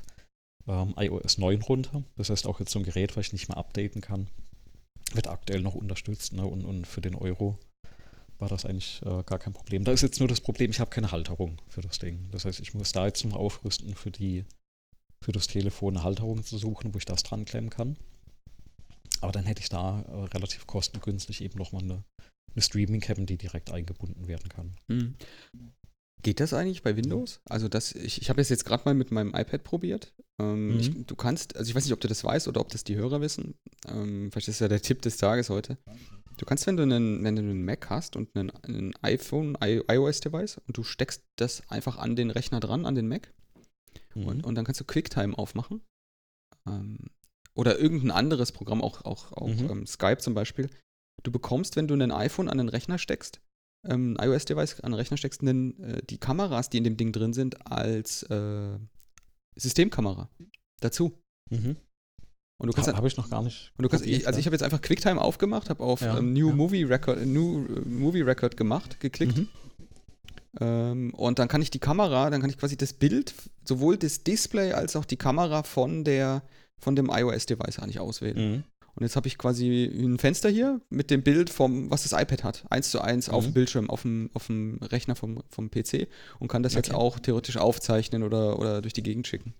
ähm, 0.66 0.94
iOS 0.98 1.38
9 1.38 1.62
runter. 1.62 2.02
Das 2.16 2.28
heißt 2.28 2.46
auch 2.46 2.60
jetzt 2.60 2.72
so 2.72 2.78
ein 2.80 2.84
Gerät, 2.84 3.16
was 3.16 3.26
ich 3.26 3.32
nicht 3.32 3.48
mehr 3.48 3.56
updaten 3.56 4.02
kann, 4.02 4.28
wird 5.12 5.28
aktuell 5.28 5.62
noch 5.62 5.74
unterstützt. 5.74 6.32
Ne? 6.32 6.44
Und, 6.44 6.64
und 6.64 6.86
für 6.86 7.00
den 7.00 7.14
Euro 7.14 7.58
war 8.38 8.48
das 8.48 8.64
eigentlich 8.64 9.00
äh, 9.02 9.22
gar 9.22 9.38
kein 9.38 9.52
Problem. 9.52 9.84
Da 9.84 9.92
ist 9.92 10.02
jetzt 10.02 10.18
nur 10.18 10.28
das 10.28 10.40
Problem, 10.40 10.70
ich 10.70 10.80
habe 10.80 10.90
keine 10.90 11.12
Halterung 11.12 11.60
für 11.68 11.82
das 11.82 11.98
Ding. 11.98 12.28
Das 12.32 12.44
heißt, 12.44 12.60
ich 12.60 12.74
muss 12.74 12.92
da 12.92 13.06
jetzt 13.06 13.24
mal 13.24 13.36
aufrüsten 13.36 13.94
für 13.94 14.10
die 14.10 14.44
für 15.22 15.32
das 15.32 15.46
Telefon 15.46 15.96
eine 15.96 16.04
Halterung 16.04 16.42
zu 16.42 16.56
suchen, 16.56 16.94
wo 16.94 16.98
ich 16.98 17.04
das 17.04 17.22
dran 17.22 17.44
klemmen 17.44 17.68
kann. 17.68 17.98
Aber 19.20 19.32
dann 19.32 19.44
hätte 19.44 19.60
ich 19.60 19.68
da 19.68 20.00
äh, 20.00 20.24
relativ 20.34 20.66
kostengünstig 20.66 21.42
eben 21.42 21.58
nochmal 21.58 21.82
eine, 21.82 22.04
eine 22.54 22.62
Streaming-Cam, 22.62 23.26
die 23.26 23.36
direkt 23.36 23.70
eingebunden 23.70 24.28
werden 24.28 24.48
kann. 24.48 24.76
Mhm. 24.88 25.14
Geht 26.22 26.40
das 26.40 26.52
eigentlich 26.52 26.82
bei 26.82 26.96
Windows? 26.96 27.40
Also 27.48 27.68
das, 27.68 27.92
ich, 27.92 28.20
ich 28.20 28.28
habe 28.28 28.40
das 28.40 28.50
jetzt 28.50 28.66
gerade 28.66 28.82
mal 28.84 28.94
mit 28.94 29.10
meinem 29.10 29.34
iPad 29.34 29.64
probiert. 29.64 30.12
Ähm, 30.38 30.74
mhm. 30.74 30.80
ich, 30.80 31.06
du 31.06 31.16
kannst, 31.16 31.56
also 31.56 31.68
ich 31.68 31.74
weiß 31.74 31.84
nicht, 31.84 31.94
ob 31.94 32.00
du 32.00 32.08
das 32.08 32.22
weißt 32.22 32.46
oder 32.48 32.60
ob 32.60 32.68
das 32.68 32.84
die 32.84 32.96
Hörer 32.96 33.20
wissen. 33.20 33.54
Ähm, 33.88 34.30
vielleicht 34.30 34.48
ist 34.48 34.60
ja 34.60 34.68
der 34.68 34.82
Tipp 34.82 35.00
des 35.02 35.16
Tages 35.16 35.48
heute. 35.48 35.78
Du 36.36 36.44
kannst, 36.44 36.66
wenn 36.66 36.76
du 36.76 36.82
einen, 36.82 37.24
wenn 37.24 37.36
du 37.36 37.42
einen 37.42 37.64
Mac 37.64 37.88
hast 37.88 38.16
und 38.16 38.36
einen, 38.36 38.50
einen 38.50 38.94
iPhone, 39.02 39.56
iOS-Device 39.60 40.58
und 40.66 40.76
du 40.76 40.82
steckst 40.82 41.22
das 41.36 41.62
einfach 41.70 41.96
an 41.96 42.16
den 42.16 42.30
Rechner 42.30 42.60
dran, 42.60 42.84
an 42.84 42.94
den 42.94 43.08
Mac, 43.08 43.32
Mhm. 44.14 44.26
Und, 44.26 44.46
und 44.46 44.54
dann 44.54 44.64
kannst 44.64 44.80
du 44.80 44.84
QuickTime 44.84 45.36
aufmachen. 45.36 45.82
Ähm, 46.66 47.10
oder 47.54 47.78
irgendein 47.78 48.10
anderes 48.10 48.52
Programm, 48.52 48.82
auch, 48.82 49.04
auch, 49.04 49.32
auch 49.32 49.48
mhm. 49.48 49.70
ähm, 49.70 49.86
Skype 49.86 50.18
zum 50.18 50.34
Beispiel. 50.34 50.70
Du 51.22 51.30
bekommst, 51.30 51.76
wenn 51.76 51.88
du 51.88 51.94
ein 51.94 52.12
iPhone 52.12 52.48
an 52.48 52.58
den 52.58 52.68
Rechner 52.68 52.98
steckst, 52.98 53.40
ähm, 53.86 54.16
ein 54.18 54.28
iOS-Device 54.28 54.80
an 54.80 54.92
den 54.92 54.98
Rechner 54.98 55.16
steckst, 55.16 55.40
einen, 55.42 55.78
äh, 55.82 56.02
die 56.02 56.18
Kameras, 56.18 56.70
die 56.70 56.78
in 56.78 56.84
dem 56.84 56.96
Ding 56.96 57.12
drin 57.12 57.32
sind, 57.32 57.66
als 57.66 58.22
äh, 58.24 58.78
Systemkamera 59.56 60.28
dazu. 60.80 61.18
Mhm. 61.50 61.76
Und 62.58 62.66
du 62.66 62.74
kannst 62.74 62.92
habe 62.92 63.08
ich 63.08 63.16
noch 63.16 63.30
gar 63.30 63.42
nicht. 63.42 63.72
Und 63.78 63.84
du 63.84 63.88
kannst, 63.88 64.04
ich, 64.04 64.26
also 64.26 64.38
ich 64.38 64.44
habe 64.44 64.54
jetzt 64.54 64.62
einfach 64.62 64.82
QuickTime 64.82 65.18
aufgemacht, 65.18 65.70
habe 65.70 65.82
auf 65.82 66.02
ja, 66.02 66.18
ähm, 66.18 66.34
New 66.34 66.48
ja. 66.48 66.54
Movie 66.54 66.82
Record, 66.82 67.24
New 67.24 67.64
äh, 67.64 67.80
Movie 67.88 68.20
Record 68.20 68.56
gemacht, 68.56 69.00
geklickt 69.00 69.38
mhm. 69.38 69.48
Ähm, 70.58 71.14
und 71.14 71.38
dann 71.38 71.48
kann 71.48 71.62
ich 71.62 71.70
die 71.70 71.78
Kamera, 71.78 72.28
dann 72.30 72.40
kann 72.40 72.50
ich 72.50 72.58
quasi 72.58 72.76
das 72.76 72.92
Bild, 72.92 73.34
sowohl 73.64 73.96
das 73.96 74.24
Display 74.24 74.72
als 74.72 74.96
auch 74.96 75.04
die 75.04 75.16
Kamera 75.16 75.62
von 75.62 76.02
der, 76.02 76.42
von 76.80 76.96
dem 76.96 77.08
iOS-Device 77.08 77.78
eigentlich 77.78 78.00
auswählen. 78.00 78.52
Mhm. 78.52 78.64
Und 78.94 79.02
jetzt 79.02 79.16
habe 79.16 79.28
ich 79.28 79.38
quasi 79.38 79.84
ein 79.84 80.18
Fenster 80.18 80.48
hier 80.48 80.80
mit 80.90 81.10
dem 81.10 81.22
Bild 81.22 81.50
vom, 81.50 81.90
was 81.90 82.02
das 82.02 82.12
iPad 82.12 82.44
hat, 82.44 82.64
eins 82.70 82.90
zu 82.90 83.00
eins 83.00 83.28
mhm. 83.28 83.34
auf 83.34 83.44
dem 83.44 83.54
Bildschirm, 83.54 83.90
auf 83.90 84.02
dem, 84.02 84.30
auf 84.34 84.46
dem 84.46 84.78
Rechner 84.82 85.16
vom, 85.16 85.42
vom 85.48 85.70
PC 85.70 86.08
und 86.38 86.48
kann 86.48 86.62
das 86.62 86.72
okay. 86.72 86.86
jetzt 86.86 86.94
auch 86.94 87.18
theoretisch 87.18 87.56
aufzeichnen 87.56 88.22
oder, 88.22 88.58
oder 88.58 88.82
durch 88.82 88.92
die 88.92 89.02
Gegend 89.02 89.26
schicken. 89.26 89.54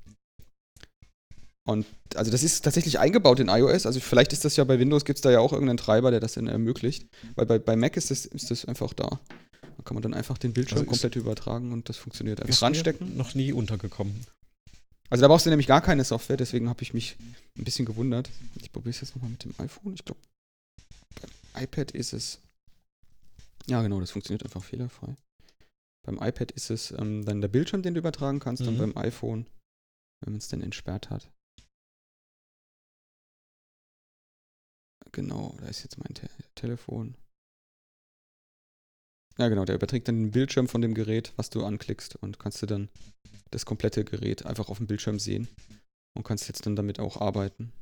Und 1.65 1.87
also 2.15 2.31
das 2.31 2.43
ist 2.43 2.63
tatsächlich 2.63 2.99
eingebaut 2.99 3.39
in 3.39 3.49
iOS. 3.49 3.87
Also 3.87 4.01
vielleicht 4.01 4.33
ist 4.33 4.45
das 4.45 4.57
ja 4.57 4.65
bei 4.65 4.79
Windows, 4.79 5.05
gibt 5.05 5.19
es 5.19 5.23
da 5.23 5.31
ja 5.31 5.41
auch 5.41 5.53
irgendeinen 5.53 5.77
Treiber, 5.77 6.11
der 6.11 6.19
das 6.19 6.33
dann 6.35 6.49
ermöglicht. 6.49 7.07
Weil 7.37 7.47
bei, 7.47 7.59
bei 7.59 7.77
Mac 7.77 7.97
ist 7.97 8.11
das, 8.11 8.27
ist 8.27 8.51
das 8.51 8.65
einfach 8.65 8.93
da. 8.93 9.21
Da 9.61 9.85
kann 9.85 9.95
man 9.95 10.03
dann 10.03 10.15
einfach 10.15 10.37
den 10.37 10.53
Bildschirm 10.53 10.79
Also 10.79 10.91
komplett 10.91 11.17
übertragen 11.17 11.73
und 11.73 11.89
das 11.89 11.97
funktioniert. 11.97 12.41
Einfach 12.41 12.51
Ist 12.51 12.63
ranstecken. 12.63 13.17
Noch 13.17 13.35
nie 13.35 13.53
untergekommen. 13.53 14.27
Also 15.11 15.23
da 15.23 15.29
brauchst 15.29 15.45
du 15.45 15.51
nämlich 15.51 15.67
gar 15.67 15.81
keine 15.83 16.05
Software, 16.05 16.37
deswegen 16.37 16.69
habe 16.69 16.83
ich 16.83 16.95
mich 16.95 17.17
ein 17.59 17.65
bisschen 17.65 17.85
gewundert. 17.85 18.31
Ich 18.61 18.71
probiere 18.71 18.91
es 18.91 19.01
jetzt 19.01 19.15
nochmal 19.17 19.31
mit 19.33 19.43
dem 19.45 19.55
iPhone. 19.59 19.95
Ich 19.95 20.05
glaube, 20.05 20.21
beim 21.53 21.63
iPad 21.65 21.91
ist 21.91 22.13
es. 22.13 22.41
Ja, 23.67 23.83
genau, 23.83 24.01
das 24.01 24.13
funktioniert 24.13 24.45
einfach 24.45 24.63
fehlerfrei. 24.63 25.17
Beim 26.07 26.17
iPad 26.23 26.53
ist 26.53 26.71
es 26.71 26.93
ähm, 26.93 27.25
dann 27.25 27.41
der 27.41 27.49
Bildschirm, 27.49 27.83
den 27.83 27.95
du 27.95 27.99
übertragen 28.01 28.39
kannst, 28.39 28.63
und 28.63 28.75
Mhm. 28.75 28.79
beim 28.79 28.97
iPhone, 28.97 29.47
wenn 30.23 30.33
man 30.33 30.39
es 30.39 30.49
dann 30.49 30.63
entsperrt 30.63 31.11
hat. 31.11 31.29
Genau, 35.13 35.55
da 35.59 35.67
ist 35.67 35.83
jetzt 35.83 35.99
mein 35.99 36.15
Te 36.15 36.29
Telefon. 36.55 37.17
Ja, 39.41 39.49
genau, 39.49 39.65
der 39.65 39.77
überträgt 39.77 40.07
dann 40.07 40.17
den 40.17 40.31
Bildschirm 40.33 40.69
von 40.69 40.83
dem 40.83 40.93
Gerät, 40.93 41.33
was 41.37 41.49
du 41.49 41.65
anklickst 41.65 42.17
und 42.17 42.39
kannst 42.39 42.61
du 42.61 42.67
dann 42.67 42.91
das 43.51 43.65
komplette 43.65 44.05
Gerät 44.05 44.45
einfach 44.45 44.69
auf 44.69 44.77
dem 44.77 44.87
Bildschirm 44.87 45.19
sehen 45.19 45.49
und 46.15 46.25
kannst 46.25 46.47
jetzt 46.49 46.67
dann 46.67 46.77
damit 46.77 47.01
auch 47.01 47.23
arbeiten. 47.23 47.73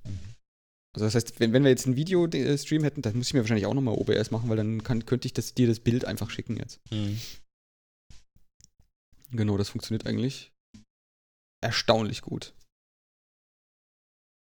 Also 0.95 1.07
das 1.07 1.17
heißt, 1.17 1.41
wenn, 1.41 1.53
wenn 1.53 1.65
wir 1.65 1.71
jetzt 1.71 1.87
einen 1.87 1.97
Videostream 1.97 2.85
hätten, 2.85 3.03
dann 3.03 3.17
muss 3.17 3.27
ich 3.27 3.35
mir 3.35 3.41
wahrscheinlich 3.41 3.67
auch 3.67 3.75
nochmal 3.75 3.97
OBS 3.97 4.31
machen, 4.31 4.49
weil 4.49 4.57
dann 4.57 4.85
kann, 4.85 5.05
könnte 5.05 5.27
ich 5.27 5.33
das, 5.33 5.53
dir 5.53 5.67
das 5.67 5.81
Bild 5.81 6.05
einfach 6.05 6.31
schicken 6.31 6.57
jetzt. 6.57 6.81
Mhm. 6.93 7.21
Genau, 9.33 9.57
das 9.57 9.71
funktioniert 9.71 10.07
eigentlich 10.07 10.53
erstaunlich 11.61 12.23
gut. 12.23 12.55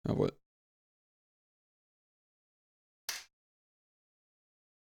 Jawohl. 0.06 0.36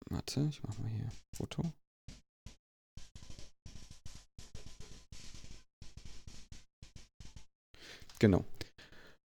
Warte, 0.09 0.47
ich 0.49 0.61
mach 0.63 0.77
mal 0.77 0.89
hier 0.89 1.09
Foto. 1.33 1.71
Genau. 8.19 8.45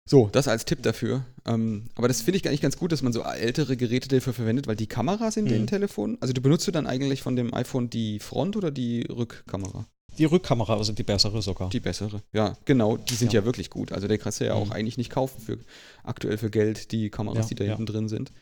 So, 0.08 0.28
das 0.32 0.48
als 0.48 0.64
Tipp 0.64 0.82
dafür. 0.82 1.24
Ähm, 1.46 1.84
aber 1.94 2.08
das 2.08 2.22
finde 2.22 2.38
ich 2.38 2.48
eigentlich 2.48 2.60
ganz 2.62 2.76
gut, 2.76 2.90
dass 2.90 3.02
man 3.02 3.12
so 3.12 3.22
ältere 3.22 3.76
Geräte 3.76 4.08
dafür 4.08 4.32
verwendet, 4.32 4.66
weil 4.66 4.74
die 4.76 4.88
Kameras 4.88 5.36
in 5.36 5.46
den 5.46 5.62
Mhm. 5.62 5.66
Telefonen, 5.68 6.18
also 6.20 6.32
du 6.32 6.40
benutzt 6.40 6.66
du 6.66 6.72
dann 6.72 6.86
eigentlich 6.86 7.22
von 7.22 7.36
dem 7.36 7.54
iPhone 7.54 7.90
die 7.90 8.18
Front- 8.18 8.56
oder 8.56 8.70
die 8.72 9.02
Rückkamera? 9.02 9.86
Die 10.18 10.24
Rückkamera, 10.24 10.76
also 10.76 10.92
die 10.92 11.04
bessere 11.04 11.40
sogar. 11.42 11.70
Die 11.70 11.78
bessere. 11.78 12.22
Ja, 12.32 12.56
genau, 12.64 12.96
die 12.96 13.14
sind 13.14 13.32
ja, 13.32 13.40
Ja. 13.40 13.44
wirklich 13.46 13.70
gut. 13.70 13.92
Also 13.92 14.08
der 14.08 14.18
kannst 14.18 14.40
du 14.40 14.46
ja 14.46 14.54
auch 14.54 14.66
Mhm. 14.66 14.72
eigentlich 14.72 14.98
nicht 14.98 15.10
kaufen 15.10 15.40
für 15.40 15.58
aktuell 16.02 16.38
für 16.38 16.50
Geld, 16.50 16.90
die 16.90 17.10
Kameras, 17.10 17.44
Ja, 17.44 17.48
die 17.50 17.54
da 17.54 17.64
ja. 17.64 17.70
hinten 17.76 17.86
drin 17.86 18.08
sind. 18.08 18.32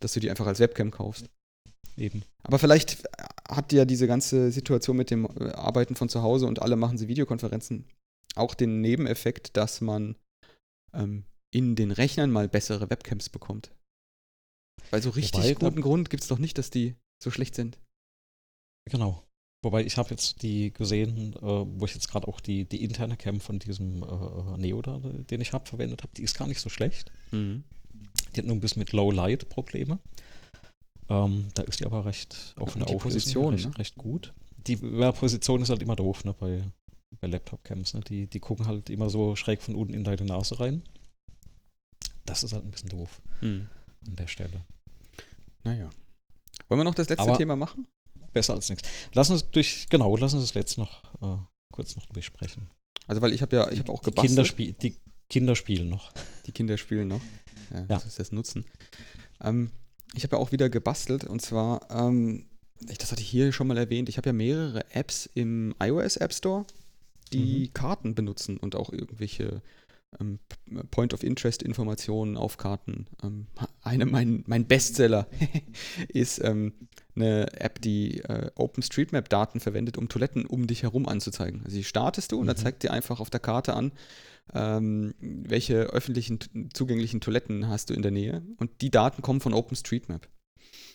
Dass 0.00 0.12
du 0.12 0.20
die 0.20 0.28
einfach 0.28 0.46
als 0.46 0.60
Webcam 0.60 0.90
kaufst. 0.90 1.30
Eben. 1.96 2.22
Aber 2.42 2.58
vielleicht 2.58 3.02
hat 3.48 3.72
ja 3.72 3.86
diese 3.86 4.06
ganze 4.06 4.50
Situation 4.50 4.96
mit 4.96 5.10
dem 5.10 5.26
Arbeiten 5.54 5.94
von 5.96 6.10
zu 6.10 6.20
Hause 6.22 6.46
und 6.46 6.60
alle 6.60 6.76
machen 6.76 6.98
sie 6.98 7.08
Videokonferenzen 7.08 7.84
auch 8.34 8.54
den 8.54 8.80
Nebeneffekt, 8.80 9.56
dass 9.56 9.80
man 9.80 10.16
ähm, 10.92 11.24
in 11.52 11.76
den 11.76 11.90
Rechnern 11.90 12.30
mal 12.30 12.48
bessere 12.48 12.90
Webcams 12.90 13.28
bekommt. 13.28 13.72
Weil 14.90 15.02
so 15.02 15.10
richtig 15.10 15.42
Wobei, 15.42 15.54
guten 15.54 15.80
Grund 15.80 16.10
gibt 16.10 16.22
es 16.22 16.28
doch 16.28 16.38
nicht, 16.38 16.58
dass 16.58 16.70
die 16.70 16.96
so 17.22 17.30
schlecht 17.30 17.54
sind. 17.54 17.78
Genau. 18.90 19.24
Wobei 19.62 19.84
ich 19.84 19.96
habe 19.96 20.10
jetzt 20.10 20.42
die 20.42 20.72
gesehen, 20.72 21.34
äh, 21.36 21.40
wo 21.40 21.86
ich 21.86 21.94
jetzt 21.94 22.08
gerade 22.08 22.28
auch 22.28 22.40
die, 22.40 22.68
die 22.68 22.84
interne 22.84 23.16
Cam 23.16 23.40
von 23.40 23.58
diesem 23.58 24.02
äh, 24.02 24.58
Neo 24.58 24.82
da, 24.82 24.98
den 24.98 25.40
ich 25.40 25.52
habe, 25.52 25.66
verwendet 25.66 26.02
habe, 26.02 26.12
die 26.14 26.22
ist 26.22 26.36
gar 26.36 26.46
nicht 26.46 26.60
so 26.60 26.68
schlecht. 26.68 27.10
Die 28.34 28.40
hat 28.40 28.46
nur 28.46 28.56
ein 28.56 28.60
bisschen 28.60 28.80
mit 28.80 28.92
Low 28.92 29.10
Light 29.10 29.48
Probleme. 29.48 29.98
Ähm, 31.08 31.48
da 31.54 31.62
ist 31.62 31.80
die 31.80 31.86
aber 31.86 32.04
recht 32.04 32.54
auch 32.56 32.68
von 32.70 32.84
der 32.84 32.94
Position, 32.96 33.54
recht, 33.54 33.66
ne? 33.66 33.78
recht 33.78 33.96
gut. 33.96 34.34
Die 34.66 34.76
Position 34.76 35.62
ist 35.62 35.70
halt 35.70 35.82
immer 35.82 35.96
doof, 35.96 36.24
ne, 36.24 36.34
bei, 36.34 36.62
bei 37.20 37.26
Laptop-Cams. 37.28 37.94
Ne? 37.94 38.00
Die, 38.00 38.26
die 38.26 38.40
gucken 38.40 38.66
halt 38.66 38.90
immer 38.90 39.10
so 39.10 39.36
schräg 39.36 39.62
von 39.62 39.74
unten 39.74 39.94
in 39.94 40.04
deine 40.04 40.24
Nase 40.24 40.58
rein. 40.60 40.82
Das 42.26 42.42
ist 42.42 42.52
halt 42.52 42.64
ein 42.64 42.70
bisschen 42.70 42.88
doof 42.90 43.20
Mhm. 43.40 43.68
an 44.06 44.16
der 44.16 44.26
Stelle. 44.26 44.64
Naja. 45.62 45.90
Wollen 46.68 46.80
wir 46.80 46.84
noch 46.84 46.94
das 46.94 47.08
letzte 47.08 47.24
Aber- 47.28 47.36
Thema 47.38 47.56
machen? 47.56 47.86
Besser 48.32 48.54
als 48.54 48.68
nichts. 48.68 48.88
Lass 49.12 49.30
uns 49.30 49.48
durch, 49.50 49.86
genau, 49.90 50.16
lass 50.16 50.34
uns 50.34 50.42
das 50.42 50.54
letzte 50.54 50.80
noch 50.80 51.04
äh, 51.22 51.40
kurz 51.72 51.94
noch 51.96 52.06
durchsprechen. 52.06 52.68
Also 53.06 53.22
weil 53.22 53.32
ich 53.32 53.42
habe 53.42 53.54
ja, 53.54 53.70
ich 53.70 53.78
habe 53.78 53.92
auch 53.92 54.00
Die 54.00 54.06
gebastelt. 54.06 54.28
Kinder, 54.30 54.44
spiel, 54.44 54.72
die 54.72 54.96
Kinder 55.30 55.54
spielen 55.54 55.88
noch. 55.88 56.12
Die 56.46 56.52
Kinder 56.52 56.76
spielen 56.76 57.08
noch. 57.08 57.20
Ja, 57.70 57.80
Ja. 57.80 57.84
Das 57.86 58.06
ist 58.06 58.18
das 58.18 58.32
Nutzen. 58.32 58.64
Ähm, 59.40 59.70
ich 60.14 60.24
habe 60.24 60.36
ja 60.36 60.42
auch 60.42 60.50
wieder 60.52 60.68
gebastelt 60.68 61.24
und 61.24 61.42
zwar, 61.42 61.88
ähm, 61.90 62.46
ich, 62.88 62.98
das 62.98 63.12
hatte 63.12 63.22
ich 63.22 63.28
hier 63.28 63.52
schon 63.52 63.66
mal 63.68 63.76
erwähnt, 63.78 64.08
ich 64.08 64.16
habe 64.16 64.28
ja 64.30 64.32
mehrere 64.32 64.90
Apps 64.92 65.26
im 65.34 65.74
iOS 65.80 66.16
App 66.16 66.32
Store, 66.34 66.66
die 67.32 67.68
Karten 67.72 68.14
benutzen 68.14 68.56
und 68.58 68.76
auch 68.76 68.92
irgendwelche 68.92 69.62
ähm, 70.20 70.38
P- 70.48 70.84
Point-of-Interest-Informationen 70.90 72.36
auf 72.36 72.56
Karten. 72.56 73.06
Ähm, 73.22 73.46
eine, 73.82 74.06
mein, 74.06 74.44
mein 74.46 74.66
Bestseller 74.66 75.26
ist 76.08 76.42
ähm, 76.44 76.72
eine 77.16 77.52
App, 77.60 77.80
die 77.80 78.20
äh, 78.20 78.50
OpenStreetMap-Daten 78.54 79.60
verwendet, 79.60 79.98
um 79.98 80.08
Toiletten 80.08 80.46
um 80.46 80.66
dich 80.66 80.82
herum 80.82 81.08
anzuzeigen. 81.08 81.62
Also 81.64 81.76
die 81.76 81.84
startest 81.84 82.32
du 82.32 82.38
und 82.40 82.46
dann 82.46 82.56
Mhm. 82.56 82.60
zeigt 82.60 82.82
dir 82.82 82.92
einfach 82.92 83.20
auf 83.20 83.30
der 83.30 83.40
Karte 83.40 83.74
an, 83.74 83.92
ähm, 84.52 85.14
welche 85.20 85.84
öffentlichen 85.84 86.38
zugänglichen 86.72 87.20
Toiletten 87.20 87.68
hast 87.68 87.90
du 87.90 87.94
in 87.94 88.02
der 88.02 88.10
Nähe. 88.12 88.42
Und 88.58 88.82
die 88.82 88.90
Daten 88.90 89.22
kommen 89.22 89.40
von 89.40 89.54
OpenStreetMap. 89.54 90.28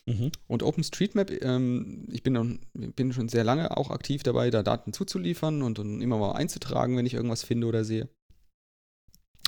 Mhm. 0.06 0.32
Und 0.48 0.64
OpenStreetMap, 0.64 1.32
ähm, 1.44 2.08
ich 2.12 2.24
bin, 2.24 2.60
bin 2.74 3.14
schon 3.14 3.30
sehr 3.30 3.44
lange 3.44 3.76
auch 3.78 3.92
aktiv 3.92 4.24
dabei, 4.24 4.50
da 4.50 4.64
Daten 4.64 4.94
zuzuliefern 4.94 5.62
und, 5.62 5.80
und 5.80 6.02
immer 6.02 6.18
mal 6.18 6.34
einzutragen, 6.34 6.98
wenn 6.98 7.06
ich 7.06 7.14
irgendwas 7.14 7.44
finde 7.44 7.68
oder 7.68 7.84
sehe. 7.84 8.10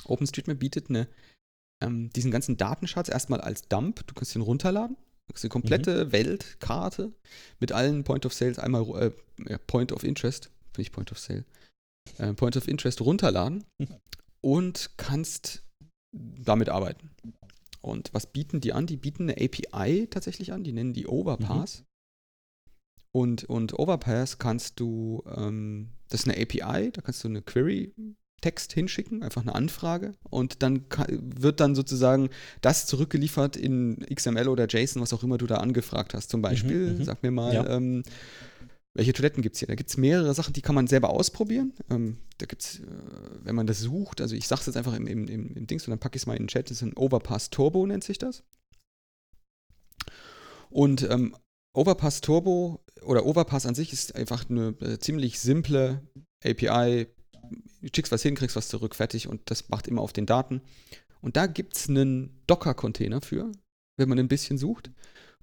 OpenStreetMap 0.04 0.58
bietet 0.58 0.90
eine, 0.90 1.08
ähm, 1.82 2.10
diesen 2.10 2.30
ganzen 2.30 2.56
Datenschatz 2.56 3.08
erstmal 3.08 3.40
als 3.40 3.68
Dump. 3.68 4.06
Du 4.06 4.14
kannst 4.14 4.34
den 4.34 4.42
runterladen. 4.42 4.96
Du 4.96 5.34
kannst 5.34 5.44
die 5.44 5.48
komplette 5.48 6.12
Weltkarte 6.12 7.12
mit 7.60 7.72
allen 7.72 8.04
Point 8.04 8.26
of 8.26 8.34
Sales 8.34 8.58
einmal, 8.58 8.82
äh, 9.00 9.12
ja, 9.50 9.58
Point 9.66 9.92
of 9.92 10.02
Interest, 10.02 10.50
nicht 10.76 10.92
Point 10.92 11.12
of 11.12 11.18
Sale, 11.18 11.44
äh, 12.18 12.34
Point 12.34 12.56
of 12.56 12.66
Interest 12.68 13.00
runterladen 13.00 13.64
Mhm. 13.78 13.88
und 14.40 14.90
kannst 14.96 15.62
damit 16.12 16.68
arbeiten. 16.68 17.10
Und 17.82 18.10
was 18.12 18.26
bieten 18.26 18.60
die 18.60 18.72
an? 18.72 18.86
Die 18.86 18.96
bieten 18.96 19.28
eine 19.28 19.34
API 19.34 20.06
tatsächlich 20.08 20.52
an, 20.52 20.64
die 20.64 20.72
nennen 20.72 20.92
die 20.92 21.06
Overpass. 21.06 21.84
Und, 23.10 23.44
und 23.44 23.78
Overpass 23.78 24.38
kannst 24.38 24.80
du, 24.80 25.22
ähm, 25.36 25.90
das 26.08 26.20
ist 26.20 26.28
eine 26.28 26.40
API, 26.40 26.90
da 26.92 27.02
kannst 27.02 27.22
du 27.24 27.28
eine 27.28 27.42
Query-Text 27.42 28.72
hinschicken, 28.72 29.22
einfach 29.22 29.42
eine 29.42 29.54
Anfrage. 29.54 30.12
Und 30.30 30.62
dann 30.62 30.86
wird 31.08 31.60
dann 31.60 31.74
sozusagen 31.74 32.30
das 32.62 32.86
zurückgeliefert 32.86 33.56
in 33.56 33.98
XML 34.14 34.48
oder 34.48 34.66
JSON, 34.66 35.02
was 35.02 35.12
auch 35.12 35.22
immer 35.22 35.36
du 35.36 35.46
da 35.46 35.56
angefragt 35.56 36.14
hast. 36.14 36.30
Zum 36.30 36.40
Beispiel, 36.40 36.94
mhm. 36.94 37.04
sag 37.04 37.22
mir 37.22 37.32
mal, 37.32 37.52
Ja. 37.52 37.68
ähm, 37.68 38.02
welche 38.94 39.12
Toiletten 39.12 39.42
gibt 39.42 39.54
es 39.54 39.60
hier? 39.60 39.68
Da 39.68 39.74
gibt 39.74 39.88
es 39.88 39.96
mehrere 39.96 40.34
Sachen, 40.34 40.52
die 40.52 40.60
kann 40.60 40.74
man 40.74 40.86
selber 40.86 41.10
ausprobieren. 41.10 41.72
Ähm, 41.90 42.18
da 42.38 42.46
gibt 42.46 42.62
es, 42.62 42.80
äh, 42.80 42.86
wenn 43.42 43.54
man 43.54 43.66
das 43.66 43.80
sucht, 43.80 44.20
also 44.20 44.36
ich 44.36 44.46
sage 44.48 44.60
es 44.60 44.66
jetzt 44.66 44.76
einfach 44.76 44.94
im, 44.94 45.06
im, 45.06 45.26
im, 45.28 45.66
Dings 45.66 45.86
und 45.86 45.92
dann 45.92 45.98
packe 45.98 46.16
ich 46.16 46.22
es 46.22 46.26
mal 46.26 46.36
in 46.36 46.44
den 46.44 46.48
Chat, 46.48 46.70
das 46.70 46.78
ist 46.78 46.82
ein 46.82 46.96
Overpass 46.96 47.50
Turbo, 47.50 47.86
nennt 47.86 48.04
sich 48.04 48.18
das. 48.18 48.44
Und 50.68 51.08
ähm, 51.10 51.34
Overpass 51.74 52.20
Turbo 52.20 52.84
oder 53.02 53.24
Overpass 53.24 53.66
an 53.66 53.74
sich 53.74 53.92
ist 53.92 54.14
einfach 54.14 54.48
eine 54.48 54.74
äh, 54.80 54.98
ziemlich 54.98 55.40
simple 55.40 56.02
API. 56.44 57.06
Du 57.80 57.88
schickst 57.94 58.12
was 58.12 58.22
hin, 58.22 58.34
kriegst 58.34 58.56
was 58.56 58.68
zurück, 58.68 58.94
fertig 58.94 59.26
und 59.26 59.50
das 59.50 59.68
macht 59.70 59.88
immer 59.88 60.02
auf 60.02 60.12
den 60.12 60.26
Daten. 60.26 60.60
Und 61.22 61.36
da 61.36 61.46
gibt 61.46 61.76
es 61.76 61.88
einen 61.88 62.42
Docker-Container 62.46 63.22
für, 63.22 63.52
wenn 63.96 64.08
man 64.08 64.18
ein 64.18 64.28
bisschen 64.28 64.58
sucht, 64.58 64.90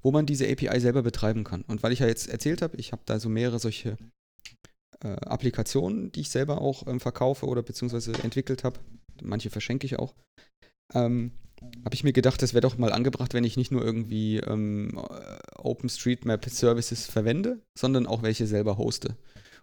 wo 0.01 0.11
man 0.11 0.25
diese 0.25 0.49
API 0.49 0.79
selber 0.79 1.03
betreiben 1.03 1.43
kann. 1.43 1.63
Und 1.63 1.83
weil 1.83 1.91
ich 1.91 1.99
ja 1.99 2.07
jetzt 2.07 2.29
erzählt 2.29 2.61
habe, 2.61 2.77
ich 2.77 2.91
habe 2.91 3.01
da 3.05 3.19
so 3.19 3.29
mehrere 3.29 3.59
solche 3.59 3.97
äh, 5.03 5.07
Applikationen, 5.07 6.11
die 6.11 6.21
ich 6.21 6.29
selber 6.29 6.61
auch 6.61 6.87
ähm, 6.87 6.99
verkaufe 6.99 7.45
oder 7.45 7.63
beziehungsweise 7.63 8.13
entwickelt 8.23 8.63
habe. 8.63 8.79
Manche 9.21 9.49
verschenke 9.49 9.85
ich 9.85 9.99
auch. 9.99 10.13
Ähm, 10.93 11.31
habe 11.83 11.93
ich 11.93 12.03
mir 12.03 12.13
gedacht, 12.13 12.41
das 12.41 12.53
wäre 12.53 12.61
doch 12.61 12.77
mal 12.77 12.93
angebracht, 12.93 13.33
wenn 13.33 13.43
ich 13.43 13.57
nicht 13.57 13.71
nur 13.71 13.83
irgendwie 13.83 14.37
ähm, 14.37 14.97
äh, 14.97 15.37
OpenStreetMap 15.57 16.49
Services 16.49 17.05
verwende, 17.05 17.61
sondern 17.77 18.07
auch 18.07 18.23
welche 18.23 18.47
selber 18.47 18.77
hoste 18.77 19.17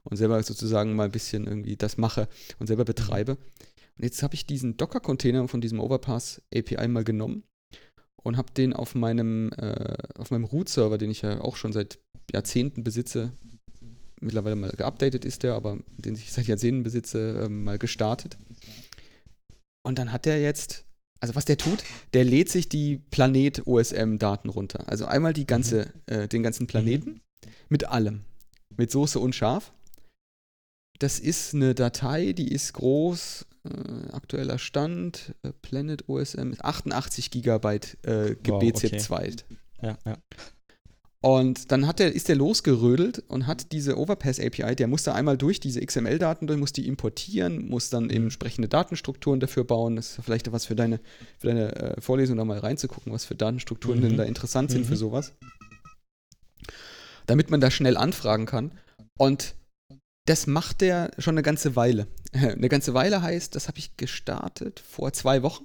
und 0.04 0.16
selber 0.16 0.42
sozusagen 0.42 0.94
mal 0.94 1.04
ein 1.04 1.12
bisschen 1.12 1.46
irgendwie 1.46 1.76
das 1.76 1.96
mache 1.96 2.28
und 2.58 2.66
selber 2.66 2.84
betreibe. 2.84 3.32
Und 3.32 4.04
jetzt 4.04 4.22
habe 4.22 4.34
ich 4.34 4.46
diesen 4.46 4.76
Docker-Container 4.76 5.48
von 5.48 5.62
diesem 5.62 5.80
Overpass 5.80 6.42
API 6.54 6.86
mal 6.88 7.04
genommen 7.04 7.44
und 8.26 8.36
habe 8.36 8.52
den 8.52 8.72
auf 8.72 8.96
meinem, 8.96 9.52
äh, 9.52 9.96
auf 10.18 10.32
meinem 10.32 10.42
Root-Server, 10.42 10.98
den 10.98 11.12
ich 11.12 11.22
ja 11.22 11.40
auch 11.40 11.54
schon 11.54 11.72
seit 11.72 12.00
Jahrzehnten 12.32 12.82
besitze, 12.82 13.30
mittlerweile 14.20 14.56
mal 14.56 14.72
geupdatet 14.72 15.24
ist 15.24 15.44
der, 15.44 15.54
aber 15.54 15.78
den 15.96 16.16
ich 16.16 16.32
seit 16.32 16.48
Jahrzehnten 16.48 16.82
besitze, 16.82 17.44
ähm, 17.44 17.62
mal 17.62 17.78
gestartet. 17.78 18.36
Und 19.84 20.00
dann 20.00 20.10
hat 20.10 20.26
der 20.26 20.40
jetzt, 20.40 20.84
also 21.20 21.36
was 21.36 21.44
der 21.44 21.56
tut, 21.56 21.84
der 22.14 22.24
lädt 22.24 22.48
sich 22.48 22.68
die 22.68 22.96
Planet-OSM-Daten 23.12 24.48
runter. 24.48 24.88
Also 24.88 25.06
einmal 25.06 25.32
die 25.32 25.46
ganze, 25.46 25.92
äh, 26.06 26.26
den 26.26 26.42
ganzen 26.42 26.66
Planeten 26.66 27.20
mit 27.68 27.84
allem. 27.84 28.22
Mit 28.76 28.90
Soße 28.90 29.20
und 29.20 29.36
Schaf. 29.36 29.72
Das 30.98 31.18
ist 31.18 31.54
eine 31.54 31.74
Datei, 31.74 32.32
die 32.32 32.48
ist 32.52 32.72
groß, 32.74 33.46
äh, 33.64 34.12
aktueller 34.12 34.58
Stand, 34.58 35.34
äh, 35.42 35.52
Planet 35.62 36.08
OSM, 36.08 36.52
88 36.58 37.30
Gigabyte 37.30 37.98
äh, 38.04 38.36
Wow, 38.46 38.62
GBZ2. 38.62 39.42
Ja, 39.82 39.98
ja. 40.06 40.16
Und 41.20 41.72
dann 41.72 41.86
hat 41.88 41.98
der, 41.98 42.14
ist 42.14 42.28
der 42.28 42.36
losgerödelt 42.36 43.24
und 43.28 43.46
hat 43.48 43.72
diese 43.72 43.98
Overpass 43.98 44.38
API, 44.38 44.76
der 44.76 44.86
muss 44.86 45.02
da 45.02 45.12
einmal 45.14 45.36
durch 45.36 45.58
diese 45.58 45.80
XML-Daten 45.84 46.46
durch, 46.46 46.58
muss 46.58 46.72
die 46.72 46.86
importieren, 46.86 47.68
muss 47.68 47.90
dann 47.90 48.10
eben 48.10 48.24
entsprechende 48.24 48.68
Datenstrukturen 48.68 49.40
dafür 49.40 49.64
bauen. 49.64 49.96
Das 49.96 50.10
ist 50.18 50.24
vielleicht 50.24 50.52
was 50.52 50.66
für 50.66 50.76
deine, 50.76 51.00
für 51.38 51.48
deine 51.48 51.74
äh, 51.74 52.00
Vorlesung 52.00 52.36
da 52.36 52.44
mal 52.44 52.58
reinzugucken, 52.58 53.12
was 53.12 53.24
für 53.24 53.34
Datenstrukturen 53.34 53.98
Mhm. 53.98 54.02
denn 54.02 54.16
da 54.18 54.22
interessant 54.24 54.70
sind 54.70 54.82
Mhm. 54.82 54.86
für 54.86 54.96
sowas. 54.96 55.32
Damit 57.26 57.50
man 57.50 57.60
da 57.60 57.70
schnell 57.72 57.96
anfragen 57.96 58.46
kann. 58.46 58.70
Und 59.18 59.54
das 60.26 60.46
macht 60.46 60.80
der 60.82 61.10
schon 61.18 61.34
eine 61.34 61.42
ganze 61.42 61.74
Weile. 61.76 62.06
Eine 62.32 62.68
ganze 62.68 62.92
Weile 62.92 63.22
heißt, 63.22 63.54
das 63.54 63.66
habe 63.68 63.78
ich 63.78 63.96
gestartet 63.96 64.80
vor 64.80 65.12
zwei 65.14 65.42
Wochen. 65.42 65.64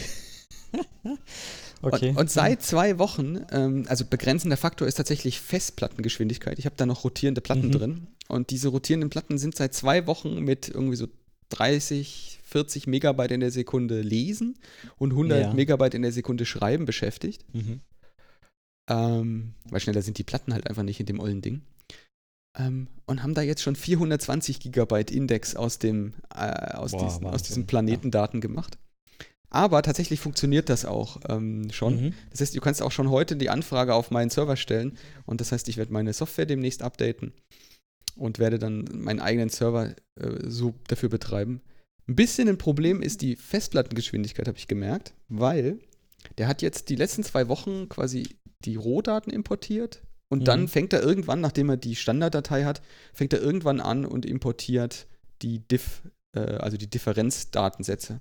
Okay. 1.82 2.10
Und, 2.12 2.18
und 2.18 2.32
seit 2.32 2.62
zwei 2.64 2.98
Wochen, 2.98 3.42
ähm, 3.52 3.84
also 3.90 4.06
begrenzender 4.06 4.56
Faktor 4.56 4.88
ist 4.88 4.96
tatsächlich 4.96 5.42
Festplattengeschwindigkeit. 5.42 6.58
Ich 6.58 6.66
habe 6.66 6.78
da 6.78 6.86
noch 6.86 7.04
rotierende 7.04 7.42
Platten 7.42 7.68
Mhm. 7.68 7.72
drin. 7.72 8.08
Und 8.30 8.52
diese 8.52 8.70
rotierenden 8.70 9.10
Platten 9.10 9.38
sind 9.38 9.56
seit 9.56 9.74
zwei 9.74 10.08
Wochen 10.08 10.40
mit 10.40 10.70
irgendwie 10.70 10.96
so 10.96 11.08
30, 11.50 12.40
40 12.46 12.88
Megabyte 12.88 13.32
in 13.32 13.42
der 13.42 13.52
Sekunde 13.52 14.00
lesen 14.02 14.58
und 14.98 15.12
100 15.12 15.42
Ja. 15.42 15.54
Megabyte 15.54 15.94
in 15.96 16.04
der 16.04 16.14
Sekunde 16.14 16.46
schreiben 16.46 16.86
beschäftigt. 16.86 17.44
Mhm. 17.54 17.82
Ähm, 18.90 19.54
weil 19.70 19.82
schneller 19.82 20.02
sind 20.02 20.18
die 20.18 20.24
Platten 20.24 20.54
halt 20.54 20.68
einfach 20.68 20.84
nicht 20.84 21.02
in 21.02 21.06
dem 21.06 21.20
ollen 21.20 21.42
Ding. 21.42 21.64
Ähm, 22.58 22.88
und 23.06 23.24
haben 23.24 23.34
da 23.34 23.42
jetzt 23.42 23.62
schon 23.62 23.76
420 23.76 24.60
Gigabyte 24.60 25.12
Index 25.12 25.56
aus, 25.56 25.80
dem, 25.80 26.14
äh, 26.34 26.74
aus, 26.76 26.92
Boah, 26.92 27.06
diesen, 27.06 27.26
aus 27.26 27.44
diesen 27.44 27.64
ja. 27.64 27.68
Planetendaten 27.68 28.42
gemacht. 28.42 28.78
Aber 29.50 29.84
tatsächlich 29.84 30.20
funktioniert 30.20 30.70
das 30.70 30.84
auch 30.84 31.20
ähm, 31.30 31.72
schon. 31.72 32.06
Mhm. 32.06 32.14
Das 32.32 32.42
heißt, 32.42 32.56
du 32.56 32.62
kannst 32.62 32.82
auch 32.82 32.92
schon 32.92 33.12
heute 33.12 33.36
die 33.36 33.50
Anfrage 33.50 33.94
auf 33.94 34.10
meinen 34.10 34.32
Server 34.32 34.56
stellen. 34.56 34.98
Und 35.26 35.42
das 35.42 35.52
heißt, 35.52 35.70
ich 35.70 35.78
werde 35.78 35.94
meine 35.94 36.14
Software 36.14 36.48
demnächst 36.48 36.82
updaten 36.82 37.34
und 38.16 38.40
werde 38.40 38.58
dann 38.58 38.86
meinen 38.92 39.20
eigenen 39.20 39.50
Server 39.50 39.96
äh, 40.16 40.30
so 40.44 40.74
dafür 40.88 41.10
betreiben. 41.10 41.62
Ein 42.08 42.16
bisschen 42.16 42.50
ein 42.50 42.58
Problem 42.58 43.02
ist 43.02 43.22
die 43.22 43.36
Festplattengeschwindigkeit, 43.36 44.48
habe 44.48 44.58
ich 44.58 44.68
gemerkt, 44.68 45.14
weil 45.30 45.80
der 46.38 46.48
hat 46.48 46.62
jetzt 46.62 46.90
die 46.90 46.96
letzten 46.96 47.24
zwei 47.24 47.48
Wochen 47.48 47.90
quasi 47.90 48.28
die 48.66 48.76
Rohdaten 48.76 49.32
importiert 49.32 50.02
und 50.34 50.40
Mhm. 50.40 50.46
dann 50.46 50.68
fängt 50.68 50.92
er 50.94 51.02
irgendwann, 51.04 51.40
nachdem 51.42 51.70
er 51.70 51.78
die 51.78 51.96
Standarddatei 51.96 52.66
hat, 52.66 52.82
fängt 53.14 53.34
er 53.34 53.42
irgendwann 53.42 53.80
an 53.80 54.04
und 54.06 54.26
importiert 54.26 55.08
die 55.42 55.60
Diff, 55.60 56.02
äh, 56.36 56.40
also 56.40 56.76
die 56.76 56.90
Differenzdatensätze, 56.90 58.20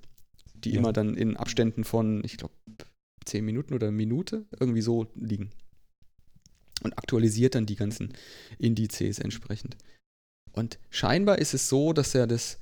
die 0.53 0.71
Ja. 0.71 0.79
immer 0.79 0.93
dann 0.93 1.15
in 1.15 1.35
Abständen 1.35 1.83
von, 1.83 2.23
ich 2.23 2.37
glaube, 2.37 2.53
10 3.25 3.43
Minuten 3.43 3.73
oder 3.73 3.91
Minute 3.91 4.45
irgendwie 4.59 4.81
so 4.81 5.07
liegen. 5.15 5.49
Und 6.83 6.97
aktualisiert 6.97 7.55
dann 7.55 7.65
die 7.65 7.75
ganzen 7.75 8.13
Indizes 8.59 9.19
entsprechend. 9.19 9.77
Und 10.51 10.77
scheinbar 10.89 11.39
ist 11.39 11.53
es 11.53 11.67
so, 11.69 11.93
dass 11.93 12.13
er 12.13 12.27
das, 12.27 12.59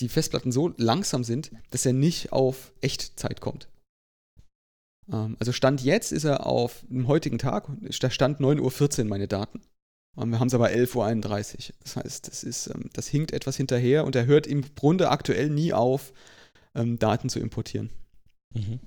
die 0.00 0.08
Festplatten 0.08 0.50
so 0.52 0.72
langsam 0.76 1.22
sind, 1.24 1.50
dass 1.70 1.86
er 1.86 1.92
nicht 1.92 2.32
auf 2.32 2.72
Echtzeit 2.80 3.40
kommt. 3.40 3.68
Ähm, 5.12 5.36
also 5.38 5.52
Stand 5.52 5.82
jetzt 5.82 6.12
ist 6.12 6.24
er 6.24 6.46
auf 6.46 6.84
dem 6.88 7.08
heutigen 7.08 7.38
Tag, 7.38 7.68
da 8.00 8.10
stand 8.10 8.40
9.14 8.40 9.00
Uhr 9.00 9.04
meine 9.06 9.28
Daten. 9.28 9.60
Und 10.16 10.30
wir 10.30 10.40
haben 10.40 10.48
es 10.48 10.54
aber 10.54 10.68
11.31 10.68 11.70
Uhr. 11.70 11.74
Das 11.84 11.96
heißt, 11.96 12.26
das, 12.28 12.42
ist, 12.42 12.66
ähm, 12.68 12.90
das 12.92 13.06
hinkt 13.06 13.32
etwas 13.32 13.56
hinterher 13.56 14.04
und 14.04 14.16
er 14.16 14.26
hört 14.26 14.46
im 14.46 14.64
Grunde 14.74 15.10
aktuell 15.10 15.48
nie 15.48 15.72
auf, 15.72 16.12
ähm, 16.74 16.98
Daten 16.98 17.28
zu 17.28 17.38
importieren. 17.38 17.90
Mhm. 18.54 18.80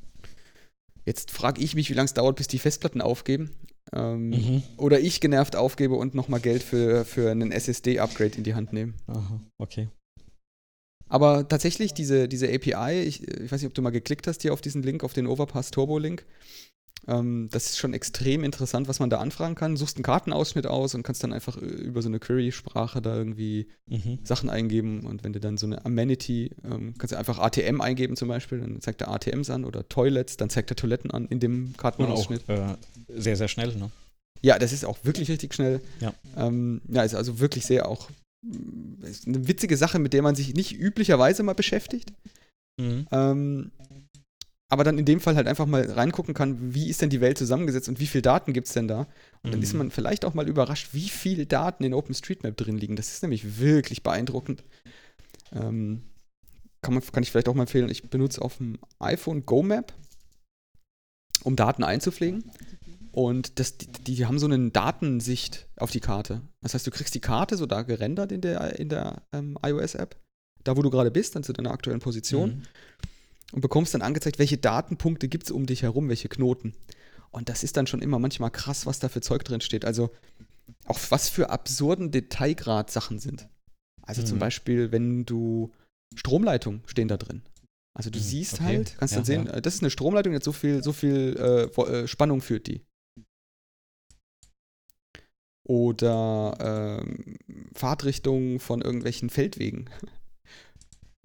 Jetzt 1.05 1.31
frage 1.31 1.61
ich 1.61 1.73
mich, 1.73 1.89
wie 1.89 1.93
lange 1.93 2.05
es 2.05 2.13
dauert, 2.13 2.35
bis 2.35 2.47
die 2.47 2.59
Festplatten 2.59 3.01
aufgeben. 3.01 3.51
Ähm, 3.93 4.29
Mhm. 4.29 4.63
Oder 4.77 4.99
ich 4.99 5.21
genervt 5.21 5.55
aufgebe 5.55 5.95
und 5.95 6.13
nochmal 6.15 6.39
Geld 6.39 6.63
für, 6.63 7.05
für 7.05 7.31
einen 7.31 7.51
SSD-Upgrade 7.51 8.37
in 8.37 8.43
die 8.43 8.53
Hand 8.53 8.73
nehme. 8.73 8.93
Aha, 9.07 9.41
okay. 9.57 9.89
Aber 11.11 11.47
tatsächlich, 11.47 11.93
diese, 11.93 12.27
diese 12.29 12.47
API, 12.47 13.01
ich, 13.01 13.27
ich 13.27 13.51
weiß 13.51 13.61
nicht, 13.61 13.67
ob 13.67 13.73
du 13.73 13.81
mal 13.81 13.89
geklickt 13.89 14.27
hast 14.27 14.41
hier 14.41 14.53
auf 14.53 14.61
diesen 14.61 14.81
Link, 14.81 15.03
auf 15.03 15.13
den 15.13 15.27
Overpass 15.27 15.69
Turbo-Link. 15.71 16.25
Ähm, 17.07 17.49
das 17.51 17.65
ist 17.65 17.79
schon 17.79 17.93
extrem 17.93 18.43
interessant, 18.43 18.87
was 18.87 18.99
man 18.99 19.09
da 19.09 19.17
anfragen 19.19 19.55
kann. 19.55 19.75
Suchst 19.75 19.97
einen 19.97 20.03
Kartenausschnitt 20.03 20.67
aus 20.67 20.93
und 20.95 21.03
kannst 21.03 21.23
dann 21.23 21.33
einfach 21.33 21.57
äh, 21.57 21.65
über 21.65 22.01
so 22.01 22.09
eine 22.09 22.19
Query-Sprache 22.19 23.01
da 23.01 23.15
irgendwie 23.15 23.67
Mhm. 23.87 24.19
Sachen 24.23 24.49
eingeben. 24.49 25.05
Und 25.05 25.23
wenn 25.25 25.33
du 25.33 25.39
dann 25.41 25.57
so 25.57 25.65
eine 25.65 25.83
Amenity, 25.83 26.51
ähm, 26.63 26.93
kannst 26.97 27.11
du 27.11 27.17
einfach 27.17 27.39
ATM 27.39 27.81
eingeben 27.81 28.15
zum 28.15 28.29
Beispiel, 28.29 28.59
dann 28.59 28.79
zeigt 28.81 29.01
er 29.01 29.09
ATMs 29.11 29.49
an 29.49 29.65
oder 29.65 29.89
Toilets, 29.89 30.37
dann 30.37 30.49
zeigt 30.49 30.71
er 30.71 30.75
Toiletten 30.77 31.11
an 31.11 31.25
in 31.27 31.39
dem 31.41 31.65
Und 31.65 31.73
auch 31.73 31.77
Kartenausschnitt. 31.77 32.47
äh, 32.47 32.75
sehr, 33.09 33.35
sehr 33.35 33.47
schnell, 33.49 33.75
ne? 33.75 33.91
Ja, 34.43 34.57
das 34.59 34.71
ist 34.71 34.85
auch 34.85 34.97
wirklich 35.03 35.29
richtig 35.29 35.53
schnell. 35.53 35.81
Ja. 35.99 36.13
Ähm, 36.37 36.81
ja, 36.87 37.03
ist 37.03 37.15
also 37.15 37.39
wirklich 37.39 37.65
sehr 37.65 37.87
auch 37.87 38.09
ist 39.01 39.27
eine 39.27 39.47
witzige 39.47 39.77
Sache, 39.77 39.99
mit 39.99 40.13
der 40.13 40.21
man 40.21 40.35
sich 40.35 40.53
nicht 40.53 40.77
üblicherweise 40.79 41.43
mal 41.43 41.53
beschäftigt. 41.53 42.13
Mhm. 42.79 43.07
Ähm, 43.11 43.71
aber 44.69 44.85
dann 44.85 44.97
in 44.97 45.05
dem 45.05 45.19
Fall 45.19 45.35
halt 45.35 45.47
einfach 45.47 45.65
mal 45.65 45.83
reingucken 45.91 46.33
kann, 46.33 46.73
wie 46.73 46.89
ist 46.89 47.01
denn 47.01 47.09
die 47.09 47.19
Welt 47.19 47.37
zusammengesetzt 47.37 47.89
und 47.89 47.99
wie 47.99 48.07
viel 48.07 48.21
Daten 48.21 48.53
gibt 48.53 48.67
es 48.67 48.73
denn 48.73 48.87
da? 48.87 49.01
Und 49.43 49.51
dann 49.51 49.59
Mhm. 49.59 49.63
ist 49.63 49.73
man 49.73 49.91
vielleicht 49.91 50.23
auch 50.23 50.33
mal 50.33 50.47
überrascht, 50.47 50.93
wie 50.93 51.09
viele 51.09 51.45
Daten 51.45 51.83
in 51.83 51.93
OpenStreetMap 51.93 52.55
drin 52.55 52.77
liegen. 52.77 52.95
Das 52.95 53.11
ist 53.11 53.21
nämlich 53.21 53.59
wirklich 53.59 54.01
beeindruckend. 54.01 54.63
Ähm, 55.51 56.03
kann, 56.81 56.93
man, 56.93 57.03
kann 57.03 57.21
ich 57.21 57.31
vielleicht 57.31 57.49
auch 57.49 57.53
mal 57.53 57.63
empfehlen, 57.63 57.89
ich 57.89 58.09
benutze 58.09 58.41
auf 58.41 58.57
dem 58.57 58.79
iPhone 58.99 59.45
GoMap, 59.45 59.93
um 61.43 61.57
Daten 61.57 61.83
einzupflegen. 61.83 62.49
Und 63.11 63.59
das, 63.59 63.77
die, 63.77 63.87
die 63.87 64.25
haben 64.25 64.39
so 64.39 64.45
eine 64.47 64.71
Datensicht 64.71 65.67
auf 65.75 65.91
die 65.91 65.99
Karte. 65.99 66.41
Das 66.61 66.73
heißt, 66.73 66.87
du 66.87 66.91
kriegst 66.91 67.13
die 67.13 67.19
Karte 67.19 67.57
so 67.57 67.65
da 67.65 67.81
gerendert 67.81 68.31
in 68.31 68.41
der, 68.41 68.79
in 68.79 68.87
der 68.89 69.21
ähm, 69.33 69.57
iOS-App, 69.63 70.15
da 70.63 70.77
wo 70.77 70.81
du 70.81 70.89
gerade 70.89 71.11
bist, 71.11 71.35
dann 71.35 71.43
zu 71.43 71.51
deiner 71.53 71.71
aktuellen 71.71 71.99
Position 71.99 72.49
Mhm. 72.49 72.63
und 73.53 73.61
bekommst 73.61 73.93
dann 73.93 74.01
angezeigt, 74.01 74.39
welche 74.39 74.57
Datenpunkte 74.57 75.27
gibt 75.27 75.45
es 75.45 75.51
um 75.51 75.65
dich 75.65 75.81
herum, 75.83 76.07
welche 76.07 76.29
Knoten. 76.29 76.73
Und 77.31 77.49
das 77.49 77.63
ist 77.63 77.75
dann 77.77 77.87
schon 77.87 78.01
immer 78.01 78.19
manchmal 78.19 78.51
krass, 78.51 78.85
was 78.85 78.99
da 78.99 79.09
für 79.09 79.21
Zeug 79.21 79.43
drin 79.43 79.61
steht. 79.61 79.83
Also 79.85 80.09
auch 80.85 80.99
was 81.09 81.27
für 81.29 81.49
absurden 81.49 82.11
Detailgrad 82.11 82.91
Sachen 82.91 83.19
sind. 83.19 83.47
Also 84.03 84.23
zum 84.23 84.37
Mhm. 84.37 84.41
Beispiel, 84.41 84.91
wenn 84.93 85.25
du 85.25 85.71
Stromleitungen 86.15 86.81
stehen 86.85 87.07
da 87.07 87.17
drin. 87.17 87.41
Also 87.93 88.09
du 88.09 88.19
Mhm, 88.19 88.23
siehst 88.23 88.53
okay. 88.55 88.63
halt, 88.77 88.95
kannst 88.97 89.11
Ja, 89.13 89.17
dann 89.17 89.25
sehen, 89.25 89.45
ja. 89.47 89.53
äh, 89.53 89.61
das 89.61 89.75
ist 89.75 89.81
eine 89.81 89.89
Stromleitung, 89.89 90.31
jetzt 90.33 90.45
so 90.45 90.53
viel, 90.53 90.81
so 90.81 90.93
viel 90.93 91.35
äh, 91.37 91.81
äh, 91.81 92.07
Spannung 92.07 92.41
führt 92.41 92.67
die. 92.67 92.81
Oder 95.71 96.99
ähm, 96.99 97.37
Fahrtrichtungen 97.73 98.59
von 98.59 98.81
irgendwelchen 98.81 99.29
Feldwegen. 99.29 99.89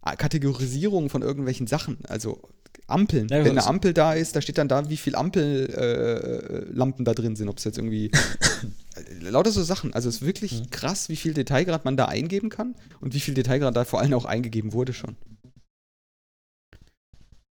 Ah, 0.03 0.15
Kategorisierung 0.15 1.11
von 1.11 1.23
irgendwelchen 1.23 1.67
Sachen. 1.67 1.99
Also 2.07 2.41
Ampeln. 2.87 3.27
Ja, 3.29 3.39
Wenn 3.39 3.47
eine 3.47 3.55
das- 3.57 3.67
Ampel 3.67 3.93
da 3.93 4.13
ist, 4.13 4.37
da 4.37 4.41
steht 4.41 4.59
dann 4.59 4.69
da, 4.69 4.89
wie 4.89 4.97
viele 4.97 5.19
Ampellampen 5.19 5.75
äh, 5.75 6.73
Lampen 6.73 7.05
da 7.05 7.13
drin 7.13 7.35
sind. 7.35 7.49
Ob 7.49 7.59
es 7.59 7.65
jetzt 7.65 7.77
irgendwie. 7.79 8.13
äh, 8.13 9.15
lauter 9.31 9.51
so 9.51 9.65
Sachen. 9.65 9.93
Also 9.95 10.09
es 10.09 10.17
ist 10.17 10.23
wirklich 10.27 10.61
Mhm. 10.61 10.71
krass, 10.71 11.09
wie 11.09 11.17
viel 11.17 11.35
Detailgrad 11.35 11.85
man 11.85 11.97
da 11.97 12.05
eingeben 12.05 12.49
kann 12.49 12.77
und 13.01 13.15
wie 13.15 13.21
viel 13.21 13.35
Detailgrad 13.35 13.75
da 13.75 13.85
vor 13.85 13.99
allem 14.01 14.15
auch 14.15 14.27
eingegeben 14.27 14.73
wurde 14.73 14.93
schon. 14.93 15.17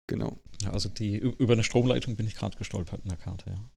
Genau. 0.09 0.41
Ja, 0.63 0.73
also 0.73 0.89
die 0.89 1.19
über 1.19 1.53
eine 1.53 1.63
Stromleitung 1.63 2.17
bin 2.17 2.27
ich 2.27 2.35
gerade 2.35 2.59
gestolpert 2.59 3.01
in 3.05 3.11
der 3.11 3.19
Karte, 3.19 3.51
ja. 3.51 3.71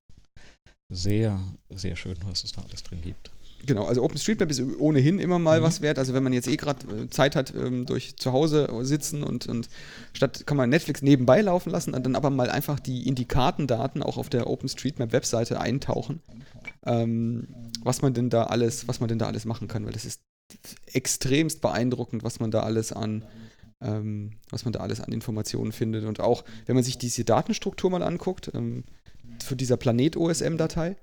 Sehr, 0.94 1.40
sehr 1.70 1.96
schön, 1.96 2.16
was 2.26 2.44
es 2.44 2.52
da 2.52 2.62
alles 2.62 2.84
drin 2.84 3.02
gibt. 3.02 3.32
Genau, 3.66 3.86
also 3.86 4.04
OpenStreetMap 4.04 4.52
ist 4.52 4.62
ohnehin 4.78 5.20
immer 5.20 5.40
mal 5.40 5.60
Mhm. 5.60 5.64
was 5.64 5.82
wert. 5.82 5.98
Also 5.98 6.14
wenn 6.14 6.24
man 6.24 6.34
jetzt 6.34 6.48
eh 6.50 6.58
gerade 6.58 6.86
äh, 7.04 7.10
Zeit 7.10 7.36
hat, 7.36 7.54
ähm, 7.56 7.86
durch 7.86 8.18
zu 8.18 8.34
Hause 8.34 8.68
sitzen 8.82 9.24
und, 9.24 9.48
und 9.48 9.70
statt 10.12 10.46
kann 10.46 10.58
man 10.58 10.70
Netflix 10.70 11.02
nebenbei 11.02 11.42
laufen 11.42 11.70
lassen, 11.70 11.94
dann 11.94 12.16
aber 12.16 12.30
mal 12.30 12.50
einfach 12.50 12.80
die 12.80 13.08
in 13.08 13.16
die 13.16 13.26
Kartendaten 13.26 14.04
auch 14.04 14.18
auf 14.18 14.30
der 14.30 14.48
OpenStreetMap-Webseite 14.48 15.62
eintauchen, 15.62 16.22
ähm, 16.86 17.48
was 17.82 18.02
man 18.02 18.14
denn 18.14 18.30
da 18.30 18.44
alles, 18.46 18.88
was 18.88 19.00
man 19.00 19.08
denn 19.08 19.20
da 19.20 19.28
alles 19.28 19.46
machen 19.46 19.70
kann, 19.70 19.86
weil 19.86 19.94
das 19.94 20.04
ist 20.06 20.22
extremst 20.92 21.62
beeindruckend, 21.62 22.24
was 22.24 22.40
man 22.42 22.52
da 22.52 22.64
alles 22.64 22.92
an 22.92 23.24
ähm, 23.82 24.32
was 24.50 24.66
man 24.66 24.72
da 24.72 24.80
alles 24.80 25.02
an 25.02 25.12
Informationen 25.12 25.72
findet. 25.72 26.06
Und 26.06 26.20
auch, 26.20 26.44
wenn 26.66 26.76
man 26.76 26.84
sich 26.84 26.98
diese 26.98 27.26
Datenstruktur 27.26 27.90
mal 27.90 28.04
anguckt, 28.04 28.52
ähm, 28.54 28.86
für 29.42 29.56
dieser 29.56 29.78
Planet-OSM-Datei, 29.78 30.96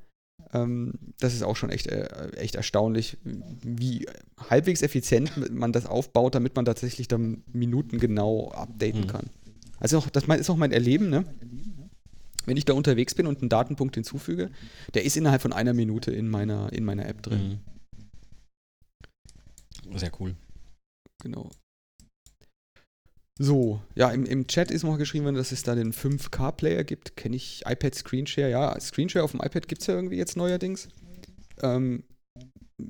Ähm, 0.55 0.95
das 1.21 1.35
ist 1.35 1.43
auch 1.43 1.55
schon 1.55 1.69
echt, 1.71 1.87
äh, 1.87 2.31
echt 2.33 2.55
erstaunlich, 2.55 3.19
wie 3.23 4.07
halbwegs 4.49 4.81
effizient 4.83 5.53
man 5.53 5.71
das 5.73 5.85
aufbaut, 5.87 6.35
damit 6.35 6.57
man 6.57 6.65
tatsächlich 6.65 7.09
dann 7.09 7.45
minutengenau 7.53 8.51
updaten 8.51 9.03
Mhm. 9.03 9.07
kann. 9.07 9.31
Also 9.79 9.99
auch, 9.99 10.09
das 10.09 10.25
ist 10.25 10.51
auch 10.51 10.57
mein 10.57 10.73
Erleben, 10.73 11.11
ne? 11.11 11.25
Wenn 12.47 12.57
ich 12.57 12.65
da 12.65 12.73
unterwegs 12.73 13.15
bin 13.15 13.27
und 13.27 13.41
einen 13.43 13.51
Datenpunkt 13.51 13.95
hinzufüge, 13.97 14.51
der 14.95 15.05
ist 15.05 15.17
innerhalb 15.17 15.43
von 15.43 15.53
einer 15.53 15.75
Minute 15.75 16.11
in 16.11 16.29
meiner, 16.29 16.73
in 16.73 16.85
meiner 16.85 17.07
App 17.07 17.23
drin. 17.23 17.61
Mhm. 19.91 19.99
Sehr 19.99 20.11
cool. 20.21 20.35
Genau. 21.23 21.51
So, 23.43 23.81
ja, 23.95 24.11
im, 24.11 24.27
im 24.27 24.47
Chat 24.49 24.71
ist 24.71 24.83
noch 24.83 24.99
geschrieben 24.99 25.25
worden, 25.25 25.37
dass 25.37 25.51
es 25.51 25.63
da 25.63 25.75
den 25.75 25.95
5K-Player 25.95 26.85
gibt. 26.85 27.17
Kenne 27.17 27.37
ich 27.37 27.63
iPad 27.65 27.95
Screenshare? 27.95 28.51
Ja, 28.51 28.79
Screenshare 28.79 29.25
auf 29.25 29.31
dem 29.31 29.41
iPad 29.41 29.67
gibt 29.67 29.81
es 29.81 29.87
ja 29.87 29.95
irgendwie 29.95 30.19
jetzt 30.19 30.37
neuerdings. 30.37 30.89
Ähm, 31.63 32.03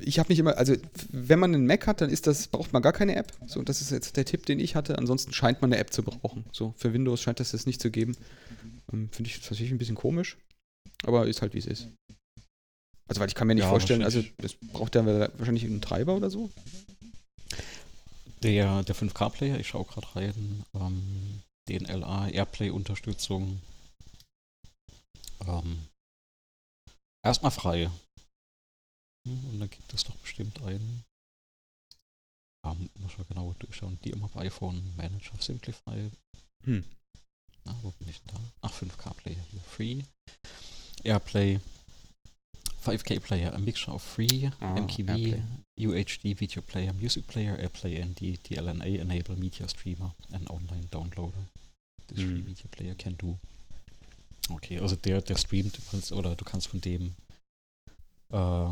ich 0.00 0.18
habe 0.18 0.28
nicht 0.28 0.40
immer, 0.40 0.58
also 0.58 0.74
wenn 1.12 1.38
man 1.38 1.54
einen 1.54 1.66
Mac 1.66 1.86
hat, 1.86 2.00
dann 2.00 2.10
ist 2.10 2.26
das, 2.26 2.48
braucht 2.48 2.72
man 2.72 2.82
gar 2.82 2.92
keine 2.92 3.14
App. 3.14 3.32
So, 3.46 3.62
das 3.62 3.80
ist 3.80 3.92
jetzt 3.92 4.16
der 4.16 4.24
Tipp, 4.24 4.44
den 4.44 4.58
ich 4.58 4.74
hatte. 4.74 4.98
Ansonsten 4.98 5.32
scheint 5.32 5.62
man 5.62 5.72
eine 5.72 5.80
App 5.80 5.92
zu 5.92 6.02
brauchen. 6.02 6.44
So, 6.50 6.74
für 6.76 6.92
Windows 6.92 7.22
scheint 7.22 7.38
das 7.38 7.52
jetzt 7.52 7.68
nicht 7.68 7.80
zu 7.80 7.92
geben. 7.92 8.16
Ähm, 8.92 9.08
Finde 9.12 9.30
ich 9.30 9.36
tatsächlich 9.36 9.70
ein 9.70 9.78
bisschen 9.78 9.94
komisch. 9.94 10.36
Aber 11.04 11.28
ist 11.28 11.42
halt 11.42 11.54
wie 11.54 11.58
es 11.58 11.66
ist. 11.66 11.86
Also, 13.06 13.20
weil 13.20 13.28
ich 13.28 13.36
kann 13.36 13.46
mir 13.46 13.54
nicht 13.54 13.62
Ja, 13.62 13.70
vorstellen, 13.70 14.02
also 14.02 14.20
es 14.38 14.54
braucht 14.72 14.96
ja 14.96 15.06
wahrscheinlich 15.06 15.64
einen 15.64 15.80
Treiber 15.80 16.16
oder 16.16 16.28
so. 16.28 16.50
Der, 18.42 18.82
der 18.82 18.96
5K-Player, 18.96 19.58
ich 19.58 19.68
schaue 19.68 19.84
gerade 19.84 20.16
rein, 20.16 20.64
ähm, 20.74 21.42
DNLA, 21.68 22.28
Airplay-Unterstützung. 22.28 23.60
Ähm, 25.46 25.86
erstmal 27.24 27.50
frei. 27.52 27.90
Und 29.26 29.60
dann 29.60 29.68
gibt 29.68 29.92
es 29.92 30.04
doch 30.04 30.16
bestimmt 30.16 30.60
einen. 30.62 31.04
Ja, 32.64 32.74
muss 32.94 33.16
man 33.18 33.28
genauer 33.28 33.54
durchschauen. 33.58 33.98
Die 34.04 34.10
immer 34.10 34.28
bei 34.28 34.46
iPhone 34.46 34.94
Manager 34.96 35.36
Simplify. 35.38 36.10
Hm. 36.64 36.84
Na, 37.64 37.76
wo 37.82 37.90
bin 37.92 38.08
ich 38.08 38.20
denn 38.22 38.34
da? 38.34 38.40
Ach, 38.62 38.72
5K-Player 38.72 39.42
hier. 39.50 39.60
Free. 39.60 40.02
Airplay. 41.04 41.60
5K-Player, 42.84 43.52
a 43.54 43.58
mixture 43.58 43.92
of 43.92 44.02
free, 44.02 44.50
Ah, 44.60 44.74
MKV. 44.76 45.42
UHD 45.78 46.34
Video 46.38 46.62
Player, 46.62 46.92
Music 46.92 47.26
Player, 47.26 47.56
Airplay 47.58 48.00
and 48.02 48.16
the 48.18 48.36
DLNA 48.38 49.00
enable 49.00 49.36
media 49.38 49.66
streamer 49.68 50.12
and 50.32 50.48
online 50.50 50.84
downloader. 50.90 51.44
This 52.08 52.18
free 52.18 52.26
Mhm. 52.40 52.44
media 52.46 52.66
player 52.70 52.94
can 52.94 53.16
do. 53.18 53.38
Okay, 54.50 54.78
also 54.78 54.96
der, 54.96 55.22
der 55.22 55.36
streamt 55.36 55.78
oder 56.12 56.34
du 56.34 56.44
kannst 56.44 56.68
von 56.68 56.80
dem 56.80 57.14
äh, 58.32 58.36
äh, 58.38 58.70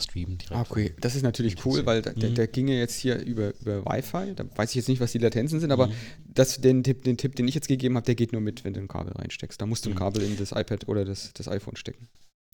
streamen 0.00 0.38
direkt. 0.38 0.52
Ah, 0.52 0.66
okay, 0.68 0.94
das 1.00 1.14
ist 1.14 1.22
natürlich 1.22 1.64
cool, 1.64 1.84
weil 1.86 2.02
der, 2.02 2.14
der, 2.14 2.30
Mhm. 2.30 2.34
der 2.34 2.46
ginge 2.48 2.78
jetzt 2.78 2.96
hier 2.98 3.18
über, 3.20 3.54
über 3.60 3.84
Wi-Fi. 3.86 4.34
Da 4.34 4.44
weiß 4.56 4.70
ich 4.70 4.76
jetzt 4.76 4.88
nicht, 4.88 5.00
was 5.00 5.12
die 5.12 5.18
Latenzen 5.18 5.60
sind, 5.60 5.70
aber 5.72 5.88
Mhm. 5.88 5.92
das, 6.34 6.60
den, 6.60 6.82
Tipp, 6.84 7.02
den 7.04 7.16
Tipp, 7.16 7.36
den 7.36 7.48
ich 7.48 7.54
jetzt 7.54 7.68
gegeben 7.68 7.96
habe, 7.96 8.06
der 8.06 8.14
geht 8.14 8.32
nur 8.32 8.40
mit, 8.40 8.64
wenn 8.64 8.74
du 8.74 8.80
ein 8.80 8.88
Kabel 8.88 9.12
reinsteckst. 9.12 9.60
Da 9.60 9.66
musst 9.66 9.86
du 9.86 9.90
ein 9.90 9.94
Mhm. 9.94 9.98
Kabel 9.98 10.22
in 10.22 10.36
das 10.36 10.52
iPad 10.52 10.88
oder 10.88 11.04
das, 11.04 11.32
das 11.34 11.48
iPhone 11.48 11.76
stecken. 11.76 12.08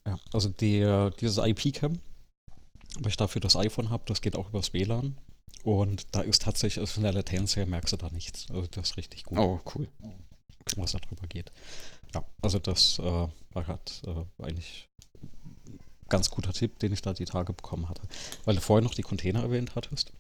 Ja, 0.07 0.19
also 0.33 0.49
der, 0.49 1.11
dieses 1.11 1.39
IP-Cam, 1.39 1.99
weil 3.01 3.09
ich 3.11 3.17
dafür 3.17 3.41
das 3.41 3.57
iPhone 3.57 3.91
habe, 3.91 4.05
das 4.07 4.21
geht 4.21 4.37
auch 4.37 4.49
übers 4.49 4.73
WLAN. 4.73 5.17
Und 5.65 6.15
da 6.15 6.21
ist 6.21 6.43
tatsächlich, 6.43 6.81
also 6.81 6.95
von 6.95 7.03
der 7.03 7.13
Latenz 7.13 7.57
her 7.57 7.67
merkst 7.67 7.93
du 7.93 7.97
da 7.97 8.09
nichts. 8.11 8.47
Also 8.51 8.67
das 8.71 8.91
ist 8.91 8.97
richtig 8.97 9.25
gut, 9.25 9.39
Oh, 9.39 9.61
cool. 9.75 9.89
was 10.77 10.93
da 10.93 10.99
drüber 10.99 11.27
geht. 11.27 11.51
Ja, 12.15 12.25
also 12.41 12.59
das 12.61 12.99
äh, 13.01 13.03
war 13.03 13.65
gerade 13.65 13.83
äh, 14.39 14.45
eigentlich 14.45 14.89
ein 15.67 15.79
ganz 16.09 16.31
guter 16.31 16.53
Tipp, 16.53 16.79
den 16.79 16.93
ich 16.93 17.03
da 17.03 17.13
die 17.13 17.25
Tage 17.25 17.53
bekommen 17.53 17.89
hatte. 17.89 18.03
Weil 18.45 18.55
du 18.55 18.61
vorher 18.61 18.85
noch 18.85 18.95
die 18.95 19.03
Container 19.03 19.43
erwähnt 19.43 19.75
hattest. 19.75 20.13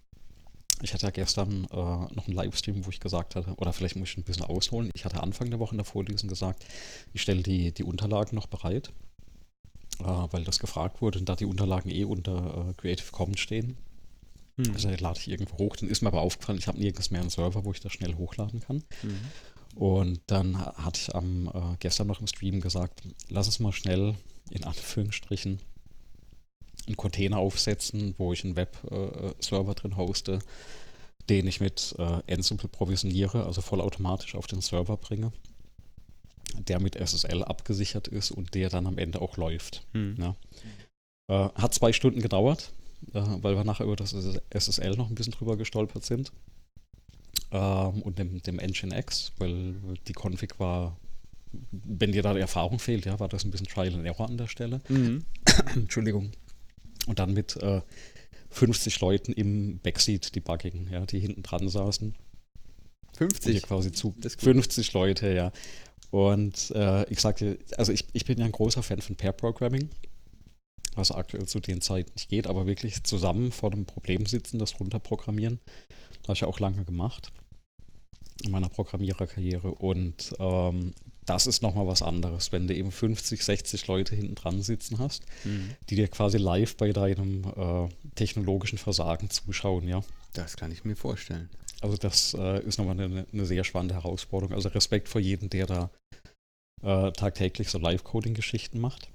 Ich 0.82 0.92
hatte 0.92 1.06
ja 1.06 1.10
gestern 1.10 1.64
äh, 1.70 1.74
noch 1.76 2.26
einen 2.26 2.34
Livestream, 2.36 2.84
wo 2.84 2.90
ich 2.90 3.00
gesagt 3.00 3.36
hatte, 3.36 3.54
oder 3.56 3.72
vielleicht 3.72 3.96
muss 3.96 4.10
ich 4.10 4.18
ein 4.18 4.24
bisschen 4.24 4.44
ausholen. 4.44 4.90
Ich 4.94 5.04
hatte 5.04 5.22
Anfang 5.22 5.48
der 5.48 5.60
Woche 5.60 5.70
in 5.72 5.78
der 5.78 5.84
Vorlesung 5.86 6.28
gesagt, 6.28 6.66
ich 7.12 7.22
stelle 7.22 7.42
die, 7.42 7.72
die 7.72 7.84
Unterlagen 7.84 8.34
noch 8.34 8.46
bereit, 8.46 8.92
weil 9.98 10.44
das 10.44 10.58
gefragt 10.58 11.00
wurde 11.02 11.18
und 11.18 11.28
da 11.28 11.36
die 11.36 11.46
Unterlagen 11.46 11.90
eh 11.90 12.04
unter 12.04 12.68
äh, 12.68 12.74
Creative 12.74 13.10
Commons 13.12 13.40
stehen. 13.40 13.76
Hm. 14.56 14.72
Also 14.72 14.88
lade 14.88 15.18
ich 15.20 15.28
irgendwo 15.28 15.58
hoch. 15.58 15.76
Dann 15.76 15.88
ist 15.88 16.02
mir 16.02 16.08
aber 16.08 16.20
aufgefallen, 16.20 16.58
ich 16.58 16.68
habe 16.68 16.78
nirgends 16.78 17.10
mehr 17.10 17.20
einen 17.20 17.30
Server, 17.30 17.64
wo 17.64 17.72
ich 17.72 17.80
das 17.80 17.92
schnell 17.92 18.14
hochladen 18.14 18.60
kann. 18.60 18.84
Mhm. 19.02 19.78
Und 19.78 20.20
dann 20.26 20.58
ha- 20.58 20.74
hatte 20.76 21.00
ich 21.00 21.14
am 21.14 21.48
äh, 21.48 21.76
gestern 21.80 22.06
noch 22.06 22.20
im 22.20 22.26
Stream 22.26 22.60
gesagt, 22.60 23.02
lass 23.28 23.46
uns 23.46 23.58
mal 23.58 23.72
schnell 23.72 24.14
in 24.50 24.64
Anführungsstrichen 24.64 25.60
einen 26.86 26.96
Container 26.96 27.38
aufsetzen, 27.38 28.14
wo 28.16 28.32
ich 28.32 28.44
einen 28.44 28.56
Web-Server 28.56 29.74
drin 29.74 29.96
hoste, 29.96 30.38
den 31.28 31.46
ich 31.46 31.60
mit 31.60 31.94
äh, 31.98 32.32
Ansible 32.32 32.68
provisioniere, 32.68 33.44
also 33.44 33.60
vollautomatisch 33.60 34.36
auf 34.36 34.46
den 34.46 34.60
Server 34.60 34.96
bringe, 34.96 35.32
der 36.64 36.80
mit 36.80 36.96
SSL 36.96 37.42
abgesichert 37.42 38.08
ist 38.08 38.30
und 38.30 38.54
der 38.54 38.68
dann 38.68 38.86
am 38.86 38.98
Ende 38.98 39.20
auch 39.20 39.36
läuft. 39.36 39.86
Hm. 39.92 40.16
Ja. 40.18 40.36
Äh, 41.28 41.50
hat 41.54 41.74
zwei 41.74 41.92
Stunden 41.92 42.20
gedauert, 42.20 42.72
äh, 43.12 43.22
weil 43.42 43.56
wir 43.56 43.64
nachher 43.64 43.84
über 43.84 43.96
das 43.96 44.14
SSL 44.50 44.96
noch 44.96 45.08
ein 45.08 45.14
bisschen 45.14 45.32
drüber 45.32 45.56
gestolpert 45.56 46.04
sind. 46.04 46.32
Ähm, 47.50 48.02
und 48.02 48.18
dem, 48.18 48.42
dem 48.42 48.56
Nginx, 48.56 49.32
weil 49.38 49.74
die 50.06 50.14
Config 50.14 50.58
war, 50.58 50.96
wenn 51.70 52.12
dir 52.12 52.22
da 52.22 52.34
die 52.34 52.40
Erfahrung 52.40 52.78
fehlt, 52.78 53.06
ja, 53.06 53.18
war 53.20 53.28
das 53.28 53.44
ein 53.44 53.50
bisschen 53.50 53.66
Trial 53.66 53.94
and 53.94 54.06
Error 54.06 54.28
an 54.28 54.36
der 54.36 54.48
Stelle. 54.48 54.80
Mhm. 54.88 55.24
Entschuldigung. 55.74 56.32
Und 57.06 57.18
dann 57.18 57.34
mit 57.34 57.56
äh, 57.56 57.82
50 58.50 59.00
Leuten 59.00 59.32
im 59.32 59.78
Backseat-Debugging, 59.78 60.88
ja, 60.90 61.06
die 61.06 61.20
hinten 61.20 61.42
dran 61.42 61.68
saßen. 61.68 62.14
Die 63.14 63.18
50. 63.18 63.62
quasi 63.62 63.92
zu 63.92 64.14
Das 64.18 64.32
ist 64.32 64.38
gut. 64.38 64.44
50 64.44 64.92
Leute, 64.92 65.32
ja. 65.32 65.52
Und 66.16 66.70
äh, 66.70 67.04
ich 67.10 67.20
sagte, 67.20 67.58
also 67.76 67.92
ich, 67.92 68.06
ich 68.14 68.24
bin 68.24 68.38
ja 68.38 68.46
ein 68.46 68.52
großer 68.52 68.82
Fan 68.82 69.02
von 69.02 69.16
Pair-Programming, 69.16 69.90
was 70.94 71.12
aktuell 71.12 71.44
zu 71.46 71.60
den 71.60 71.82
Zeiten 71.82 72.10
nicht 72.14 72.30
geht, 72.30 72.46
aber 72.46 72.66
wirklich 72.66 73.04
zusammen 73.04 73.52
vor 73.52 73.70
einem 73.70 73.84
Problem 73.84 74.24
sitzen, 74.24 74.58
das 74.58 74.80
runterprogrammieren, 74.80 75.60
habe 76.22 76.32
ich 76.32 76.40
ja 76.40 76.48
auch 76.48 76.58
lange 76.58 76.84
gemacht 76.86 77.32
in 78.42 78.50
meiner 78.50 78.70
Programmiererkarriere. 78.70 79.72
Und 79.72 80.34
ähm, 80.38 80.94
das 81.26 81.46
ist 81.46 81.60
nochmal 81.60 81.86
was 81.86 82.00
anderes, 82.00 82.50
wenn 82.50 82.66
du 82.66 82.74
eben 82.74 82.92
50, 82.92 83.42
60 83.44 83.86
Leute 83.86 84.16
hinten 84.16 84.36
dran 84.36 84.62
sitzen 84.62 84.98
hast, 84.98 85.22
Mhm. 85.44 85.72
die 85.90 85.96
dir 85.96 86.08
quasi 86.08 86.38
live 86.38 86.78
bei 86.78 86.92
deinem 86.92 87.44
äh, 87.44 87.88
technologischen 88.14 88.78
Versagen 88.78 89.28
zuschauen, 89.28 89.86
ja. 89.86 90.00
Das 90.36 90.56
kann 90.56 90.70
ich 90.70 90.84
mir 90.84 90.96
vorstellen. 90.96 91.48
Also 91.80 91.96
das 91.96 92.34
äh, 92.34 92.62
ist 92.64 92.78
nochmal 92.78 93.00
eine, 93.00 93.26
eine 93.32 93.46
sehr 93.46 93.64
spannende 93.64 93.94
Herausforderung. 93.94 94.54
Also 94.54 94.68
Respekt 94.68 95.08
vor 95.08 95.20
jedem, 95.20 95.48
der 95.50 95.66
da 95.66 95.90
äh, 96.82 97.10
tagtäglich 97.12 97.70
so 97.70 97.78
Live-Coding-Geschichten 97.78 98.78
macht. 98.78 99.08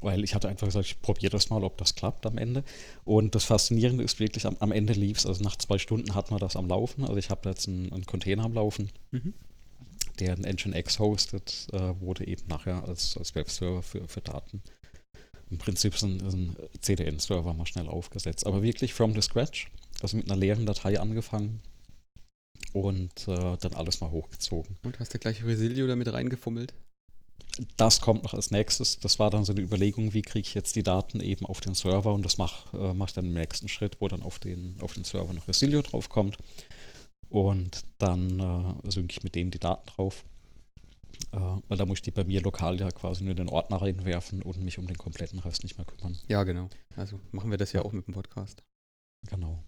Weil 0.00 0.24
ich 0.24 0.34
hatte 0.34 0.48
einfach 0.48 0.66
gesagt, 0.66 0.86
ich 0.86 1.00
probiere 1.02 1.30
das 1.30 1.50
mal, 1.50 1.62
ob 1.62 1.76
das 1.76 1.94
klappt 1.94 2.24
am 2.26 2.38
Ende. 2.38 2.64
Und 3.04 3.34
das 3.34 3.44
Faszinierende 3.44 4.02
ist 4.02 4.18
wirklich, 4.18 4.46
am, 4.46 4.56
am 4.60 4.72
Ende 4.72 4.94
lief 4.94 5.18
es, 5.18 5.26
also 5.26 5.44
nach 5.44 5.56
zwei 5.56 5.78
Stunden 5.78 6.14
hat 6.14 6.30
man 6.30 6.40
das 6.40 6.56
am 6.56 6.68
Laufen. 6.68 7.04
Also 7.04 7.16
ich 7.16 7.28
habe 7.30 7.48
jetzt 7.50 7.68
einen, 7.68 7.92
einen 7.92 8.06
Container 8.06 8.44
am 8.44 8.54
Laufen, 8.54 8.90
Mhm. 9.10 9.34
der 10.20 10.32
ein 10.32 10.42
Nginx 10.42 10.98
hostet, 10.98 11.68
äh, 11.72 12.00
wurde 12.00 12.26
eben 12.26 12.46
nachher 12.48 12.82
als, 12.88 13.16
als 13.18 13.34
Webserver 13.34 13.82
für, 13.82 14.08
für 14.08 14.22
Daten. 14.22 14.62
Im 15.50 15.58
Prinzip 15.58 15.94
ist 15.94 16.02
ein, 16.02 16.18
ein 16.22 16.56
CDN-Server 16.80 17.52
mal 17.52 17.66
schnell 17.66 17.86
aufgesetzt. 17.88 18.46
Aber 18.46 18.62
wirklich 18.62 18.94
from 18.94 19.12
the 19.12 19.20
scratch. 19.20 19.70
Also 20.02 20.16
mit 20.16 20.30
einer 20.30 20.38
leeren 20.38 20.66
Datei 20.66 21.00
angefangen 21.00 21.60
und 22.72 23.28
äh, 23.28 23.56
dann 23.56 23.74
alles 23.74 24.00
mal 24.00 24.10
hochgezogen. 24.10 24.76
Und 24.82 24.98
hast 24.98 25.14
du 25.14 25.18
gleich 25.18 25.44
Resilio 25.44 25.86
damit 25.86 26.12
reingefummelt? 26.12 26.74
Das 27.76 28.00
kommt 28.00 28.22
noch 28.22 28.32
als 28.34 28.50
nächstes. 28.50 28.98
Das 28.98 29.18
war 29.18 29.30
dann 29.30 29.44
so 29.44 29.52
eine 29.52 29.60
Überlegung, 29.60 30.14
wie 30.14 30.22
kriege 30.22 30.46
ich 30.46 30.54
jetzt 30.54 30.74
die 30.74 30.82
Daten 30.82 31.20
eben 31.20 31.44
auf 31.44 31.60
den 31.60 31.74
Server 31.74 32.12
und 32.14 32.24
das 32.24 32.38
mache 32.38 32.76
äh, 32.76 32.94
mach 32.94 33.08
ich 33.08 33.14
dann 33.14 33.26
im 33.26 33.34
nächsten 33.34 33.68
Schritt, 33.68 34.00
wo 34.00 34.08
dann 34.08 34.22
auf 34.22 34.38
den, 34.38 34.76
auf 34.80 34.94
den 34.94 35.04
Server 35.04 35.32
noch 35.32 35.48
Resilio 35.48 35.82
draufkommt. 35.82 36.38
Und 37.28 37.84
dann 37.98 38.40
äh, 38.84 38.90
synke 38.90 39.12
ich 39.12 39.22
mit 39.22 39.34
dem 39.34 39.50
die 39.50 39.58
Daten 39.58 39.86
drauf. 39.86 40.24
Äh, 41.32 41.38
weil 41.68 41.78
da 41.78 41.86
muss 41.86 41.98
ich 41.98 42.02
die 42.02 42.10
bei 42.10 42.24
mir 42.24 42.40
lokal 42.40 42.80
ja 42.80 42.90
quasi 42.90 43.22
nur 43.22 43.32
in 43.32 43.36
den 43.36 43.48
Ordner 43.48 43.80
reinwerfen 43.80 44.42
und 44.42 44.62
mich 44.62 44.78
um 44.78 44.86
den 44.86 44.98
kompletten 44.98 45.38
Rest 45.38 45.62
nicht 45.62 45.76
mehr 45.76 45.86
kümmern. 45.86 46.18
Ja, 46.28 46.44
genau. 46.44 46.68
Also 46.96 47.20
machen 47.32 47.50
wir 47.50 47.58
das 47.58 47.72
ja 47.72 47.82
auch 47.82 47.92
mit 47.92 48.06
dem 48.06 48.14
Podcast. 48.14 48.62
Genau. 49.28 49.62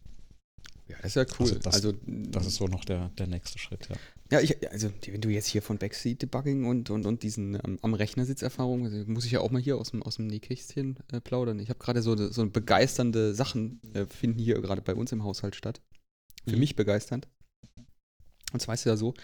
Ja, 0.87 0.97
das 1.01 1.17
ist 1.17 1.17
ja 1.17 1.25
cool. 1.39 1.47
Also 1.49 1.59
das- 1.59 1.75
also, 1.75 1.93
Das 2.07 2.47
ist 2.47 2.57
so 2.57 2.67
noch 2.67 2.85
der, 2.85 3.09
der 3.19 3.27
nächste 3.27 3.59
Schritt, 3.59 3.89
ja. 3.89 3.97
Ja, 4.33 4.41
ich, 4.41 4.71
also 4.71 4.91
wenn 5.07 5.21
du 5.21 5.29
jetzt 5.29 5.47
hier 5.47 5.63
von 5.63 5.79
Backseat-Debugging 5.79 6.65
und, 6.67 6.91
und, 6.91 7.07
und 7.07 7.23
diesen 7.23 7.55
ähm, 7.65 7.79
am 7.83 7.95
Rechnersitzerfahrung, 7.95 8.85
also 8.85 9.05
muss 9.07 9.25
ich 9.27 9.33
ja 9.33 9.41
auch 9.41 9.51
mal 9.51 9.61
hier 9.63 9.77
aus 9.77 9.91
dem, 9.93 10.03
aus 10.03 10.17
dem 10.17 10.27
Nähkästchen 10.27 10.99
äh, 11.13 11.21
plaudern. 11.21 11.59
Ich 11.59 11.69
habe 11.69 11.79
gerade 11.79 12.03
so, 12.03 12.17
so 12.31 12.49
begeisternde 12.49 13.35
Sachen 13.35 13.81
äh, 13.95 14.07
finden 14.07 14.39
hier 14.39 14.61
gerade 14.61 14.83
bei 14.83 14.95
uns 14.95 15.13
im 15.13 15.23
Haushalt 15.25 15.55
statt. 15.57 15.81
Für 16.47 16.55
Mhm. 16.55 16.61
mich 16.61 16.77
begeisternd. 16.77 17.29
Und 18.53 18.61
zwar 18.61 18.75
ist 18.75 18.81
es 18.81 18.85
ja 18.87 18.97
so, 18.97 19.15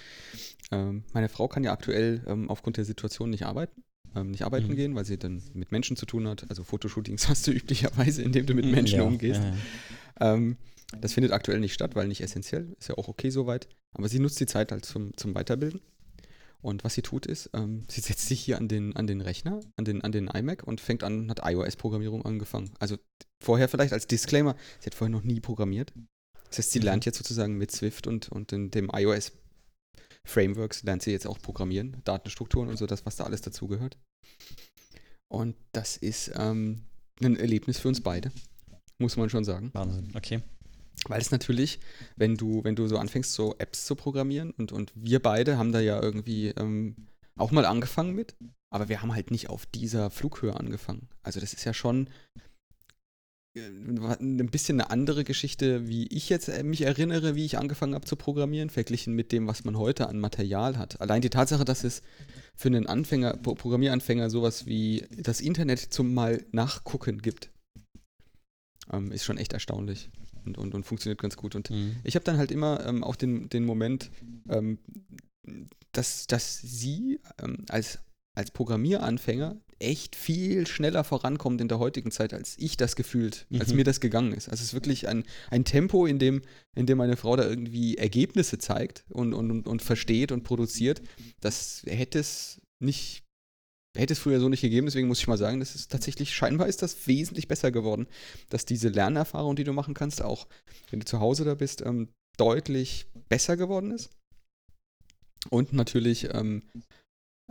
ähm, 0.71 1.05
meine 1.13 1.29
Frau 1.29 1.49
kann 1.49 1.65
ja 1.65 1.73
aktuell 1.73 2.23
ähm, 2.27 2.49
aufgrund 2.51 2.77
der 2.77 2.85
Situation 2.85 3.31
nicht 3.31 3.45
arbeiten. 3.47 3.83
ähm, 4.17 4.33
nicht 4.33 4.43
arbeiten 4.45 4.73
Mhm. 4.73 4.77
gehen, 4.77 4.95
weil 4.97 5.05
sie 5.05 5.19
dann 5.19 5.41
mit 5.55 5.71
Menschen 5.71 5.97
zu 5.97 6.05
tun 6.05 6.27
hat. 6.27 6.45
Also 6.51 6.65
Fotoshootings 6.65 7.29
hast 7.29 7.47
du 7.47 7.53
üblicherweise, 7.53 8.23
indem 8.23 8.45
du 8.47 8.55
mit 8.55 8.65
Menschen 8.67 8.99
Ja, 8.99 9.05
umgehst. 9.05 9.41
ja, 9.43 9.51
ja. 9.51 10.45
Das 10.99 11.13
findet 11.13 11.33
aktuell 11.33 11.61
nicht 11.61 11.73
statt, 11.75 11.95
weil 11.95 12.09
nicht 12.09 12.21
essentiell. 12.21 12.75
Ist 12.79 12.89
ja 12.89 12.99
auch 12.99 13.09
okay 13.09 13.31
soweit. 13.31 13.69
Aber 13.93 14.09
sie 14.09 14.19
nutzt 14.19 14.41
die 14.41 14.47
Zeit 14.47 14.73
halt 14.73 14.85
zum, 14.85 15.17
zum 15.17 15.35
Weiterbilden. 15.35 15.81
Und 16.63 16.85
was 16.85 16.95
sie 16.95 17.03
tut 17.03 17.27
ist, 17.27 17.51
ähm, 17.55 17.85
sie 17.91 18.01
setzt 18.01 18.27
sich 18.27 18.41
hier 18.41 18.59
an 18.59 18.69
den, 18.69 18.95
an 18.97 19.07
den 19.07 19.21
Rechner, 19.21 19.61
an 19.77 19.85
den, 19.85 20.03
an 20.03 20.13
den 20.13 20.29
iMac 20.29 20.65
und 20.65 20.81
fängt 20.81 21.05
an, 21.05 21.31
hat 21.31 21.41
iOS-Programmierung 21.45 22.25
angefangen. 22.25 22.71
Also 22.79 22.99
vorher 23.43 23.69
vielleicht 23.69 23.93
als 23.93 24.07
Disclaimer, 24.07 24.57
sie 24.81 24.87
hat 24.87 24.95
vorher 24.95 25.11
noch 25.11 25.23
nie 25.23 25.41
programmiert. 25.41 25.93
Das 26.49 26.59
heißt, 26.59 26.73
sie 26.73 26.81
Mhm. 26.81 26.85
lernt 26.87 27.05
jetzt 27.07 27.19
sozusagen 27.19 27.57
mit 27.57 27.71
Swift 27.71 28.07
und, 28.07 28.29
und 28.29 28.53
in 28.53 28.71
dem 28.73 28.91
iOS-Frameworks 28.93 30.83
lernt 30.83 31.03
sie 31.03 31.13
jetzt 31.13 31.27
auch 31.27 31.39
programmieren, 31.41 32.03
Datenstrukturen 32.05 32.69
und 32.69 32.77
so, 32.77 32.87
das, 32.87 33.07
was 33.07 33.17
da 33.17 33.25
alles 33.25 33.41
dazugehört. 33.41 33.97
Und 35.33 35.55
das 35.73 35.97
ist 35.97 36.33
ähm, 36.35 36.83
ein 37.23 37.37
Erlebnis 37.37 37.79
für 37.79 37.89
uns 37.89 38.01
beide, 38.01 38.33
muss 38.99 39.17
man 39.17 39.31
schon 39.31 39.45
sagen. 39.45 39.71
Wahnsinn, 39.73 40.13
okay. 40.15 40.43
Weil 41.07 41.21
es 41.21 41.31
natürlich, 41.31 41.81
wenn 42.17 42.37
du, 42.37 42.63
wenn 42.63 42.77
du 42.77 42.87
so 42.87 42.99
anfängst, 42.99 43.33
so 43.33 43.55
Apps 43.59 43.87
zu 43.87 43.95
programmieren 43.95 44.51
und, 44.51 44.71
und 44.71 44.93
wir 44.95 45.21
beide 45.21 45.57
haben 45.57 45.73
da 45.73 45.81
ja 45.81 46.01
irgendwie 46.01 46.49
ähm, 46.49 46.95
auch 47.37 47.53
mal 47.53 47.65
angefangen 47.65 48.15
mit, 48.15 48.35
aber 48.71 48.91
wir 48.91 49.01
haben 49.01 49.15
halt 49.15 49.31
nicht 49.31 49.49
auf 49.49 49.65
dieser 49.65 50.11
Flughöhe 50.11 50.55
angefangen. 50.55 51.09
Also 51.23 51.41
das 51.41 51.55
ist 51.55 51.65
ja 51.65 51.73
schon 51.73 52.11
äh, 53.57 53.63
ein 53.63 54.51
bisschen 54.51 54.79
eine 54.79 54.91
andere 54.91 55.25
Geschichte, 55.25 55.89
wie 55.89 56.07
ich 56.09 56.29
jetzt 56.29 56.49
äh, 56.49 56.63
mich 56.63 56.83
erinnere, 56.83 57.35
wie 57.35 57.47
ich 57.47 57.57
angefangen 57.57 57.95
habe 57.95 58.05
zu 58.05 58.17
programmieren, 58.17 58.69
verglichen 58.69 59.15
mit 59.15 59.33
dem, 59.33 59.47
was 59.47 59.65
man 59.65 59.79
heute 59.79 60.07
an 60.07 60.21
Material 60.21 60.77
hat. 60.77 61.01
Allein 61.01 61.23
die 61.23 61.31
Tatsache, 61.31 61.65
dass 61.65 61.83
es 61.83 62.03
für 62.55 62.69
einen 62.69 62.87
Anfänger, 62.87 63.39
Pro- 63.39 63.55
Programmieranfänger 63.55 64.29
sowas 64.29 64.67
wie 64.67 65.07
das 65.17 65.41
Internet 65.41 65.81
zum 65.81 66.13
mal 66.13 66.45
nachgucken 66.53 67.23
gibt, 67.23 67.51
ähm, 68.93 69.13
ist 69.13 69.25
schon 69.25 69.39
echt 69.39 69.55
erstaunlich 69.55 70.11
und, 70.45 70.59
und, 70.59 70.75
und 70.75 70.85
funktioniert 70.85 71.21
ganz 71.21 71.37
gut. 71.37 71.55
Und 71.55 71.71
Mhm. 71.71 71.97
ich 72.05 72.15
habe 72.15 72.25
dann 72.25 72.37
halt 72.39 72.51
immer 72.51 72.85
ähm, 72.87 73.03
auch 73.05 73.17
den, 73.17 73.49
den 73.49 73.65
Moment, 73.65 74.11
ähm, 74.49 74.79
dass, 75.93 76.27
dass 76.27 76.61
sie 76.61 77.21
ähm, 77.43 77.65
als, 77.69 77.99
als 78.37 78.51
Programmieranfänger 78.51 79.57
echt 79.79 80.15
viel 80.15 80.67
schneller 80.67 81.05
vorankommt 81.05 81.61
in 81.61 81.69
der 81.69 81.79
heutigen 81.79 82.11
Zeit, 82.11 82.35
als 82.35 82.55
ich 82.59 82.77
das 82.77 82.97
gefühlt, 82.97 83.47
als 83.59 83.71
Mhm. 83.71 83.77
mir 83.77 83.85
das 83.85 84.01
gegangen 84.01 84.33
ist. 84.33 84.49
Also 84.51 84.61
es 84.61 84.69
ist 84.69 84.75
wirklich 84.75 85.09
ein, 85.09 85.25
ein 85.51 85.65
Tempo, 85.65 86.05
in 86.07 86.19
dem, 86.19 86.43
in 86.77 86.85
dem 86.87 86.99
meine 86.99 87.17
Frau 87.17 87.35
da 87.35 87.49
irgendwie 87.49 87.97
Ergebnisse 87.97 88.59
zeigt 88.59 89.05
und, 89.09 89.33
und, 89.33 89.51
und, 89.51 89.67
und 89.67 89.81
versteht 89.83 90.33
und 90.33 90.43
produziert. 90.45 91.01
Das 91.41 91.83
hätte 91.87 92.19
es 92.19 92.61
nicht, 92.79 93.25
hätte 93.97 94.13
es 94.13 94.19
früher 94.19 94.41
so 94.41 94.49
nicht 94.49 94.61
gegeben. 94.61 94.87
Deswegen 94.87 95.09
muss 95.09 95.21
ich 95.21 95.29
mal 95.29 95.39
sagen, 95.39 95.61
das 95.61 95.75
ist 95.75 95.91
tatsächlich, 95.91 96.35
scheinbar 96.35 96.69
ist 96.69 96.83
das 96.83 97.07
wesentlich 97.07 97.49
besser 97.49 97.71
geworden, 97.71 98.07
dass 98.49 98.65
diese 98.65 98.89
Lernerfahrung, 98.89 99.57
die 99.57 99.65
du 99.65 99.73
machen 99.73 99.95
kannst, 99.95 100.23
auch 100.23 100.47
wenn 100.91 101.01
du 101.01 101.07
zu 101.07 101.21
Hause 101.21 101.45
da 101.45 101.55
bist, 101.55 101.83
ähm, 101.83 102.09
deutlich 102.37 103.07
besser 103.29 103.57
geworden 103.57 103.91
ist. 103.91 104.11
Und 105.51 105.73
natürlich 105.73 106.29
ähm, 106.33 106.63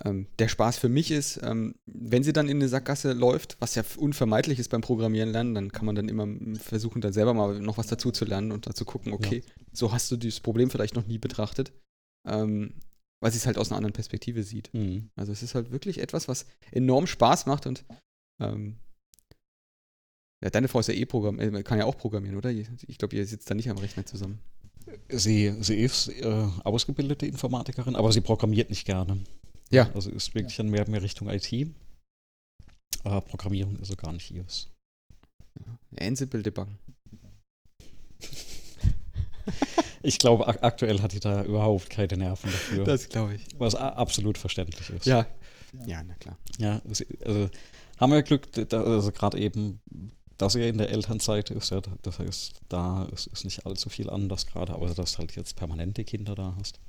ähm, 0.06 0.28
der 0.38 0.48
Spaß 0.48 0.78
für 0.78 0.90
mich 0.90 1.12
ist, 1.12 1.40
ähm, 1.44 1.76
wenn 1.86 2.24
sie 2.24 2.34
dann 2.34 2.48
in 2.48 2.58
eine 2.58 2.70
Sackgasse 2.70 3.14
läuft, 3.14 3.58
was 3.60 3.76
ja 3.76 3.84
unvermeidlich 3.98 4.60
ist 4.60 4.70
beim 4.70 4.82
Programmieren 4.82 5.32
lernen, 5.32 5.56
dann 5.56 5.72
kann 5.72 5.86
man 5.86 5.96
dann 5.96 6.08
immer 6.08 6.26
mm, 6.26 6.56
versuchen, 6.56 7.02
dann 7.02 7.14
selber 7.14 7.34
mal 7.34 7.60
noch 7.60 7.78
was 7.78 7.88
dazu 7.88 8.12
zu 8.12 8.26
lernen 8.26 8.52
und 8.52 8.68
dazu 8.68 8.86
gucken, 8.86 9.12
okay, 9.14 9.44
so 9.74 9.92
hast 9.92 10.10
du 10.12 10.18
dieses 10.18 10.40
Problem 10.40 10.70
vielleicht 10.70 10.96
noch 10.96 11.08
nie 11.08 11.18
betrachtet, 11.18 11.74
ähm, 12.28 12.76
weil 13.22 13.32
sie 13.32 13.38
es 13.38 13.46
halt 13.46 13.58
aus 13.58 13.72
einer 13.72 13.78
anderen 13.78 13.94
Perspektive 13.94 14.44
sieht. 14.44 14.74
Mhm. 14.74 15.10
Also 15.16 15.32
es 15.32 15.44
ist 15.44 15.56
halt 15.56 15.72
wirklich 15.72 16.00
etwas, 16.00 16.28
was 16.28 16.46
enorm 16.72 17.08
Spaß 17.08 17.46
macht 17.46 17.68
und 17.68 17.86
ähm, 18.42 18.78
ja, 20.42 20.50
deine 20.50 20.70
Frau 20.70 20.80
ist 20.80 20.88
ja 20.88 20.94
eh 20.94 21.06
Programm, 21.06 21.40
äh, 21.40 21.64
kann 21.64 21.80
ja 21.80 21.86
auch 21.86 21.98
programmieren, 21.98 22.38
oder? 22.38 22.50
Ich 22.50 22.98
glaube, 22.98 23.16
ihr 23.16 23.26
sitzt 23.26 23.50
da 23.50 23.56
nicht 23.56 23.70
am 23.70 23.78
Rechner 23.78 24.06
zusammen. 24.06 24.40
Sie, 25.10 25.54
sie 25.62 25.76
ist 25.76 26.08
äh, 26.08 26.48
ausgebildete 26.64 27.26
Informatikerin, 27.26 27.96
aber 27.96 28.12
sie 28.12 28.22
programmiert 28.22 28.70
nicht 28.70 28.86
gerne. 28.86 29.20
Ja. 29.70 29.92
Also 29.94 30.10
ist 30.10 30.34
wirklich 30.34 30.56
dann 30.56 30.70
mehr, 30.70 30.90
mehr 30.90 31.02
Richtung 31.02 31.30
IT. 31.30 31.68
Aber 33.04 33.22
Programmierung 33.22 33.78
ist 33.80 33.90
so 33.90 33.96
gar 33.96 34.14
nicht 34.14 34.32
ihres. 34.32 34.70
Ansible 36.00 36.42
debuggen. 36.42 36.80
Ich 40.02 40.20
glaube, 40.20 40.48
ak 40.48 40.64
aktuell 40.64 41.02
hat 41.02 41.12
die 41.14 41.20
da 41.20 41.44
überhaupt 41.44 41.90
keine 41.90 42.18
Nerven 42.18 42.52
dafür. 42.52 42.84
Das 42.86 43.10
glaube 43.10 43.36
ich. 43.36 43.46
was 43.58 43.76
absolut 43.76 44.38
verständlich 44.38 44.90
ist. 44.90 45.06
Ja. 45.06 45.26
Ja, 45.86 46.04
na 46.04 46.16
klar. 46.16 46.38
Ja, 46.58 46.82
also 47.26 47.50
haben 48.00 48.12
wir 48.12 48.24
Glück, 48.24 48.52
da, 48.70 48.82
also 48.82 49.12
gerade 49.12 49.38
eben, 49.38 49.82
dass 50.38 50.56
er 50.56 50.68
in 50.70 50.78
der 50.78 50.90
Elternzeit 50.90 51.52
ist, 51.52 51.70
ja, 51.70 51.82
das 52.02 52.20
heißt, 52.20 52.62
da 52.70 53.06
ist, 53.14 53.28
ist 53.28 53.44
nicht 53.44 53.66
allzu 53.66 53.90
viel 53.90 54.10
anders 54.10 54.48
gerade, 54.48 54.74
außer 54.74 54.96
dass 54.96 55.14
du 55.14 55.18
halt 55.20 55.36
jetzt 55.36 55.56
permanente 55.56 56.04
Kinder 56.04 56.34
da 56.34 56.56
hast. 56.58 56.80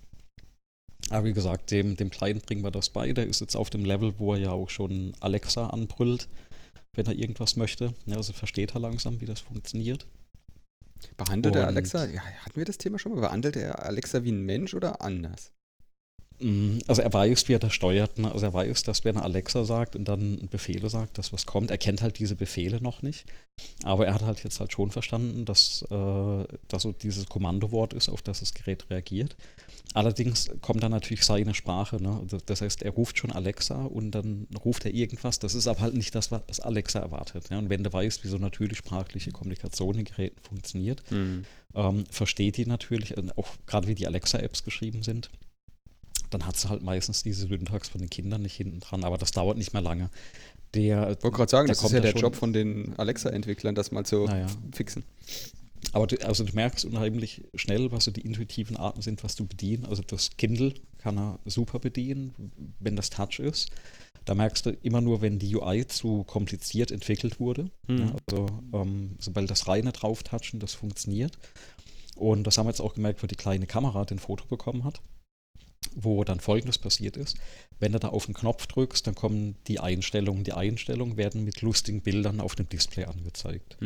Aber 1.11 1.27
wie 1.27 1.33
gesagt, 1.33 1.71
dem, 1.71 1.97
dem 1.97 2.11
Kleinen 2.11 2.41
bringen 2.41 2.63
wir 2.63 2.71
das 2.71 2.91
bei. 2.91 3.13
Der 3.13 3.27
ist 3.27 3.41
jetzt 3.41 3.57
auf 3.57 3.71
dem 3.71 3.85
Level, 3.85 4.15
wo 4.19 4.35
er 4.35 4.41
ja 4.41 4.53
auch 4.53 4.71
schon 4.71 5.13
Alexa 5.21 5.67
anbrüllt, 5.69 6.29
wenn 6.95 7.07
er 7.07 7.15
irgendwas 7.15 7.57
möchte. 7.57 7.95
Ja, 8.07 8.17
also 8.17 8.33
versteht 8.33 8.75
er 8.75 8.81
langsam, 8.81 9.21
wie 9.21 9.27
das 9.27 9.41
funktioniert. 9.41 10.07
Behandelt 11.17 11.55
er 11.57 11.63
Und- 11.63 11.69
Alexa, 11.69 12.05
ja, 12.07 12.21
hatten 12.23 12.57
wir 12.57 12.65
das 12.65 12.79
Thema 12.79 12.99
schon 12.99 13.15
mal? 13.15 13.21
Behandelt 13.21 13.57
er 13.57 13.85
Alexa 13.85 14.23
wie 14.25 14.33
ein 14.33 14.43
Mensch 14.43 14.75
oder 14.75 15.01
anders? 15.03 15.53
Mm, 16.41 16.79
Also 16.87 17.03
er 17.03 17.13
weiß, 17.13 17.49
wie 17.49 17.55
er 17.55 17.59
das 17.59 17.75
steuert. 17.75 18.19
Ne? 18.19 18.33
Also 18.33 18.47
er 18.47 18.55
weiß, 18.55 18.83
dass 18.85 19.05
wenn 19.05 19.17
er 19.17 19.25
Alexa 19.25 19.65
sagt 19.65 19.95
und 19.95 20.07
dann 20.07 20.49
Befehle 20.51 20.89
sagt, 20.89 21.19
dass 21.19 21.33
was 21.33 21.45
kommt, 21.45 21.71
er 21.71 21.77
kennt 21.79 22.01
halt 22.01 22.19
diese 22.19 22.35
Befehle 22.35 22.81
noch 22.83 23.03
nicht. 23.03 23.27
Aber 23.85 24.07
er 24.07 24.15
hat 24.15 24.23
halt 24.23 24.43
jetzt 24.43 24.59
halt 24.61 24.73
schon 24.73 24.91
verstanden, 24.91 25.45
dass 25.45 25.83
äh, 25.91 26.45
das 26.69 26.83
so 26.83 26.93
dieses 26.93 27.27
Kommandowort 27.29 27.93
ist, 27.93 28.09
auf 28.09 28.23
das 28.23 28.41
das 28.41 28.55
Gerät 28.55 28.89
reagiert. 28.89 29.37
Allerdings 29.93 30.49
kommt 30.61 30.83
dann 30.85 30.93
natürlich 30.93 31.25
seine 31.25 31.53
Sprache. 31.53 32.01
Ne? 32.01 32.17
Also 32.23 32.39
Das 32.47 32.61
heißt, 32.61 32.83
er 32.83 32.93
ruft 32.93 33.19
schon 33.19 33.33
Alexa 33.33 33.83
und 33.85 34.13
dann 34.13 34.47
ruft 34.65 34.85
er 34.85 34.95
irgendwas. 34.95 35.41
Das 35.41 35.55
ist 35.55 35.67
aber 35.67 35.81
halt 35.81 35.95
nicht 35.95 36.15
das, 36.15 36.31
was 36.31 36.61
Alexa 36.61 37.01
erwartet. 37.01 37.51
Ja? 37.51 37.59
Und 37.59 37.71
wenn 37.71 37.83
du 37.83 37.93
weißt, 37.93 38.23
wie 38.23 38.29
so 38.29 38.39
natürlich 38.39 38.79
sprachliche 38.79 39.33
Kommunikation 39.33 39.99
in 39.99 40.05
Geräten 40.05 40.41
funktioniert, 40.43 41.03
ähm, 41.75 42.05
versteht 42.11 42.57
die 42.57 42.67
natürlich, 42.67 43.17
auch 43.37 43.49
gerade 43.67 43.89
wie 43.89 43.97
die 43.97 44.07
Alexa-Apps 44.07 44.63
geschrieben 44.65 45.03
sind, 45.03 45.31
dann 46.31 46.47
hat 46.47 46.57
sie 46.57 46.69
halt 46.69 46.83
meistens 46.83 47.25
diese 47.25 47.49
Syntax 47.49 47.89
von 47.89 48.01
den 48.01 48.11
Kindern 48.11 48.43
nicht 48.43 48.55
hinten 48.55 48.79
dran, 48.79 49.03
aber 49.03 49.19
das 49.19 49.33
dauert 49.33 49.59
nicht 49.59 49.73
mehr 49.73 49.83
lange. 49.83 50.11
Der, 50.75 51.11
Ich 51.11 51.23
wollte 51.25 51.37
gerade 51.37 51.51
sagen, 51.51 51.67
Da 51.67 51.73
das 51.73 51.79
ist 51.79 51.83
kommt 51.83 51.95
ja 51.95 51.99
er 52.01 52.13
der 52.13 52.21
Job 52.21 52.37
von 52.37 52.53
den 52.53 52.95
Alexa-Entwicklern, 52.97 53.75
das 53.75 53.91
mal 53.91 54.07
zu 54.07 54.27
naja, 54.27 54.47
fixen. 54.73 55.03
Aber 55.93 56.07
du, 56.07 56.17
also 56.27 56.45
du 56.45 56.55
merkst 56.55 56.85
unheimlich 56.85 57.45
schnell, 57.55 57.91
was 57.93 58.05
so 58.05 58.11
die 58.11 58.21
intuitiven 58.21 58.77
Arten 58.77 59.03
sind, 59.03 59.25
was 59.25 59.35
du 59.35 59.47
bedienen. 59.47 59.85
Also 59.87 60.03
das 60.03 60.37
Kindle 60.37 60.75
kann 60.99 61.19
er 61.19 61.39
super 61.45 61.79
bedienen, 61.79 62.53
wenn 62.79 62.97
das 62.97 63.11
Touch 63.11 63.39
ist. 63.39 63.71
Da 64.25 64.35
merkst 64.35 64.67
du 64.67 64.71
immer 64.83 65.01
nur, 65.01 65.23
wenn 65.23 65.39
die 65.39 65.57
UI 65.57 65.87
zu 65.87 66.25
kompliziert 66.25 66.91
entwickelt 66.91 67.41
wurde. 67.41 67.71
Mhm. 67.89 67.99
Ja, 67.99 68.15
also 68.29 68.47
ähm, 68.73 69.17
sobald 69.19 69.51
das 69.51 69.67
reine 69.67 69.93
Drauftatschen, 69.93 70.61
das 70.61 70.75
funktioniert. 70.75 71.39
Und 72.17 72.45
das 72.47 72.59
haben 72.59 72.67
wir 72.67 72.71
jetzt 72.71 72.83
auch 72.83 72.95
gemerkt, 72.95 73.23
wo 73.23 73.27
die 73.27 73.35
kleine 73.35 73.67
Kamera 73.67 74.05
den 74.05 74.19
Foto 74.19 74.45
bekommen 74.45 74.85
hat, 74.85 75.01
wo 75.95 76.25
dann 76.25 76.41
folgendes 76.41 76.79
passiert 76.79 77.17
ist. 77.17 77.37
Wenn 77.79 77.93
du 77.93 77.99
da 77.99 78.09
auf 78.09 78.27
den 78.27 78.35
Knopf 78.35 78.67
drückst, 78.67 79.07
dann 79.07 79.15
kommen 79.15 79.57
die 79.67 79.81
Einstellungen. 79.81 80.45
Die 80.45 80.53
Einstellungen 80.53 81.17
werden 81.17 81.45
mit 81.45 81.63
lustigen 81.63 82.03
Bildern 82.03 82.41
auf 82.41 82.55
dem 82.55 82.69
Display 82.69 83.05
angezeigt. 83.05 83.77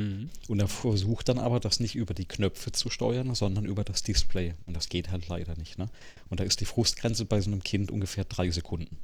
Und 0.48 0.60
er 0.60 0.68
versucht 0.68 1.28
dann 1.28 1.38
aber, 1.38 1.60
das 1.60 1.80
nicht 1.80 1.94
über 1.94 2.12
die 2.12 2.26
Knöpfe 2.26 2.72
zu 2.72 2.90
steuern, 2.90 3.34
sondern 3.34 3.64
über 3.64 3.84
das 3.84 4.02
Display. 4.02 4.54
Und 4.66 4.76
das 4.76 4.88
geht 4.88 5.10
halt 5.10 5.28
leider 5.28 5.56
nicht. 5.56 5.78
Ne? 5.78 5.88
Und 6.28 6.40
da 6.40 6.44
ist 6.44 6.60
die 6.60 6.64
Frustgrenze 6.64 7.24
bei 7.24 7.40
so 7.40 7.50
einem 7.50 7.62
Kind 7.62 7.90
ungefähr 7.90 8.24
drei 8.24 8.50
Sekunden. 8.50 8.96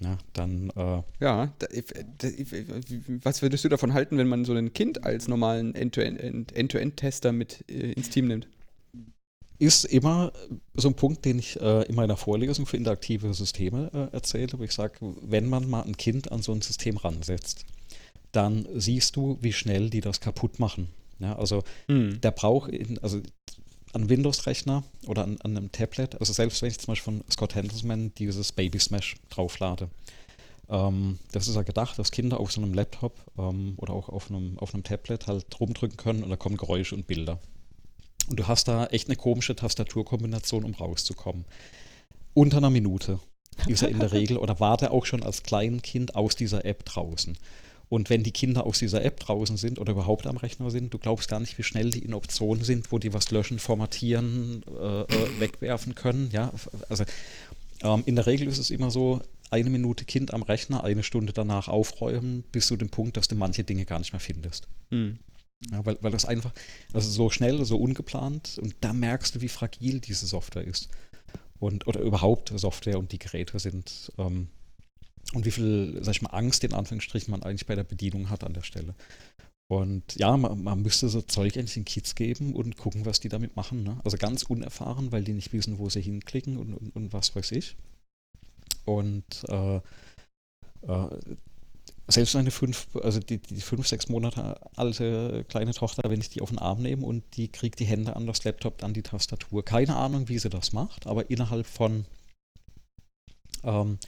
Ja, 0.00 0.18
dann 0.34 0.70
äh, 0.70 1.02
Ja, 1.20 1.54
da, 1.58 1.66
da, 2.18 2.28
was 3.22 3.40
würdest 3.40 3.64
du 3.64 3.68
davon 3.68 3.94
halten, 3.94 4.18
wenn 4.18 4.28
man 4.28 4.44
so 4.44 4.52
ein 4.52 4.72
Kind 4.74 5.04
als 5.04 5.26
normalen 5.26 5.74
End-to-End- 5.74 6.52
End-to-End-Tester 6.52 7.32
mit 7.32 7.64
äh, 7.70 7.92
ins 7.92 8.10
Team 8.10 8.28
nimmt? 8.28 8.48
Ist 9.58 9.84
immer 9.84 10.32
so 10.74 10.88
ein 10.88 10.94
Punkt, 10.94 11.24
den 11.24 11.38
ich 11.38 11.60
äh, 11.60 11.82
in 11.84 11.94
meiner 11.94 12.16
Vorlesung 12.16 12.66
für 12.66 12.76
interaktive 12.76 13.32
Systeme 13.34 13.90
äh, 13.92 14.14
erzähle, 14.14 14.52
wo 14.58 14.62
ich 14.62 14.72
sage, 14.72 14.94
wenn 15.22 15.48
man 15.48 15.68
mal 15.68 15.82
ein 15.82 15.96
Kind 15.96 16.30
an 16.32 16.42
so 16.42 16.52
ein 16.52 16.62
System 16.62 16.96
ransetzt, 16.96 17.64
dann 18.32 18.66
siehst 18.74 19.16
du, 19.16 19.38
wie 19.40 19.52
schnell 19.52 19.90
die 19.90 20.00
das 20.00 20.20
kaputt 20.20 20.58
machen. 20.58 20.88
Ja, 21.18 21.36
also 21.36 21.62
der 21.88 22.30
braucht, 22.30 22.70
also 23.00 23.22
an 23.94 24.10
Windows-Rechner 24.10 24.84
oder 25.06 25.24
an, 25.24 25.38
an 25.40 25.56
einem 25.56 25.72
Tablet, 25.72 26.20
also 26.20 26.34
selbst 26.34 26.60
wenn 26.60 26.68
ich 26.68 26.78
zum 26.78 26.92
Beispiel 26.92 27.14
von 27.14 27.24
Scott 27.30 27.54
Handelsman 27.54 28.12
dieses 28.18 28.52
Baby 28.52 28.78
Smash 28.78 29.16
drauflade, 29.30 29.88
ähm, 30.68 31.18
das 31.32 31.48
ist 31.48 31.54
ja 31.54 31.62
gedacht, 31.62 31.98
dass 31.98 32.10
Kinder 32.10 32.40
auf 32.40 32.52
so 32.52 32.60
einem 32.60 32.74
Laptop 32.74 33.14
ähm, 33.38 33.74
oder 33.78 33.94
auch 33.94 34.08
auf 34.08 34.30
einem, 34.30 34.58
auf 34.58 34.74
einem 34.74 34.82
Tablet 34.82 35.26
halt 35.26 35.46
rumdrücken 35.58 35.96
können 35.96 36.22
und 36.22 36.30
da 36.30 36.36
kommen 36.36 36.56
Geräusche 36.56 36.94
und 36.94 37.06
Bilder. 37.06 37.38
Und 38.28 38.40
du 38.40 38.48
hast 38.48 38.68
da 38.68 38.86
echt 38.86 39.08
eine 39.08 39.16
komische 39.16 39.54
Tastaturkombination, 39.54 40.64
um 40.64 40.74
rauszukommen. 40.74 41.44
Unter 42.34 42.58
einer 42.58 42.70
Minute 42.70 43.20
ist 43.66 43.82
er 43.82 43.88
in 43.88 44.00
der 44.00 44.12
Regel 44.12 44.36
oder 44.36 44.60
war 44.60 44.76
der 44.76 44.92
auch 44.92 45.06
schon 45.06 45.22
als 45.22 45.42
Kleinkind 45.42 46.14
aus 46.14 46.36
dieser 46.36 46.64
App 46.64 46.84
draußen. 46.84 47.38
Und 47.88 48.10
wenn 48.10 48.24
die 48.24 48.32
Kinder 48.32 48.66
aus 48.66 48.80
dieser 48.80 49.04
App 49.04 49.20
draußen 49.20 49.56
sind 49.56 49.78
oder 49.78 49.92
überhaupt 49.92 50.26
am 50.26 50.36
Rechner 50.36 50.70
sind, 50.70 50.92
du 50.92 50.98
glaubst 50.98 51.28
gar 51.28 51.38
nicht, 51.38 51.56
wie 51.56 51.62
schnell 51.62 51.90
die 51.90 52.00
in 52.00 52.14
Optionen 52.14 52.64
sind, 52.64 52.90
wo 52.90 52.98
die 52.98 53.14
was 53.14 53.30
löschen, 53.30 53.60
formatieren, 53.60 54.64
äh, 54.68 55.02
äh, 55.02 55.40
wegwerfen 55.40 55.94
können. 55.94 56.30
Ja, 56.32 56.52
also 56.88 57.04
ähm, 57.82 58.02
in 58.06 58.16
der 58.16 58.26
Regel 58.26 58.48
ist 58.48 58.58
es 58.58 58.70
immer 58.70 58.90
so, 58.90 59.20
eine 59.50 59.70
Minute 59.70 60.04
Kind 60.04 60.34
am 60.34 60.42
Rechner, 60.42 60.82
eine 60.82 61.04
Stunde 61.04 61.32
danach 61.32 61.68
aufräumen, 61.68 62.42
bis 62.50 62.66
zu 62.66 62.76
dem 62.76 62.88
Punkt, 62.88 63.16
dass 63.16 63.28
du 63.28 63.36
manche 63.36 63.62
Dinge 63.62 63.84
gar 63.84 64.00
nicht 64.00 64.12
mehr 64.12 64.20
findest. 64.20 64.66
Mhm. 64.90 65.20
Ja, 65.70 65.84
weil, 65.84 65.98
weil 66.02 66.12
das 66.12 66.26
einfach, 66.26 66.52
also 66.92 67.10
so 67.10 67.30
schnell, 67.30 67.64
so 67.64 67.78
ungeplant 67.78 68.58
und 68.60 68.76
da 68.80 68.92
merkst 68.92 69.34
du, 69.34 69.40
wie 69.40 69.48
fragil 69.48 70.00
diese 70.00 70.26
Software 70.26 70.64
ist. 70.64 70.88
Und, 71.58 71.86
oder 71.86 72.00
überhaupt 72.00 72.52
Software 72.54 72.98
und 72.98 73.12
die 73.12 73.18
Geräte 73.18 73.58
sind. 73.58 74.12
Ähm, 74.18 74.48
und 75.32 75.44
wie 75.46 75.50
viel, 75.50 75.98
sag 76.02 76.14
ich 76.14 76.22
mal, 76.22 76.30
Angst 76.30 76.62
in 76.64 76.74
Anführungsstrichen 76.74 77.30
man 77.30 77.42
eigentlich 77.42 77.66
bei 77.66 77.74
der 77.74 77.84
Bedienung 77.84 78.28
hat 78.28 78.44
an 78.44 78.52
der 78.52 78.62
Stelle. 78.62 78.94
Und 79.68 80.14
ja, 80.14 80.36
man, 80.36 80.62
man 80.62 80.82
müsste 80.82 81.08
so 81.08 81.22
Zeug 81.22 81.56
eigentlich 81.56 81.74
den 81.74 81.84
Kids 81.84 82.14
geben 82.14 82.54
und 82.54 82.76
gucken, 82.76 83.04
was 83.04 83.18
die 83.18 83.28
damit 83.28 83.56
machen. 83.56 83.82
Ne? 83.82 84.00
Also 84.04 84.16
ganz 84.16 84.44
unerfahren, 84.44 85.10
weil 85.10 85.24
die 85.24 85.32
nicht 85.32 85.52
wissen, 85.52 85.78
wo 85.78 85.88
sie 85.88 86.02
hinklicken 86.02 86.56
und, 86.56 86.74
und, 86.74 86.94
und 86.94 87.12
was 87.12 87.34
weiß 87.34 87.50
ich. 87.52 87.76
Und 88.84 89.44
äh, 89.48 89.76
äh, 89.76 91.18
selbst 92.08 92.36
eine 92.36 92.50
fünf, 92.50 92.88
also 93.02 93.18
die, 93.18 93.38
die 93.38 93.60
fünf, 93.60 93.86
sechs 93.86 94.08
Monate 94.08 94.60
alte 94.76 95.44
kleine 95.48 95.74
Tochter, 95.74 96.08
wenn 96.08 96.20
ich 96.20 96.30
die 96.30 96.40
auf 96.40 96.50
den 96.50 96.58
Arm 96.58 96.80
nehme 96.80 97.04
und 97.04 97.24
die 97.36 97.48
kriegt 97.48 97.80
die 97.80 97.84
Hände 97.84 98.14
an 98.14 98.26
das 98.26 98.44
Laptop, 98.44 98.82
an 98.84 98.94
die 98.94 99.02
Tastatur. 99.02 99.64
Keine 99.64 99.96
Ahnung, 99.96 100.28
wie 100.28 100.38
sie 100.38 100.50
das 100.50 100.72
macht, 100.72 101.06
aber 101.06 101.30
innerhalb 101.30 101.66
von 101.66 102.06
ähm, 103.64 103.98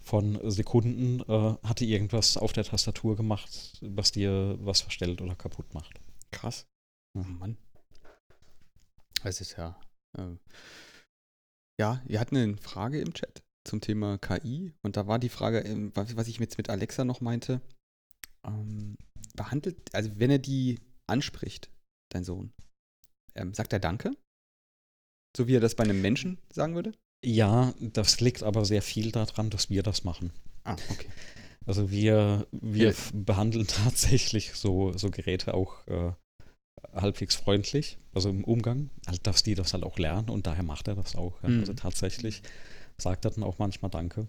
von 0.00 0.38
Sekunden 0.50 1.20
äh, 1.20 1.56
hatte 1.66 1.84
irgendwas 1.86 2.36
auf 2.36 2.52
der 2.52 2.64
Tastatur 2.64 3.16
gemacht, 3.16 3.78
was 3.80 4.12
dir 4.12 4.56
was 4.60 4.82
verstellt 4.82 5.22
oder 5.22 5.34
kaputt 5.34 5.72
macht. 5.72 5.98
Krass. 6.30 6.66
Oh 7.16 7.22
Mann. 7.22 7.56
Das 9.22 9.40
ist 9.40 9.56
ja. 9.56 9.78
Äh, 10.18 10.36
ja, 11.80 12.02
ihr 12.06 12.20
hatten 12.20 12.36
eine 12.36 12.56
Frage 12.58 13.00
im 13.00 13.14
Chat 13.14 13.42
zum 13.66 13.80
Thema 13.80 14.18
KI 14.18 14.72
und 14.82 14.96
da 14.96 15.06
war 15.06 15.18
die 15.18 15.28
Frage, 15.28 15.60
ähm, 15.60 15.92
was 15.94 16.28
ich 16.28 16.38
jetzt 16.38 16.58
mit 16.58 16.68
Alexa 16.70 17.04
noch 17.04 17.20
meinte, 17.20 17.60
ähm, 18.46 18.96
behandelt, 19.34 19.94
also 19.94 20.10
wenn 20.16 20.30
er 20.30 20.38
die 20.38 20.78
anspricht, 21.06 21.70
dein 22.12 22.24
Sohn, 22.24 22.52
ähm, 23.34 23.54
sagt 23.54 23.72
er 23.72 23.80
Danke? 23.80 24.16
So 25.36 25.48
wie 25.48 25.56
er 25.56 25.60
das 25.60 25.74
bei 25.74 25.84
einem 25.84 26.00
Menschen 26.00 26.38
sagen 26.52 26.74
würde? 26.74 26.92
Ja, 27.24 27.74
das 27.80 28.20
liegt 28.20 28.42
aber 28.42 28.64
sehr 28.64 28.82
viel 28.82 29.10
daran, 29.10 29.50
dass 29.50 29.70
wir 29.70 29.82
das 29.82 30.04
machen. 30.04 30.30
Ah, 30.64 30.76
okay. 30.90 31.08
Also 31.66 31.90
wir, 31.90 32.46
wir 32.52 32.90
ja. 32.90 32.96
behandeln 33.12 33.66
tatsächlich 33.84 34.52
so, 34.54 34.96
so 34.96 35.10
Geräte 35.10 35.54
auch 35.54 35.86
äh, 35.86 36.12
halbwegs 36.92 37.34
freundlich, 37.34 37.98
also 38.12 38.28
im 38.28 38.44
Umgang, 38.44 38.90
halt, 39.06 39.26
dass 39.26 39.42
die 39.42 39.54
das 39.54 39.72
halt 39.72 39.84
auch 39.84 39.98
lernen 39.98 40.28
und 40.28 40.46
daher 40.46 40.62
macht 40.62 40.88
er 40.88 40.94
das 40.94 41.16
auch. 41.16 41.42
Ja. 41.42 41.48
Mhm. 41.48 41.60
Also 41.60 41.72
tatsächlich 41.72 42.42
sagt 42.98 43.24
er 43.24 43.30
dann 43.30 43.44
auch 43.44 43.58
manchmal 43.58 43.90
Danke 43.90 44.26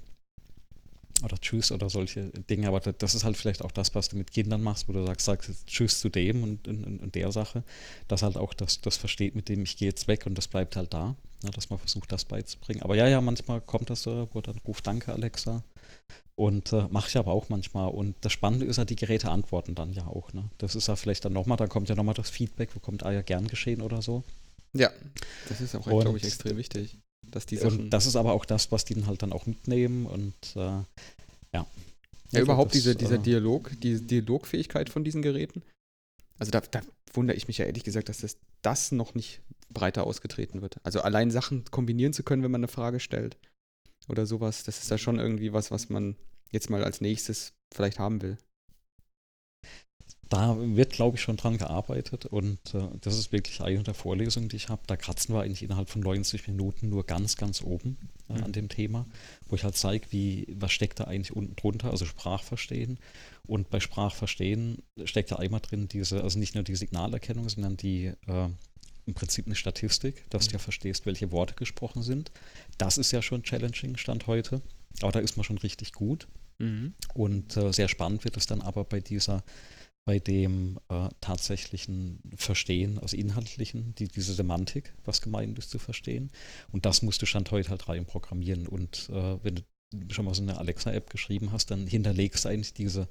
oder 1.24 1.38
Tschüss 1.40 1.72
oder 1.72 1.90
solche 1.90 2.30
Dinge, 2.50 2.68
aber 2.68 2.80
das 2.80 3.16
ist 3.16 3.24
halt 3.24 3.38
vielleicht 3.38 3.64
auch 3.64 3.72
das, 3.72 3.96
was 3.96 4.10
du 4.10 4.18
mit 4.18 4.32
Kindern 4.32 4.62
machst, 4.62 4.88
wo 4.90 4.94
du 4.94 5.06
sagst, 5.06 5.26
sagst 5.26 5.68
Tschüss 5.68 6.00
zu 6.00 6.10
dem 6.10 6.44
und, 6.44 6.68
und, 6.68 7.00
und 7.00 7.16
der 7.16 7.32
Sache, 7.32 7.64
dass 8.08 8.22
halt 8.22 8.38
auch 8.38 8.54
das, 8.54 8.82
das 8.82 8.98
versteht, 8.98 9.36
mit 9.36 9.48
dem 9.48 9.64
ich 9.64 9.78
gehe 9.78 9.88
jetzt 9.88 10.08
weg 10.08 10.26
und 10.26 10.38
das 10.38 10.48
bleibt 10.48 10.76
halt 10.76 10.94
da, 10.94 11.16
ne, 11.44 11.52
dass 11.52 11.70
man 11.70 11.80
versucht, 11.80 12.12
das 12.12 12.26
beizubringen. 12.26 12.84
Aber 12.84 12.96
ja, 12.96 13.08
ja, 13.08 13.22
manchmal 13.22 13.62
kommt 13.62 13.90
das 13.90 14.04
so, 14.04 14.28
wo 14.34 14.42
dann 14.42 14.58
ruft 14.68 14.86
Danke, 14.88 15.14
Alexa. 15.14 15.64
Und 16.38 16.74
äh, 16.74 16.88
mache 16.90 17.08
ich 17.08 17.16
aber 17.16 17.32
auch 17.32 17.48
manchmal. 17.48 17.90
Und 17.90 18.16
das 18.20 18.34
Spannende 18.34 18.66
ist 18.66 18.76
ja, 18.76 18.84
die 18.84 18.98
Geräte 18.98 19.30
antworten 19.30 19.74
dann 19.74 19.94
ja 19.94 20.06
auch. 20.06 20.34
Ne? 20.34 20.50
Das 20.58 20.76
ist 20.76 20.90
ja 20.90 20.98
vielleicht 20.98 21.24
dann 21.24 21.32
nochmal, 21.32 21.56
dann 21.56 21.70
kommt 21.70 21.88
ja 21.88 21.96
nochmal 21.96 22.14
das 22.14 22.30
Feedback, 22.30 22.76
wo 22.76 22.80
kommt, 22.80 23.04
ah 23.04 23.14
ja, 23.14 23.22
gern 23.22 23.48
geschehen 23.48 23.82
oder 23.82 24.02
so. 24.02 24.24
Ja, 24.74 24.92
das 25.48 25.62
ist 25.62 25.76
auch, 25.76 25.86
glaube 25.86 26.18
ich, 26.18 26.26
extrem 26.26 26.58
wichtig. 26.58 26.98
Dass 27.32 27.46
die 27.46 27.60
und 27.60 27.90
das 27.90 28.06
ist 28.06 28.16
aber 28.16 28.34
auch 28.34 28.46
das, 28.46 28.72
was 28.72 28.86
die 28.86 28.96
dann 28.96 29.08
halt 29.08 29.22
dann 29.22 29.34
auch 29.34 29.46
mitnehmen 29.46 30.06
und 30.06 30.34
äh, 30.56 30.60
ja. 30.60 30.86
Ja, 31.52 31.66
also 32.32 32.42
überhaupt 32.42 32.72
das, 32.72 32.82
diese, 32.82 32.96
dieser 32.96 33.16
äh, 33.16 33.20
Dialog, 33.20 33.72
die 33.82 34.00
Dialogfähigkeit 34.00 34.90
von 34.90 35.04
diesen 35.04 35.22
Geräten. 35.22 35.62
Also 36.40 36.52
da, 36.52 36.60
da 36.60 36.82
wundere 37.14 37.38
ich 37.38 37.48
mich 37.48 37.60
ja 37.60 37.66
ehrlich 37.66 37.84
gesagt, 37.84 38.10
dass 38.10 38.20
das, 38.20 38.38
das 38.62 38.92
noch 38.92 39.14
nicht 39.16 39.42
breiter 39.70 40.06
ausgetreten 40.06 40.62
wird. 40.62 40.78
Also 40.84 41.02
allein 41.02 41.32
Sachen 41.32 41.66
kombinieren 41.66 42.14
zu 42.14 42.24
können, 42.24 42.44
wenn 42.44 42.52
man 42.52 42.60
eine 42.60 42.68
Frage 42.68 43.00
stellt 43.00 43.38
oder 44.08 44.26
sowas, 44.26 44.64
das 44.64 44.82
ist 44.82 44.90
ja 44.90 44.98
schon 44.98 45.20
irgendwie 45.20 45.54
was, 45.54 45.72
was 45.72 45.90
man 45.90 46.16
jetzt 46.52 46.70
mal 46.70 46.84
als 46.84 47.00
nächstes 47.00 47.54
vielleicht 47.74 48.00
haben 48.00 48.22
will 48.22 48.38
da 50.36 50.58
wird, 50.60 50.94
glaube 50.94 51.18
ich, 51.18 51.24
schon 51.24 51.38
dran 51.38 51.58
gearbeitet 51.58 52.26
und 52.26 52.60
äh, 52.74 52.88
das 53.02 53.18
ist 53.18 53.32
wirklich 53.32 53.62
eine 53.62 53.84
der 53.84 53.94
Vorlesungen, 53.94 54.50
die 54.50 54.58
ich 54.58 54.70
habe. 54.70 54.82
Da 54.88 54.98
kratzen 54.98 55.34
wir 55.34 55.42
eigentlich 55.42 55.64
innerhalb 55.64 55.90
von 55.90 56.02
90 56.02 56.48
Minuten 56.48 56.90
nur 56.90 57.06
ganz, 57.06 57.38
ganz 57.38 57.62
oben 57.62 57.98
äh, 58.30 58.34
mhm. 58.34 58.44
an 58.44 58.52
dem 58.52 58.70
Thema, 58.70 59.06
wo 59.48 59.56
ich 59.56 59.64
halt 59.64 59.78
zeige, 59.78 60.12
wie, 60.12 60.48
was 60.52 60.72
steckt 60.72 61.00
da 61.00 61.06
eigentlich 61.06 61.36
unten 61.36 61.56
drunter, 61.56 61.92
also 61.92 62.06
Sprachverstehen. 62.06 63.00
Und 63.48 63.70
bei 63.70 63.80
Sprachverstehen 63.80 64.82
steckt 65.06 65.32
ja 65.32 65.40
einmal 65.40 65.62
drin 65.62 65.88
diese, 65.88 66.24
also 66.24 66.38
nicht 66.40 66.56
nur 66.56 66.64
die 66.64 66.76
Signalerkennung, 66.76 67.48
sondern 67.48 67.78
die 67.78 68.08
äh, 68.28 68.50
im 69.06 69.14
Prinzip 69.14 69.46
eine 69.46 69.56
Statistik, 69.56 70.30
dass 70.30 70.48
mhm. 70.48 70.50
du 70.50 70.54
ja 70.54 70.60
verstehst, 70.60 71.06
welche 71.06 71.32
Worte 71.32 71.54
gesprochen 71.56 72.04
sind. 72.04 72.32
Das 72.78 72.98
ist 72.98 73.12
ja 73.12 73.22
schon 73.22 73.44
challenging, 73.44 73.98
Stand 73.98 74.28
heute. 74.28 74.62
Aber 75.02 75.12
da 75.12 75.20
ist 75.20 75.38
man 75.38 75.44
schon 75.44 75.58
richtig 75.58 75.94
gut. 75.94 76.28
Mhm. 76.58 76.94
Und 77.14 77.58
äh, 77.58 77.72
sehr 77.72 77.88
spannend 77.88 78.24
wird 78.24 78.38
es 78.38 78.46
dann 78.46 78.62
aber 78.62 78.84
bei 78.84 79.00
dieser 79.00 79.44
bei 80.06 80.20
dem 80.20 80.78
äh, 80.90 81.10
tatsächlichen 81.20 82.22
Verstehen, 82.36 83.00
also 83.00 83.18
inhaltlichen, 83.18 83.96
die, 83.96 84.08
diese 84.08 84.36
Semantik, 84.36 84.94
was 85.04 85.22
gemeint 85.22 85.58
ist, 85.58 85.72
zu 85.72 85.80
verstehen. 85.80 86.32
Und 86.72 86.86
das 86.86 87.02
musst 87.02 87.22
du 87.24 87.26
Stand 87.26 87.50
heute 87.52 87.72
halt 87.72 87.90
rein 87.90 88.06
programmieren. 88.06 88.68
Und 88.68 89.10
äh, 89.10 89.44
wenn 89.44 89.56
du 89.56 89.64
schon 90.14 90.26
mal 90.26 90.36
so 90.36 90.44
eine 90.44 90.58
Alexa-App 90.60 91.10
geschrieben 91.10 91.52
hast, 91.52 91.72
dann 91.72 91.88
hinterlegst 91.88 92.46
du 92.46 92.50
eigentlich 92.50 92.74
diese 92.74 93.08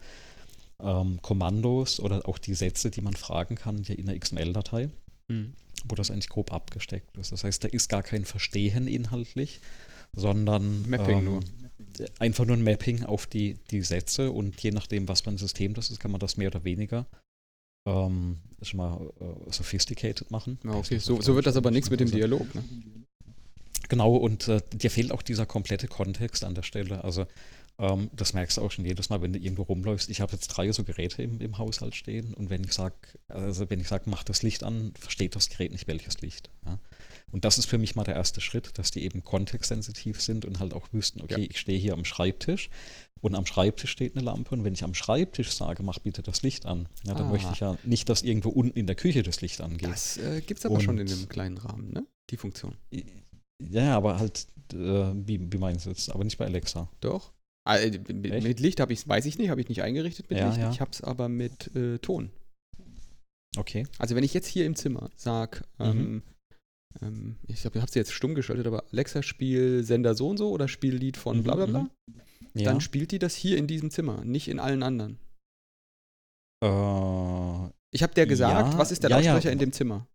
ähm, 0.80 1.20
Kommandos 1.20 1.98
oder 1.98 2.28
auch 2.28 2.38
die 2.38 2.54
Sätze, 2.54 2.90
die 2.90 3.00
man 3.00 3.14
fragen 3.14 3.56
kann, 3.56 3.82
ja 3.82 3.96
in 3.96 4.08
einer 4.08 4.18
XML-Datei, 4.18 4.88
mhm. 5.26 5.54
wo 5.84 5.96
das 5.96 6.12
eigentlich 6.12 6.28
grob 6.28 6.52
abgesteckt 6.52 7.16
ist. 7.16 7.32
Das 7.32 7.42
heißt, 7.42 7.64
da 7.64 7.68
ist 7.68 7.88
gar 7.88 8.04
kein 8.04 8.24
Verstehen 8.24 8.86
inhaltlich, 8.86 9.60
sondern 10.12 10.88
Mapping 10.88 11.18
ähm, 11.18 11.24
nur 11.24 11.40
einfach 12.18 12.44
nur 12.44 12.56
ein 12.56 12.64
Mapping 12.64 13.04
auf 13.04 13.26
die, 13.26 13.58
die 13.70 13.82
Sätze 13.82 14.30
und 14.30 14.60
je 14.62 14.70
nachdem, 14.70 15.08
was 15.08 15.22
für 15.22 15.30
ein 15.30 15.38
System 15.38 15.74
das 15.74 15.90
ist, 15.90 16.00
kann 16.00 16.10
man 16.10 16.20
das 16.20 16.36
mehr 16.36 16.48
oder 16.48 16.64
weniger 16.64 17.06
ähm, 17.86 18.38
schon 18.62 18.78
mal 18.78 19.12
äh, 19.20 19.52
sophisticated 19.52 20.30
machen. 20.30 20.58
Ja, 20.64 20.72
okay. 20.72 20.98
so, 20.98 21.20
so 21.20 21.34
wird 21.34 21.46
das 21.46 21.56
aber 21.56 21.70
nichts 21.70 21.90
mit 21.90 22.00
dem 22.00 22.10
Dialog, 22.10 22.54
ne? 22.54 22.64
Genau, 23.88 24.16
und 24.16 24.48
äh, 24.48 24.62
dir 24.72 24.90
fehlt 24.90 25.12
auch 25.12 25.22
dieser 25.22 25.44
komplette 25.44 25.88
Kontext 25.88 26.44
an 26.44 26.54
der 26.54 26.62
Stelle. 26.62 27.04
Also 27.04 27.26
ähm, 27.78 28.10
das 28.14 28.32
merkst 28.32 28.56
du 28.56 28.62
auch 28.62 28.70
schon 28.70 28.84
jedes 28.84 29.10
Mal, 29.10 29.20
wenn 29.20 29.32
du 29.32 29.38
irgendwo 29.38 29.62
rumläufst. 29.62 30.08
Ich 30.08 30.20
habe 30.20 30.32
jetzt 30.32 30.48
drei 30.48 30.70
so 30.72 30.84
Geräte 30.84 31.22
im, 31.22 31.40
im 31.40 31.58
Haushalt 31.58 31.94
stehen 31.94 32.32
und 32.34 32.50
wenn 32.50 32.64
ich 32.64 32.72
sage, 32.72 32.94
also 33.28 33.68
wenn 33.68 33.80
ich 33.80 33.88
sage, 33.88 34.04
mach 34.06 34.24
das 34.24 34.42
Licht 34.42 34.62
an, 34.62 34.92
versteht 34.98 35.36
das 35.36 35.50
Gerät 35.50 35.72
nicht 35.72 35.86
welches 35.86 36.20
Licht. 36.20 36.50
Ja? 36.64 36.78
Und 37.30 37.44
das 37.44 37.58
ist 37.58 37.66
für 37.66 37.78
mich 37.78 37.96
mal 37.96 38.04
der 38.04 38.14
erste 38.14 38.40
Schritt, 38.40 38.78
dass 38.78 38.90
die 38.90 39.04
eben 39.04 39.24
kontextsensitiv 39.24 40.20
sind 40.20 40.44
und 40.44 40.60
halt 40.60 40.72
auch 40.72 40.92
wüssten, 40.92 41.20
okay, 41.20 41.42
ja. 41.42 41.46
ich 41.50 41.58
stehe 41.58 41.78
hier 41.78 41.94
am 41.94 42.04
Schreibtisch 42.04 42.70
und 43.20 43.34
am 43.34 43.44
Schreibtisch 43.44 43.90
steht 43.90 44.14
eine 44.16 44.24
Lampe 44.24 44.54
und 44.54 44.64
wenn 44.64 44.74
ich 44.74 44.84
am 44.84 44.94
Schreibtisch 44.94 45.50
sage, 45.50 45.82
mach 45.82 45.98
bitte 45.98 46.22
das 46.22 46.42
Licht 46.42 46.66
an, 46.66 46.88
ja, 47.04 47.14
dann 47.14 47.26
ah. 47.26 47.30
möchte 47.30 47.50
ich 47.52 47.60
ja 47.60 47.76
nicht, 47.82 48.08
dass 48.08 48.22
irgendwo 48.22 48.50
unten 48.50 48.78
in 48.78 48.86
der 48.86 48.94
Küche 48.94 49.22
das 49.22 49.40
Licht 49.40 49.60
angeht. 49.60 49.88
Das 49.88 50.16
äh, 50.18 50.42
gibt 50.42 50.58
es 50.60 50.66
aber 50.66 50.76
und, 50.76 50.82
schon 50.82 50.98
in 50.98 51.06
dem 51.06 51.28
kleinen 51.28 51.58
Rahmen, 51.58 51.92
ne? 51.92 52.06
Die 52.30 52.36
Funktion. 52.36 52.76
Ja, 53.58 53.96
aber 53.96 54.18
halt, 54.18 54.46
äh, 54.72 54.76
wie, 54.76 55.52
wie 55.52 55.58
meinst 55.58 55.86
du 55.86 55.90
jetzt? 55.90 56.10
Aber 56.10 56.24
nicht 56.24 56.38
bei 56.38 56.46
Alexa. 56.46 56.88
Doch. 57.00 57.32
Also, 57.66 57.98
mit 58.12 58.60
Licht 58.60 58.78
habe 58.78 58.92
ich 58.92 59.08
weiß 59.08 59.24
ich 59.24 59.38
nicht, 59.38 59.48
habe 59.48 59.60
ich 59.60 59.68
nicht 59.68 59.82
eingerichtet 59.82 60.28
mit 60.28 60.38
ja, 60.38 60.48
Licht. 60.48 60.60
Ja. 60.60 60.70
Ich 60.70 60.80
habe 60.80 60.90
es 60.90 61.00
aber 61.00 61.28
mit 61.28 61.74
äh, 61.74 61.98
Ton. 61.98 62.30
Okay. 63.56 63.86
Also 63.98 64.16
wenn 64.16 64.24
ich 64.24 64.34
jetzt 64.34 64.48
hier 64.48 64.66
im 64.66 64.76
Zimmer 64.76 65.10
sage, 65.16 65.62
mhm. 65.78 66.22
Ähm, 67.02 67.36
ich 67.46 67.60
glaube, 67.62 67.78
ich 67.78 67.82
habe 67.82 67.90
sie 67.90 67.98
jetzt 67.98 68.12
stumm 68.12 68.34
geschaltet, 68.34 68.66
aber 68.66 68.84
Alexa 68.92 69.22
spiel 69.22 69.84
Sender 69.84 70.14
so 70.14 70.28
und 70.28 70.36
so 70.36 70.50
oder 70.50 70.68
spiel 70.68 70.94
Lied 70.94 71.16
von 71.16 71.42
bla 71.42 71.54
bla 71.54 71.66
bla, 71.66 71.80
mhm. 71.80 71.90
ja. 72.54 72.64
dann 72.64 72.80
spielt 72.80 73.12
die 73.12 73.18
das 73.18 73.34
hier 73.34 73.58
in 73.58 73.66
diesem 73.66 73.90
Zimmer, 73.90 74.24
nicht 74.24 74.48
in 74.48 74.58
allen 74.58 74.82
anderen. 74.82 75.18
Äh, 76.62 77.70
ich 77.90 78.02
habe 78.02 78.14
der 78.14 78.26
gesagt, 78.26 78.72
ja, 78.72 78.78
was 78.78 78.92
ist 78.92 79.02
der 79.02 79.10
ja, 79.10 79.16
Lautsprecher 79.16 79.52
in 79.52 79.58
dem 79.58 79.72
Zimmer? 79.72 80.06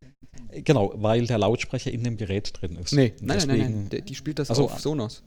Genau, 0.51 0.93
weil 0.95 1.25
der 1.27 1.37
Lautsprecher 1.37 1.91
in 1.91 2.03
dem 2.03 2.17
Gerät 2.17 2.53
drin 2.59 2.75
ist. 2.75 2.93
Nee, 2.93 3.13
nein, 3.21 3.37
Deswegen, 3.37 3.47
nein, 3.47 3.71
nein, 3.71 3.87
nein, 3.91 4.05
die 4.05 4.15
spielt 4.15 4.39
das 4.39 4.49
also, 4.49 4.65
auf 4.65 4.79
Sonos. 4.79 5.23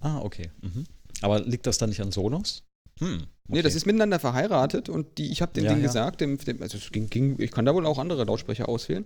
Ah, 0.00 0.20
okay. 0.20 0.50
Mhm. 0.62 0.84
Aber 1.20 1.40
liegt 1.40 1.66
das 1.66 1.78
dann 1.78 1.90
nicht 1.90 2.00
an 2.00 2.12
Sonos? 2.12 2.64
Hm, 2.98 3.14
okay. 3.14 3.26
Nee, 3.48 3.62
das 3.62 3.74
ist 3.74 3.86
miteinander 3.86 4.18
verheiratet 4.18 4.88
und 4.88 5.18
die, 5.18 5.30
ich 5.30 5.40
habe 5.42 5.52
dem 5.52 5.64
ja, 5.64 5.70
Ding 5.70 5.80
ja. 5.80 5.86
gesagt, 5.86 6.20
dem, 6.20 6.38
dem, 6.38 6.60
also 6.62 6.78
es 6.78 6.90
ging, 6.92 7.08
ging, 7.08 7.36
ich 7.40 7.50
kann 7.50 7.64
da 7.64 7.74
wohl 7.74 7.86
auch 7.86 7.98
andere 7.98 8.24
Lautsprecher 8.24 8.68
auswählen. 8.68 9.04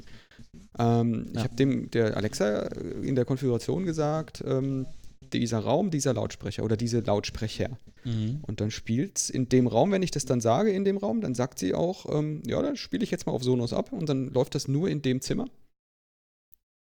Ähm, 0.79 1.27
ja. 1.33 1.39
Ich 1.41 1.45
habe 1.45 1.57
dem 1.57 1.91
der 1.91 2.17
Alexa 2.17 2.67
in 3.03 3.15
der 3.15 3.25
Konfiguration 3.25 3.85
gesagt, 3.85 4.43
ähm, 4.47 4.87
dieser 5.33 5.61
Raum, 5.61 5.91
dieser 5.91 6.13
Lautsprecher 6.15 6.63
oder 6.63 6.77
diese 6.77 7.01
Lautsprecher. 7.01 7.79
Mhm. 8.05 8.41
Und 8.43 8.61
dann 8.61 8.71
spielt 8.71 9.19
es 9.19 9.31
in 9.31 9.49
dem 9.49 9.67
Raum, 9.67 9.91
wenn 9.93 10.03
ich 10.03 10.11
das 10.11 10.25
dann 10.27 10.41
sage 10.41 10.71
in 10.73 10.85
dem 10.85 10.97
Raum, 10.99 11.21
dann 11.21 11.35
sagt 11.35 11.59
sie 11.59 11.75
auch, 11.75 12.07
ähm, 12.13 12.43
ja, 12.47 12.61
dann 12.61 12.77
spiele 12.77 13.05
ich 13.05 13.11
jetzt 13.11 13.27
mal 13.27 13.33
auf 13.33 13.43
Sonos 13.45 13.73
ab 13.73 13.93
und 13.93 14.09
dann 14.09 14.29
läuft 14.29 14.55
das 14.55 14.69
nur 14.69 14.89
in 14.89 15.01
dem 15.03 15.21
Zimmer. 15.21 15.47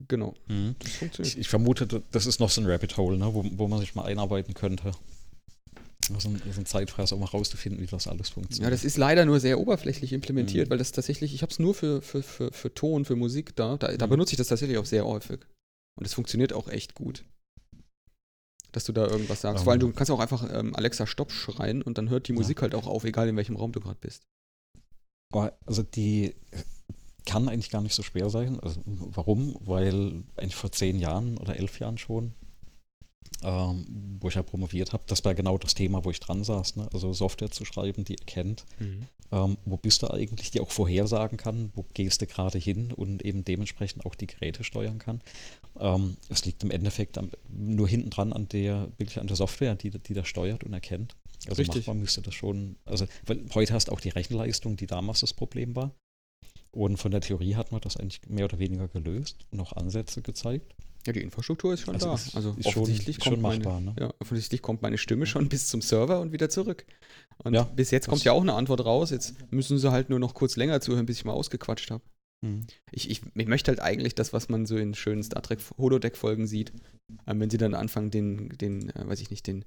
Genau, 0.09 0.35
Mhm. 0.49 0.75
das 0.81 0.89
Ich, 0.91 0.99
funktioniert. 0.99 1.37
ich 1.39 1.49
vermute, 1.49 2.03
das 2.11 2.27
ist 2.27 2.41
noch 2.41 2.51
so 2.51 2.61
ein 2.61 2.67
Rabbit 2.67 2.97
Hole, 2.97 3.17
ne, 3.17 3.33
wo, 3.33 3.45
wo 3.53 3.69
man 3.69 3.79
sich 3.81 3.95
mal 3.95 4.05
einarbeiten 4.05 4.53
könnte. 4.53 4.93
So 6.07 6.29
ein, 6.29 6.43
so 6.53 6.61
ein 6.61 6.67
Zeitfresser, 6.67 7.15
um 7.17 7.21
mal 7.23 7.27
rauszufinden, 7.29 7.81
wie 7.83 7.87
das 7.87 8.07
alles 8.07 8.29
funktioniert. 8.29 8.65
Ja, 8.65 8.71
das 8.71 8.85
ist 8.85 8.97
leider 8.99 9.25
nur 9.25 9.41
sehr 9.41 9.59
oberflächlich 9.59 10.13
implementiert, 10.13 10.67
Mhm. 10.69 10.71
weil 10.73 10.79
das 10.79 10.93
tatsächlich, 10.93 11.35
ich 11.35 11.43
habe 11.43 11.51
es 11.51 11.59
nur 11.59 11.75
für, 11.75 12.03
für, 12.03 12.23
für, 12.23 12.53
für 12.53 12.75
Ton, 12.75 13.05
für 13.05 13.17
Musik 13.17 13.57
da. 13.57 13.77
Da, 13.79 13.97
da 13.97 14.07
Mhm. 14.07 14.11
benutze 14.11 14.33
ich 14.33 14.37
das 14.39 14.49
tatsächlich 14.49 14.77
auch 14.79 14.87
sehr 14.87 15.05
häufig. 15.07 15.41
Und 15.99 16.05
es 16.07 16.13
funktioniert 16.15 16.53
auch 16.53 16.69
echt 16.69 16.95
gut. 16.95 17.25
Dass 18.73 18.85
du 18.85 18.93
da 18.93 19.07
irgendwas 19.07 19.41
sagst. 19.41 19.61
Ähm. 19.61 19.65
Vor 19.65 19.73
allem, 19.73 19.81
du 19.81 19.93
kannst 19.93 20.11
auch 20.11 20.19
einfach 20.21 20.53
ähm, 20.53 20.75
Alexa 20.75 21.07
Stopp 21.07 21.31
schreien 21.33 21.81
und 21.81 21.97
dann 21.97 22.11
hört 22.11 22.29
die 22.29 22.33
Ja. 22.33 22.39
Musik 22.39 22.61
halt 22.61 22.75
auch 22.75 22.87
auf, 22.87 23.05
egal 23.05 23.29
in 23.29 23.37
welchem 23.37 23.57
Raum 23.57 23.73
du 23.73 23.81
gerade 23.81 23.99
bist. 24.01 24.23
Aber 25.33 25.57
also 25.65 25.83
die 25.83 26.35
kann 27.27 27.49
eigentlich 27.49 27.71
gar 27.71 27.81
nicht 27.81 27.95
so 27.95 28.03
schwer 28.03 28.29
sein. 28.31 28.61
Also, 28.61 28.81
warum? 28.85 29.57
Weil 29.61 30.23
eigentlich 30.37 30.57
vor 30.57 30.71
zehn 30.73 30.99
Jahren 30.99 31.39
oder 31.39 31.57
elf 31.57 31.79
Jahren 31.81 31.97
schon, 31.99 32.35
ähm, 33.43 33.87
wo 34.21 34.29
ich 34.29 34.35
ja 34.35 34.43
promoviert 34.43 34.93
habe, 34.93 35.05
das 35.07 35.25
war 35.25 35.35
genau 35.35 35.59
das 35.59 35.75
Thema, 35.75 36.05
wo 36.05 36.11
ich 36.11 36.21
dran 36.21 36.45
saß. 36.45 36.77
Ne? 36.77 36.89
Also 36.93 37.13
Software 37.13 37.51
zu 37.51 37.65
schreiben, 37.65 38.05
die 38.05 38.17
erkennt, 38.17 38.65
ähm, 39.33 39.57
wo 39.65 39.77
bist 39.77 40.03
du 40.03 40.11
eigentlich, 40.11 40.51
die 40.51 40.61
auch 40.61 40.71
vorhersagen 40.71 41.37
kann, 41.37 41.73
wo 41.75 41.85
gehst 41.95 42.23
du 42.23 42.27
gerade 42.27 42.59
hin 42.59 42.93
und 42.93 43.25
eben 43.25 43.45
dementsprechend 43.45 44.07
auch 44.07 44.15
die 44.15 44.27
Geräte 44.27 44.65
steuern 44.65 44.99
kann. 44.99 45.21
Ähm, 45.79 46.17
es 46.29 46.45
liegt 46.45 46.63
im 46.63 46.71
Endeffekt 46.71 47.19
am, 47.19 47.31
nur 47.49 47.89
hinten 47.89 48.11
dran 48.11 48.33
an 48.33 48.49
der, 48.49 48.89
wirklich 48.97 49.19
an 49.19 49.27
der 49.27 49.37
Software, 49.37 49.75
die, 49.75 49.91
die 49.91 50.15
das 50.15 50.29
steuert 50.29 50.65
und 50.65 50.73
erkennt. 50.73 51.17
Also 51.49 51.61
Richtig. 51.61 51.87
machbar 51.87 51.95
müsste 51.95 52.23
das 52.23 52.35
schon, 52.35 52.77
also 52.85 53.07
heute 53.55 53.75
hast 53.75 53.89
du 53.89 53.93
auch 53.93 54.01
die 54.01 54.09
Rechenleistung, 54.09 54.77
die 54.77 54.87
damals 54.87 55.21
das 55.21 55.35
Problem 55.35 55.75
war. 55.77 55.93
Und 56.71 56.97
von 56.97 57.11
der 57.11 57.21
Theorie 57.21 57.55
hat 57.55 57.71
man 57.71 57.81
das 57.81 57.97
eigentlich 57.97 58.21
mehr 58.29 58.47
oder 58.47 58.59
weniger 58.59 58.89
gelöst 58.89 59.47
und 59.51 59.61
auch 59.61 59.73
Ansätze 59.75 60.23
gezeigt. 60.23 60.75
Ja, 61.07 61.13
die 61.13 61.21
Infrastruktur 61.21 61.75
ist 61.75 61.81
schon 61.83 61.95
Also 61.95 62.07
da. 62.09 62.15
ist- 62.15 62.35
also 62.35 62.55
ist 62.59 62.71
schon- 62.71 62.83
offensichtlich, 62.83 63.19
ist 63.19 63.23
kommt 63.23 63.35
schon 63.35 63.43
meine, 63.43 63.59
machbar, 63.65 63.81
ne? 63.81 63.95
ja, 64.01 64.15
offensichtlich 64.21 64.63
kommt 64.63 64.81
meine 64.83 64.97
Stimme 64.99 65.27
schon 65.27 65.49
bis 65.51 65.67
zum 65.69 65.83
Server 65.83 66.21
und 66.21 66.33
wieder 66.33 66.49
zurück. 66.49 66.85
Und 67.43 67.55
Ja, 67.55 67.65
bis 67.65 67.91
jetzt 67.91 68.09
kommt 68.09 68.25
ja 68.25 68.33
auch 68.33 68.41
eine 68.43 68.55
Antwort 68.55 68.85
raus. 68.85 69.11
Jetzt 69.11 69.35
müssen 69.53 69.79
sie 69.79 69.91
halt 69.91 70.09
nur 70.11 70.19
noch 70.19 70.35
kurz 70.35 70.57
länger 70.57 70.81
zuhören, 70.81 71.07
bis 71.07 71.19
ich 71.19 71.25
mal 71.25 71.33
ausgequatscht 71.33 71.91
habe. 71.91 72.03
Mhm. 72.43 72.67
Ich, 72.91 73.11
ich, 73.11 73.21
ich 73.35 73.47
möchte 73.47 73.71
halt 73.71 73.81
eigentlich 73.81 74.15
das, 74.15 74.33
was 74.33 74.49
man 74.49 74.67
so 74.67 74.77
in 74.77 74.95
schönen 74.95 75.23
Star 75.23 75.43
Trek 75.43 75.61
Holodeck-Folgen 75.77 76.47
sieht, 76.47 76.73
ähm, 77.27 77.41
wenn 77.41 77.51
sie 77.51 77.59
dann 77.59 77.75
anfangen, 77.75 78.11
den, 78.11 78.49
den 78.51 78.89
äh, 78.91 79.07
weiß 79.07 79.21
ich 79.21 79.31
nicht, 79.31 79.47
den 79.47 79.65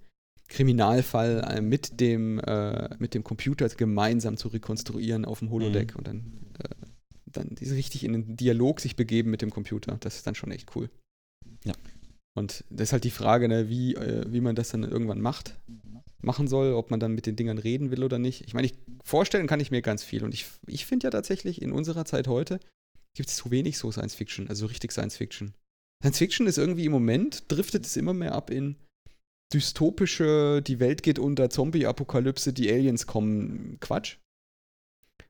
Kriminalfall 0.50 1.44
äh, 1.48 1.62
mit, 1.62 2.00
dem, 2.00 2.40
äh, 2.40 2.96
mit 3.00 3.14
dem 3.14 3.24
Computer 3.24 3.68
gemeinsam 3.70 4.38
zu 4.38 4.48
rekonstruieren 4.48 5.26
auf 5.26 5.40
dem 5.40 5.52
Holodeck 5.52 5.92
Mhm. 5.94 5.98
und 5.98 6.08
dann, 6.08 6.34
äh, 6.60 6.86
dann 7.26 7.50
richtig 7.60 8.04
in 8.04 8.14
den 8.14 8.38
Dialog 8.38 8.80
sich 8.80 8.96
begeben 8.96 9.30
mit 9.30 9.42
dem 9.42 9.50
Computer. 9.52 9.98
Das 10.00 10.16
ist 10.16 10.26
dann 10.26 10.36
schon 10.36 10.52
echt 10.52 10.76
cool. 10.76 10.90
Ja. 11.68 11.74
Und 12.36 12.64
das 12.70 12.90
ist 12.90 12.94
halt 12.94 13.04
die 13.04 13.12
Frage, 13.12 13.48
ne, 13.48 13.68
wie, 13.70 13.96
äh, 13.96 14.26
wie 14.32 14.42
man 14.42 14.56
das 14.56 14.70
dann 14.70 14.84
irgendwann 14.84 15.22
macht, 15.22 15.56
machen 16.22 16.48
soll, 16.48 16.74
ob 16.74 16.92
man 16.92 17.00
dann 17.00 17.14
mit 17.14 17.26
den 17.26 17.36
Dingern 17.36 17.58
reden 17.58 17.92
will 17.92 18.04
oder 18.04 18.20
nicht. 18.20 18.42
Ich 18.42 18.54
meine, 18.54 18.68
ich, 18.68 18.76
vorstellen 19.04 19.48
kann 19.48 19.60
ich 19.60 19.72
mir 19.72 19.82
ganz 19.82 20.04
viel. 20.04 20.24
Und 20.24 20.34
ich, 20.34 20.46
ich 20.68 20.86
finde 20.86 21.06
ja 21.06 21.12
tatsächlich, 21.12 21.62
in 21.62 21.72
unserer 21.72 22.06
Zeit 22.06 22.28
heute 22.28 22.60
gibt 23.16 23.30
es 23.30 23.36
zu 23.36 23.50
wenig 23.50 23.78
so 23.78 23.92
Science 23.92 24.14
Fiction, 24.14 24.48
also 24.48 24.62
so 24.62 24.66
richtig 24.68 24.92
Science 24.92 25.18
Fiction. 25.18 25.56
Science 26.04 26.18
Fiction 26.20 26.48
ist 26.48 26.58
irgendwie 26.58 26.86
im 26.86 26.92
Moment, 26.92 27.44
driftet 27.48 27.86
es 27.86 27.98
immer 27.98 28.14
mehr 28.14 28.34
ab 28.34 28.52
in 28.52 28.76
dystopische, 29.54 30.62
die 30.62 30.80
Welt 30.80 31.04
geht 31.04 31.20
unter, 31.20 31.50
Zombie-Apokalypse, 31.50 32.54
die 32.54 32.70
Aliens 32.70 33.08
kommen, 33.08 33.80
Quatsch. 33.80 34.18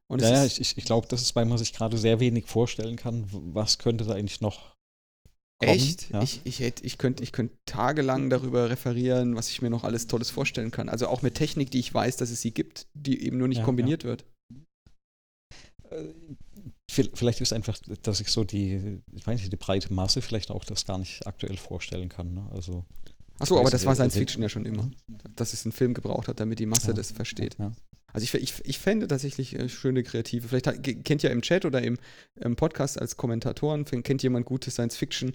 Und 0.08 0.22
es 0.22 0.30
Ja, 0.30 0.36
ja, 0.36 0.44
ist, 0.44 0.60
ich, 0.60 0.78
ich, 0.78 0.86
glaube, 0.86 1.08
das 1.08 1.22
ist, 1.22 1.36
weil 1.36 1.46
man 1.46 1.58
sich 1.58 1.74
gerade 1.74 1.98
sehr 1.98 2.20
wenig 2.20 2.48
vorstellen 2.48 2.96
kann, 2.96 3.28
was 3.30 3.78
könnte 3.78 4.06
da 4.06 4.14
eigentlich 4.14 4.42
noch 4.42 4.76
kommen. 5.60 5.72
Echt? 5.72 6.10
Ja? 6.12 6.22
Ich, 6.22 6.42
ich, 6.44 6.60
hätt- 6.60 6.84
ich 6.84 6.98
könnte 6.98 7.24
ich 7.24 7.32
könnt 7.32 7.52
tagelang 7.66 8.30
darüber 8.30 8.70
referieren, 8.70 9.36
was 9.36 9.50
ich 9.50 9.62
mir 9.62 9.70
noch 9.70 9.84
alles 9.84 10.08
Tolles 10.08 10.30
vorstellen 10.30 10.72
kann. 10.72 10.90
Also 10.90 11.08
auch 11.08 11.22
mit 11.22 11.36
Technik, 11.36 11.72
die 11.72 11.80
ich 11.80 11.94
weiß, 11.94 12.18
dass 12.18 12.30
es 12.30 12.42
sie 12.42 12.52
gibt, 12.54 12.88
die 12.94 13.24
eben 13.26 13.38
nur 13.38 13.48
nicht 13.48 13.60
Ja, 13.60 13.64
kombiniert 13.64 14.04
wird. 14.04 14.26
Äh, 15.90 16.04
vi- 16.92 17.12
Vielleicht 17.14 17.42
ist 17.42 17.54
einfach, 17.54 17.78
dass 18.04 18.20
ich 18.20 18.30
so 18.30 18.44
die, 18.44 19.02
ich 19.14 19.26
weiß 19.26 19.40
nicht, 19.40 19.52
die 19.52 19.58
breite 19.58 19.94
Masse 19.94 20.22
vielleicht 20.22 20.52
auch 20.52 20.66
das 20.66 20.86
gar 20.86 20.98
nicht 20.98 21.26
aktuell 21.26 21.58
vorstellen 21.58 22.10
kann. 22.10 22.34
Ne? 22.34 22.48
Also, 22.52 22.86
Achso, 23.40 23.60
aber 23.60 23.70
das 23.70 23.86
war 23.86 23.96
Science 23.96 24.16
Fiction 24.16 24.42
ja 24.42 24.50
schon 24.50 24.66
immer. 24.66 24.90
Dass 25.36 25.54
es 25.54 25.66
einen 25.66 25.72
Film 25.72 25.94
gebraucht 25.94 26.28
hat, 26.28 26.40
damit 26.40 26.60
die 26.60 26.66
Masse 26.66 26.88
Ja. 26.88 26.94
das 26.94 27.12
versteht. 27.12 27.58
ja. 27.60 27.72
Also 28.14 28.24
ich, 28.24 28.34
ich, 28.34 28.66
ich 28.66 28.80
fände 28.80 29.08
tatsächlich 29.08 29.60
äh, 29.60 29.70
schöne 29.70 30.02
Kreative. 30.02 30.48
Vielleicht 30.48 30.68
hat, 30.68 30.82
kennt 30.82 31.24
ja 31.24 31.30
im 31.30 31.42
Chat 31.42 31.66
oder 31.66 31.82
im, 31.82 31.98
im 32.36 32.56
Podcast 32.56 33.00
als 33.00 33.18
Kommentatoren, 33.18 33.86
kennt 33.86 34.24
jemand 34.24 34.46
gute 34.46 34.72
Science 34.72 34.96
Fiction, 34.96 35.34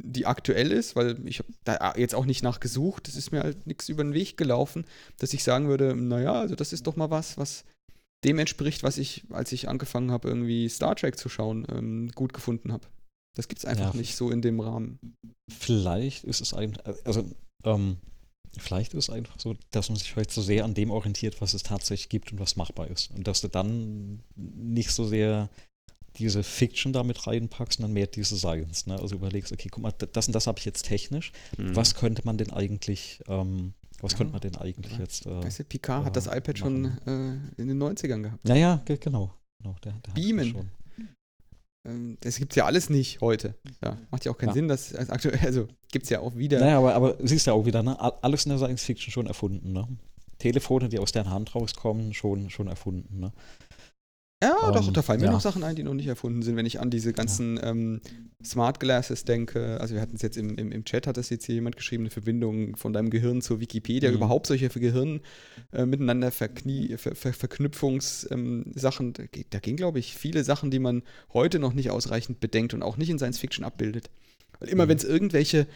die 0.00 0.26
aktuell 0.26 0.70
ist, 0.70 0.96
weil 0.96 1.16
ich 1.26 1.38
habe 1.38 1.48
da 1.64 1.94
jetzt 1.96 2.14
auch 2.14 2.26
nicht 2.26 2.42
nachgesucht. 2.42 3.08
Es 3.08 3.16
ist 3.16 3.32
mir 3.32 3.42
halt 3.42 3.66
nichts 3.66 3.88
über 3.88 4.04
den 4.04 4.14
Weg 4.14 4.36
gelaufen, 4.36 4.84
dass 5.18 5.32
ich 5.32 5.42
sagen 5.42 5.68
würde, 5.68 5.96
naja, 5.96 6.34
also 6.34 6.54
das 6.54 6.72
ist 6.72 6.86
doch 6.86 6.96
mal 6.96 7.10
was, 7.10 7.38
was 7.38 7.64
dem 8.24 8.38
entspricht, 8.38 8.82
was 8.82 8.98
ich, 8.98 9.24
als 9.30 9.52
ich 9.52 9.68
angefangen 9.68 10.10
habe, 10.10 10.28
irgendwie 10.28 10.68
Star 10.68 10.96
Trek 10.96 11.18
zu 11.18 11.28
schauen, 11.28 11.66
ähm, 11.70 12.10
gut 12.14 12.32
gefunden 12.32 12.72
habe. 12.72 12.86
Das 13.34 13.48
gibt 13.48 13.58
es 13.60 13.64
einfach 13.64 13.92
Ja. 13.94 14.00
nicht 14.00 14.14
so 14.16 14.30
in 14.30 14.42
dem 14.42 14.60
Rahmen. 14.60 14.98
Vielleicht 15.50 16.24
ist 16.24 16.40
es 16.40 16.54
ein, 16.54 16.76
also, 17.04 17.24
ähm, 17.64 17.96
vielleicht 18.58 18.94
ist 18.94 19.08
es 19.08 19.10
einfach 19.14 19.38
so, 19.40 19.54
dass 19.72 19.88
man 19.88 19.98
sich 19.98 20.14
heute 20.16 20.32
so 20.32 20.40
sehr 20.42 20.64
an 20.64 20.74
dem 20.74 20.90
orientiert, 20.90 21.40
was 21.40 21.54
es 21.54 21.62
tatsächlich 21.64 22.08
gibt 22.08 22.32
und 22.32 22.38
was 22.38 22.56
machbar 22.56 22.88
ist. 22.88 23.10
Und 23.10 23.26
dass 23.26 23.40
du 23.40 23.48
dann 23.48 24.20
nicht 24.36 24.90
so 24.90 25.04
sehr 25.06 25.50
diese 26.16 26.44
Fiction 26.44 26.92
damit 26.92 27.26
reinpackst, 27.26 27.78
sondern 27.78 27.92
mehr 27.92 28.06
diese 28.06 28.36
Science. 28.38 28.86
Ne? 28.86 28.96
Also 29.00 29.16
überlegst, 29.16 29.50
okay, 29.52 29.68
guck 29.68 29.82
mal, 29.82 29.90
das 29.92 30.28
und 30.28 30.32
das 30.32 30.46
habe 30.46 30.60
ich 30.60 30.64
jetzt 30.64 30.84
technisch. 30.84 31.32
Mhm. 31.58 31.74
Was 31.74 31.96
könnte 31.96 32.22
man 32.24 32.38
denn 32.38 32.52
eigentlich, 32.52 33.20
ähm, 33.26 33.74
was 34.00 34.12
Ja. 34.12 34.18
könnte 34.18 34.32
man 34.32 34.40
denn 34.40 34.54
eigentlich 34.56 34.92
Ja. 34.92 34.98
jetzt. 35.00 35.26
Äh, 35.26 35.42
Weißt 35.42 35.58
du, 35.58 35.64
Picard 35.64 36.02
ja, 36.02 36.06
hat 36.06 36.16
das 36.16 36.26
iPad 36.28 36.56
schon 36.56 36.82
machen. 36.82 37.50
äh, 37.58 37.60
in 37.62 37.66
den 37.66 37.78
90ern 37.78 38.22
gehabt. 38.22 38.48
ja, 38.48 38.54
ja, 38.54 38.76
ge- 38.84 38.96
genau. 38.98 39.34
genau 39.60 39.74
der, 39.82 39.92
der 40.06 40.12
Beamen. 40.12 40.70
Ähm, 41.86 42.16
das 42.20 42.36
gibt 42.38 42.52
es 42.52 42.56
ja 42.56 42.64
alles 42.64 42.88
nicht 42.90 43.20
heute. 43.20 43.54
Ja, 43.82 43.96
macht 44.10 44.24
ja 44.24 44.32
auch 44.32 44.38
keinen 44.38 44.48
Ja. 44.48 44.54
Sinn, 44.54 44.68
dass 44.68 44.94
also 44.94 45.12
aktuell, 45.12 45.38
also 45.44 45.68
gibt 45.92 46.04
es 46.04 46.10
ja 46.10 46.20
auch 46.20 46.34
wieder. 46.36 46.58
Naja, 46.60 46.78
aber, 46.78 46.94
aber 46.94 47.16
siehst 47.22 47.46
du 47.46 47.50
ja 47.50 47.54
auch 47.56 47.66
wieder, 47.66 47.82
ne? 47.82 47.98
All- 48.00 48.14
alles 48.22 48.44
in 48.46 48.50
der 48.50 48.58
Science 48.58 48.82
Fiction 48.84 49.12
schon 49.12 49.26
erfunden, 49.26 49.72
ne? 49.72 49.86
Telefone, 50.38 50.88
die 50.88 50.98
aus 50.98 51.12
der 51.12 51.28
Hand 51.30 51.54
rauskommen, 51.54 52.12
schon, 52.12 52.50
schon 52.50 52.66
erfunden, 52.68 53.20
ne? 53.20 53.32
Ja, 54.44 54.70
doch, 54.72 54.86
Ähm, 54.86 54.92
da 54.94 55.02
fallen 55.02 55.20
mir 55.20 55.26
ja. 55.26 55.32
noch 55.32 55.40
Sachen 55.40 55.62
ein, 55.64 55.74
die 55.76 55.82
noch 55.82 55.94
nicht 55.94 56.06
erfunden 56.06 56.42
sind, 56.42 56.56
wenn 56.56 56.66
ich 56.66 56.80
an 56.80 56.90
diese 56.90 57.12
ganzen 57.12 57.58
ähm, 57.62 58.00
Smart 58.44 58.78
Glasses 58.80 59.24
denke. 59.24 59.80
Also 59.80 59.94
wir 59.94 60.02
hatten 60.02 60.16
es 60.16 60.22
jetzt 60.22 60.36
im, 60.36 60.56
im, 60.58 60.70
im 60.72 60.84
Chat, 60.84 61.06
hat 61.06 61.16
das 61.16 61.30
jetzt 61.30 61.46
hier 61.46 61.54
jemand 61.54 61.76
geschrieben, 61.76 62.02
eine 62.04 62.10
Verbindung 62.10 62.76
von 62.76 62.92
deinem 62.92 63.10
Gehirn 63.10 63.40
zur 63.42 63.60
Wikipedia, 63.60 64.10
Mhm. 64.10 64.16
überhaupt 64.16 64.46
solche 64.46 64.68
Gehirn 64.68 65.20
äh, 65.72 65.86
miteinander 65.86 66.30
Verknie, 66.30 66.96
Ver, 66.98 67.14
Ver, 67.14 67.32
Verknüpfungssachen. 67.32 69.14
Ähm, 69.18 69.44
da 69.50 69.58
gehen, 69.58 69.76
glaube 69.76 69.98
ich, 69.98 70.14
viele 70.16 70.44
Sachen, 70.44 70.70
die 70.70 70.78
man 70.78 71.02
heute 71.32 71.58
noch 71.58 71.72
nicht 71.72 71.90
ausreichend 71.90 72.40
bedenkt 72.40 72.74
und 72.74 72.82
auch 72.82 72.96
nicht 72.96 73.10
in 73.10 73.18
Science 73.18 73.38
Fiction 73.38 73.64
abbildet. 73.64 74.10
Weil 74.60 74.68
immer 74.68 74.84
Mhm. 74.84 74.88
wenn 74.90 74.98
es 74.98 75.04
irgendwelche 75.04 75.66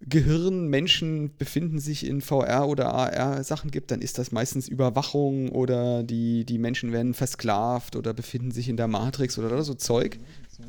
Gehirnmenschen 0.00 1.36
befinden 1.36 1.78
sich 1.78 2.06
in 2.06 2.20
VR 2.22 2.66
oder 2.68 2.92
AR 2.94 3.44
Sachen 3.44 3.70
gibt, 3.70 3.90
dann 3.90 4.00
ist 4.00 4.18
das 4.18 4.32
meistens 4.32 4.66
Überwachung 4.68 5.50
oder 5.50 6.02
die, 6.02 6.44
die 6.44 6.58
Menschen 6.58 6.92
werden 6.92 7.12
versklavt 7.14 7.96
oder 7.96 8.14
befinden 8.14 8.50
sich 8.50 8.68
in 8.68 8.76
der 8.76 8.88
Matrix 8.88 9.38
oder, 9.38 9.62
so 9.62 9.74
Zeug. 9.74 10.18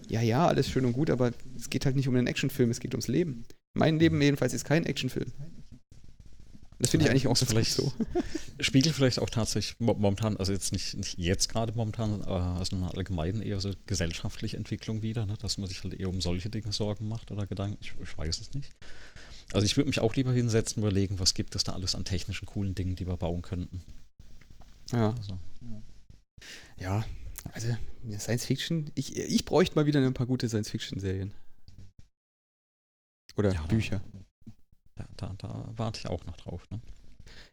Ja, 0.10 0.22
ja, 0.22 0.48
alles 0.48 0.70
schön 0.70 0.86
und 0.86 0.94
gut, 0.94 1.10
aber 1.10 1.32
es 1.58 1.70
geht 1.70 1.86
halt 1.86 1.96
nicht 1.96 2.08
um 2.08 2.16
einen 2.16 2.28
Actionfilm, 2.28 2.70
es 2.72 2.80
geht 2.80 2.94
ums 2.94 3.08
Leben. 3.08 3.44
Mein 3.74 4.00
Leben 4.00 4.22
jedenfalls 4.22 4.54
ist 4.54 4.66
kein 4.66 4.86
Actionfilm. 4.86 5.32
Das 6.80 6.90
finde 6.90 7.06
ich 7.06 7.12
eigentlich 7.12 7.28
auch 7.28 7.38
vielleicht- 7.38 7.74
so. 7.74 7.94
Spiegelt 8.60 8.96
vielleicht 8.96 9.20
auch 9.20 9.30
tatsächlich 9.30 9.80
mo- 9.80 9.94
momentan, 9.94 10.36
also 10.38 10.52
jetzt 10.52 10.72
nicht, 10.72 10.96
nicht 10.98 11.18
jetzt 11.20 11.48
gerade 11.50 11.74
momentan, 11.76 12.22
aber 12.24 12.58
also 12.58 12.76
in 12.76 12.82
einer 12.84 12.96
allgemeinen 12.98 13.42
eher 13.44 13.60
so 13.60 13.72
gesellschaftliche 13.86 14.58
Entwicklung 14.58 15.02
wieder, 15.04 15.26
ne? 15.28 15.36
dass 15.40 15.58
man 15.60 15.68
sich 15.68 15.84
halt 15.84 15.94
eher 15.94 16.10
um 16.10 16.22
solche 16.22 16.50
Dinge 16.50 16.72
Sorgen 16.72 17.08
macht 17.08 17.32
oder 17.32 17.46
Gedanken. 17.46 17.78
Ich, 17.82 17.94
ich 18.02 18.18
weiß 18.18 18.42
es 18.42 18.54
nicht. 18.56 18.72
Also 19.54 19.66
ich 19.66 19.76
würde 19.78 19.90
mich 19.90 20.00
auch 20.00 20.16
lieber 20.16 20.32
hinsetzen 20.32 20.82
und 20.82 20.90
überlegen, 20.90 21.20
was 21.20 21.34
gibt 21.34 21.56
es 21.56 21.64
da 21.64 21.74
alles 21.74 21.96
an 21.96 22.06
technischen 22.06 22.46
coolen 22.46 22.74
Dingen, 22.76 22.96
die 22.96 23.08
wir 23.08 23.18
bauen 23.18 23.42
könnten. 23.42 23.82
Ja, 24.92 25.14
Also, 25.16 25.38
ja. 26.78 27.06
Also 27.54 27.76
Science 28.20 28.46
Fiction, 28.46 28.92
ich, 28.96 29.18
ich 29.18 29.46
bräuchte 29.46 29.76
mal 29.76 29.86
wieder 29.86 30.00
ein 30.06 30.14
paar 30.14 30.28
gute 30.28 30.48
Science 30.48 30.70
Fiction 30.70 31.00
Serien. 31.00 31.34
Oder 33.36 33.54
Ja, 33.54 33.62
Bücher. 33.64 34.02
ja, 34.98 35.08
da, 35.18 35.34
da 35.38 35.70
warte 35.76 36.00
ich 36.00 36.08
auch 36.08 36.26
noch 36.26 36.38
drauf. 36.38 36.70
Ne? 36.70 36.80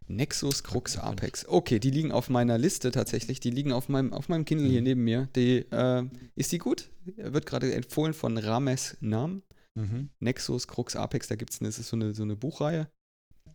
Nexus, 0.09 0.65
kann 0.65 0.83
Apex. 0.99 1.47
Okay, 1.47 1.79
die 1.79 1.91
liegen 1.91 2.13
auf 2.13 2.29
meiner 2.29 2.59
Liste 2.59 2.91
tatsächlich. 2.91 3.41
Die 3.41 3.51
liegen 3.51 3.73
auf 3.73 3.89
meinem, 3.89 4.13
auf 4.13 4.29
meinem 4.29 4.45
Kindle 4.45 4.69
hier 4.69 4.81
Mhm. 4.81 4.85
neben 4.85 5.05
mir. 5.05 5.29
Die, 5.37 5.59
äh, 5.71 6.05
ist 6.35 6.51
die 6.53 6.59
gut? 6.59 6.89
Wird 7.17 7.47
gerade 7.47 7.73
empfohlen 7.75 8.13
von 8.15 8.37
Rames 8.39 8.97
Nam. 9.01 9.43
Mhm. 9.79 10.11
Nexus, 10.19 10.67
Crux, 10.67 10.97
Apex, 10.97 11.29
da 11.29 11.37
gibt 11.37 11.53
es 11.53 11.77
so 11.77 11.97
eine, 11.97 12.15
so 12.15 12.23
eine 12.23 12.37
Buchreihe. 12.37 12.89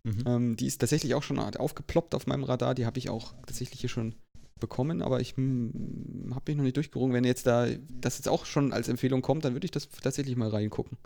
Mhm. 0.04 0.24
Ähm, 0.26 0.56
die 0.56 0.68
ist 0.68 0.80
tatsächlich 0.80 1.16
auch 1.16 1.24
schon 1.24 1.40
aufgeploppt 1.40 2.16
auf 2.16 2.28
meinem 2.28 2.44
Radar. 2.44 2.76
Die 2.76 2.86
habe 2.86 2.98
ich 2.98 3.10
auch 3.10 3.34
tatsächlich 3.46 3.82
hier 3.82 3.90
schon 3.90 4.16
bekommen, 4.60 5.02
aber 5.02 5.20
ich 5.20 5.36
hm, 5.36 6.32
habe 6.34 6.52
mich 6.52 6.58
noch 6.58 6.64
nicht 6.64 6.78
durchgerungen. 6.78 7.14
Wenn 7.14 7.26
jetzt 7.26 7.46
da 7.46 7.68
das 7.90 8.18
jetzt 8.18 8.30
auch 8.30 8.46
schon 8.46 8.72
als 8.72 8.88
Empfehlung 8.88 9.22
kommt, 9.22 9.44
dann 9.44 9.54
würde 9.54 9.66
ich 9.66 9.72
das 9.72 9.90
tatsächlich 9.90 10.36
mal 10.38 10.50
reingucken. 10.50 10.98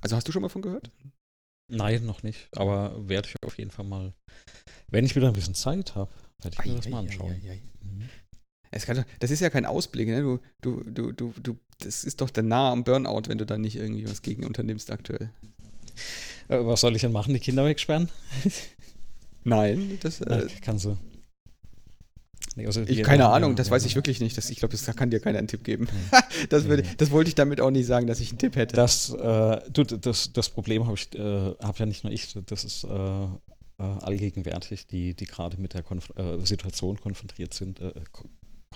Also 0.00 0.16
hast 0.16 0.26
du 0.26 0.32
schon 0.32 0.42
mal 0.42 0.48
von 0.48 0.62
gehört? 0.62 0.90
Nein, 1.70 2.04
noch 2.04 2.22
nicht. 2.22 2.48
Aber 2.56 3.08
werde 3.08 3.28
ich 3.28 3.36
auf 3.42 3.56
jeden 3.58 3.70
Fall 3.70 3.86
mal, 3.86 4.12
wenn 4.88 5.06
ich 5.06 5.16
wieder 5.16 5.28
ein 5.28 5.32
bisschen 5.32 5.54
Zeit 5.54 5.94
habe, 5.94 6.12
werde 6.42 6.56
ich 6.58 6.66
mir 6.66 6.76
das 6.76 6.88
mal 6.88 6.98
anschauen. 6.98 7.40
Mhm. 7.80 8.08
Es 8.74 8.86
kann, 8.86 9.04
das 9.20 9.30
ist 9.30 9.40
ja 9.40 9.50
kein 9.50 9.66
Ausblick, 9.66 10.08
ne? 10.08 10.20
Du, 10.20 10.40
du, 10.60 10.82
du, 10.90 11.12
du, 11.12 11.32
du, 11.40 11.56
das 11.78 12.02
ist 12.02 12.20
doch 12.20 12.30
dann 12.30 12.48
nah 12.48 12.72
am 12.72 12.82
Burnout, 12.82 13.22
wenn 13.28 13.38
du 13.38 13.46
da 13.46 13.56
nicht 13.56 13.76
irgendwie 13.76 14.08
was 14.08 14.20
gegen 14.20 14.44
unternimmst 14.44 14.90
aktuell. 14.90 15.30
Äh, 16.48 16.58
was 16.66 16.80
soll 16.80 16.96
ich 16.96 17.02
denn 17.02 17.12
machen? 17.12 17.32
Die 17.34 17.40
Kinder 17.40 17.64
wegsperren? 17.64 18.08
Nein, 19.44 19.98
das 20.02 20.20
äh, 20.22 20.48
kannst 20.60 20.86
du. 20.86 20.96
Nee, 22.56 22.66
also 22.66 22.82
ich, 22.82 23.02
keine 23.02 23.28
Ahnung, 23.28 23.52
ja, 23.52 23.56
das 23.56 23.68
ja, 23.68 23.72
weiß 23.72 23.84
ich 23.84 23.94
wirklich 23.94 24.20
nicht. 24.20 24.36
Das, 24.36 24.50
ich 24.50 24.58
glaube, 24.58 24.72
das 24.72 24.84
kann 24.96 25.10
dir 25.10 25.20
keiner 25.20 25.38
einen 25.38 25.48
Tipp 25.48 25.62
geben. 25.62 25.88
das, 26.48 26.64
würde, 26.64 26.82
das 26.98 27.12
wollte 27.12 27.28
ich 27.28 27.34
damit 27.36 27.60
auch 27.60 27.70
nicht 27.70 27.86
sagen, 27.86 28.08
dass 28.08 28.18
ich 28.18 28.30
einen 28.30 28.38
Tipp 28.38 28.56
hätte. 28.56 28.74
Das, 28.74 29.10
äh, 29.10 29.60
du, 29.70 29.84
das, 29.84 30.32
das 30.32 30.48
Problem 30.50 30.86
habe 30.86 30.96
ich, 30.96 31.14
äh, 31.14 31.20
habe 31.20 31.78
ja 31.78 31.86
nicht 31.86 32.02
nur 32.02 32.12
ich, 32.12 32.36
das 32.46 32.64
ist 32.64 32.84
äh, 32.84 32.88
äh 32.88 33.28
allgegenwärtig, 33.78 34.86
die, 34.86 35.14
die 35.14 35.26
gerade 35.26 35.60
mit 35.60 35.74
der 35.74 35.82
Konf 35.82 36.12
äh, 36.16 36.44
Situation 36.44 37.00
konfrontiert 37.00 37.54
sind, 37.54 37.80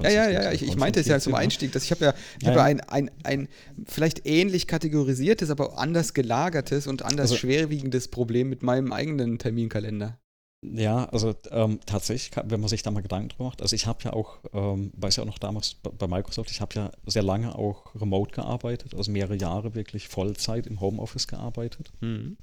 ja, 0.00 0.10
ja, 0.10 0.30
ja, 0.30 0.52
ich, 0.52 0.62
ich 0.62 0.76
meinte 0.76 1.00
es 1.00 1.06
ja 1.06 1.18
zum 1.18 1.34
Einstieg, 1.34 1.72
dass 1.72 1.84
ich 1.84 1.90
habe 1.90 2.04
ja, 2.04 2.14
ich 2.38 2.46
ja, 2.46 2.50
hab 2.50 2.56
ja 2.56 2.64
ein, 2.64 2.80
ein, 2.80 3.10
ein 3.24 3.48
vielleicht 3.86 4.26
ähnlich 4.26 4.66
kategorisiertes, 4.66 5.50
aber 5.50 5.78
anders 5.78 6.14
gelagertes 6.14 6.86
und 6.86 7.02
anders 7.02 7.32
also, 7.32 7.36
schwerwiegendes 7.36 8.08
Problem 8.08 8.48
mit 8.48 8.62
meinem 8.62 8.92
eigenen 8.92 9.38
Terminkalender. 9.38 10.18
Ja, 10.60 11.04
also 11.04 11.34
ähm, 11.52 11.78
tatsächlich, 11.86 12.32
wenn 12.44 12.60
man 12.60 12.68
sich 12.68 12.82
da 12.82 12.90
mal 12.90 13.00
Gedanken 13.00 13.28
drüber 13.28 13.44
macht, 13.44 13.62
also 13.62 13.76
ich 13.76 13.86
habe 13.86 14.02
ja 14.02 14.12
auch, 14.12 14.38
ähm, 14.52 14.90
weiß 14.96 15.16
ja 15.16 15.22
auch 15.22 15.28
noch 15.28 15.38
damals 15.38 15.74
bei 15.74 16.08
Microsoft, 16.08 16.50
ich 16.50 16.60
habe 16.60 16.74
ja 16.74 16.90
sehr 17.06 17.22
lange 17.22 17.54
auch 17.54 17.94
remote 17.94 18.32
gearbeitet, 18.32 18.94
also 18.94 19.12
mehrere 19.12 19.36
Jahre 19.36 19.76
wirklich 19.76 20.08
Vollzeit 20.08 20.66
im 20.66 20.80
Homeoffice 20.80 21.28
gearbeitet. 21.28 21.92
Mhm. 22.00 22.36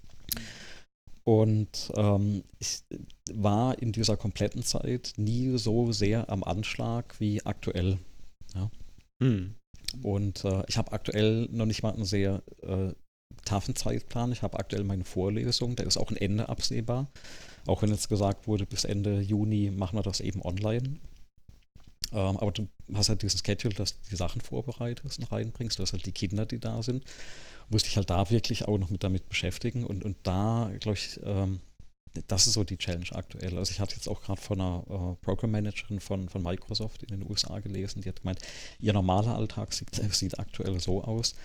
Und 1.25 1.91
ähm, 1.95 2.43
ich 2.59 2.83
war 3.33 3.79
in 3.81 3.91
dieser 3.91 4.15
kompletten 4.15 4.63
Zeit 4.63 5.13
nie 5.17 5.57
so 5.57 5.91
sehr 5.91 6.29
am 6.29 6.43
Anschlag 6.43 7.19
wie 7.19 7.43
aktuell. 7.43 7.97
Ja. 8.53 8.69
Hm. 9.21 9.55
Und 10.03 10.45
äh, 10.45 10.63
ich 10.67 10.77
habe 10.77 10.91
aktuell 10.91 11.47
noch 11.51 11.65
nicht 11.65 11.81
mal 11.81 11.93
einen 11.93 12.05
sehr 12.05 12.43
äh, 12.61 12.93
taffen 13.43 13.75
Zeitplan. 13.75 14.31
Ich 14.31 14.43
habe 14.43 14.59
aktuell 14.59 14.83
meine 14.83 15.03
Vorlesung, 15.03 15.75
da 15.75 15.83
ist 15.83 15.97
auch 15.97 16.11
ein 16.11 16.17
Ende 16.17 16.47
absehbar. 16.47 17.07
Auch 17.65 17.81
wenn 17.81 17.89
jetzt 17.89 18.09
gesagt 18.09 18.47
wurde, 18.47 18.67
bis 18.67 18.83
Ende 18.83 19.19
Juni 19.19 19.71
machen 19.71 19.97
wir 19.97 20.03
das 20.03 20.19
eben 20.19 20.43
online. 20.43 20.99
Ähm, 22.11 22.37
aber 22.37 22.51
du 22.51 22.67
hast 22.93 23.09
halt 23.09 23.23
diesen 23.23 23.43
Schedule, 23.43 23.73
dass 23.73 23.93
du 23.93 24.09
die 24.11 24.15
Sachen 24.15 24.41
vorbereitest 24.41 25.17
und 25.17 25.31
reinbringst. 25.31 25.79
Du 25.79 25.83
hast 25.83 25.93
halt 25.93 26.05
die 26.05 26.11
Kinder, 26.11 26.45
die 26.45 26.59
da 26.59 26.83
sind 26.83 27.03
musste 27.69 27.89
ich 27.89 27.97
halt 27.97 28.09
da 28.09 28.29
wirklich 28.29 28.67
auch 28.67 28.77
noch 28.77 28.89
mit 28.89 29.03
damit 29.03 29.27
beschäftigen 29.29 29.85
und, 29.85 30.03
und 30.03 30.17
da, 30.23 30.71
glaube 30.79 30.97
ich, 30.97 31.19
ähm, 31.23 31.59
das 32.27 32.47
ist 32.47 32.53
so 32.53 32.63
die 32.63 32.77
Challenge 32.77 33.11
aktuell. 33.11 33.57
Also 33.57 33.71
ich 33.71 33.79
hatte 33.79 33.95
jetzt 33.95 34.07
auch 34.07 34.21
gerade 34.21 34.41
von 34.41 34.61
einer 34.61 34.83
äh, 34.89 35.25
Program 35.25 35.51
Managerin 35.51 35.99
von, 35.99 36.29
von 36.29 36.41
Microsoft 36.41 37.03
in 37.03 37.19
den 37.19 37.29
USA 37.29 37.59
gelesen, 37.59 38.01
die 38.01 38.09
hat 38.09 38.21
gemeint, 38.21 38.39
ihr 38.79 38.93
normaler 38.93 39.35
Alltag 39.35 39.73
sieht, 39.73 39.95
sieht 40.13 40.39
aktuell 40.39 40.79
so 40.79 41.03
aus. 41.03 41.35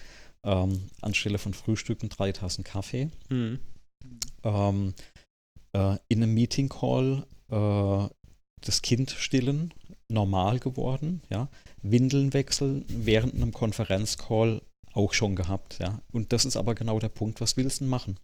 Ähm, 0.42 0.88
anstelle 1.02 1.38
von 1.38 1.52
Frühstücken 1.52 2.08
drei 2.08 2.32
Tassen 2.32 2.64
Kaffee. 2.64 3.10
Mhm. 3.28 3.58
Ähm, 4.42 4.94
äh, 5.72 5.96
in 6.08 6.22
einem 6.22 6.32
Meeting 6.32 6.68
Call 6.68 7.26
äh, 7.50 8.08
das 8.62 8.82
Kind 8.82 9.10
stillen, 9.10 9.74
normal 10.08 10.58
geworden, 10.58 11.22
ja. 11.28 11.48
Windeln 11.82 12.32
wechseln, 12.32 12.84
während 12.88 13.34
einem 13.34 13.52
Konferenzcall 13.52 14.62
auch 14.92 15.12
schon 15.14 15.36
gehabt, 15.36 15.78
ja. 15.78 16.00
Und 16.12 16.32
das 16.32 16.44
ist 16.44 16.56
aber 16.56 16.74
genau 16.74 16.98
der 16.98 17.08
Punkt, 17.08 17.40
was 17.40 17.56
willst 17.56 17.80
du 17.80 17.84
denn 17.84 17.90
machen? 17.90 18.18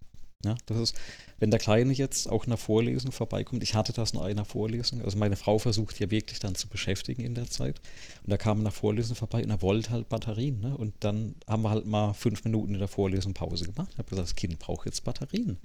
Ja, 0.45 0.55
das 0.67 0.79
ist, 0.79 0.97
wenn 1.39 1.51
der 1.51 1.59
Kleine 1.59 1.93
jetzt 1.93 2.29
auch 2.29 2.45
in 2.45 2.51
einer 2.51 2.59
Vorlesung 2.59 3.11
vorbeikommt, 3.11 3.63
ich 3.63 3.75
hatte 3.75 3.93
das 3.93 4.13
in 4.13 4.21
einer 4.21 4.45
Vorlesung, 4.45 5.03
also 5.03 5.17
meine 5.17 5.37
Frau 5.37 5.59
versucht 5.59 5.99
ja 5.99 6.11
wirklich 6.11 6.39
dann 6.39 6.55
zu 6.55 6.69
beschäftigen 6.69 7.23
in 7.23 7.35
der 7.35 7.49
Zeit. 7.49 7.81
Und 8.23 8.31
da 8.31 8.37
kam 8.37 8.61
eine 8.61 8.71
Vorlesung 8.71 9.17
vorbei 9.17 9.43
und 9.43 9.51
er 9.51 9.63
wollte 9.63 9.91
halt 9.91 10.09
Batterien. 10.09 10.61
Ne? 10.61 10.77
Und 10.77 10.95
dann 11.01 11.35
haben 11.49 11.63
wir 11.63 11.71
halt 11.71 11.87
mal 11.87 12.13
fünf 12.13 12.45
Minuten 12.45 12.75
in 12.75 12.79
der 12.79 12.89
Vorlesung 12.89 13.33
Pause 13.33 13.65
gemacht. 13.65 13.89
Ich 13.93 13.99
habe 13.99 14.09
gesagt, 14.09 14.29
das 14.29 14.37
Kind 14.37 14.59
braucht 14.59 14.87
jetzt 14.87 15.05
Batterien. 15.05 15.59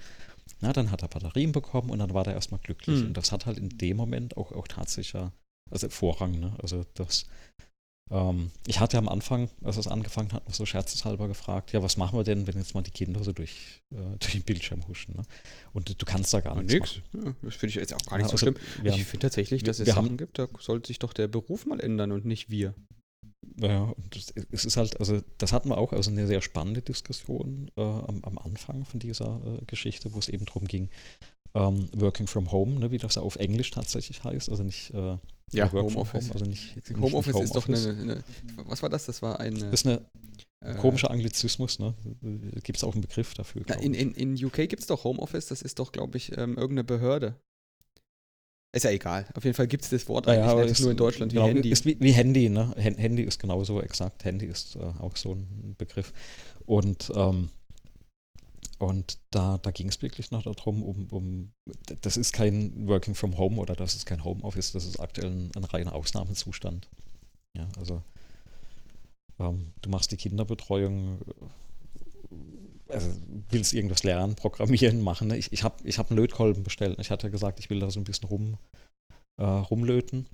Na, 0.61 0.73
dann 0.73 0.89
hat 0.89 1.01
er 1.01 1.09
Batterien 1.09 1.51
bekommen 1.51 1.89
und 1.89 1.99
dann 1.99 2.13
war 2.13 2.25
er 2.25 2.33
erstmal 2.33 2.61
glücklich. 2.61 3.01
Mhm. 3.01 3.07
Und 3.07 3.17
das 3.17 3.31
hat 3.31 3.45
halt 3.45 3.57
in 3.57 3.69
dem 3.69 3.97
Moment 3.97 4.37
auch, 4.37 4.51
auch 4.53 4.67
tatsächlich 4.67 5.21
also 5.69 5.89
Vorrang. 5.89 6.39
Ne? 6.39 6.55
Also 6.61 6.85
das 6.95 7.25
ähm, 8.11 8.51
ich 8.67 8.79
hatte 8.81 8.97
am 8.97 9.07
Anfang, 9.07 9.49
als 9.63 9.77
es 9.77 9.87
angefangen 9.87 10.33
hat, 10.33 10.45
noch 10.45 10.53
so 10.53 10.65
scherzeshalber 10.65 11.29
gefragt, 11.29 11.71
ja, 11.71 11.81
was 11.81 11.95
machen 11.95 12.19
wir 12.19 12.25
denn, 12.25 12.45
wenn 12.45 12.57
jetzt 12.57 12.75
mal 12.75 12.81
die 12.81 12.91
Kinder 12.91 13.23
so 13.23 13.31
durch, 13.31 13.81
äh, 13.91 13.95
durch 14.19 14.33
den 14.33 14.43
Bildschirm 14.43 14.85
huschen? 14.87 15.15
Ne? 15.15 15.23
Und 15.73 16.01
du 16.01 16.05
kannst 16.05 16.33
da 16.33 16.41
gar 16.41 16.57
ja, 16.57 16.61
nichts 16.61 16.99
Ja, 17.13 17.33
das 17.41 17.55
finde 17.55 17.69
ich 17.69 17.75
jetzt 17.75 17.93
auch 17.93 18.05
gar 18.05 18.17
nicht 18.17 18.25
ja, 18.25 18.37
so 18.37 18.45
also 18.45 18.57
schlimm. 18.57 18.57
Ich 18.83 19.05
finde 19.05 19.27
tatsächlich, 19.27 19.63
dass 19.63 19.79
es 19.79 19.85
wir 19.85 19.93
Sachen 19.93 20.09
haben, 20.09 20.17
gibt, 20.17 20.37
da 20.37 20.47
sollte 20.59 20.87
sich 20.87 20.99
doch 20.99 21.13
der 21.13 21.29
Beruf 21.29 21.65
mal 21.65 21.79
ändern 21.79 22.11
und 22.11 22.25
nicht 22.25 22.49
wir. 22.49 22.75
Ja, 23.57 23.83
und 23.83 24.33
es 24.51 24.65
ist 24.65 24.77
halt, 24.77 24.99
also 24.99 25.21
das 25.37 25.53
hatten 25.53 25.69
wir 25.69 25.77
auch, 25.77 25.93
also 25.93 26.11
eine 26.11 26.27
sehr 26.27 26.41
spannende 26.41 26.81
Diskussion 26.81 27.71
äh, 27.75 27.81
am, 27.81 28.19
am, 28.23 28.37
Anfang 28.37 28.85
von 28.85 28.99
dieser 28.99 29.41
äh, 29.45 29.65
Geschichte, 29.65 30.13
wo 30.13 30.19
es 30.19 30.29
eben 30.29 30.45
darum 30.45 30.67
ging, 30.67 30.89
ähm, 31.53 31.89
Working 31.95 32.27
from 32.27 32.51
Home, 32.51 32.79
ne, 32.79 32.91
wie 32.91 32.97
das 32.97 33.17
auf 33.17 33.37
Englisch 33.37 33.71
tatsächlich 33.71 34.23
heißt, 34.23 34.49
also 34.49 34.63
nicht 34.63 34.93
äh, 34.93 35.17
ja, 35.51 35.71
Homeoffice. 35.71 36.25
Home, 36.25 36.33
also 36.33 36.45
nicht, 36.45 36.75
nicht 36.75 36.99
Homeoffice 36.99 37.33
Home 37.33 37.43
ist 37.43 37.55
doch 37.55 37.67
eine, 37.67 37.77
eine, 37.77 38.23
Was 38.65 38.81
war 38.81 38.89
das? 38.89 39.05
Das 39.05 39.21
war 39.21 39.39
eine. 39.39 39.59
Das 39.59 39.81
ist 39.81 39.87
eine 39.87 40.01
äh, 40.61 40.75
komischer 40.75 41.11
Anglizismus, 41.11 41.79
ne? 41.79 41.93
Gibt 42.63 42.77
es 42.77 42.83
auch 42.83 42.93
einen 42.93 43.01
Begriff 43.01 43.33
dafür? 43.33 43.63
Na, 43.67 43.75
in, 43.75 43.93
in, 43.93 44.13
in 44.13 44.45
UK 44.45 44.69
gibt 44.69 44.79
es 44.79 44.87
doch 44.87 45.03
Homeoffice, 45.03 45.47
das 45.47 45.61
ist 45.61 45.79
doch, 45.79 45.91
glaube 45.91 46.17
ich, 46.17 46.31
ähm, 46.37 46.57
irgendeine 46.57 46.83
Behörde. 46.83 47.35
Ist 48.73 48.83
ja 48.83 48.91
egal. 48.91 49.25
Auf 49.33 49.43
jeden 49.43 49.55
Fall 49.55 49.67
gibt 49.67 49.83
es 49.83 49.89
das 49.89 50.07
Wort 50.07 50.27
eigentlich 50.29 50.45
ja, 50.45 50.63
ist, 50.63 50.79
nur 50.79 50.91
in 50.91 50.97
Deutschland 50.97 51.33
wie 51.33 51.35
genau, 51.35 51.47
Handy. 51.47 51.69
Ist 51.69 51.85
wie, 51.85 51.97
wie, 51.99 52.11
Handy, 52.11 52.47
ne? 52.47 52.73
Handy 52.77 53.23
ist 53.23 53.39
genauso 53.39 53.81
exakt. 53.81 54.23
Handy 54.23 54.45
ist 54.45 54.77
äh, 54.77 54.79
auch 54.79 55.17
so 55.17 55.33
ein 55.33 55.75
Begriff. 55.77 56.13
Und 56.65 57.11
ähm, 57.13 57.49
und 58.81 59.19
da, 59.29 59.59
da 59.59 59.71
ging 59.71 59.89
es 59.89 60.01
wirklich 60.01 60.31
noch 60.31 60.43
darum, 60.43 60.81
um, 60.81 61.07
um, 61.11 61.51
das 62.01 62.17
ist 62.17 62.33
kein 62.33 62.87
Working 62.87 63.13
from 63.13 63.37
Home 63.37 63.57
oder 63.57 63.75
das 63.75 63.95
ist 63.95 64.05
kein 64.05 64.23
Homeoffice, 64.23 64.71
das 64.71 64.85
ist 64.85 64.99
aktuell 64.99 65.29
ein, 65.29 65.51
ein 65.55 65.63
reiner 65.63 65.93
Ausnahmezustand. 65.93 66.89
Ja, 67.55 67.67
also 67.77 68.01
ähm, 69.39 69.73
du 69.81 69.89
machst 69.89 70.11
die 70.11 70.17
Kinderbetreuung, 70.17 71.19
äh, 71.19 72.93
also 72.93 73.09
willst 73.49 73.73
irgendwas 73.73 74.03
lernen, 74.03 74.35
programmieren, 74.35 75.01
machen. 75.01 75.27
Ne? 75.27 75.37
Ich, 75.37 75.51
ich 75.53 75.63
habe 75.63 75.75
ich 75.83 75.99
hab 75.99 76.09
einen 76.09 76.19
Lötkolben 76.19 76.63
bestellt. 76.63 76.97
Ich 76.99 77.11
hatte 77.11 77.29
gesagt, 77.29 77.59
ich 77.59 77.69
will 77.69 77.79
da 77.79 77.91
so 77.91 77.99
ein 77.99 78.03
bisschen 78.03 78.29
rum, 78.29 78.57
äh, 79.37 79.43
rumlöten. 79.43 80.27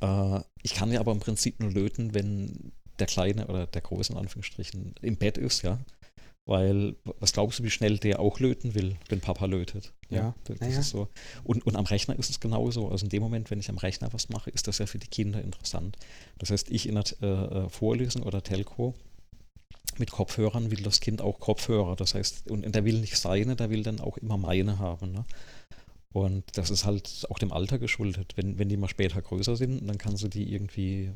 Äh, 0.00 0.40
ich 0.62 0.74
kann 0.74 0.90
ja 0.90 1.00
aber 1.00 1.12
im 1.12 1.20
Prinzip 1.20 1.60
nur 1.60 1.70
löten, 1.70 2.12
wenn 2.12 2.72
der 2.98 3.06
Kleine 3.06 3.46
oder 3.46 3.66
der 3.66 3.82
Große 3.82 4.12
in 4.12 4.18
Anführungsstrichen 4.18 4.94
im 5.00 5.16
Bett 5.16 5.38
ist, 5.38 5.62
ja. 5.62 5.78
Weil, 6.48 6.94
was 7.18 7.32
glaubst 7.32 7.58
du, 7.58 7.64
wie 7.64 7.70
schnell 7.70 7.98
der 7.98 8.20
auch 8.20 8.38
löten 8.38 8.76
will, 8.76 8.96
wenn 9.08 9.20
Papa 9.20 9.46
lötet? 9.46 9.92
Ja, 10.08 10.16
ja 10.16 10.34
das, 10.44 10.60
ja. 10.60 10.78
ist 10.78 10.90
so. 10.90 11.08
Und, 11.42 11.66
und 11.66 11.74
am 11.74 11.86
Rechner 11.86 12.16
ist 12.16 12.30
es 12.30 12.38
genauso. 12.38 12.88
Also 12.88 13.04
in 13.04 13.10
dem 13.10 13.22
Moment, 13.22 13.50
wenn 13.50 13.58
ich 13.58 13.68
am 13.68 13.78
Rechner 13.78 14.12
was 14.12 14.28
mache, 14.28 14.50
ist 14.50 14.68
das 14.68 14.78
ja 14.78 14.86
für 14.86 14.98
die 14.98 15.08
Kinder 15.08 15.42
interessant. 15.42 15.96
Das 16.38 16.50
heißt, 16.50 16.70
ich 16.70 16.88
in 16.88 16.94
der 16.94 17.04
äh, 17.20 17.26
äh, 17.26 17.68
Vorlesung 17.68 18.22
oder 18.22 18.44
Telco 18.44 18.94
mit 19.98 20.12
Kopfhörern 20.12 20.70
will 20.70 20.82
das 20.82 21.00
Kind 21.00 21.20
auch 21.20 21.40
Kopfhörer. 21.40 21.96
Das 21.96 22.14
heißt, 22.14 22.48
und, 22.48 22.64
und 22.64 22.74
der 22.76 22.84
will 22.84 23.00
nicht 23.00 23.16
seine, 23.16 23.56
der 23.56 23.70
will 23.70 23.82
dann 23.82 23.98
auch 23.98 24.16
immer 24.16 24.36
meine 24.36 24.78
haben. 24.78 25.10
Ne? 25.10 25.24
Und 26.12 26.44
das 26.54 26.70
ist 26.70 26.84
halt 26.84 27.26
auch 27.28 27.40
dem 27.40 27.52
Alter 27.52 27.80
geschuldet. 27.80 28.34
Wenn, 28.36 28.56
wenn 28.56 28.68
die 28.68 28.76
mal 28.76 28.88
später 28.88 29.20
größer 29.20 29.56
sind, 29.56 29.84
dann 29.88 29.98
kannst 29.98 30.22
du 30.22 30.28
die 30.28 30.52
irgendwie 30.52 31.10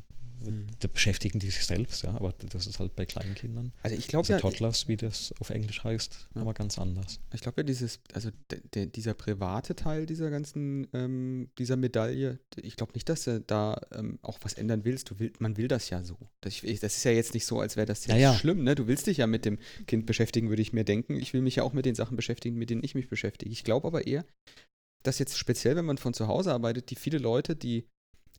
Mhm. 0.44 0.66
Da 0.80 0.88
beschäftigen 0.88 1.38
die 1.38 1.50
sich 1.50 1.64
selbst, 1.64 2.02
ja, 2.02 2.10
aber 2.10 2.32
das 2.32 2.66
ist 2.66 2.78
halt 2.78 2.96
bei 2.96 3.04
kleinen 3.04 3.34
Kindern. 3.34 3.72
Also 3.82 3.96
ich 3.96 4.08
glaube 4.08 4.22
also 4.22 4.32
ja. 4.34 4.38
Toddlers, 4.38 4.88
wie 4.88 4.96
das 4.96 5.34
auf 5.40 5.50
Englisch 5.50 5.84
heißt, 5.84 6.28
ja. 6.34 6.40
aber 6.40 6.54
ganz 6.54 6.78
anders. 6.78 7.20
Ich 7.32 7.40
glaube 7.40 7.60
ja, 7.60 7.62
dieses, 7.64 8.00
also 8.12 8.30
de, 8.50 8.60
de, 8.74 8.86
dieser 8.86 9.14
private 9.14 9.76
Teil 9.76 10.06
dieser 10.06 10.30
ganzen, 10.30 10.86
ähm, 10.92 11.50
dieser 11.58 11.76
Medaille, 11.76 12.38
ich 12.56 12.76
glaube 12.76 12.92
nicht, 12.92 13.08
dass 13.08 13.24
du 13.24 13.40
da 13.40 13.80
ähm, 13.92 14.18
auch 14.22 14.38
was 14.42 14.54
ändern 14.54 14.84
willst. 14.84 15.10
Du 15.10 15.18
will, 15.18 15.32
man 15.38 15.56
will 15.56 15.68
das 15.68 15.90
ja 15.90 16.02
so. 16.02 16.16
Das, 16.40 16.62
ich, 16.62 16.80
das 16.80 16.96
ist 16.96 17.04
ja 17.04 17.10
jetzt 17.10 17.34
nicht 17.34 17.46
so, 17.46 17.60
als 17.60 17.76
wäre 17.76 17.86
das 17.86 18.06
ja, 18.06 18.16
ja, 18.16 18.34
schlimm, 18.34 18.64
ne? 18.64 18.74
Du 18.74 18.86
willst 18.86 19.06
dich 19.06 19.18
ja 19.18 19.26
mit 19.26 19.44
dem 19.44 19.58
Kind 19.86 20.06
beschäftigen, 20.06 20.48
würde 20.48 20.62
ich 20.62 20.72
mir 20.72 20.84
denken. 20.84 21.16
Ich 21.16 21.32
will 21.32 21.42
mich 21.42 21.56
ja 21.56 21.62
auch 21.62 21.72
mit 21.72 21.86
den 21.86 21.94
Sachen 21.94 22.16
beschäftigen, 22.16 22.56
mit 22.56 22.70
denen 22.70 22.82
ich 22.82 22.94
mich 22.94 23.08
beschäftige. 23.08 23.50
Ich 23.50 23.64
glaube 23.64 23.86
aber 23.86 24.06
eher, 24.06 24.24
dass 25.02 25.18
jetzt 25.18 25.38
speziell, 25.38 25.76
wenn 25.76 25.84
man 25.84 25.98
von 25.98 26.14
zu 26.14 26.26
Hause 26.26 26.52
arbeitet, 26.52 26.90
die 26.90 26.96
viele 26.96 27.18
Leute, 27.18 27.56
die 27.56 27.86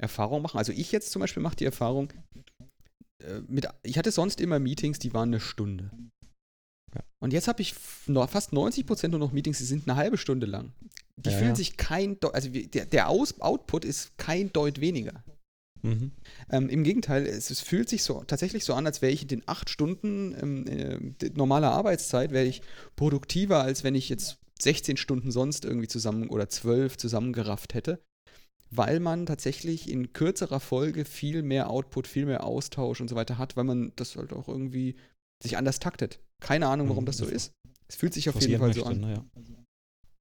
Erfahrung 0.02 0.42
machen. 0.42 0.58
Also 0.58 0.72
ich 0.72 0.92
jetzt 0.92 1.12
zum 1.12 1.20
Beispiel 1.20 1.44
mache 1.44 1.56
die 1.56 1.66
Erfahrung, 1.66 2.12
äh, 3.20 3.42
mit, 3.48 3.68
ich 3.84 3.98
hatte 3.98 4.12
sonst 4.12 4.42
immer 4.42 4.60
Meetings, 4.60 5.00
die 5.00 5.14
waren 5.14 5.30
eine 5.30 5.40
Stunde. 5.40 5.92
Ja. 6.94 7.02
Und 7.20 7.34
jetzt 7.34 7.48
habe 7.48 7.62
ich 7.62 7.74
fast 7.74 8.54
90 8.54 8.86
Prozent 8.86 9.12
nur 9.12 9.20
noch 9.20 9.32
Meetings, 9.32 9.60
die 9.60 9.66
sind 9.66 9.88
eine 9.88 9.98
halbe 9.98 10.18
Stunde 10.18 10.46
lang. 10.46 10.74
Die 11.18 11.30
ja, 11.30 11.38
fühlen 11.38 11.50
ja. 11.50 11.56
sich 11.56 11.78
kein, 11.78 12.20
Deut 12.20 12.34
also 12.34 12.50
der, 12.50 12.86
der 12.86 13.10
Aus 13.10 13.40
Output 13.40 13.86
ist 13.86 14.18
kein 14.18 14.52
Deut 14.52 14.82
weniger. 14.82 15.24
Mhm. 15.84 16.12
Ähm, 16.50 16.70
Im 16.70 16.84
Gegenteil, 16.84 17.26
es, 17.26 17.50
es, 17.50 17.62
fühlt 17.62 17.90
sich 17.90 18.04
so 18.04 18.24
tatsächlich 18.24 18.66
so 18.66 18.74
an, 18.74 18.86
als 18.86 19.02
wäre 19.02 19.12
ich 19.12 19.24
in 19.24 19.28
den 19.28 19.44
acht 19.48 19.70
Stunden 19.70 20.36
ähm, 20.40 20.68
äh, 20.68 21.30
normaler 21.34 21.72
Arbeitszeit, 21.72 22.32
wäre 22.32 22.46
ich 22.46 22.62
produktiver, 22.96 23.62
als 23.62 23.84
wenn 23.84 23.96
ich 23.96 24.10
jetzt 24.10 24.38
16 24.62 24.98
Stunden 24.98 25.32
sonst 25.32 25.66
irgendwie 25.66 25.88
zusammen 25.88 26.30
oder 26.30 26.50
12 26.50 26.98
zusammengerafft 26.98 27.74
hätte, 27.74 28.00
weil 28.72 29.00
man 29.00 29.26
tatsächlich 29.26 29.90
in 29.90 30.14
kürzerer 30.14 30.60
Folge 30.60 31.06
viel 31.06 31.44
mehr 31.44 31.70
Output, 31.70 32.08
viel 32.08 32.26
mehr 32.26 32.46
Austausch 32.46 33.02
und 33.02 33.10
so 33.10 33.16
weiter 33.16 33.38
hat, 33.38 33.58
weil 33.58 33.66
man 33.66 33.92
das 33.98 34.16
halt 34.16 34.34
auch 34.34 34.48
irgendwie 34.48 34.96
sich 35.44 35.58
anders 35.58 35.80
taktet. 35.80 36.20
Keine 36.40 36.68
Ahnung, 36.68 36.90
warum 36.90 37.04
mhm. 37.04 37.08
das 37.08 37.18
so 37.18 37.26
ist. 37.26 37.52
Es 37.88 37.96
fühlt 37.96 38.14
sich 38.14 38.30
auf 38.30 38.40
jeden 38.40 38.58
Fall 38.58 38.70
möchte, 38.70 38.84
so 38.84 38.88
an. 38.88 39.04
Ja. 39.04 39.26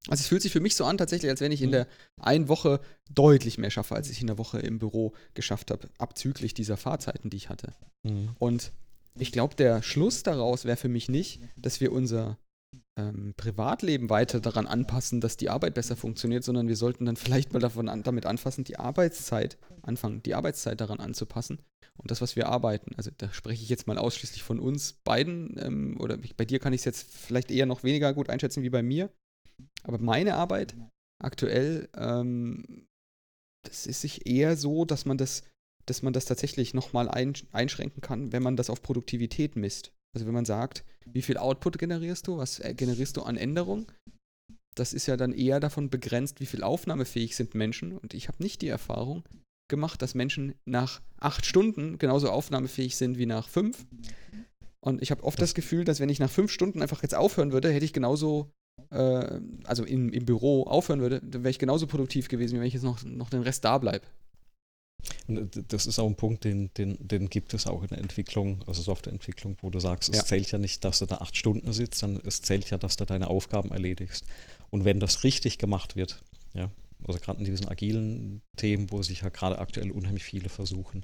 Also 0.07 0.21
es 0.21 0.27
fühlt 0.27 0.41
sich 0.41 0.51
für 0.51 0.59
mich 0.59 0.75
so 0.75 0.83
an, 0.83 0.97
tatsächlich, 0.97 1.29
als 1.29 1.41
wenn 1.41 1.51
ich 1.51 1.61
in 1.61 1.69
mhm. 1.69 1.73
der 1.73 1.87
einen 2.19 2.49
Woche 2.49 2.81
deutlich 3.09 3.57
mehr 3.57 3.69
schaffe, 3.69 3.95
als 3.95 4.09
ich 4.09 4.19
in 4.19 4.27
der 4.27 4.37
Woche 4.37 4.59
im 4.59 4.79
Büro 4.79 5.13
geschafft 5.33 5.71
habe, 5.71 5.89
abzüglich 5.97 6.53
dieser 6.53 6.75
Fahrzeiten, 6.75 7.29
die 7.29 7.37
ich 7.37 7.49
hatte. 7.49 7.73
Mhm. 8.03 8.35
Und 8.39 8.71
ich 9.17 9.31
glaube, 9.31 9.55
der 9.55 9.81
Schluss 9.83 10.23
daraus 10.23 10.65
wäre 10.65 10.77
für 10.77 10.89
mich 10.89 11.07
nicht, 11.07 11.41
dass 11.55 11.81
wir 11.81 11.91
unser 11.91 12.37
ähm, 12.97 13.33
Privatleben 13.37 14.09
weiter 14.09 14.39
daran 14.39 14.67
anpassen, 14.67 15.21
dass 15.21 15.37
die 15.37 15.49
Arbeit 15.49 15.73
besser 15.73 15.95
funktioniert, 15.95 16.43
sondern 16.43 16.67
wir 16.67 16.75
sollten 16.75 17.05
dann 17.05 17.15
vielleicht 17.15 17.53
mal 17.53 17.59
davon 17.59 17.89
an, 17.89 18.03
damit 18.03 18.25
anfassen, 18.25 18.63
die 18.63 18.77
Arbeitszeit, 18.77 19.57
anfangen, 19.81 20.23
die 20.23 20.35
Arbeitszeit 20.35 20.81
daran 20.81 20.99
anzupassen 20.99 21.59
und 21.97 22.11
das, 22.11 22.21
was 22.21 22.35
wir 22.35 22.47
arbeiten. 22.47 22.93
Also 22.95 23.11
da 23.17 23.31
spreche 23.31 23.63
ich 23.63 23.69
jetzt 23.69 23.87
mal 23.87 23.97
ausschließlich 23.97 24.43
von 24.43 24.59
uns 24.59 24.93
beiden 25.03 25.57
ähm, 25.59 25.97
oder 25.99 26.17
bei 26.37 26.45
dir 26.45 26.59
kann 26.59 26.73
ich 26.73 26.81
es 26.81 26.85
jetzt 26.85 27.13
vielleicht 27.13 27.51
eher 27.51 27.65
noch 27.65 27.83
weniger 27.83 28.13
gut 28.13 28.29
einschätzen 28.29 28.63
wie 28.63 28.69
bei 28.69 28.83
mir. 28.83 29.09
Aber 29.83 29.99
meine 29.99 30.35
Arbeit 30.35 30.75
aktuell, 31.23 31.89
ähm, 31.95 32.87
das 33.65 33.85
ist 33.85 34.01
sich 34.01 34.25
eher 34.25 34.57
so, 34.57 34.85
dass 34.85 35.05
man 35.05 35.17
das, 35.17 35.43
dass 35.85 36.01
man 36.01 36.13
das 36.13 36.25
tatsächlich 36.25 36.73
nochmal 36.73 37.09
ein, 37.09 37.33
einschränken 37.51 38.01
kann, 38.01 38.31
wenn 38.31 38.43
man 38.43 38.55
das 38.55 38.69
auf 38.69 38.81
Produktivität 38.81 39.55
misst. 39.55 39.93
Also 40.13 40.27
wenn 40.27 40.33
man 40.33 40.45
sagt, 40.45 40.83
wie 41.05 41.21
viel 41.21 41.37
Output 41.37 41.77
generierst 41.77 42.27
du, 42.27 42.37
was 42.37 42.59
äh, 42.59 42.73
generierst 42.73 43.17
du 43.17 43.23
an 43.23 43.37
Änderungen, 43.37 43.87
das 44.75 44.93
ist 44.93 45.07
ja 45.07 45.17
dann 45.17 45.33
eher 45.33 45.59
davon 45.59 45.89
begrenzt, 45.89 46.39
wie 46.39 46.45
viel 46.45 46.63
aufnahmefähig 46.63 47.35
sind 47.35 47.55
Menschen. 47.55 47.97
Und 47.97 48.13
ich 48.13 48.27
habe 48.27 48.41
nicht 48.41 48.61
die 48.61 48.67
Erfahrung 48.67 49.23
gemacht, 49.69 50.01
dass 50.01 50.15
Menschen 50.15 50.55
nach 50.65 51.01
acht 51.17 51.45
Stunden 51.45 51.97
genauso 51.97 52.29
aufnahmefähig 52.29 52.95
sind 52.95 53.17
wie 53.17 53.25
nach 53.25 53.47
fünf. 53.47 53.85
Und 54.79 55.01
ich 55.01 55.11
habe 55.11 55.23
oft 55.23 55.39
das, 55.39 55.49
das 55.49 55.55
Gefühl, 55.55 55.85
dass 55.85 55.99
wenn 55.99 56.09
ich 56.09 56.19
nach 56.19 56.29
fünf 56.29 56.51
Stunden 56.51 56.81
einfach 56.81 57.01
jetzt 57.03 57.15
aufhören 57.15 57.51
würde, 57.51 57.71
hätte 57.71 57.85
ich 57.85 57.93
genauso 57.93 58.51
äh, 58.89 59.39
also 59.65 59.85
im, 59.85 60.11
im 60.11 60.25
Büro 60.25 60.63
aufhören 60.63 61.01
würde, 61.01 61.21
dann 61.21 61.43
wäre 61.43 61.51
ich 61.51 61.59
genauso 61.59 61.87
produktiv 61.87 62.27
gewesen, 62.27 62.55
wie 62.55 62.59
wenn 62.59 62.67
ich 62.67 62.73
jetzt 62.73 62.83
noch, 62.83 63.03
noch 63.03 63.29
den 63.29 63.41
Rest 63.41 63.63
da 63.63 63.77
bleibe. 63.77 64.05
Das 65.27 65.87
ist 65.87 65.99
auch 65.99 66.07
ein 66.07 66.15
Punkt, 66.15 66.43
den, 66.43 66.73
den, 66.75 66.97
den 66.99 67.29
gibt 67.29 67.53
es 67.53 67.67
auch 67.67 67.81
in 67.81 67.89
der 67.89 67.97
Entwicklung, 67.97 68.63
also 68.67 68.81
Softwareentwicklung, 68.81 69.57
wo 69.61 69.69
du 69.69 69.79
sagst, 69.79 70.09
es 70.09 70.17
ja. 70.17 70.25
zählt 70.25 70.51
ja 70.51 70.57
nicht, 70.57 70.83
dass 70.83 70.99
du 70.99 71.05
da 71.05 71.17
acht 71.17 71.35
Stunden 71.35 71.73
sitzt, 71.73 71.99
sondern 71.99 72.23
es 72.25 72.41
zählt 72.41 72.69
ja, 72.69 72.77
dass 72.77 72.97
du 72.97 73.05
deine 73.05 73.27
Aufgaben 73.27 73.71
erledigst. 73.71 74.25
Und 74.69 74.85
wenn 74.85 74.99
das 74.99 75.23
richtig 75.23 75.57
gemacht 75.57 75.95
wird, 75.95 76.23
ja, 76.53 76.69
also 77.07 77.19
gerade 77.19 77.39
in 77.39 77.45
diesen 77.45 77.67
agilen 77.67 78.41
Themen, 78.57 78.91
wo 78.91 79.01
sich 79.01 79.21
ja 79.21 79.29
gerade 79.29 79.59
aktuell 79.59 79.91
unheimlich 79.91 80.23
viele 80.23 80.49
versuchen, 80.49 81.03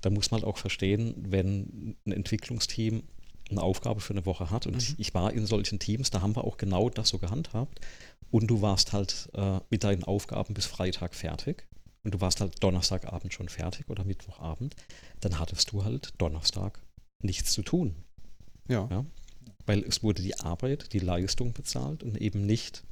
dann 0.00 0.14
muss 0.14 0.30
man 0.30 0.40
halt 0.40 0.48
auch 0.48 0.58
verstehen, 0.58 1.14
wenn 1.16 1.96
ein 2.06 2.12
Entwicklungsteam 2.12 3.02
eine 3.50 3.62
Aufgabe 3.62 4.00
für 4.00 4.14
eine 4.14 4.26
Woche 4.26 4.50
hat. 4.50 4.66
Und 4.66 4.76
mhm. 4.76 4.94
ich 4.98 5.14
war 5.14 5.32
in 5.32 5.46
solchen 5.46 5.78
Teams, 5.78 6.10
da 6.10 6.22
haben 6.22 6.36
wir 6.36 6.44
auch 6.44 6.56
genau 6.56 6.90
das 6.90 7.08
so 7.08 7.18
gehandhabt. 7.18 7.80
Und 8.30 8.46
du 8.46 8.62
warst 8.62 8.92
halt 8.92 9.28
äh, 9.34 9.60
mit 9.68 9.84
deinen 9.84 10.04
Aufgaben 10.04 10.54
bis 10.54 10.66
Freitag 10.66 11.14
fertig. 11.14 11.66
Und 12.04 12.14
du 12.14 12.20
warst 12.20 12.40
halt 12.40 12.62
Donnerstagabend 12.62 13.32
schon 13.32 13.48
fertig 13.48 13.88
oder 13.88 14.04
Mittwochabend. 14.04 14.74
Dann 15.20 15.38
hattest 15.38 15.72
du 15.72 15.84
halt 15.84 16.12
Donnerstag 16.18 16.80
nichts 17.22 17.52
zu 17.52 17.62
tun. 17.62 17.94
Ja. 18.68 18.88
ja? 18.90 19.04
Weil 19.66 19.80
es 19.84 20.02
wurde 20.02 20.22
die 20.22 20.38
Arbeit, 20.40 20.92
die 20.92 20.98
Leistung 20.98 21.52
bezahlt 21.52 22.02
und 22.02 22.20
eben 22.20 22.44
nicht 22.44 22.82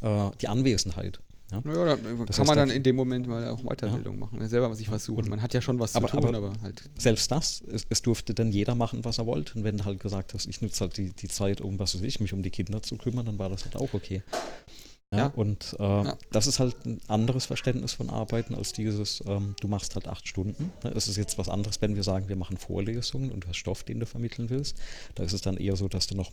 äh, 0.00 0.30
die 0.40 0.48
Anwesenheit. 0.48 1.20
Ja, 1.52 1.62
ja 1.64 1.96
da 1.96 2.24
kann 2.24 2.46
man 2.46 2.56
dann 2.56 2.70
in 2.70 2.82
dem 2.82 2.96
Moment 2.96 3.28
mal 3.28 3.48
auch 3.48 3.62
Weiterbildung 3.62 4.14
ja. 4.14 4.20
machen, 4.20 4.48
selber 4.48 4.74
sich 4.74 4.90
was 4.90 5.04
suchen. 5.04 5.28
Man 5.28 5.42
hat 5.42 5.54
ja 5.54 5.60
schon 5.60 5.78
was 5.78 5.94
aber, 5.94 6.08
zu 6.08 6.16
tun, 6.16 6.34
aber, 6.34 6.48
aber, 6.48 6.62
halt. 6.62 6.90
Selbst 6.98 7.30
das, 7.30 7.62
es, 7.70 7.86
es, 7.88 8.02
durfte 8.02 8.34
dann 8.34 8.50
jeder 8.50 8.74
machen, 8.74 9.04
was 9.04 9.18
er 9.18 9.26
wollte. 9.26 9.56
Und 9.56 9.64
wenn 9.64 9.76
du 9.76 9.84
halt 9.84 10.00
gesagt 10.00 10.34
hast, 10.34 10.46
ich 10.46 10.60
nutze 10.60 10.80
halt 10.80 10.96
die, 10.96 11.12
die 11.12 11.28
Zeit, 11.28 11.60
um 11.60 11.78
was 11.78 11.94
weiß 11.94 12.02
ich, 12.02 12.18
mich 12.18 12.32
um 12.32 12.42
die 12.42 12.50
Kinder 12.50 12.82
zu 12.82 12.96
kümmern, 12.96 13.26
dann 13.26 13.38
war 13.38 13.48
das 13.48 13.64
halt 13.64 13.76
auch 13.76 13.94
okay. 13.94 14.22
Ja, 15.12 15.18
ja. 15.18 15.26
Und 15.28 15.76
äh, 15.78 15.82
ja. 15.82 16.18
das 16.32 16.46
ist 16.46 16.58
halt 16.58 16.84
ein 16.84 17.00
anderes 17.06 17.46
Verständnis 17.46 17.92
von 17.92 18.10
Arbeiten 18.10 18.54
als 18.54 18.72
dieses, 18.72 19.22
ähm, 19.26 19.54
du 19.60 19.68
machst 19.68 19.94
halt 19.94 20.08
acht 20.08 20.26
Stunden. 20.26 20.72
Es 20.82 21.06
ist 21.06 21.16
jetzt 21.16 21.38
was 21.38 21.48
anderes, 21.48 21.80
wenn 21.80 21.94
wir 21.94 22.02
sagen, 22.02 22.28
wir 22.28 22.36
machen 22.36 22.56
Vorlesungen 22.56 23.30
und 23.30 23.44
du 23.44 23.48
hast 23.48 23.56
Stoff, 23.56 23.84
den 23.84 24.00
du 24.00 24.06
vermitteln 24.06 24.50
willst. 24.50 24.78
Da 25.14 25.22
ist 25.22 25.32
es 25.32 25.42
dann 25.42 25.56
eher 25.56 25.76
so, 25.76 25.88
dass 25.88 26.08
du 26.08 26.16
noch 26.16 26.32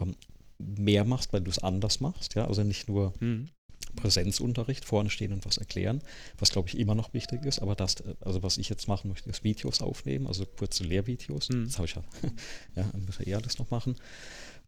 ähm, 0.00 0.16
mehr 0.58 1.04
machst, 1.04 1.32
weil 1.32 1.42
du 1.42 1.50
es 1.50 1.58
anders 1.58 2.00
machst. 2.00 2.34
Ja, 2.34 2.46
also 2.46 2.62
nicht 2.62 2.88
nur 2.88 3.12
mhm. 3.20 3.50
Präsenzunterricht, 3.96 4.84
vorne 4.84 5.10
stehen 5.10 5.32
und 5.32 5.44
was 5.44 5.58
erklären, 5.58 6.02
was 6.38 6.50
glaube 6.50 6.68
ich 6.68 6.78
immer 6.78 6.94
noch 6.94 7.12
wichtig 7.14 7.44
ist, 7.44 7.60
aber 7.60 7.74
das, 7.74 7.96
also 8.20 8.42
was 8.42 8.58
ich 8.58 8.68
jetzt 8.68 8.88
machen 8.88 9.08
möchte, 9.08 9.28
ist 9.30 9.44
Videos 9.44 9.80
aufnehmen, 9.80 10.26
also 10.26 10.44
kurze 10.44 10.84
Lehrvideos. 10.84 11.48
Mhm. 11.48 11.64
Das 11.64 11.78
habe 11.78 11.86
ich 11.86 11.94
ja, 11.94 12.04
ja, 12.76 12.90
muss 13.04 13.18
ja 13.18 13.26
eh 13.26 13.34
alles 13.34 13.58
noch 13.58 13.70
machen. 13.70 13.96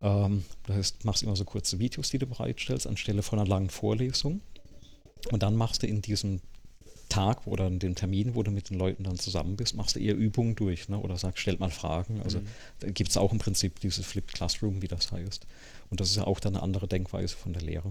Ähm, 0.03 0.45
das 0.66 0.77
heißt, 0.77 1.05
machst 1.05 1.23
immer 1.23 1.37
so 1.37 1.45
kurze 1.45 1.79
Videos, 1.79 2.11
die 2.11 2.19
du 2.19 2.27
bereitstellst, 2.27 2.87
anstelle 2.87 3.23
von 3.23 3.39
einer 3.39 3.49
langen 3.49 3.70
Vorlesung. 3.70 4.41
Und 5.31 5.43
dann 5.43 5.57
machst 5.57 5.83
du 5.83 5.87
in 5.87 6.03
diesem 6.03 6.41
Tag 7.09 7.47
oder 7.47 7.66
in 7.66 7.79
dem 7.79 7.95
Termin, 7.95 8.35
wo 8.35 8.43
du 8.43 8.51
mit 8.51 8.70
den 8.70 8.79
Leuten 8.79 9.05
dann 9.05 9.19
zusammen 9.19 9.57
bist, 9.57 9.75
machst 9.75 9.97
du 9.97 10.01
eher 10.01 10.15
Übungen 10.15 10.55
durch 10.55 10.89
ne? 10.89 10.99
oder 10.99 11.16
sagst, 11.16 11.41
stellt 11.41 11.61
mal 11.61 11.70
Fragen. 11.70 12.20
Also 12.23 12.41
mhm. 12.41 12.47
da 12.81 12.91
gibt 12.91 13.11
es 13.11 13.16
auch 13.16 13.33
im 13.33 13.39
Prinzip 13.39 13.81
dieses 13.81 14.05
Flipped 14.05 14.35
Classroom, 14.35 14.83
wie 14.83 14.89
das 14.89 15.11
heißt. 15.11 15.47
Und 15.91 16.01
das 16.01 16.11
ist 16.11 16.16
ja 16.16 16.27
auch 16.27 16.41
dann 16.41 16.55
eine 16.55 16.62
andere 16.62 16.87
Denkweise 16.87 17.35
von 17.35 17.53
der 17.53 17.62
Lehre. 17.62 17.91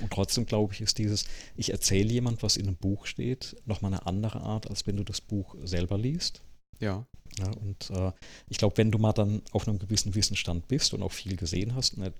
Und 0.00 0.12
trotzdem 0.12 0.46
glaube 0.46 0.74
ich, 0.74 0.80
ist 0.80 0.98
dieses, 0.98 1.24
ich 1.56 1.70
erzähle 1.70 2.12
jemand, 2.12 2.42
was 2.42 2.56
in 2.56 2.66
einem 2.66 2.76
Buch 2.76 3.06
steht, 3.06 3.56
nochmal 3.64 3.92
eine 3.92 4.06
andere 4.06 4.40
Art, 4.40 4.68
als 4.68 4.86
wenn 4.86 4.96
du 4.96 5.04
das 5.04 5.20
Buch 5.20 5.56
selber 5.64 5.98
liest. 5.98 6.42
Ja. 6.80 7.06
ja 7.38 7.50
und 7.60 7.90
äh, 7.90 8.12
ich 8.48 8.58
glaube, 8.58 8.76
wenn 8.76 8.90
du 8.90 8.98
mal 8.98 9.12
dann 9.12 9.42
auf 9.52 9.66
einem 9.66 9.78
gewissen 9.78 10.14
Wissensstand 10.14 10.68
bist 10.68 10.94
und 10.94 11.02
auch 11.02 11.12
viel 11.12 11.36
gesehen 11.36 11.74
hast 11.74 11.94
und 11.94 12.12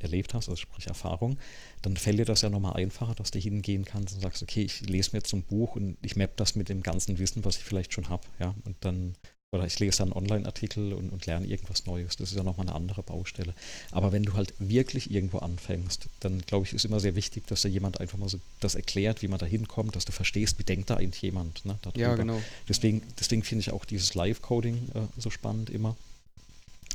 erlebt 0.00 0.32
hast, 0.34 0.48
also 0.48 0.56
sprich 0.56 0.86
Erfahrung, 0.86 1.38
dann 1.82 1.96
fällt 1.96 2.18
dir 2.18 2.24
das 2.24 2.42
ja 2.42 2.50
nochmal 2.50 2.74
einfacher, 2.74 3.14
dass 3.14 3.30
du 3.30 3.38
hingehen 3.38 3.84
kannst 3.84 4.14
und 4.14 4.20
sagst, 4.20 4.42
okay, 4.42 4.62
ich 4.62 4.80
lese 4.80 5.10
mir 5.12 5.18
jetzt 5.18 5.30
so 5.30 5.36
ein 5.36 5.42
Buch 5.42 5.76
und 5.76 5.98
ich 6.02 6.16
map 6.16 6.36
das 6.36 6.54
mit 6.54 6.68
dem 6.68 6.82
ganzen 6.82 7.18
Wissen, 7.18 7.44
was 7.44 7.58
ich 7.58 7.64
vielleicht 7.64 7.92
schon 7.92 8.08
habe, 8.08 8.26
ja, 8.38 8.54
und 8.64 8.76
dann 8.80 9.14
oder 9.52 9.66
ich 9.66 9.78
lese 9.78 10.02
einen 10.02 10.12
Online-Artikel 10.12 10.92
und, 10.92 11.10
und, 11.10 11.26
lerne 11.26 11.46
irgendwas 11.46 11.86
Neues. 11.86 12.16
Das 12.16 12.30
ist 12.30 12.36
ja 12.36 12.42
nochmal 12.42 12.66
eine 12.66 12.74
andere 12.74 13.02
Baustelle. 13.02 13.54
Aber 13.92 14.12
wenn 14.12 14.24
du 14.24 14.34
halt 14.34 14.52
wirklich 14.58 15.10
irgendwo 15.10 15.38
anfängst, 15.38 16.06
dann 16.20 16.40
glaube 16.42 16.66
ich, 16.66 16.72
ist 16.72 16.84
immer 16.84 17.00
sehr 17.00 17.14
wichtig, 17.14 17.46
dass 17.46 17.62
da 17.62 17.68
jemand 17.68 18.00
einfach 18.00 18.18
mal 18.18 18.28
so 18.28 18.38
das 18.60 18.74
erklärt, 18.74 19.22
wie 19.22 19.28
man 19.28 19.38
da 19.38 19.46
hinkommt, 19.46 19.94
dass 19.94 20.04
du 20.04 20.12
verstehst, 20.12 20.58
wie 20.58 20.64
denkt 20.64 20.90
da 20.90 20.96
eigentlich 20.96 21.22
jemand. 21.22 21.64
Ne, 21.64 21.78
ja, 21.94 22.14
genau. 22.16 22.40
Deswegen, 22.68 23.02
deswegen 23.18 23.42
finde 23.42 23.60
ich 23.60 23.70
auch 23.70 23.84
dieses 23.84 24.14
Live-Coding 24.14 24.76
äh, 24.94 25.00
so 25.16 25.30
spannend 25.30 25.70
immer. 25.70 25.96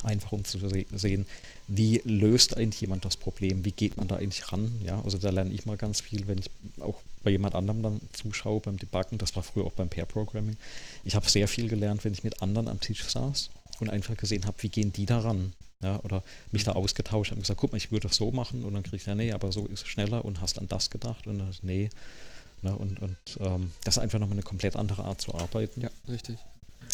Einfach 0.04 0.32
um 0.32 0.44
zu 0.44 0.58
sehen, 0.58 1.28
wie 1.68 2.02
löst 2.06 2.58
eigentlich 2.58 2.82
jemand 2.82 3.06
das 3.06 3.18
Problem, 3.18 3.64
wie 3.66 3.72
geht 3.72 3.98
man 3.98 4.08
da 4.08 4.16
eigentlich 4.16 4.52
ran. 4.52 4.82
Ja, 4.84 5.00
also 5.04 5.20
da 5.20 5.30
lerne 5.30 5.54
ich 5.54 5.68
mal 5.68 5.78
ganz 5.78 6.02
viel, 6.02 6.28
wenn 6.28 6.40
ich 6.40 6.50
auch 6.82 7.02
bei 7.24 7.32
jemand 7.32 7.56
anderem 7.56 7.84
dann 7.84 8.02
zuschaue 8.14 8.60
beim 8.60 8.78
Debuggen. 8.78 9.18
Das 9.18 9.36
war 9.36 9.44
früher 9.44 9.66
auch 9.66 9.74
beim 9.74 9.90
Pair-Programming. 9.90 10.58
Ich 11.04 11.16
habe 11.16 11.30
sehr 11.30 11.48
viel 11.48 11.68
gelernt, 11.68 12.04
wenn 12.04 12.14
ich 12.14 12.24
mit 12.24 12.42
anderen 12.42 12.68
am 12.68 12.80
Tisch 12.80 13.04
saß 13.04 13.50
und 13.80 13.90
einfach 13.90 14.18
gesehen 14.18 14.46
habe, 14.46 14.62
wie 14.62 14.70
gehen 14.70 14.94
die 14.94 15.06
da 15.06 15.20
ran. 15.20 15.54
Ja, 15.84 16.00
oder 16.04 16.22
mich 16.52 16.64
da 16.64 16.74
ausgetauscht 16.74 17.32
habe 17.32 17.40
und 17.40 17.42
gesagt, 17.42 17.60
guck 17.60 17.72
mal, 17.72 17.78
ich 17.78 17.92
würde 17.92 18.08
das 18.08 18.18
so 18.18 18.32
machen 18.32 18.64
und 18.64 18.74
dann 18.76 18.84
kriege 18.84 18.98
ich 18.98 19.06
ja, 19.08 19.16
nee, 19.16 19.32
aber 19.32 19.52
so 19.52 19.66
ist 19.66 19.82
es 19.82 19.88
schneller 19.88 20.24
und 20.24 20.40
hast 20.40 20.60
an 20.60 20.68
das 20.68 20.92
gedacht 20.92 21.26
und 21.26 21.40
dann, 21.40 21.56
nee. 21.64 21.90
Ne, 22.62 22.76
und 22.76 23.02
und 23.02 23.18
ähm, 23.40 23.72
das 23.84 23.98
ist 23.98 24.04
einfach 24.04 24.20
nochmal 24.20 24.36
eine 24.36 24.44
komplett 24.44 24.76
andere 24.76 25.04
Art 25.04 25.22
zu 25.22 25.34
arbeiten. 25.34 25.82
Ja, 25.82 25.90
richtig. 26.08 26.38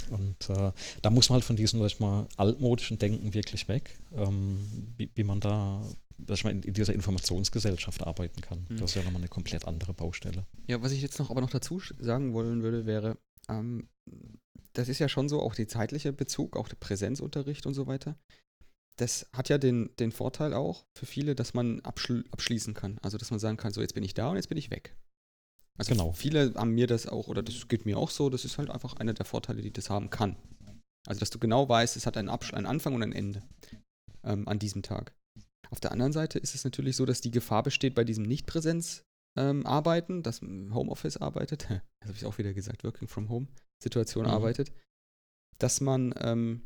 Und 0.09 0.49
äh, 0.49 0.71
da 1.01 1.09
muss 1.09 1.29
man 1.29 1.35
halt 1.35 1.43
von 1.43 1.55
diesem, 1.55 1.79
sag 1.79 1.87
ich 1.87 1.99
mal, 1.99 2.27
altmodischen 2.37 2.97
Denken 2.97 3.33
wirklich 3.33 3.67
weg, 3.67 3.97
ähm, 4.15 4.59
wie, 4.95 5.09
wie, 5.15 5.23
man 5.23 5.39
da 5.39 5.81
dass 6.17 6.43
man 6.43 6.61
in, 6.61 6.73
dieser 6.73 6.93
Informationsgesellschaft 6.93 8.05
arbeiten 8.05 8.41
kann. 8.41 8.65
Mhm. 8.69 8.77
Das 8.77 8.91
ist 8.91 8.95
ja 8.95 9.03
nochmal 9.03 9.21
eine 9.21 9.29
komplett 9.29 9.65
andere 9.65 9.93
Baustelle. 9.93 10.45
Ja, 10.67 10.81
was 10.81 10.91
ich 10.91 11.01
jetzt 11.01 11.19
noch 11.19 11.29
aber 11.29 11.41
noch 11.41 11.49
dazu 11.49 11.81
sagen 11.99 12.33
wollen 12.33 12.63
würde, 12.63 12.85
wäre, 12.85 13.17
ähm, 13.49 13.87
das 14.73 14.89
ist 14.89 14.99
ja 14.99 15.09
schon 15.09 15.29
so, 15.29 15.41
auch 15.41 15.55
der 15.55 15.67
zeitliche 15.67 16.13
Bezug, 16.13 16.55
auch 16.55 16.67
der 16.67 16.75
Präsenzunterricht 16.75 17.65
und 17.65 17.73
so 17.73 17.87
weiter. 17.87 18.17
Das 18.97 19.27
hat 19.31 19.49
ja 19.49 19.57
den, 19.57 19.91
den 19.99 20.11
Vorteil 20.11 20.53
auch 20.53 20.85
für 20.95 21.05
viele, 21.05 21.35
dass 21.35 21.53
man 21.53 21.81
abschl 21.81 22.25
abschließen 22.31 22.73
kann. 22.73 22.97
Also, 23.03 23.17
dass 23.17 23.29
man 23.29 23.39
sagen 23.39 23.57
kann, 23.57 23.71
so 23.71 23.81
jetzt 23.81 23.93
bin 23.93 24.03
ich 24.03 24.13
da 24.13 24.29
und 24.29 24.37
jetzt 24.37 24.49
bin 24.49 24.57
ich 24.57 24.71
weg. 24.71 24.95
Also 25.77 25.91
genau. 25.91 26.13
viele 26.13 26.55
haben 26.55 26.71
mir 26.71 26.87
das 26.87 27.05
auch, 27.05 27.27
oder 27.27 27.43
das 27.43 27.67
geht 27.67 27.85
mir 27.85 27.99
auch 27.99 28.09
so, 28.09 28.31
das 28.31 28.45
ist 28.45 28.57
halt 28.57 28.71
einfach 28.71 28.95
einer 28.95 29.13
der 29.13 29.25
Vorteile, 29.25 29.61
die 29.61 29.71
das 29.71 29.91
haben 29.91 30.09
kann. 30.09 30.35
Also, 31.05 31.19
dass 31.19 31.29
du 31.29 31.37
genau 31.39 31.69
weißt, 31.69 31.95
es 31.95 32.05
hat 32.05 32.17
einen, 32.17 32.29
Absch 32.29 32.53
einen 32.53 32.65
Anfang 32.65 32.95
und 32.95 33.03
ein 33.03 33.13
Ende 33.13 33.43
ähm, 34.23 34.47
an 34.47 34.59
diesem 34.59 34.81
Tag. 34.81 35.13
Auf 35.69 35.79
der 35.79 35.91
anderen 35.91 36.13
Seite 36.13 36.39
ist 36.39 36.55
es 36.55 36.63
natürlich 36.63 36.95
so, 36.95 37.05
dass 37.05 37.21
die 37.21 37.31
Gefahr 37.31 37.63
besteht 37.63 37.95
bei 37.95 38.03
diesem 38.03 38.23
Nicht-Präsenz-Arbeiten, 38.23 40.13
ähm, 40.17 40.23
dass 40.23 40.41
Homeoffice 40.41 41.17
arbeitet, 41.17 41.63
das 41.99 42.09
habe 42.09 42.17
ich 42.17 42.25
auch 42.25 42.37
wieder 42.37 42.53
gesagt, 42.53 42.83
Working 42.83 43.07
from 43.07 43.29
Home 43.29 43.47
Situation 43.81 44.25
mhm. 44.25 44.31
arbeitet, 44.31 44.71
dass 45.59 45.81
man 45.81 46.13
ähm, 46.19 46.61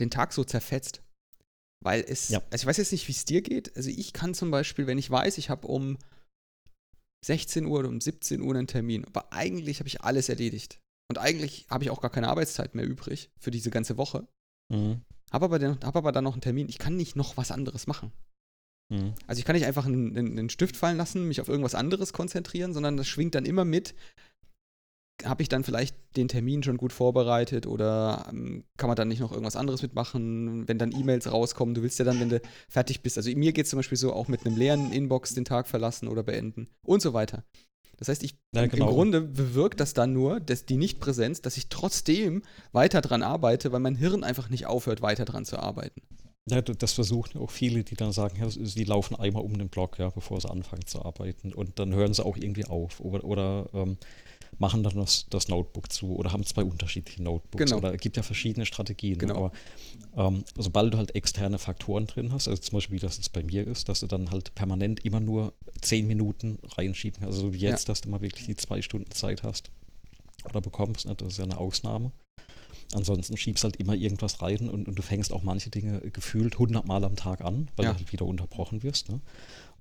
den 0.00 0.10
Tag 0.10 0.32
so 0.32 0.44
zerfetzt. 0.44 1.02
Weil 1.84 2.04
es, 2.06 2.30
ja. 2.30 2.40
also 2.50 2.62
ich 2.62 2.66
weiß 2.66 2.78
jetzt 2.78 2.92
nicht, 2.92 3.06
wie 3.06 3.12
es 3.12 3.24
dir 3.26 3.42
geht. 3.42 3.76
Also 3.76 3.90
ich 3.90 4.12
kann 4.12 4.34
zum 4.34 4.50
Beispiel, 4.50 4.86
wenn 4.86 4.98
ich 4.98 5.10
weiß, 5.10 5.38
ich 5.38 5.50
habe 5.50 5.66
um 5.66 5.98
16 7.24 7.66
Uhr 7.66 7.80
oder 7.80 7.88
um 7.88 8.00
17 8.00 8.40
Uhr 8.40 8.54
einen 8.54 8.66
Termin, 8.66 9.04
aber 9.04 9.32
eigentlich 9.32 9.78
habe 9.80 9.88
ich 9.88 10.00
alles 10.00 10.28
erledigt. 10.28 10.80
Und 11.08 11.18
eigentlich 11.18 11.66
habe 11.70 11.84
ich 11.84 11.90
auch 11.90 12.00
gar 12.00 12.10
keine 12.10 12.28
Arbeitszeit 12.28 12.74
mehr 12.74 12.86
übrig 12.86 13.30
für 13.38 13.50
diese 13.50 13.70
ganze 13.70 13.96
Woche. 13.96 14.26
Mhm. 14.72 15.02
Habe 15.32 15.46
aber, 15.46 15.60
hab 15.60 15.96
aber 15.96 16.12
dann 16.12 16.24
noch 16.24 16.34
einen 16.34 16.40
Termin. 16.40 16.68
Ich 16.68 16.78
kann 16.78 16.96
nicht 16.96 17.16
noch 17.16 17.36
was 17.36 17.50
anderes 17.50 17.86
machen. 17.86 18.12
Mhm. 18.88 19.14
Also 19.26 19.38
ich 19.40 19.44
kann 19.44 19.56
nicht 19.56 19.66
einfach 19.66 19.86
einen, 19.86 20.16
einen, 20.16 20.50
Stift 20.50 20.76
fallen 20.76 20.96
lassen, 20.96 21.26
mich 21.26 21.40
auf 21.40 21.48
irgendwas 21.48 21.74
anderes 21.74 22.12
konzentrieren, 22.12 22.72
sondern 22.72 22.96
das 22.96 23.08
schwingt 23.08 23.34
dann 23.34 23.44
immer 23.44 23.64
mit, 23.64 23.94
habe 25.24 25.42
ich 25.42 25.48
dann 25.48 25.64
vielleicht 25.64 25.96
den 26.16 26.28
Termin 26.28 26.62
schon 26.62 26.76
gut 26.76 26.92
vorbereitet 26.92 27.66
oder 27.66 28.26
ähm, 28.30 28.64
kann 28.76 28.88
man 28.88 28.96
dann 28.96 29.08
nicht 29.08 29.20
noch 29.20 29.32
irgendwas 29.32 29.56
anderes 29.56 29.82
mitmachen, 29.82 30.68
wenn 30.68 30.78
dann 30.78 30.92
E-Mails 30.92 31.32
rauskommen? 31.32 31.74
Du 31.74 31.82
willst 31.82 31.98
ja 31.98 32.04
dann, 32.04 32.20
wenn 32.20 32.28
du 32.28 32.40
fertig 32.68 33.02
bist, 33.02 33.16
also 33.16 33.30
mir 33.30 33.52
geht 33.52 33.64
es 33.64 33.70
zum 33.70 33.78
Beispiel 33.78 33.98
so, 33.98 34.12
auch 34.12 34.28
mit 34.28 34.46
einem 34.46 34.56
leeren 34.56 34.92
Inbox 34.92 35.34
den 35.34 35.44
Tag 35.44 35.68
verlassen 35.68 36.08
oder 36.08 36.22
beenden 36.22 36.68
und 36.82 37.00
so 37.00 37.12
weiter. 37.12 37.44
Das 37.98 38.08
heißt, 38.08 38.22
ich, 38.22 38.36
ja, 38.54 38.66
genau. 38.66 38.88
im 38.88 38.94
Grunde 38.94 39.20
bewirkt 39.22 39.80
das 39.80 39.94
dann 39.94 40.12
nur, 40.12 40.40
dass 40.40 40.66
die 40.66 40.76
Nichtpräsenz, 40.76 41.40
dass 41.40 41.56
ich 41.56 41.68
trotzdem 41.68 42.42
weiter 42.72 43.00
dran 43.00 43.22
arbeite, 43.22 43.72
weil 43.72 43.80
mein 43.80 43.96
Hirn 43.96 44.24
einfach 44.24 44.50
nicht 44.50 44.66
aufhört, 44.66 45.02
weiter 45.02 45.24
dran 45.24 45.44
zu 45.44 45.58
arbeiten. 45.58 46.02
Ja, 46.48 46.62
das 46.62 46.92
versuchen 46.92 47.38
auch 47.38 47.50
viele, 47.50 47.82
die 47.82 47.96
dann 47.96 48.12
sagen, 48.12 48.38
ja, 48.38 48.48
sie 48.48 48.84
laufen 48.84 49.16
einmal 49.16 49.42
um 49.42 49.58
den 49.58 49.68
Block, 49.68 49.98
ja, 49.98 50.10
bevor 50.10 50.40
sie 50.40 50.48
anfangen 50.48 50.86
zu 50.86 51.04
arbeiten. 51.04 51.52
Und 51.52 51.80
dann 51.80 51.92
hören 51.92 52.14
sie 52.14 52.24
auch 52.24 52.36
irgendwie 52.36 52.66
auf. 52.66 53.00
Oder, 53.00 53.24
oder 53.24 53.68
ähm, 53.74 53.96
machen 54.58 54.82
dann 54.82 54.96
das, 54.96 55.26
das 55.28 55.48
Notebook 55.48 55.92
zu 55.92 56.16
oder 56.16 56.32
haben 56.32 56.44
zwei 56.44 56.62
unterschiedliche 56.62 57.22
Notebooks. 57.22 57.64
Genau. 57.64 57.78
Oder 57.78 57.94
es 57.94 58.00
gibt 58.00 58.16
ja 58.16 58.22
verschiedene 58.22 58.66
Strategien. 58.66 59.18
Genau. 59.18 59.36
Aber 59.36 59.52
ähm, 60.16 60.44
sobald 60.56 60.94
du 60.94 60.98
halt 60.98 61.14
externe 61.14 61.58
Faktoren 61.58 62.06
drin 62.06 62.32
hast, 62.32 62.48
also 62.48 62.60
zum 62.60 62.76
Beispiel, 62.76 62.96
wie 62.96 63.00
das 63.00 63.16
jetzt 63.16 63.32
bei 63.32 63.42
mir 63.42 63.66
ist, 63.66 63.88
dass 63.88 64.00
du 64.00 64.06
dann 64.06 64.30
halt 64.30 64.54
permanent 64.54 65.04
immer 65.04 65.20
nur 65.20 65.52
zehn 65.80 66.06
Minuten 66.06 66.58
reinschieben 66.76 67.20
kannst. 67.20 67.38
Also 67.38 67.52
wie 67.52 67.58
jetzt, 67.58 67.86
ja. 67.86 67.92
dass 67.92 68.00
du 68.00 68.08
mal 68.08 68.20
wirklich 68.20 68.46
die 68.46 68.56
zwei 68.56 68.82
Stunden 68.82 69.10
Zeit 69.10 69.42
hast 69.42 69.70
oder 70.44 70.60
bekommst, 70.60 71.06
ne? 71.06 71.14
das 71.14 71.28
ist 71.28 71.38
ja 71.38 71.44
eine 71.44 71.58
Ausnahme. 71.58 72.12
Ansonsten 72.94 73.36
schiebst 73.36 73.64
halt 73.64 73.76
immer 73.76 73.94
irgendwas 73.94 74.40
rein 74.42 74.68
und, 74.68 74.88
und 74.88 74.96
du 74.96 75.02
fängst 75.02 75.32
auch 75.32 75.42
manche 75.42 75.70
Dinge 75.70 76.00
gefühlt 76.12 76.58
hundertmal 76.58 77.04
am 77.04 77.16
Tag 77.16 77.40
an, 77.40 77.68
weil 77.76 77.86
ja. 77.86 77.92
du 77.92 77.98
halt 77.98 78.12
wieder 78.12 78.26
unterbrochen 78.26 78.82
wirst. 78.82 79.08
Ne? 79.08 79.20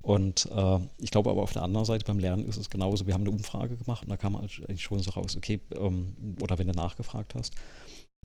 Und 0.01 0.49
äh, 0.51 0.79
ich 0.99 1.11
glaube 1.11 1.29
aber 1.29 1.43
auf 1.43 1.53
der 1.53 1.63
anderen 1.63 1.85
Seite 1.85 2.05
beim 2.05 2.19
Lernen 2.19 2.45
ist 2.45 2.57
es 2.57 2.69
genauso. 2.69 3.07
Wir 3.07 3.13
haben 3.13 3.21
eine 3.21 3.31
Umfrage 3.31 3.75
gemacht 3.75 4.03
und 4.03 4.09
da 4.09 4.17
kam 4.17 4.35
eigentlich 4.35 4.81
schon 4.81 4.99
so 4.99 5.11
raus, 5.11 5.35
okay, 5.35 5.59
ähm, 5.75 6.15
oder 6.41 6.57
wenn 6.57 6.67
du 6.67 6.73
nachgefragt 6.73 7.35
hast, 7.35 7.53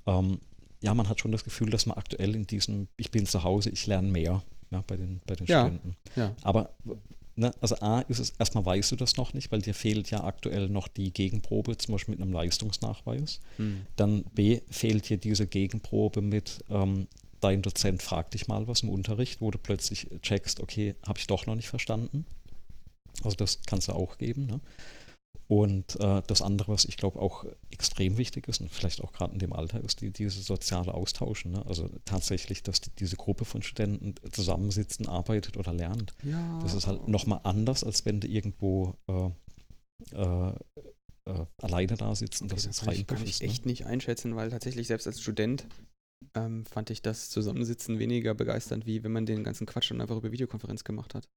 ähm, 0.07 0.40
ja, 0.82 0.94
man 0.94 1.09
hat 1.09 1.20
schon 1.20 1.32
das 1.32 1.44
Gefühl, 1.44 1.70
dass 1.70 1.86
man 1.86 1.97
aktuell 1.98 2.35
in 2.35 2.47
diesem, 2.47 2.89
ich 2.97 3.11
bin 3.11 3.27
zu 3.27 3.44
Hause, 3.44 3.70
ich 3.70 3.86
lerne 3.86 4.09
mehr 4.09 4.43
ja, 4.70 4.82
bei 4.86 4.97
den, 4.97 5.20
bei 5.27 5.35
den 5.35 5.47
ja, 5.47 5.62
Studenten. 5.62 5.97
Ja. 6.16 6.35
Aber 6.43 6.74
ne, 7.40 7.52
also 7.60 7.76
A 7.80 8.00
ist 8.02 8.20
es, 8.20 8.30
erstmal 8.38 8.64
weißt 8.64 8.92
du 8.92 8.96
das 8.96 9.16
noch 9.16 9.32
nicht, 9.32 9.50
weil 9.50 9.62
dir 9.62 9.74
fehlt 9.74 10.10
ja 10.10 10.22
aktuell 10.22 10.68
noch 10.68 10.86
die 10.86 11.12
Gegenprobe, 11.12 11.76
zum 11.76 11.92
Beispiel 11.92 12.14
mit 12.14 12.22
einem 12.22 12.32
Leistungsnachweis. 12.32 13.40
Hm. 13.56 13.86
Dann 13.96 14.24
B 14.34 14.60
fehlt 14.70 15.08
dir 15.08 15.16
diese 15.16 15.46
Gegenprobe 15.46 16.20
mit, 16.20 16.64
ähm, 16.70 17.08
dein 17.40 17.62
Dozent 17.62 18.02
fragt 18.02 18.34
dich 18.34 18.46
mal 18.46 18.68
was 18.68 18.82
im 18.82 18.90
Unterricht, 18.90 19.40
wo 19.40 19.50
du 19.50 19.58
plötzlich 19.58 20.08
checkst, 20.22 20.60
okay, 20.60 20.94
habe 21.06 21.18
ich 21.18 21.26
doch 21.26 21.46
noch 21.46 21.54
nicht 21.56 21.68
verstanden. 21.68 22.26
Also 23.24 23.36
das 23.36 23.60
kannst 23.66 23.88
du 23.88 23.92
auch 23.92 24.18
geben. 24.18 24.46
Ne? 24.46 24.60
Und 25.51 25.98
äh, 25.98 26.22
das 26.28 26.43
andere, 26.43 26.72
was 26.72 26.85
ich 26.85 26.97
glaube 26.97 27.18
auch 27.18 27.44
extrem 27.72 28.18
wichtig 28.18 28.47
ist 28.47 28.60
und 28.60 28.70
vielleicht 28.70 29.02
auch 29.02 29.10
gerade 29.10 29.32
in 29.32 29.40
dem 29.40 29.52
Alter, 29.52 29.82
ist 29.82 30.01
die, 30.01 30.12
diese 30.12 30.43
soziale 30.43 30.94
Austauschen. 30.94 31.51
Ne? 31.51 31.66
Also 31.66 31.90
tatsächlich, 32.05 32.62
dass 32.62 32.81
die, 32.81 32.90
diese 32.90 33.16
Gruppe 33.16 33.44
von 33.44 33.60
Studenten 33.60 34.14
zusammensitzen, 34.31 35.09
arbeitet 35.09 35.56
oder 35.56 35.72
lernt. 35.72 36.14
Ja. 36.22 36.60
Das 36.62 36.74
ist 36.74 36.86
halt 36.86 37.09
nochmal 37.09 37.40
anders, 37.43 37.82
als 37.82 38.06
wenn 38.06 38.20
du 38.20 38.28
irgendwo 38.28 38.94
äh, 39.09 39.31
äh, 40.14 40.52
äh 41.24 41.47
alleine 41.60 41.97
da 41.97 42.14
sitzt 42.14 42.43
und 42.43 42.52
okay, 42.52 42.62
das, 42.64 42.82
kann 42.82 42.94
ich, 42.94 43.06
kann 43.09 43.24
ich 43.24 43.40
echt 43.40 43.66
ne? 43.66 43.72
nicht 43.72 43.86
einschätzen, 43.86 44.36
weil 44.36 44.51
tatsächlich 44.51 44.86
selbst 44.86 45.09
als 45.09 45.20
Student 45.20 45.66
ähm, 46.35 46.64
fand 46.64 46.90
ich 46.90 47.02
das 47.02 47.28
Zusammensitzen 47.28 47.98
weniger 47.98 48.35
begeisternd, 48.35 48.86
wie 48.86 49.02
wenn 49.02 49.10
man 49.10 49.27
den 49.27 49.43
ganzen 49.43 49.66
Quatsch 49.66 49.90
dann 49.90 50.01
einfach 50.01 50.16
über 50.16 50.31
Videokonferenz 50.31 50.85
gemacht 50.85 51.16
hat. 51.16 51.28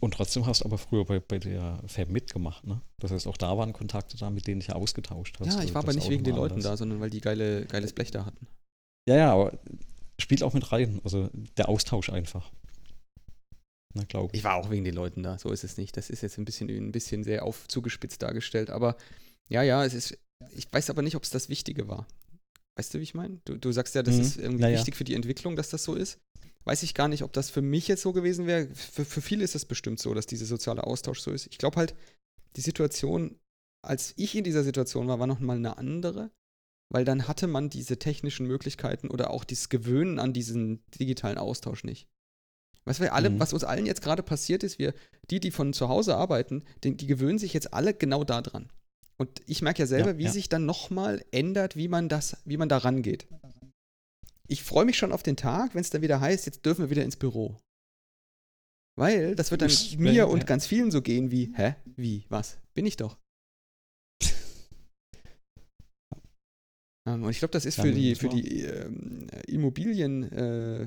Und 0.00 0.14
trotzdem 0.14 0.46
hast 0.46 0.62
du 0.62 0.64
aber 0.66 0.78
früher 0.78 1.04
bei, 1.04 1.20
bei 1.20 1.38
der 1.38 1.80
FAB 1.86 2.10
mitgemacht, 2.10 2.66
ne? 2.66 2.80
Das 2.98 3.10
heißt, 3.10 3.26
auch 3.26 3.36
da 3.36 3.56
waren 3.56 3.72
Kontakte 3.72 4.16
da, 4.16 4.30
mit 4.30 4.46
denen 4.46 4.60
ich 4.60 4.72
ausgetauscht 4.72 5.38
hast. 5.40 5.54
Ja, 5.54 5.62
ich 5.62 5.74
war 5.74 5.82
aber 5.82 5.92
nicht 5.92 6.08
wegen 6.08 6.24
den 6.24 6.36
Leuten 6.36 6.60
da, 6.60 6.76
sondern 6.76 7.00
weil 7.00 7.10
die 7.10 7.20
geile, 7.20 7.66
geiles 7.66 7.92
Blech 7.92 8.10
da 8.10 8.24
hatten. 8.24 8.46
Ja, 9.08 9.16
ja, 9.16 9.32
aber 9.32 9.58
spielt 10.20 10.42
auch 10.42 10.54
mit 10.54 10.72
rein. 10.72 11.00
Also 11.04 11.30
der 11.56 11.68
Austausch 11.68 12.10
einfach. 12.10 12.50
Na, 13.94 14.04
glaube 14.04 14.30
ich. 14.32 14.38
Ich 14.38 14.44
war 14.44 14.56
auch 14.56 14.70
wegen 14.70 14.84
den 14.84 14.94
Leuten 14.94 15.22
da, 15.22 15.38
so 15.38 15.50
ist 15.50 15.64
es 15.64 15.76
nicht. 15.76 15.96
Das 15.96 16.10
ist 16.10 16.22
jetzt 16.22 16.38
ein 16.38 16.44
bisschen, 16.44 16.68
ein 16.68 16.92
bisschen 16.92 17.24
sehr 17.24 17.44
auf 17.44 17.68
zugespitzt 17.68 18.22
dargestellt, 18.22 18.70
aber 18.70 18.96
ja, 19.48 19.62
ja, 19.62 19.84
es 19.84 19.94
ist. 19.94 20.18
Ich 20.50 20.66
weiß 20.72 20.90
aber 20.90 21.02
nicht, 21.02 21.14
ob 21.14 21.22
es 21.22 21.30
das 21.30 21.48
Wichtige 21.48 21.88
war. 21.88 22.06
Weißt 22.76 22.94
du, 22.94 22.98
wie 22.98 23.02
ich 23.02 23.14
meine? 23.14 23.40
Du, 23.44 23.56
du 23.56 23.70
sagst 23.70 23.94
ja, 23.94 24.02
das 24.02 24.16
mhm. 24.16 24.20
ist 24.22 24.38
irgendwie 24.38 24.62
naja. 24.62 24.78
wichtig 24.78 24.96
für 24.96 25.04
die 25.04 25.14
Entwicklung, 25.14 25.56
dass 25.56 25.70
das 25.70 25.84
so 25.84 25.94
ist. 25.94 26.18
Weiß 26.64 26.82
ich 26.82 26.94
gar 26.94 27.08
nicht, 27.08 27.22
ob 27.22 27.32
das 27.32 27.50
für 27.50 27.62
mich 27.62 27.88
jetzt 27.88 28.02
so 28.02 28.12
gewesen 28.12 28.46
wäre. 28.46 28.68
Für, 28.74 29.04
für 29.04 29.20
viele 29.20 29.44
ist 29.44 29.54
es 29.54 29.64
bestimmt 29.64 29.98
so, 29.98 30.14
dass 30.14 30.26
dieser 30.26 30.46
soziale 30.46 30.84
Austausch 30.84 31.20
so 31.20 31.32
ist. 31.32 31.48
Ich 31.50 31.58
glaube 31.58 31.76
halt, 31.76 31.94
die 32.56 32.60
Situation, 32.60 33.38
als 33.82 34.14
ich 34.16 34.36
in 34.36 34.44
dieser 34.44 34.62
Situation 34.62 35.08
war, 35.08 35.18
war 35.18 35.26
nochmal 35.26 35.56
eine 35.56 35.78
andere, 35.78 36.30
weil 36.88 37.04
dann 37.04 37.26
hatte 37.26 37.46
man 37.46 37.70
diese 37.70 37.98
technischen 37.98 38.46
Möglichkeiten 38.46 39.08
oder 39.08 39.30
auch 39.30 39.44
dieses 39.44 39.70
Gewöhnen 39.70 40.18
an 40.18 40.32
diesen 40.32 40.84
digitalen 41.00 41.38
Austausch 41.38 41.84
nicht. 41.84 42.08
Weißt 42.84 43.00
du, 43.00 43.12
alle, 43.12 43.30
mhm. 43.30 43.40
was 43.40 43.52
uns 43.52 43.64
allen 43.64 43.86
jetzt 43.86 44.02
gerade 44.02 44.22
passiert 44.22 44.62
ist, 44.62 44.78
wir, 44.78 44.92
die, 45.30 45.40
die 45.40 45.50
von 45.50 45.72
zu 45.72 45.88
Hause 45.88 46.16
arbeiten, 46.16 46.64
die, 46.84 46.96
die 46.96 47.06
gewöhnen 47.06 47.38
sich 47.38 47.54
jetzt 47.54 47.72
alle 47.74 47.94
genau 47.94 48.24
daran. 48.24 48.70
Und 49.16 49.40
ich 49.46 49.62
merke 49.62 49.82
ja 49.82 49.86
selber, 49.86 50.12
ja, 50.12 50.18
wie 50.18 50.24
ja. 50.24 50.32
sich 50.32 50.48
dann 50.48 50.66
nochmal 50.66 51.24
ändert, 51.30 51.76
wie 51.76 51.88
man 51.88 52.08
das, 52.08 52.36
wie 52.44 52.56
man 52.56 52.68
da 52.68 52.78
rangeht. 52.78 53.26
Ich 54.52 54.62
freue 54.62 54.84
mich 54.84 54.98
schon 54.98 55.12
auf 55.12 55.22
den 55.22 55.36
Tag, 55.36 55.74
wenn 55.74 55.80
es 55.80 55.88
dann 55.88 56.02
wieder 56.02 56.20
heißt, 56.20 56.44
jetzt 56.44 56.66
dürfen 56.66 56.82
wir 56.82 56.90
wieder 56.90 57.02
ins 57.02 57.16
Büro. 57.16 57.56
Weil 58.98 59.34
das 59.34 59.50
wird 59.50 59.62
dann 59.62 59.70
ich 59.70 59.96
mir 59.96 60.26
bin, 60.26 60.34
und 60.34 60.40
ja. 60.40 60.44
ganz 60.44 60.66
vielen 60.66 60.90
so 60.90 61.00
gehen 61.00 61.30
wie, 61.30 61.54
hä? 61.56 61.76
Wie? 61.96 62.26
Was? 62.28 62.58
Bin 62.74 62.84
ich 62.84 62.98
doch. 62.98 63.16
um, 67.06 67.14
und 67.24 67.30
ich 67.30 67.38
glaube, 67.38 67.52
das 67.52 67.64
ist 67.64 67.80
für 67.80 67.92
die, 67.92 68.14
für 68.14 68.28
die 68.28 68.60
ähm, 68.60 69.26
Immobilien, 69.46 70.30
äh, 70.30 70.86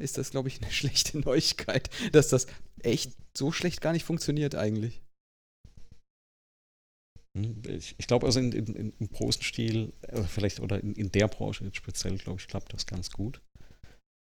ist 0.00 0.18
das, 0.18 0.32
glaube 0.32 0.48
ich, 0.48 0.60
eine 0.60 0.72
schlechte 0.72 1.20
Neuigkeit, 1.20 1.88
dass 2.10 2.30
das 2.30 2.48
echt 2.82 3.12
so 3.38 3.52
schlecht 3.52 3.80
gar 3.80 3.92
nicht 3.92 4.04
funktioniert 4.04 4.56
eigentlich. 4.56 5.04
Hm, 7.36 7.62
ich, 7.68 7.94
ich 7.98 8.06
glaube 8.06 8.26
also 8.26 8.40
in, 8.40 8.52
in, 8.52 8.92
im 8.98 9.10
großen 9.10 9.42
Stil, 9.42 9.92
also 10.08 10.24
vielleicht 10.24 10.60
oder 10.60 10.82
in, 10.82 10.94
in 10.94 11.10
der 11.10 11.28
Branche 11.28 11.64
jetzt 11.64 11.76
speziell, 11.76 12.18
glaube 12.18 12.40
ich, 12.40 12.46
klappt 12.46 12.72
das 12.72 12.86
ganz 12.86 13.10
gut. 13.10 13.40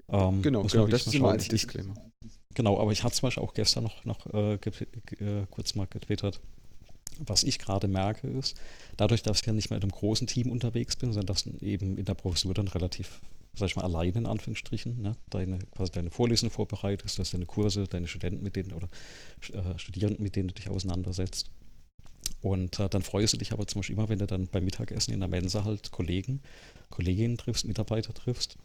Ähm, 0.10 0.42
genau, 0.42 0.64
genau 0.64 0.88
das 0.88 1.08
ist 1.08 1.14
immer 1.14 1.30
als 1.30 1.48
Disclaimer. 1.48 1.94
Genau, 2.56 2.80
aber 2.80 2.92
ich 2.92 3.04
hatte 3.04 3.16
zum 3.16 3.28
Beispiel 3.28 3.44
auch 3.44 3.54
gestern 3.54 3.84
noch, 3.84 4.06
noch 4.06 4.26
äh, 4.34 4.56
äh, 4.56 5.46
kurz 5.50 5.76
mal 5.76 5.88
getwittert. 5.88 6.42
Was 7.20 7.44
ich 7.44 7.60
gerade 7.60 7.88
merke 7.88 8.28
ist, 8.28 8.60
dadurch, 8.98 9.22
dass 9.24 9.42
ich 9.42 9.46
ja 9.46 9.54
nicht 9.54 9.70
mehr 9.70 9.78
in 9.78 9.84
einem 9.84 9.92
großen 9.92 10.26
Team 10.26 10.52
unterwegs 10.52 10.96
bin, 10.96 11.12
sondern 11.12 11.28
dass 11.28 11.46
eben 11.62 11.98
in 11.98 12.06
der 12.06 12.14
Professur 12.14 12.54
dann 12.54 12.68
relativ, 12.70 13.20
sag 13.56 13.68
ich 13.68 13.76
mal, 13.76 13.84
allein 13.84 14.14
in 14.14 14.26
Anführungsstrichen, 14.26 15.02
ne, 15.02 15.16
deine, 15.30 15.60
quasi 15.72 15.92
deine 15.92 16.12
Vorlesungen 16.12 16.52
vorbereitest, 16.52 17.20
dass 17.20 17.32
deine 17.32 17.46
Kurse, 17.46 17.88
deine 17.88 18.08
Studenten 18.08 18.44
mit 18.44 18.56
denen 18.56 18.74
oder 18.74 18.88
äh, 19.54 19.78
Studierenden, 19.78 20.24
mit 20.24 20.36
denen 20.36 20.48
du 20.48 20.54
dich 20.54 20.70
auseinandersetzt, 20.70 21.52
und 22.42 22.80
äh, 22.80 22.90
dann 22.90 23.02
freust 23.02 23.34
du 23.34 23.38
dich 23.38 23.52
aber 23.52 23.68
zum 23.68 23.80
Beispiel 23.80 23.96
immer, 23.96 24.10
wenn 24.10 24.20
du 24.20 24.28
dann 24.28 24.48
beim 24.48 24.64
Mittagessen 24.64 25.14
in 25.14 25.20
der 25.20 25.30
Mensa 25.30 25.64
halt 25.64 25.92
Kollegen, 25.92 26.42
Kolleginnen 26.90 27.38
triffst, 27.38 27.66
Mitarbeiter 27.66 28.14
triffst 28.14 28.58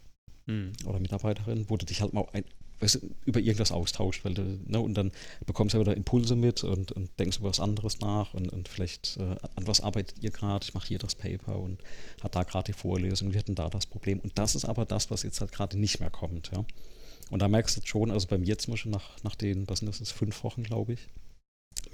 mhm. 0.47 0.73
oder 0.87 1.01
Mitarbeiterinnen, 1.01 1.69
wo 1.69 1.77
du 1.77 1.87
dich 1.87 2.01
halt 2.01 2.13
mal 2.13 2.27
ein, 2.33 2.45
weißt 2.81 3.01
über 3.25 3.41
irgendwas 3.41 3.73
austauscht, 3.73 4.25
weil 4.25 4.35
du, 4.35 4.43
ne, 4.67 4.81
und 4.81 4.95
dann 4.95 5.13
bekommst 5.47 5.75
du 5.75 5.81
wieder 5.81 5.97
Impulse 5.97 6.37
mit 6.37 6.65
und, 6.65 6.93
und 6.93 7.11
denkst 7.19 7.39
über 7.39 7.49
was 7.49 7.61
anderes 7.61 8.01
nach 8.01 8.35
und, 8.35 8.53
und 8.53 8.69
vielleicht 8.69 9.17
äh, 9.17 9.37
an 9.57 9.67
was 9.67 9.81
arbeitet 9.81 10.23
ihr 10.23 10.31
gerade, 10.31 10.65
ich 10.65 10.75
mache 10.75 10.89
hier 10.89 10.99
das 10.99 11.15
Paper 11.15 11.59
und 11.59 11.83
hat 12.23 12.35
da 12.35 12.43
gerade 12.43 12.73
die 12.73 12.79
Vorlesung, 12.79 13.33
wir 13.33 13.39
hatten 13.41 13.55
da 13.55 13.69
das 13.69 13.87
Problem. 13.87 14.21
Und 14.21 14.39
das 14.39 14.55
ist 14.55 14.65
aber 14.65 14.85
das, 14.85 15.11
was 15.11 15.23
jetzt 15.23 15.41
halt 15.41 15.53
gerade 15.53 15.79
nicht 15.79 16.01
mehr 16.01 16.11
kommt, 16.11 16.51
ja. 16.55 16.65
Und 17.31 17.41
da 17.41 17.49
merkst 17.49 17.77
du 17.77 17.81
schon, 17.87 18.11
also 18.11 18.29
bei 18.29 18.37
mir 18.37 18.59
zum 18.59 18.73
Beispiel 18.73 18.93
nach, 18.93 19.17
nach 19.23 19.35
den, 19.35 19.69
was 19.69 19.79
sind 19.79 19.89
das, 19.99 20.13
fünf 20.13 20.45
Wochen, 20.45 20.63
glaube 20.63 20.93
ich, 20.93 21.09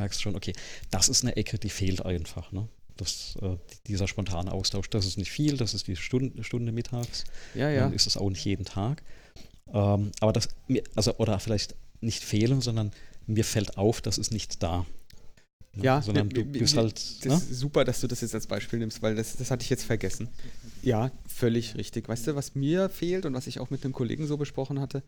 merkst 0.01 0.19
du 0.19 0.23
schon, 0.23 0.37
okay, 0.37 0.53
das 0.91 1.09
ist 1.09 1.23
eine 1.25 1.37
Ecke, 1.37 1.59
die 1.59 1.71
fehlt 1.71 2.05
einfach. 2.05 2.51
Ne? 2.53 2.69
Das, 2.97 3.37
äh, 3.41 3.57
dieser 3.87 4.09
spontane 4.09 4.53
Austausch, 4.53 4.91
das 4.91 5.07
ist 5.07 5.17
nicht 5.17 5.31
viel, 5.31 5.57
das 5.57 5.75
ist 5.75 5.87
die 5.87 5.97
Stunde, 5.97 6.43
Stunde 6.43 6.73
mittags. 6.73 7.25
Ja, 7.55 7.71
ja. 7.71 7.83
Dann 7.85 7.93
ist 7.93 8.07
es 8.07 8.17
auch 8.17 8.29
nicht 8.29 8.45
jeden 8.45 8.65
Tag. 8.65 9.03
Ähm, 9.73 10.11
aber 10.21 10.33
das, 10.33 10.49
also, 10.97 11.17
oder 11.19 11.39
vielleicht 11.39 11.77
nicht 12.01 12.25
fehlen, 12.25 12.61
sondern 12.61 12.91
mir 13.27 13.45
fällt 13.45 13.79
auf, 13.79 14.01
das 14.01 14.19
ist 14.19 14.33
nicht 14.33 14.63
da. 14.63 14.85
Ja, 15.77 16.03
sondern 16.03 16.27
mir- 16.29 16.35
du 16.35 16.45
mir- 16.45 16.59
bist 16.59 16.75
mir- 16.75 16.83
halt. 16.83 16.95
Das 17.25 17.25
Ne? 17.27 17.35
ist 17.35 17.55
super, 17.61 17.85
dass 17.85 18.01
du 18.01 18.09
das 18.09 18.23
jetzt 18.23 18.35
als 18.35 18.49
Beispiel 18.49 18.81
nimmst, 18.81 19.03
weil 19.03 19.15
das, 19.15 19.37
das 19.37 19.51
hatte 19.53 19.63
ich 19.63 19.71
jetzt 19.71 19.85
vergessen. 19.85 20.29
Ja, 20.83 21.13
völlig 21.29 21.77
richtig. 21.77 22.09
Weißt 22.09 22.27
du, 22.27 22.35
was 22.35 22.57
mir 22.57 22.89
fehlt 22.89 23.25
und 23.25 23.35
was 23.35 23.47
ich 23.47 23.61
auch 23.61 23.71
mit 23.71 23.85
einem 23.85 23.93
Kollegen 23.93 24.27
so 24.27 24.37
besprochen 24.37 24.81
hatte? 24.81 25.05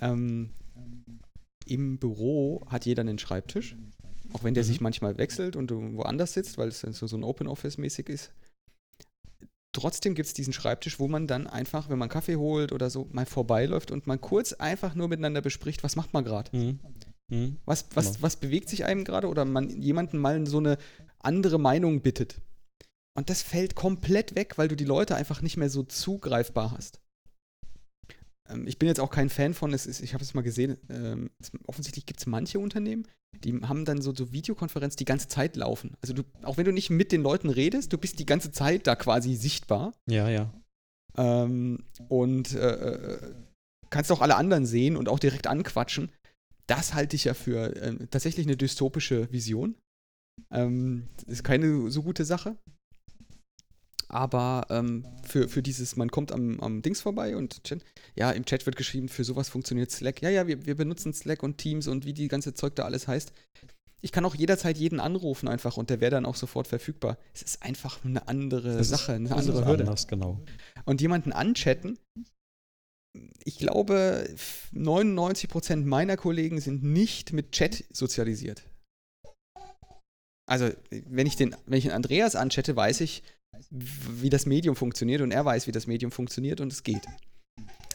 Ähm, 0.00 0.50
Im 1.66 1.98
Büro 1.98 2.64
hat 2.68 2.86
jeder 2.86 3.02
einen 3.02 3.18
Schreibtisch, 3.18 3.76
auch 4.32 4.44
wenn 4.44 4.54
der 4.54 4.64
Mhm. 4.64 4.68
sich 4.68 4.80
manchmal 4.80 5.18
wechselt 5.18 5.56
und 5.56 5.68
du 5.70 5.96
woanders 5.96 6.32
sitzt, 6.34 6.58
weil 6.58 6.68
es 6.68 6.80
dann 6.80 6.92
so, 6.92 7.06
so 7.06 7.16
ein 7.16 7.24
Open 7.24 7.46
Office 7.48 7.78
mäßig 7.78 8.08
ist. 8.08 8.32
Trotzdem 9.72 10.14
gibt 10.14 10.26
es 10.26 10.34
diesen 10.34 10.52
Schreibtisch, 10.52 10.98
wo 10.98 11.08
man 11.08 11.26
dann 11.26 11.46
einfach, 11.46 11.88
wenn 11.88 11.98
man 11.98 12.08
Kaffee 12.08 12.36
holt 12.36 12.72
oder 12.72 12.90
so, 12.90 13.06
mal 13.12 13.26
vorbeiläuft 13.26 13.90
und 13.90 14.06
mal 14.06 14.18
kurz 14.18 14.52
einfach 14.54 14.94
nur 14.94 15.08
miteinander 15.08 15.42
bespricht, 15.42 15.84
was 15.84 15.94
macht 15.94 16.12
man 16.14 16.24
gerade. 16.24 16.56
Mhm. 16.56 16.78
Mhm. 17.30 17.56
Was, 17.66 17.86
was, 17.94 18.06
Genau. 18.12 18.22
was 18.22 18.36
bewegt 18.36 18.68
sich 18.70 18.84
einem 18.86 19.04
gerade 19.04 19.28
oder 19.28 19.44
man 19.44 19.68
jemanden 19.82 20.18
mal 20.18 20.46
so 20.46 20.58
eine 20.58 20.78
andere 21.20 21.58
Meinung 21.58 22.00
bittet. 22.00 22.40
Und 23.14 23.28
das 23.30 23.42
fällt 23.42 23.74
komplett 23.74 24.34
weg, 24.36 24.56
weil 24.56 24.68
du 24.68 24.76
die 24.76 24.84
Leute 24.84 25.16
einfach 25.16 25.42
nicht 25.42 25.56
mehr 25.56 25.68
so 25.70 25.82
zugreifbar 25.82 26.72
hast. 26.72 27.00
Ähm, 28.48 28.66
ich 28.66 28.78
bin 28.78 28.88
jetzt 28.88 29.00
auch 29.00 29.10
kein 29.10 29.30
Fan 29.30 29.54
von, 29.54 29.72
es 29.72 29.86
ist, 29.86 30.00
ich 30.00 30.14
habe 30.14 30.24
es 30.24 30.34
mal 30.34 30.42
gesehen, 30.42 30.78
ähm, 30.88 31.30
offensichtlich 31.66 32.06
gibt 32.06 32.20
es 32.20 32.26
manche 32.26 32.58
Unternehmen, 32.58 33.06
die 33.44 33.60
haben 33.62 33.84
dann 33.84 34.02
so, 34.02 34.14
so 34.14 34.32
Videokonferenz 34.32 34.96
die 34.96 35.04
ganze 35.04 35.28
Zeit 35.28 35.56
laufen. 35.56 35.96
Also 36.02 36.14
du, 36.14 36.22
auch 36.42 36.56
wenn 36.56 36.64
du 36.64 36.72
nicht 36.72 36.90
mit 36.90 37.12
den 37.12 37.22
Leuten 37.22 37.50
redest, 37.50 37.92
du 37.92 37.98
bist 37.98 38.18
die 38.18 38.26
ganze 38.26 38.50
Zeit 38.50 38.86
da 38.86 38.96
quasi 38.96 39.34
sichtbar. 39.34 39.92
Ja, 40.08 40.28
ja. 40.28 40.52
Ähm, 41.16 41.84
und 42.08 42.54
äh, 42.54 43.14
äh, 43.14 43.34
kannst 43.90 44.12
auch 44.12 44.20
alle 44.20 44.36
anderen 44.36 44.66
sehen 44.66 44.96
und 44.96 45.08
auch 45.08 45.18
direkt 45.18 45.46
anquatschen. 45.46 46.10
Das 46.66 46.94
halte 46.94 47.16
ich 47.16 47.24
ja 47.24 47.34
für 47.34 47.76
ähm, 47.82 48.08
tatsächlich 48.10 48.46
eine 48.46 48.56
dystopische 48.56 49.30
Vision. 49.32 49.74
Ähm, 50.50 51.08
ist 51.26 51.44
keine 51.44 51.90
so 51.90 52.02
gute 52.02 52.24
Sache. 52.24 52.56
Aber 54.08 54.66
ähm, 54.70 55.04
für, 55.22 55.48
für 55.48 55.62
dieses, 55.62 55.96
man 55.96 56.10
kommt 56.10 56.32
am, 56.32 56.60
am 56.60 56.80
Dings 56.80 57.00
vorbei 57.00 57.36
und 57.36 57.60
ja, 58.14 58.30
im 58.30 58.46
Chat 58.46 58.64
wird 58.64 58.76
geschrieben, 58.76 59.08
für 59.08 59.24
sowas 59.24 59.50
funktioniert 59.50 59.90
Slack. 59.90 60.22
Ja, 60.22 60.30
ja, 60.30 60.46
wir, 60.46 60.64
wir 60.64 60.76
benutzen 60.76 61.12
Slack 61.12 61.42
und 61.42 61.58
Teams 61.58 61.86
und 61.88 62.06
wie 62.06 62.14
die 62.14 62.28
ganze 62.28 62.54
Zeug 62.54 62.74
da 62.74 62.84
alles 62.84 63.06
heißt. 63.06 63.32
Ich 64.00 64.12
kann 64.12 64.24
auch 64.24 64.34
jederzeit 64.34 64.78
jeden 64.78 65.00
anrufen 65.00 65.48
einfach 65.48 65.76
und 65.76 65.90
der 65.90 66.00
wäre 66.00 66.12
dann 66.12 66.24
auch 66.24 66.36
sofort 66.36 66.68
verfügbar. 66.68 67.18
Es 67.34 67.42
ist 67.42 67.62
einfach 67.62 68.04
eine 68.04 68.28
andere 68.28 68.78
Das 68.78 68.88
Sache, 68.88 69.12
eine 69.12 69.34
andere 69.34 69.66
Hürde 69.66 69.84
Anders, 69.84 70.06
genau. 70.06 70.40
und 70.84 71.00
jemanden 71.00 71.32
anchatten. 71.32 71.98
Ich 73.44 73.58
glaube, 73.58 74.28
99% 74.72 75.84
meiner 75.84 76.16
Kollegen 76.16 76.60
sind 76.60 76.84
nicht 76.84 77.32
mit 77.32 77.52
Chat 77.52 77.84
sozialisiert. 77.92 78.62
Also, 80.46 80.70
wenn 80.90 81.26
ich 81.26 81.36
den, 81.36 81.54
wenn 81.66 81.78
ich 81.78 81.84
den 81.84 81.92
Andreas 81.92 82.36
anchatte, 82.36 82.74
weiß 82.76 83.00
ich, 83.00 83.22
wie 83.70 84.30
das 84.30 84.46
Medium 84.46 84.76
funktioniert 84.76 85.20
und 85.20 85.30
er 85.32 85.44
weiß, 85.44 85.66
wie 85.66 85.72
das 85.72 85.86
Medium 85.86 86.10
funktioniert 86.12 86.60
und 86.60 86.72
es 86.72 86.82
geht. 86.82 87.02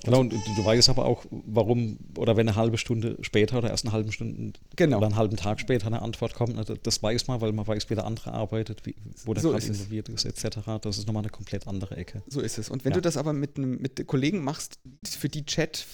Genau, 0.03 0.19
und 0.19 0.33
du, 0.33 0.65
weißt 0.65 0.89
aber 0.89 1.05
auch, 1.05 1.25
warum, 1.31 1.97
oder 2.17 2.35
wenn 2.35 2.49
eine 2.49 2.57
halbe 2.57 2.77
Stunde 2.77 3.17
später 3.21 3.59
oder 3.59 3.69
erst 3.69 3.85
eine 3.85 3.93
halbe 3.93 4.11
Stunde 4.11 4.51
Genau. 4.75 4.97
oder 4.97 5.05
einen 5.05 5.15
halben 5.15 5.37
Tag 5.37 5.61
später 5.61 5.87
eine 5.87 6.01
Antwort 6.01 6.33
kommt, 6.33 6.57
das 6.85 7.01
weiß 7.01 7.27
man, 7.27 7.39
weil 7.39 7.53
man 7.53 7.65
weiß, 7.65 7.89
wie 7.89 7.95
der 7.95 8.03
andere 8.05 8.33
arbeitet, 8.33 8.85
wie, 8.85 8.95
wo 9.23 9.33
der 9.33 9.41
So 9.41 9.51
gerade 9.51 9.65
involviert 9.65 10.09
ist, 10.09 10.25
etc. 10.25 10.57
Das 10.81 10.97
ist 10.97 11.07
nochmal 11.07 11.23
eine 11.23 11.29
komplett 11.29 11.67
andere 11.67 11.95
Ecke. 11.95 12.21
So 12.27 12.41
ist 12.41 12.57
es. 12.57 12.69
Und 12.69 12.83
wenn 12.83 12.91
Ja. 12.91 12.95
du 12.95 13.01
das 13.01 13.15
aber 13.15 13.31
mit, 13.31 13.55
einem- 13.57 13.81
mit 13.81 14.05
Kollegen 14.05 14.43
machst, 14.43 14.77
für 15.07 15.29
die 15.29 15.45
Chat 15.45 15.85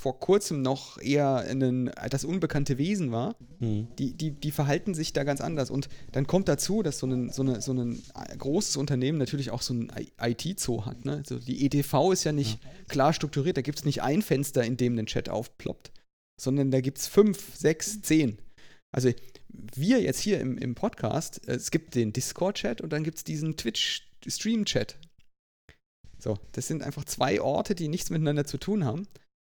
vor 0.00 0.20
kurzem 0.20 0.62
noch 0.62 0.98
eher 0.98 1.38
ein, 1.38 1.90
das 2.10 2.24
unbekannte 2.24 2.78
Wesen 2.78 3.10
war, 3.10 3.34
Hm. 3.58 3.88
die, 3.98 4.14
die, 4.14 4.30
die 4.30 4.50
verhalten 4.52 4.94
sich 4.94 5.12
da 5.12 5.24
ganz 5.24 5.40
anders. 5.40 5.70
Und 5.70 5.88
dann 6.12 6.26
kommt 6.26 6.48
dazu, 6.48 6.82
dass 6.82 6.98
so 6.98 7.06
ein, 7.06 7.30
so 7.30 7.42
eine, 7.42 7.60
so 7.60 7.72
ein 7.72 8.00
großes 8.38 8.76
Unternehmen 8.76 9.18
natürlich 9.18 9.50
auch 9.50 9.62
so 9.62 9.74
ein 9.74 9.90
IT-Zoo 10.20 10.86
hat. 10.86 11.04
Ne? 11.04 11.16
Also 11.16 11.38
die 11.38 11.64
EDV 11.64 12.12
ist 12.12 12.24
ja 12.24 12.32
nicht 12.32 12.60
klar 12.88 13.12
strukturiert. 13.12 13.56
Da 13.56 13.62
gibt 13.62 13.78
es 13.78 13.84
nicht 13.84 14.02
ein 14.02 14.22
Fenster, 14.22 14.64
in 14.64 14.76
dem 14.76 14.96
ein 14.96 15.06
Chat 15.06 15.28
aufploppt, 15.28 15.90
sondern 16.40 16.70
da 16.70 16.80
gibt 16.80 16.98
es 16.98 17.08
fünf, 17.08 17.56
sechs, 17.56 18.00
zehn. 18.02 18.38
Also 18.92 19.10
wir 19.48 20.00
jetzt 20.00 20.20
hier 20.20 20.40
im, 20.40 20.56
im 20.58 20.74
Podcast, 20.74 21.46
äh, 21.48 21.54
es 21.54 21.70
gibt 21.70 21.94
den 21.94 22.12
Discord-Chat 22.12 22.80
und 22.80 22.92
dann 22.92 23.02
gibt 23.04 23.18
es 23.18 23.24
diesen 23.24 23.56
Twitch-Stream-Chat. 23.56 24.96
So, 26.20 26.38
das 26.52 26.66
sind 26.66 26.82
einfach 26.82 27.04
zwei 27.04 27.40
Orte, 27.40 27.74
die 27.74 27.88
nichts 27.88 28.10
miteinander 28.10 28.44
zu 28.44 28.58
tun 28.58 28.84
haben, 28.84 29.06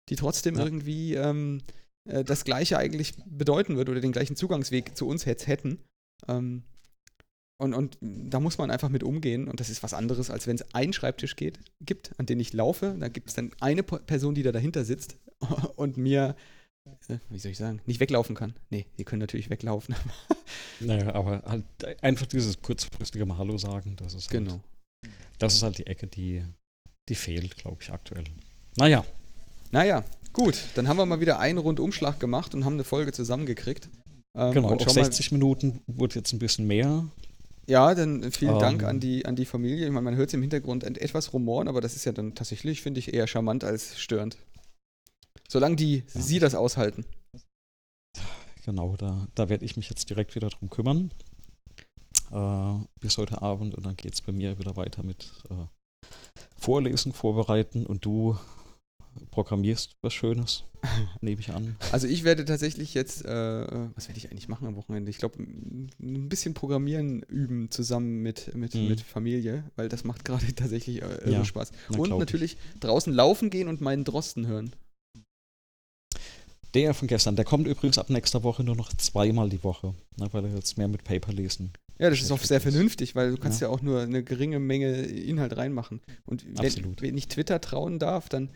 die 0.09 0.15
trotzdem 0.15 0.55
Ja. 0.55 0.63
irgendwie 0.63 1.15
ähm, 1.15 1.61
äh, 2.09 2.23
das 2.23 2.43
Gleiche 2.43 2.77
eigentlich 2.77 3.13
bedeuten 3.25 3.77
würde 3.77 3.91
oder 3.91 4.01
den 4.01 4.11
gleichen 4.11 4.35
Zugangsweg 4.35 4.95
zu 4.97 5.07
uns 5.07 5.25
jetzt 5.25 5.47
hätten. 5.47 5.79
Ähm, 6.27 6.63
und, 7.61 7.73
und 7.73 7.97
da 8.01 8.39
muss 8.39 8.57
man 8.57 8.71
einfach 8.71 8.87
mit 8.87 9.03
umgehen 9.03 9.49
und 9.49 9.59
das 9.59 9.69
ist 9.69 9.83
was 9.83 9.93
anderes, 9.93 10.29
als 10.29 10.47
wenn 10.47 10.55
es 10.55 10.73
einen 10.73 10.93
Schreibtisch 10.93 11.35
geht, 11.35 11.59
gibt, 11.81 12.17
an 12.17 12.25
den 12.25 12.39
ich 12.39 12.53
laufe. 12.53 12.95
Da 12.97 13.09
gibt 13.09 13.27
es 13.29 13.35
dann 13.35 13.51
eine 13.59 13.83
Person, 13.83 14.33
die 14.33 14.43
da 14.43 14.53
dahinter 14.53 14.85
sitzt 14.85 15.17
und 15.75 15.97
mir, 15.97 16.37
äh, 17.09 17.17
wie 17.29 17.37
soll 17.37 17.51
ich 17.51 17.57
sagen, 17.57 17.81
nicht 17.85 17.99
weglaufen 17.99 18.33
kann. 18.33 18.53
Nee, 18.69 18.85
die 18.97 19.03
können 19.03 19.19
natürlich 19.19 19.49
weglaufen. 19.49 19.95
Naja, 20.81 21.13
aber 21.13 21.43
halt 21.45 21.65
einfach 22.01 22.25
dieses 22.25 22.61
kurzfristige 22.61 23.25
Mal 23.25 23.37
Hallo 23.37 23.57
sagen, 23.57 23.97
das 23.97 24.13
ist 24.13 24.31
halt, 24.31 24.45
genau. 24.45 24.61
das 25.37 25.55
ist 25.55 25.61
halt 25.61 25.77
die 25.77 25.87
Ecke, 25.87 26.07
die, 26.07 26.41
die 27.09 27.15
fehlt, 27.15 27.57
glaube 27.57 27.79
ich, 27.81 27.91
aktuell. 27.91 28.23
Naja, 28.77 29.03
Naja, 29.71 30.03
gut, 30.33 30.57
dann 30.75 30.87
haben 30.87 30.97
wir 30.97 31.05
mal 31.05 31.19
wieder 31.19 31.39
einen 31.39 31.57
Rundumschlag 31.59 32.19
gemacht 32.19 32.53
und 32.55 32.65
haben 32.65 32.73
eine 32.73 32.83
Folge 32.83 33.11
zusammengekriegt. 33.11 33.89
Ähm, 34.37 34.53
genau, 34.53 34.69
auf 34.69 34.79
schau 34.81 34.87
mal- 34.93 35.05
60 35.05 35.31
Minuten 35.31 35.81
wurde 35.87 36.15
jetzt 36.15 36.33
ein 36.33 36.39
bisschen 36.39 36.67
mehr. 36.67 37.05
Ja, 37.67 37.93
dann 37.93 38.31
vielen 38.31 38.55
Ähm. 38.55 38.59
Dank 38.59 38.83
an 38.83 38.99
die, 38.99 39.25
an 39.25 39.35
die 39.35 39.45
Familie. 39.45 39.85
Ich 39.85 39.91
meine, 39.91 40.03
man 40.05 40.15
hört 40.15 40.29
es 40.29 40.33
im 40.33 40.41
Hintergrund 40.41 40.83
et- 40.83 40.97
etwas 40.97 41.33
rumoren, 41.33 41.67
aber 41.67 41.81
das 41.81 41.95
ist 41.95 42.05
ja 42.05 42.11
dann 42.11 42.33
tatsächlich, 42.33 42.81
finde 42.81 42.99
ich, 42.99 43.13
eher 43.13 43.27
charmant 43.27 43.63
als 43.63 43.99
störend. 43.99 44.37
Solange 45.47 45.75
die 45.75 45.97
Ja. 46.13 46.21
sie 46.21 46.39
das 46.39 46.55
aushalten. 46.55 47.05
Genau, 48.65 48.95
da, 48.97 49.27
da 49.35 49.49
werde 49.49 49.65
ich 49.65 49.77
mich 49.77 49.89
jetzt 49.89 50.09
direkt 50.09 50.35
wieder 50.35 50.49
drum 50.49 50.69
kümmern. 50.69 51.11
Äh, 52.31 52.85
bis 52.99 53.17
heute 53.17 53.41
Abend 53.41 53.73
und 53.75 53.85
dann 53.85 53.95
geht 53.95 54.13
es 54.13 54.21
bei 54.21 54.31
mir 54.31 54.59
wieder 54.59 54.75
weiter 54.75 55.03
mit 55.03 55.31
äh, 55.49 55.55
Vorlesen, 56.57 57.13
Vorbereiten 57.13 57.85
und 57.85 58.05
du 58.05 58.37
programmierst 59.31 59.95
was 60.01 60.13
Schönes, 60.13 60.63
nehme 61.21 61.39
ich 61.41 61.49
an. 61.51 61.75
Also 61.91 62.07
ich 62.07 62.23
werde 62.23 62.45
tatsächlich 62.45 62.93
jetzt, 62.93 63.25
äh, 63.25 63.29
was 63.95 64.07
werde 64.07 64.17
ich 64.17 64.31
eigentlich 64.31 64.47
machen 64.47 64.67
am 64.67 64.75
Wochenende? 64.75 65.09
Ich 65.09 65.17
glaube, 65.17 65.41
ein 65.41 66.29
bisschen 66.29 66.53
Programmieren 66.53 67.21
üben 67.23 67.69
zusammen 67.71 68.21
mit, 68.21 68.53
mit, 68.55 68.73
Mhm. 68.75 68.87
mit 68.87 69.01
Familie, 69.01 69.63
weil 69.75 69.89
das 69.89 70.03
macht 70.03 70.25
gerade 70.25 70.45
tatsächlich 70.55 71.01
äh, 71.01 71.31
Ja, 71.31 71.43
Spaß. 71.45 71.71
na, 71.89 71.97
und 71.97 72.03
glaub 72.05 72.17
ich. 72.17 72.25
natürlich 72.25 72.57
draußen 72.79 73.13
laufen 73.13 73.49
gehen 73.49 73.67
und 73.67 73.81
meinen 73.81 74.03
Drosten 74.03 74.47
hören. 74.47 74.71
Der 76.75 76.93
von 76.93 77.07
gestern, 77.07 77.35
der 77.35 77.45
kommt 77.45 77.65
übrigens 77.67 77.97
ab 77.97 78.09
nächster 78.11 78.43
Woche 78.43 78.63
nur 78.63 78.75
noch 78.75 78.93
zweimal 78.93 79.49
die 79.49 79.63
Woche, 79.63 79.95
ne, 80.17 80.27
weil 80.31 80.45
er 80.45 80.53
jetzt 80.53 80.77
mehr 80.77 80.87
mit 80.87 81.03
Paper 81.03 81.33
lesen. 81.33 81.71
Ja, 81.97 82.09
das 82.11 82.21
ist 82.21 82.31
auch 82.31 82.39
sehr 82.43 82.61
vernünftig, 82.61 83.15
weil 83.15 83.31
du 83.31 83.37
kannst 83.37 83.59
ja. 83.59 83.67
Ja. 83.67 83.73
auch 83.73 83.81
nur 83.81 84.01
eine 84.01 84.23
geringe 84.23 84.59
Menge 84.59 85.01
Inhalt 85.01 85.57
reinmachen. 85.57 85.99
Und 86.25 86.45
wenn, 86.45 86.95
wenn 87.01 87.17
ich 87.17 87.27
Twitter 87.27 87.59
trauen 87.59 87.97
darf, 87.99 88.29
dann 88.29 88.49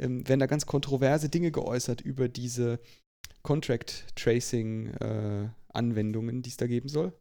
ähm, 0.00 0.26
werden 0.28 0.40
da 0.40 0.46
ganz 0.46 0.66
kontroverse 0.66 1.28
Dinge 1.28 1.50
geäußert 1.52 2.00
über 2.00 2.28
diese 2.28 2.80
Contract 3.42 4.06
Tracing 4.16 4.88
äh, 4.94 5.48
Anwendungen, 5.72 6.42
die 6.42 6.50
es 6.50 6.56
da 6.56 6.66
geben 6.66 6.88
soll. 6.88 7.12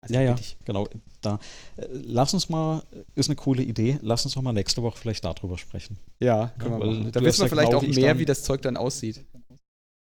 Also 0.00 0.14
ja, 0.14 0.22
ja, 0.22 0.36
genau. 0.64 0.86
Da. 1.22 1.40
Äh, 1.76 1.86
Lass 1.90 2.32
uns 2.32 2.48
mal, 2.48 2.84
ist 3.16 3.28
eine 3.28 3.36
coole 3.36 3.62
Idee, 3.62 3.98
lass 4.02 4.24
uns 4.24 4.34
doch 4.34 4.42
mal 4.42 4.52
nächste 4.52 4.82
Woche 4.82 4.96
vielleicht 4.98 5.24
darüber 5.24 5.58
sprechen. 5.58 5.98
Ja, 6.20 6.52
können 6.58 6.74
Ja, 6.74 6.78
wir 6.80 6.86
machen. 6.86 7.12
Da 7.12 7.20
wissen 7.20 7.42
wir 7.42 7.48
vielleicht 7.48 7.70
genau 7.70 7.78
auch 7.78 7.82
mehr, 7.94 8.08
dann- 8.10 8.18
wie 8.20 8.24
das 8.24 8.44
Zeug 8.44 8.62
dann 8.62 8.76
aussieht. 8.76 9.24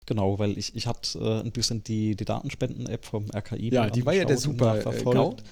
Genau, 0.07 0.39
weil 0.39 0.57
ich, 0.57 0.75
ich 0.75 0.87
hatte 0.87 1.19
äh, 1.19 1.41
ein 1.41 1.53
bisschen 1.53 1.85
die, 1.85 2.16
die 2.16 2.25
Datenspenden-App 2.25 3.05
vom 3.05 3.27
RKI. 3.31 3.69
Ja, 3.73 3.91
die 3.91 4.07
war 4.07 4.15
ja 4.15 4.25
der 4.25 4.39
super, 4.39 4.73
äh, 4.73 4.77
nachverfolgt. 4.79 5.45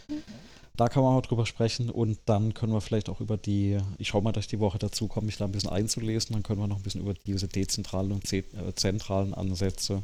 Da 0.76 0.88
kann 0.88 1.02
man 1.02 1.14
mal 1.14 1.22
drüber 1.22 1.46
sprechen 1.46 1.88
und 1.88 2.18
dann 2.26 2.52
können 2.52 2.72
wir 2.72 2.82
vielleicht 2.82 3.08
auch 3.08 3.20
über 3.20 3.36
die, 3.38 3.78
ich 3.98 4.08
schaue 4.08 4.22
mal, 4.22 4.32
dass 4.32 4.44
ich 4.44 4.50
die 4.50 4.60
Woche 4.60 4.78
dazu 4.78 5.08
komme, 5.08 5.26
mich 5.26 5.38
da 5.38 5.46
ein 5.46 5.52
bisschen 5.52 5.70
einzulesen, 5.70 6.34
dann 6.34 6.42
können 6.42 6.60
wir 6.60 6.66
noch 6.66 6.76
ein 6.76 6.82
bisschen 6.82 7.00
über 7.00 7.14
diese 7.14 7.48
dezentralen 7.48 8.12
und 8.12 8.30
äh, 8.30 8.44
zentralen 8.74 9.32
Ansätze 9.32 10.02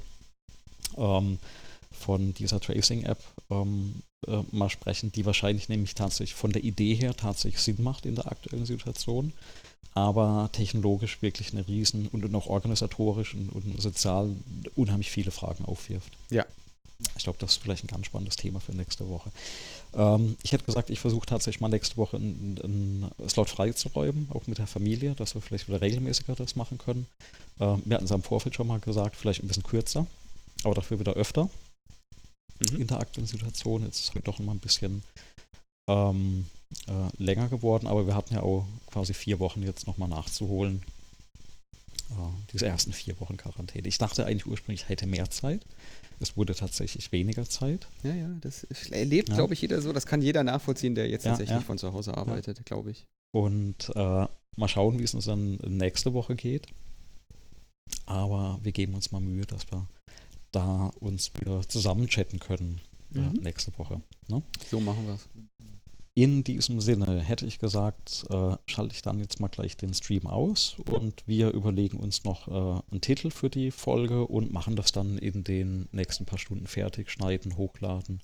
ähm, 0.96 1.38
von 1.90 2.32
dieser 2.34 2.58
Tracing-App 2.58 3.22
ähm, 3.50 4.02
äh, 4.26 4.42
mal 4.50 4.70
sprechen, 4.70 5.12
die 5.12 5.26
wahrscheinlich 5.26 5.68
nämlich 5.68 5.94
tatsächlich 5.94 6.34
von 6.34 6.52
der 6.52 6.64
Idee 6.64 6.94
her 6.94 7.14
tatsächlich 7.14 7.60
Sinn 7.60 7.82
macht 7.82 8.06
in 8.06 8.14
der 8.14 8.30
aktuellen 8.32 8.64
Situation, 8.64 9.32
aber 9.94 10.48
technologisch 10.52 11.20
wirklich 11.20 11.52
eine 11.52 11.68
riesen 11.68 12.08
und 12.08 12.34
auch 12.34 12.46
organisatorisch 12.46 13.34
und, 13.34 13.50
und 13.50 13.80
sozial 13.80 14.34
unheimlich 14.74 15.10
viele 15.10 15.32
Fragen 15.32 15.66
aufwirft. 15.66 16.12
Ich 17.16 17.24
glaube, 17.24 17.38
das 17.38 17.52
ist 17.52 17.62
vielleicht 17.62 17.84
ein 17.84 17.88
ganz 17.88 18.06
spannendes 18.06 18.36
Thema 18.36 18.60
für 18.60 18.72
nächste 18.72 19.08
Woche. 19.08 19.30
Ähm, 19.94 20.36
ich 20.42 20.52
hätte 20.52 20.64
gesagt, 20.64 20.90
ich 20.90 21.00
versuche 21.00 21.26
tatsächlich 21.26 21.60
mal 21.60 21.68
nächste 21.68 21.96
Woche 21.96 22.16
einen, 22.16 23.10
Slot 23.28 23.50
freizuräumen, 23.50 24.28
auch 24.32 24.46
mit 24.46 24.58
der 24.58 24.66
Familie, 24.66 25.14
dass 25.14 25.34
wir 25.34 25.42
vielleicht 25.42 25.68
wieder 25.68 25.80
regelmäßiger 25.80 26.34
das 26.34 26.56
machen 26.56 26.78
können. 26.78 27.06
Ähm, 27.60 27.82
wir 27.84 27.96
hatten 27.96 28.04
es 28.04 28.12
am 28.12 28.22
Vorfeld 28.22 28.54
schon 28.54 28.66
mal 28.66 28.80
gesagt, 28.80 29.16
vielleicht 29.16 29.42
ein 29.42 29.48
bisschen 29.48 29.62
kürzer, 29.62 30.06
aber 30.64 30.74
dafür 30.74 30.98
wieder 30.98 31.14
öfter 31.14 31.48
mhm. 32.70 32.80
in 32.80 32.86
der 32.86 33.00
aktuellen 33.00 33.26
Situation. 33.26 33.84
Jetzt 33.84 34.00
ist 34.00 34.08
es 34.08 34.14
halt 34.14 34.26
doch 34.26 34.40
immer 34.40 34.52
ein 34.52 34.60
bisschen 34.60 35.02
ähm, 35.88 36.46
äh, 36.86 37.22
länger 37.22 37.48
geworden, 37.48 37.86
aber 37.86 38.06
wir 38.06 38.14
hatten 38.14 38.34
ja 38.34 38.42
auch 38.42 38.66
quasi 38.90 39.14
vier 39.14 39.38
Wochen 39.38 39.62
jetzt 39.62 39.86
nochmal 39.86 40.08
nachzuholen. 40.08 40.82
Äh, 42.10 42.50
diese 42.52 42.66
ersten 42.66 42.92
vier 42.92 43.18
Wochen 43.20 43.36
Quarantäne. 43.36 43.88
Ich 43.88 43.98
dachte 43.98 44.26
eigentlich 44.26 44.46
ursprünglich, 44.46 44.82
ich 44.82 44.88
hätte 44.88 45.06
mehr 45.06 45.30
Zeit. 45.30 45.64
Es 46.20 46.36
wurde 46.36 46.54
tatsächlich 46.54 47.12
weniger 47.12 47.44
Zeit. 47.44 47.88
Ja, 48.02 48.14
ja, 48.14 48.28
das 48.40 48.64
erlebt, 48.90 49.28
ja. 49.28 49.36
glaube 49.36 49.54
ich, 49.54 49.62
jeder 49.62 49.80
so. 49.80 49.92
Das 49.92 50.06
kann 50.06 50.22
jeder 50.22 50.44
nachvollziehen, 50.44 50.94
der 50.94 51.08
jetzt 51.08 51.24
ja, 51.24 51.32
tatsächlich 51.32 51.58
ja. 51.58 51.64
von 51.64 51.78
zu 51.78 51.92
Hause 51.92 52.16
arbeitet, 52.16 52.64
glaube 52.64 52.90
ich. 52.90 53.06
Und 53.32 53.90
äh, 53.94 54.26
mal 54.56 54.68
schauen, 54.68 54.98
wie 54.98 55.04
es 55.04 55.14
uns 55.14 55.24
dann 55.24 55.56
nächste 55.66 56.12
Woche 56.12 56.36
geht. 56.36 56.66
Aber 58.06 58.58
wir 58.62 58.72
geben 58.72 58.94
uns 58.94 59.12
mal 59.12 59.20
Mühe, 59.20 59.46
dass 59.46 59.70
wir 59.70 59.88
da 60.50 60.90
uns 61.00 61.32
wieder 61.38 61.66
zusammen 61.68 62.08
chatten 62.08 62.38
können 62.38 62.80
äh, 63.14 63.18
mhm. 63.18 63.32
nächste 63.42 63.76
Woche. 63.78 64.00
Ne? 64.28 64.42
So 64.70 64.80
machen 64.80 65.06
wir 65.06 65.14
es. 65.14 65.28
In 66.14 66.44
diesem 66.44 66.82
Sinne 66.82 67.20
hätte 67.20 67.46
ich 67.46 67.58
gesagt, 67.58 68.26
äh, 68.28 68.56
schalte 68.66 68.94
ich 68.94 69.00
dann 69.00 69.18
jetzt 69.18 69.40
mal 69.40 69.48
gleich 69.48 69.78
den 69.78 69.94
Stream 69.94 70.26
aus 70.26 70.76
und 70.90 71.26
wir 71.26 71.52
überlegen 71.52 71.96
uns 71.96 72.24
noch 72.24 72.48
äh, 72.48 72.82
einen 72.90 73.00
Titel 73.00 73.30
für 73.30 73.48
die 73.48 73.70
Folge 73.70 74.26
und 74.26 74.52
machen 74.52 74.76
das 74.76 74.92
dann 74.92 75.16
in 75.16 75.42
den 75.42 75.88
nächsten 75.90 76.26
paar 76.26 76.38
Stunden 76.38 76.66
fertig, 76.66 77.10
schneiden, 77.10 77.56
hochladen. 77.56 78.20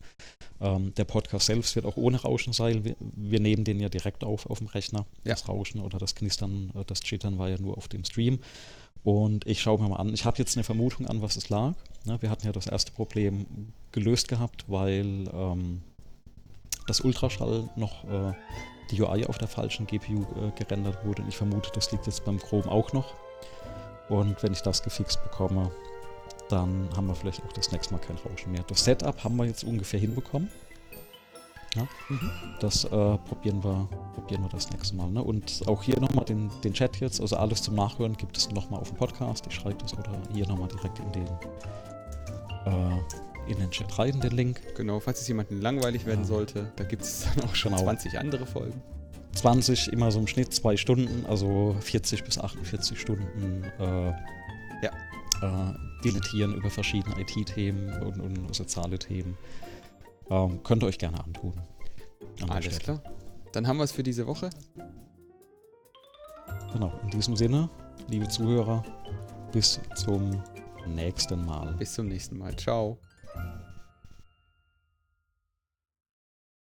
Ähm, 0.60 0.92
der 0.96 1.06
Podcast 1.06 1.46
selbst 1.46 1.76
wird 1.76 1.86
auch 1.86 1.96
ohne 1.96 2.20
Rauschen 2.20 2.52
sein. 2.52 2.84
Wir, 2.84 2.94
wir, 3.00 3.40
nehmen 3.40 3.64
den 3.64 3.80
ja 3.80 3.88
direkt 3.88 4.22
auf 4.22 4.50
auf 4.50 4.58
dem 4.58 4.66
Rechner. 4.66 5.06
Ja. 5.24 5.32
Das 5.32 5.48
Rauschen 5.48 5.80
oder 5.80 5.98
das 5.98 6.14
Knistern, 6.14 6.70
äh, 6.74 6.84
das 6.84 7.00
Chittern 7.00 7.38
war 7.38 7.48
ja 7.48 7.56
nur 7.58 7.78
auf 7.78 7.88
dem 7.88 8.04
Stream. 8.04 8.40
Und 9.02 9.46
ich 9.46 9.62
schaue 9.62 9.80
mir 9.80 9.88
mal 9.88 9.96
an. 9.96 10.12
Ich 10.12 10.26
habe 10.26 10.36
jetzt 10.36 10.58
eine 10.58 10.64
Vermutung 10.64 11.06
an, 11.06 11.22
was 11.22 11.38
es 11.38 11.48
lag. 11.48 11.74
Ne, 12.04 12.20
wir 12.20 12.28
hatten 12.28 12.44
ja 12.44 12.52
das 12.52 12.66
erste 12.66 12.92
Problem 12.92 13.46
gelöst 13.92 14.28
gehabt, 14.28 14.66
weil 14.68 15.30
ähm, 15.32 15.80
das 16.88 17.00
Ultraschall 17.00 17.68
noch 17.76 18.04
äh, 18.04 18.32
die 18.90 19.00
UI 19.02 19.26
auf 19.26 19.38
der 19.38 19.48
falschen 19.48 19.86
GPU 19.86 20.22
äh, 20.22 20.50
gerendert 20.56 21.04
wurde. 21.04 21.22
Und 21.22 21.28
ich 21.28 21.36
vermute, 21.36 21.70
das 21.74 21.92
liegt 21.92 22.06
jetzt 22.06 22.24
beim 22.24 22.38
Chrome 22.38 22.70
auch 22.70 22.92
noch. 22.92 23.14
Und 24.08 24.42
wenn 24.42 24.52
ich 24.52 24.62
das 24.62 24.82
gefixt 24.82 25.22
bekomme, 25.22 25.70
dann 26.48 26.88
haben 26.96 27.06
wir 27.06 27.14
vielleicht 27.14 27.44
auch 27.44 27.52
das 27.52 27.70
nächste 27.72 27.94
Mal 27.94 28.00
kein 28.00 28.16
Rauschen 28.16 28.52
mehr. 28.52 28.62
Das 28.66 28.84
Setup 28.84 29.22
haben 29.22 29.36
wir 29.36 29.44
jetzt 29.44 29.64
ungefähr 29.64 30.00
hinbekommen. 30.00 30.50
Ja, 31.74 31.86
mhm. 32.08 32.30
Das 32.60 32.84
äh, 32.84 32.88
probieren, 32.88 33.62
wir, 33.62 33.86
probieren 34.14 34.42
wir 34.42 34.48
das 34.48 34.70
nächste 34.70 34.96
Mal. 34.96 35.10
Ne? 35.10 35.22
Und 35.22 35.62
auch 35.66 35.82
hier 35.82 36.00
nochmal 36.00 36.24
den, 36.24 36.50
den 36.64 36.72
Chat 36.72 36.98
jetzt, 37.00 37.20
also 37.20 37.36
alles 37.36 37.62
zum 37.62 37.74
Nachhören 37.74 38.16
gibt 38.16 38.38
es 38.38 38.50
nochmal 38.50 38.80
auf 38.80 38.88
dem 38.88 38.96
Podcast. 38.96 39.46
Ich 39.46 39.54
schreibe 39.54 39.76
das 39.76 39.92
oder 39.92 40.10
hier 40.32 40.48
nochmal 40.48 40.68
direkt 40.68 40.98
in 40.98 41.12
den 41.12 41.26
äh, 42.64 43.00
in 43.48 43.58
den 43.58 43.70
Chat 43.70 43.98
rein, 43.98 44.20
den 44.20 44.32
Link. 44.32 44.60
Genau, 44.76 45.00
falls 45.00 45.20
es 45.20 45.28
jemandem 45.28 45.60
langweilig 45.60 46.06
werden 46.06 46.20
ja. 46.20 46.26
sollte, 46.26 46.70
da 46.76 46.84
gibt 46.84 47.02
es 47.02 47.26
dann 47.34 47.44
auch 47.44 47.54
schon 47.54 47.72
genau. 47.72 47.84
20 47.84 48.18
andere 48.18 48.46
Folgen. 48.46 48.80
20, 49.34 49.92
immer 49.92 50.10
so 50.10 50.18
im 50.18 50.26
Schnitt 50.26 50.52
zwei 50.52 50.76
Stunden, 50.76 51.24
also 51.26 51.76
40 51.80 52.24
bis 52.24 52.38
48 52.38 53.00
Stunden 53.00 53.64
äh, 53.78 54.10
ja. 54.82 54.90
äh, 55.42 55.74
dilettieren 56.04 56.54
über 56.54 56.70
verschiedene 56.70 57.14
IT-Themen 57.20 58.02
und, 58.02 58.20
und, 58.20 58.54
soziale 58.54 58.98
Themen. 58.98 59.36
Ähm, 60.30 60.62
könnt 60.62 60.82
ihr 60.82 60.86
euch 60.86 60.98
gerne 60.98 61.22
antun. 61.22 61.54
An 62.42 62.50
Alles 62.50 62.78
klar. 62.78 63.02
Dann 63.52 63.66
haben 63.66 63.78
wir 63.78 63.84
es 63.84 63.92
für 63.92 64.02
diese 64.02 64.26
Woche. 64.26 64.50
Genau, 66.72 66.92
in 67.02 67.10
diesem 67.10 67.36
Sinne, 67.36 67.70
liebe 68.08 68.28
Zuhörer, 68.28 68.84
bis 69.52 69.80
zum 69.94 70.42
nächsten 70.86 71.44
Mal. 71.44 71.74
Bis 71.74 71.94
zum 71.94 72.08
nächsten 72.08 72.38
Mal. 72.38 72.54
Ciao. 72.56 72.98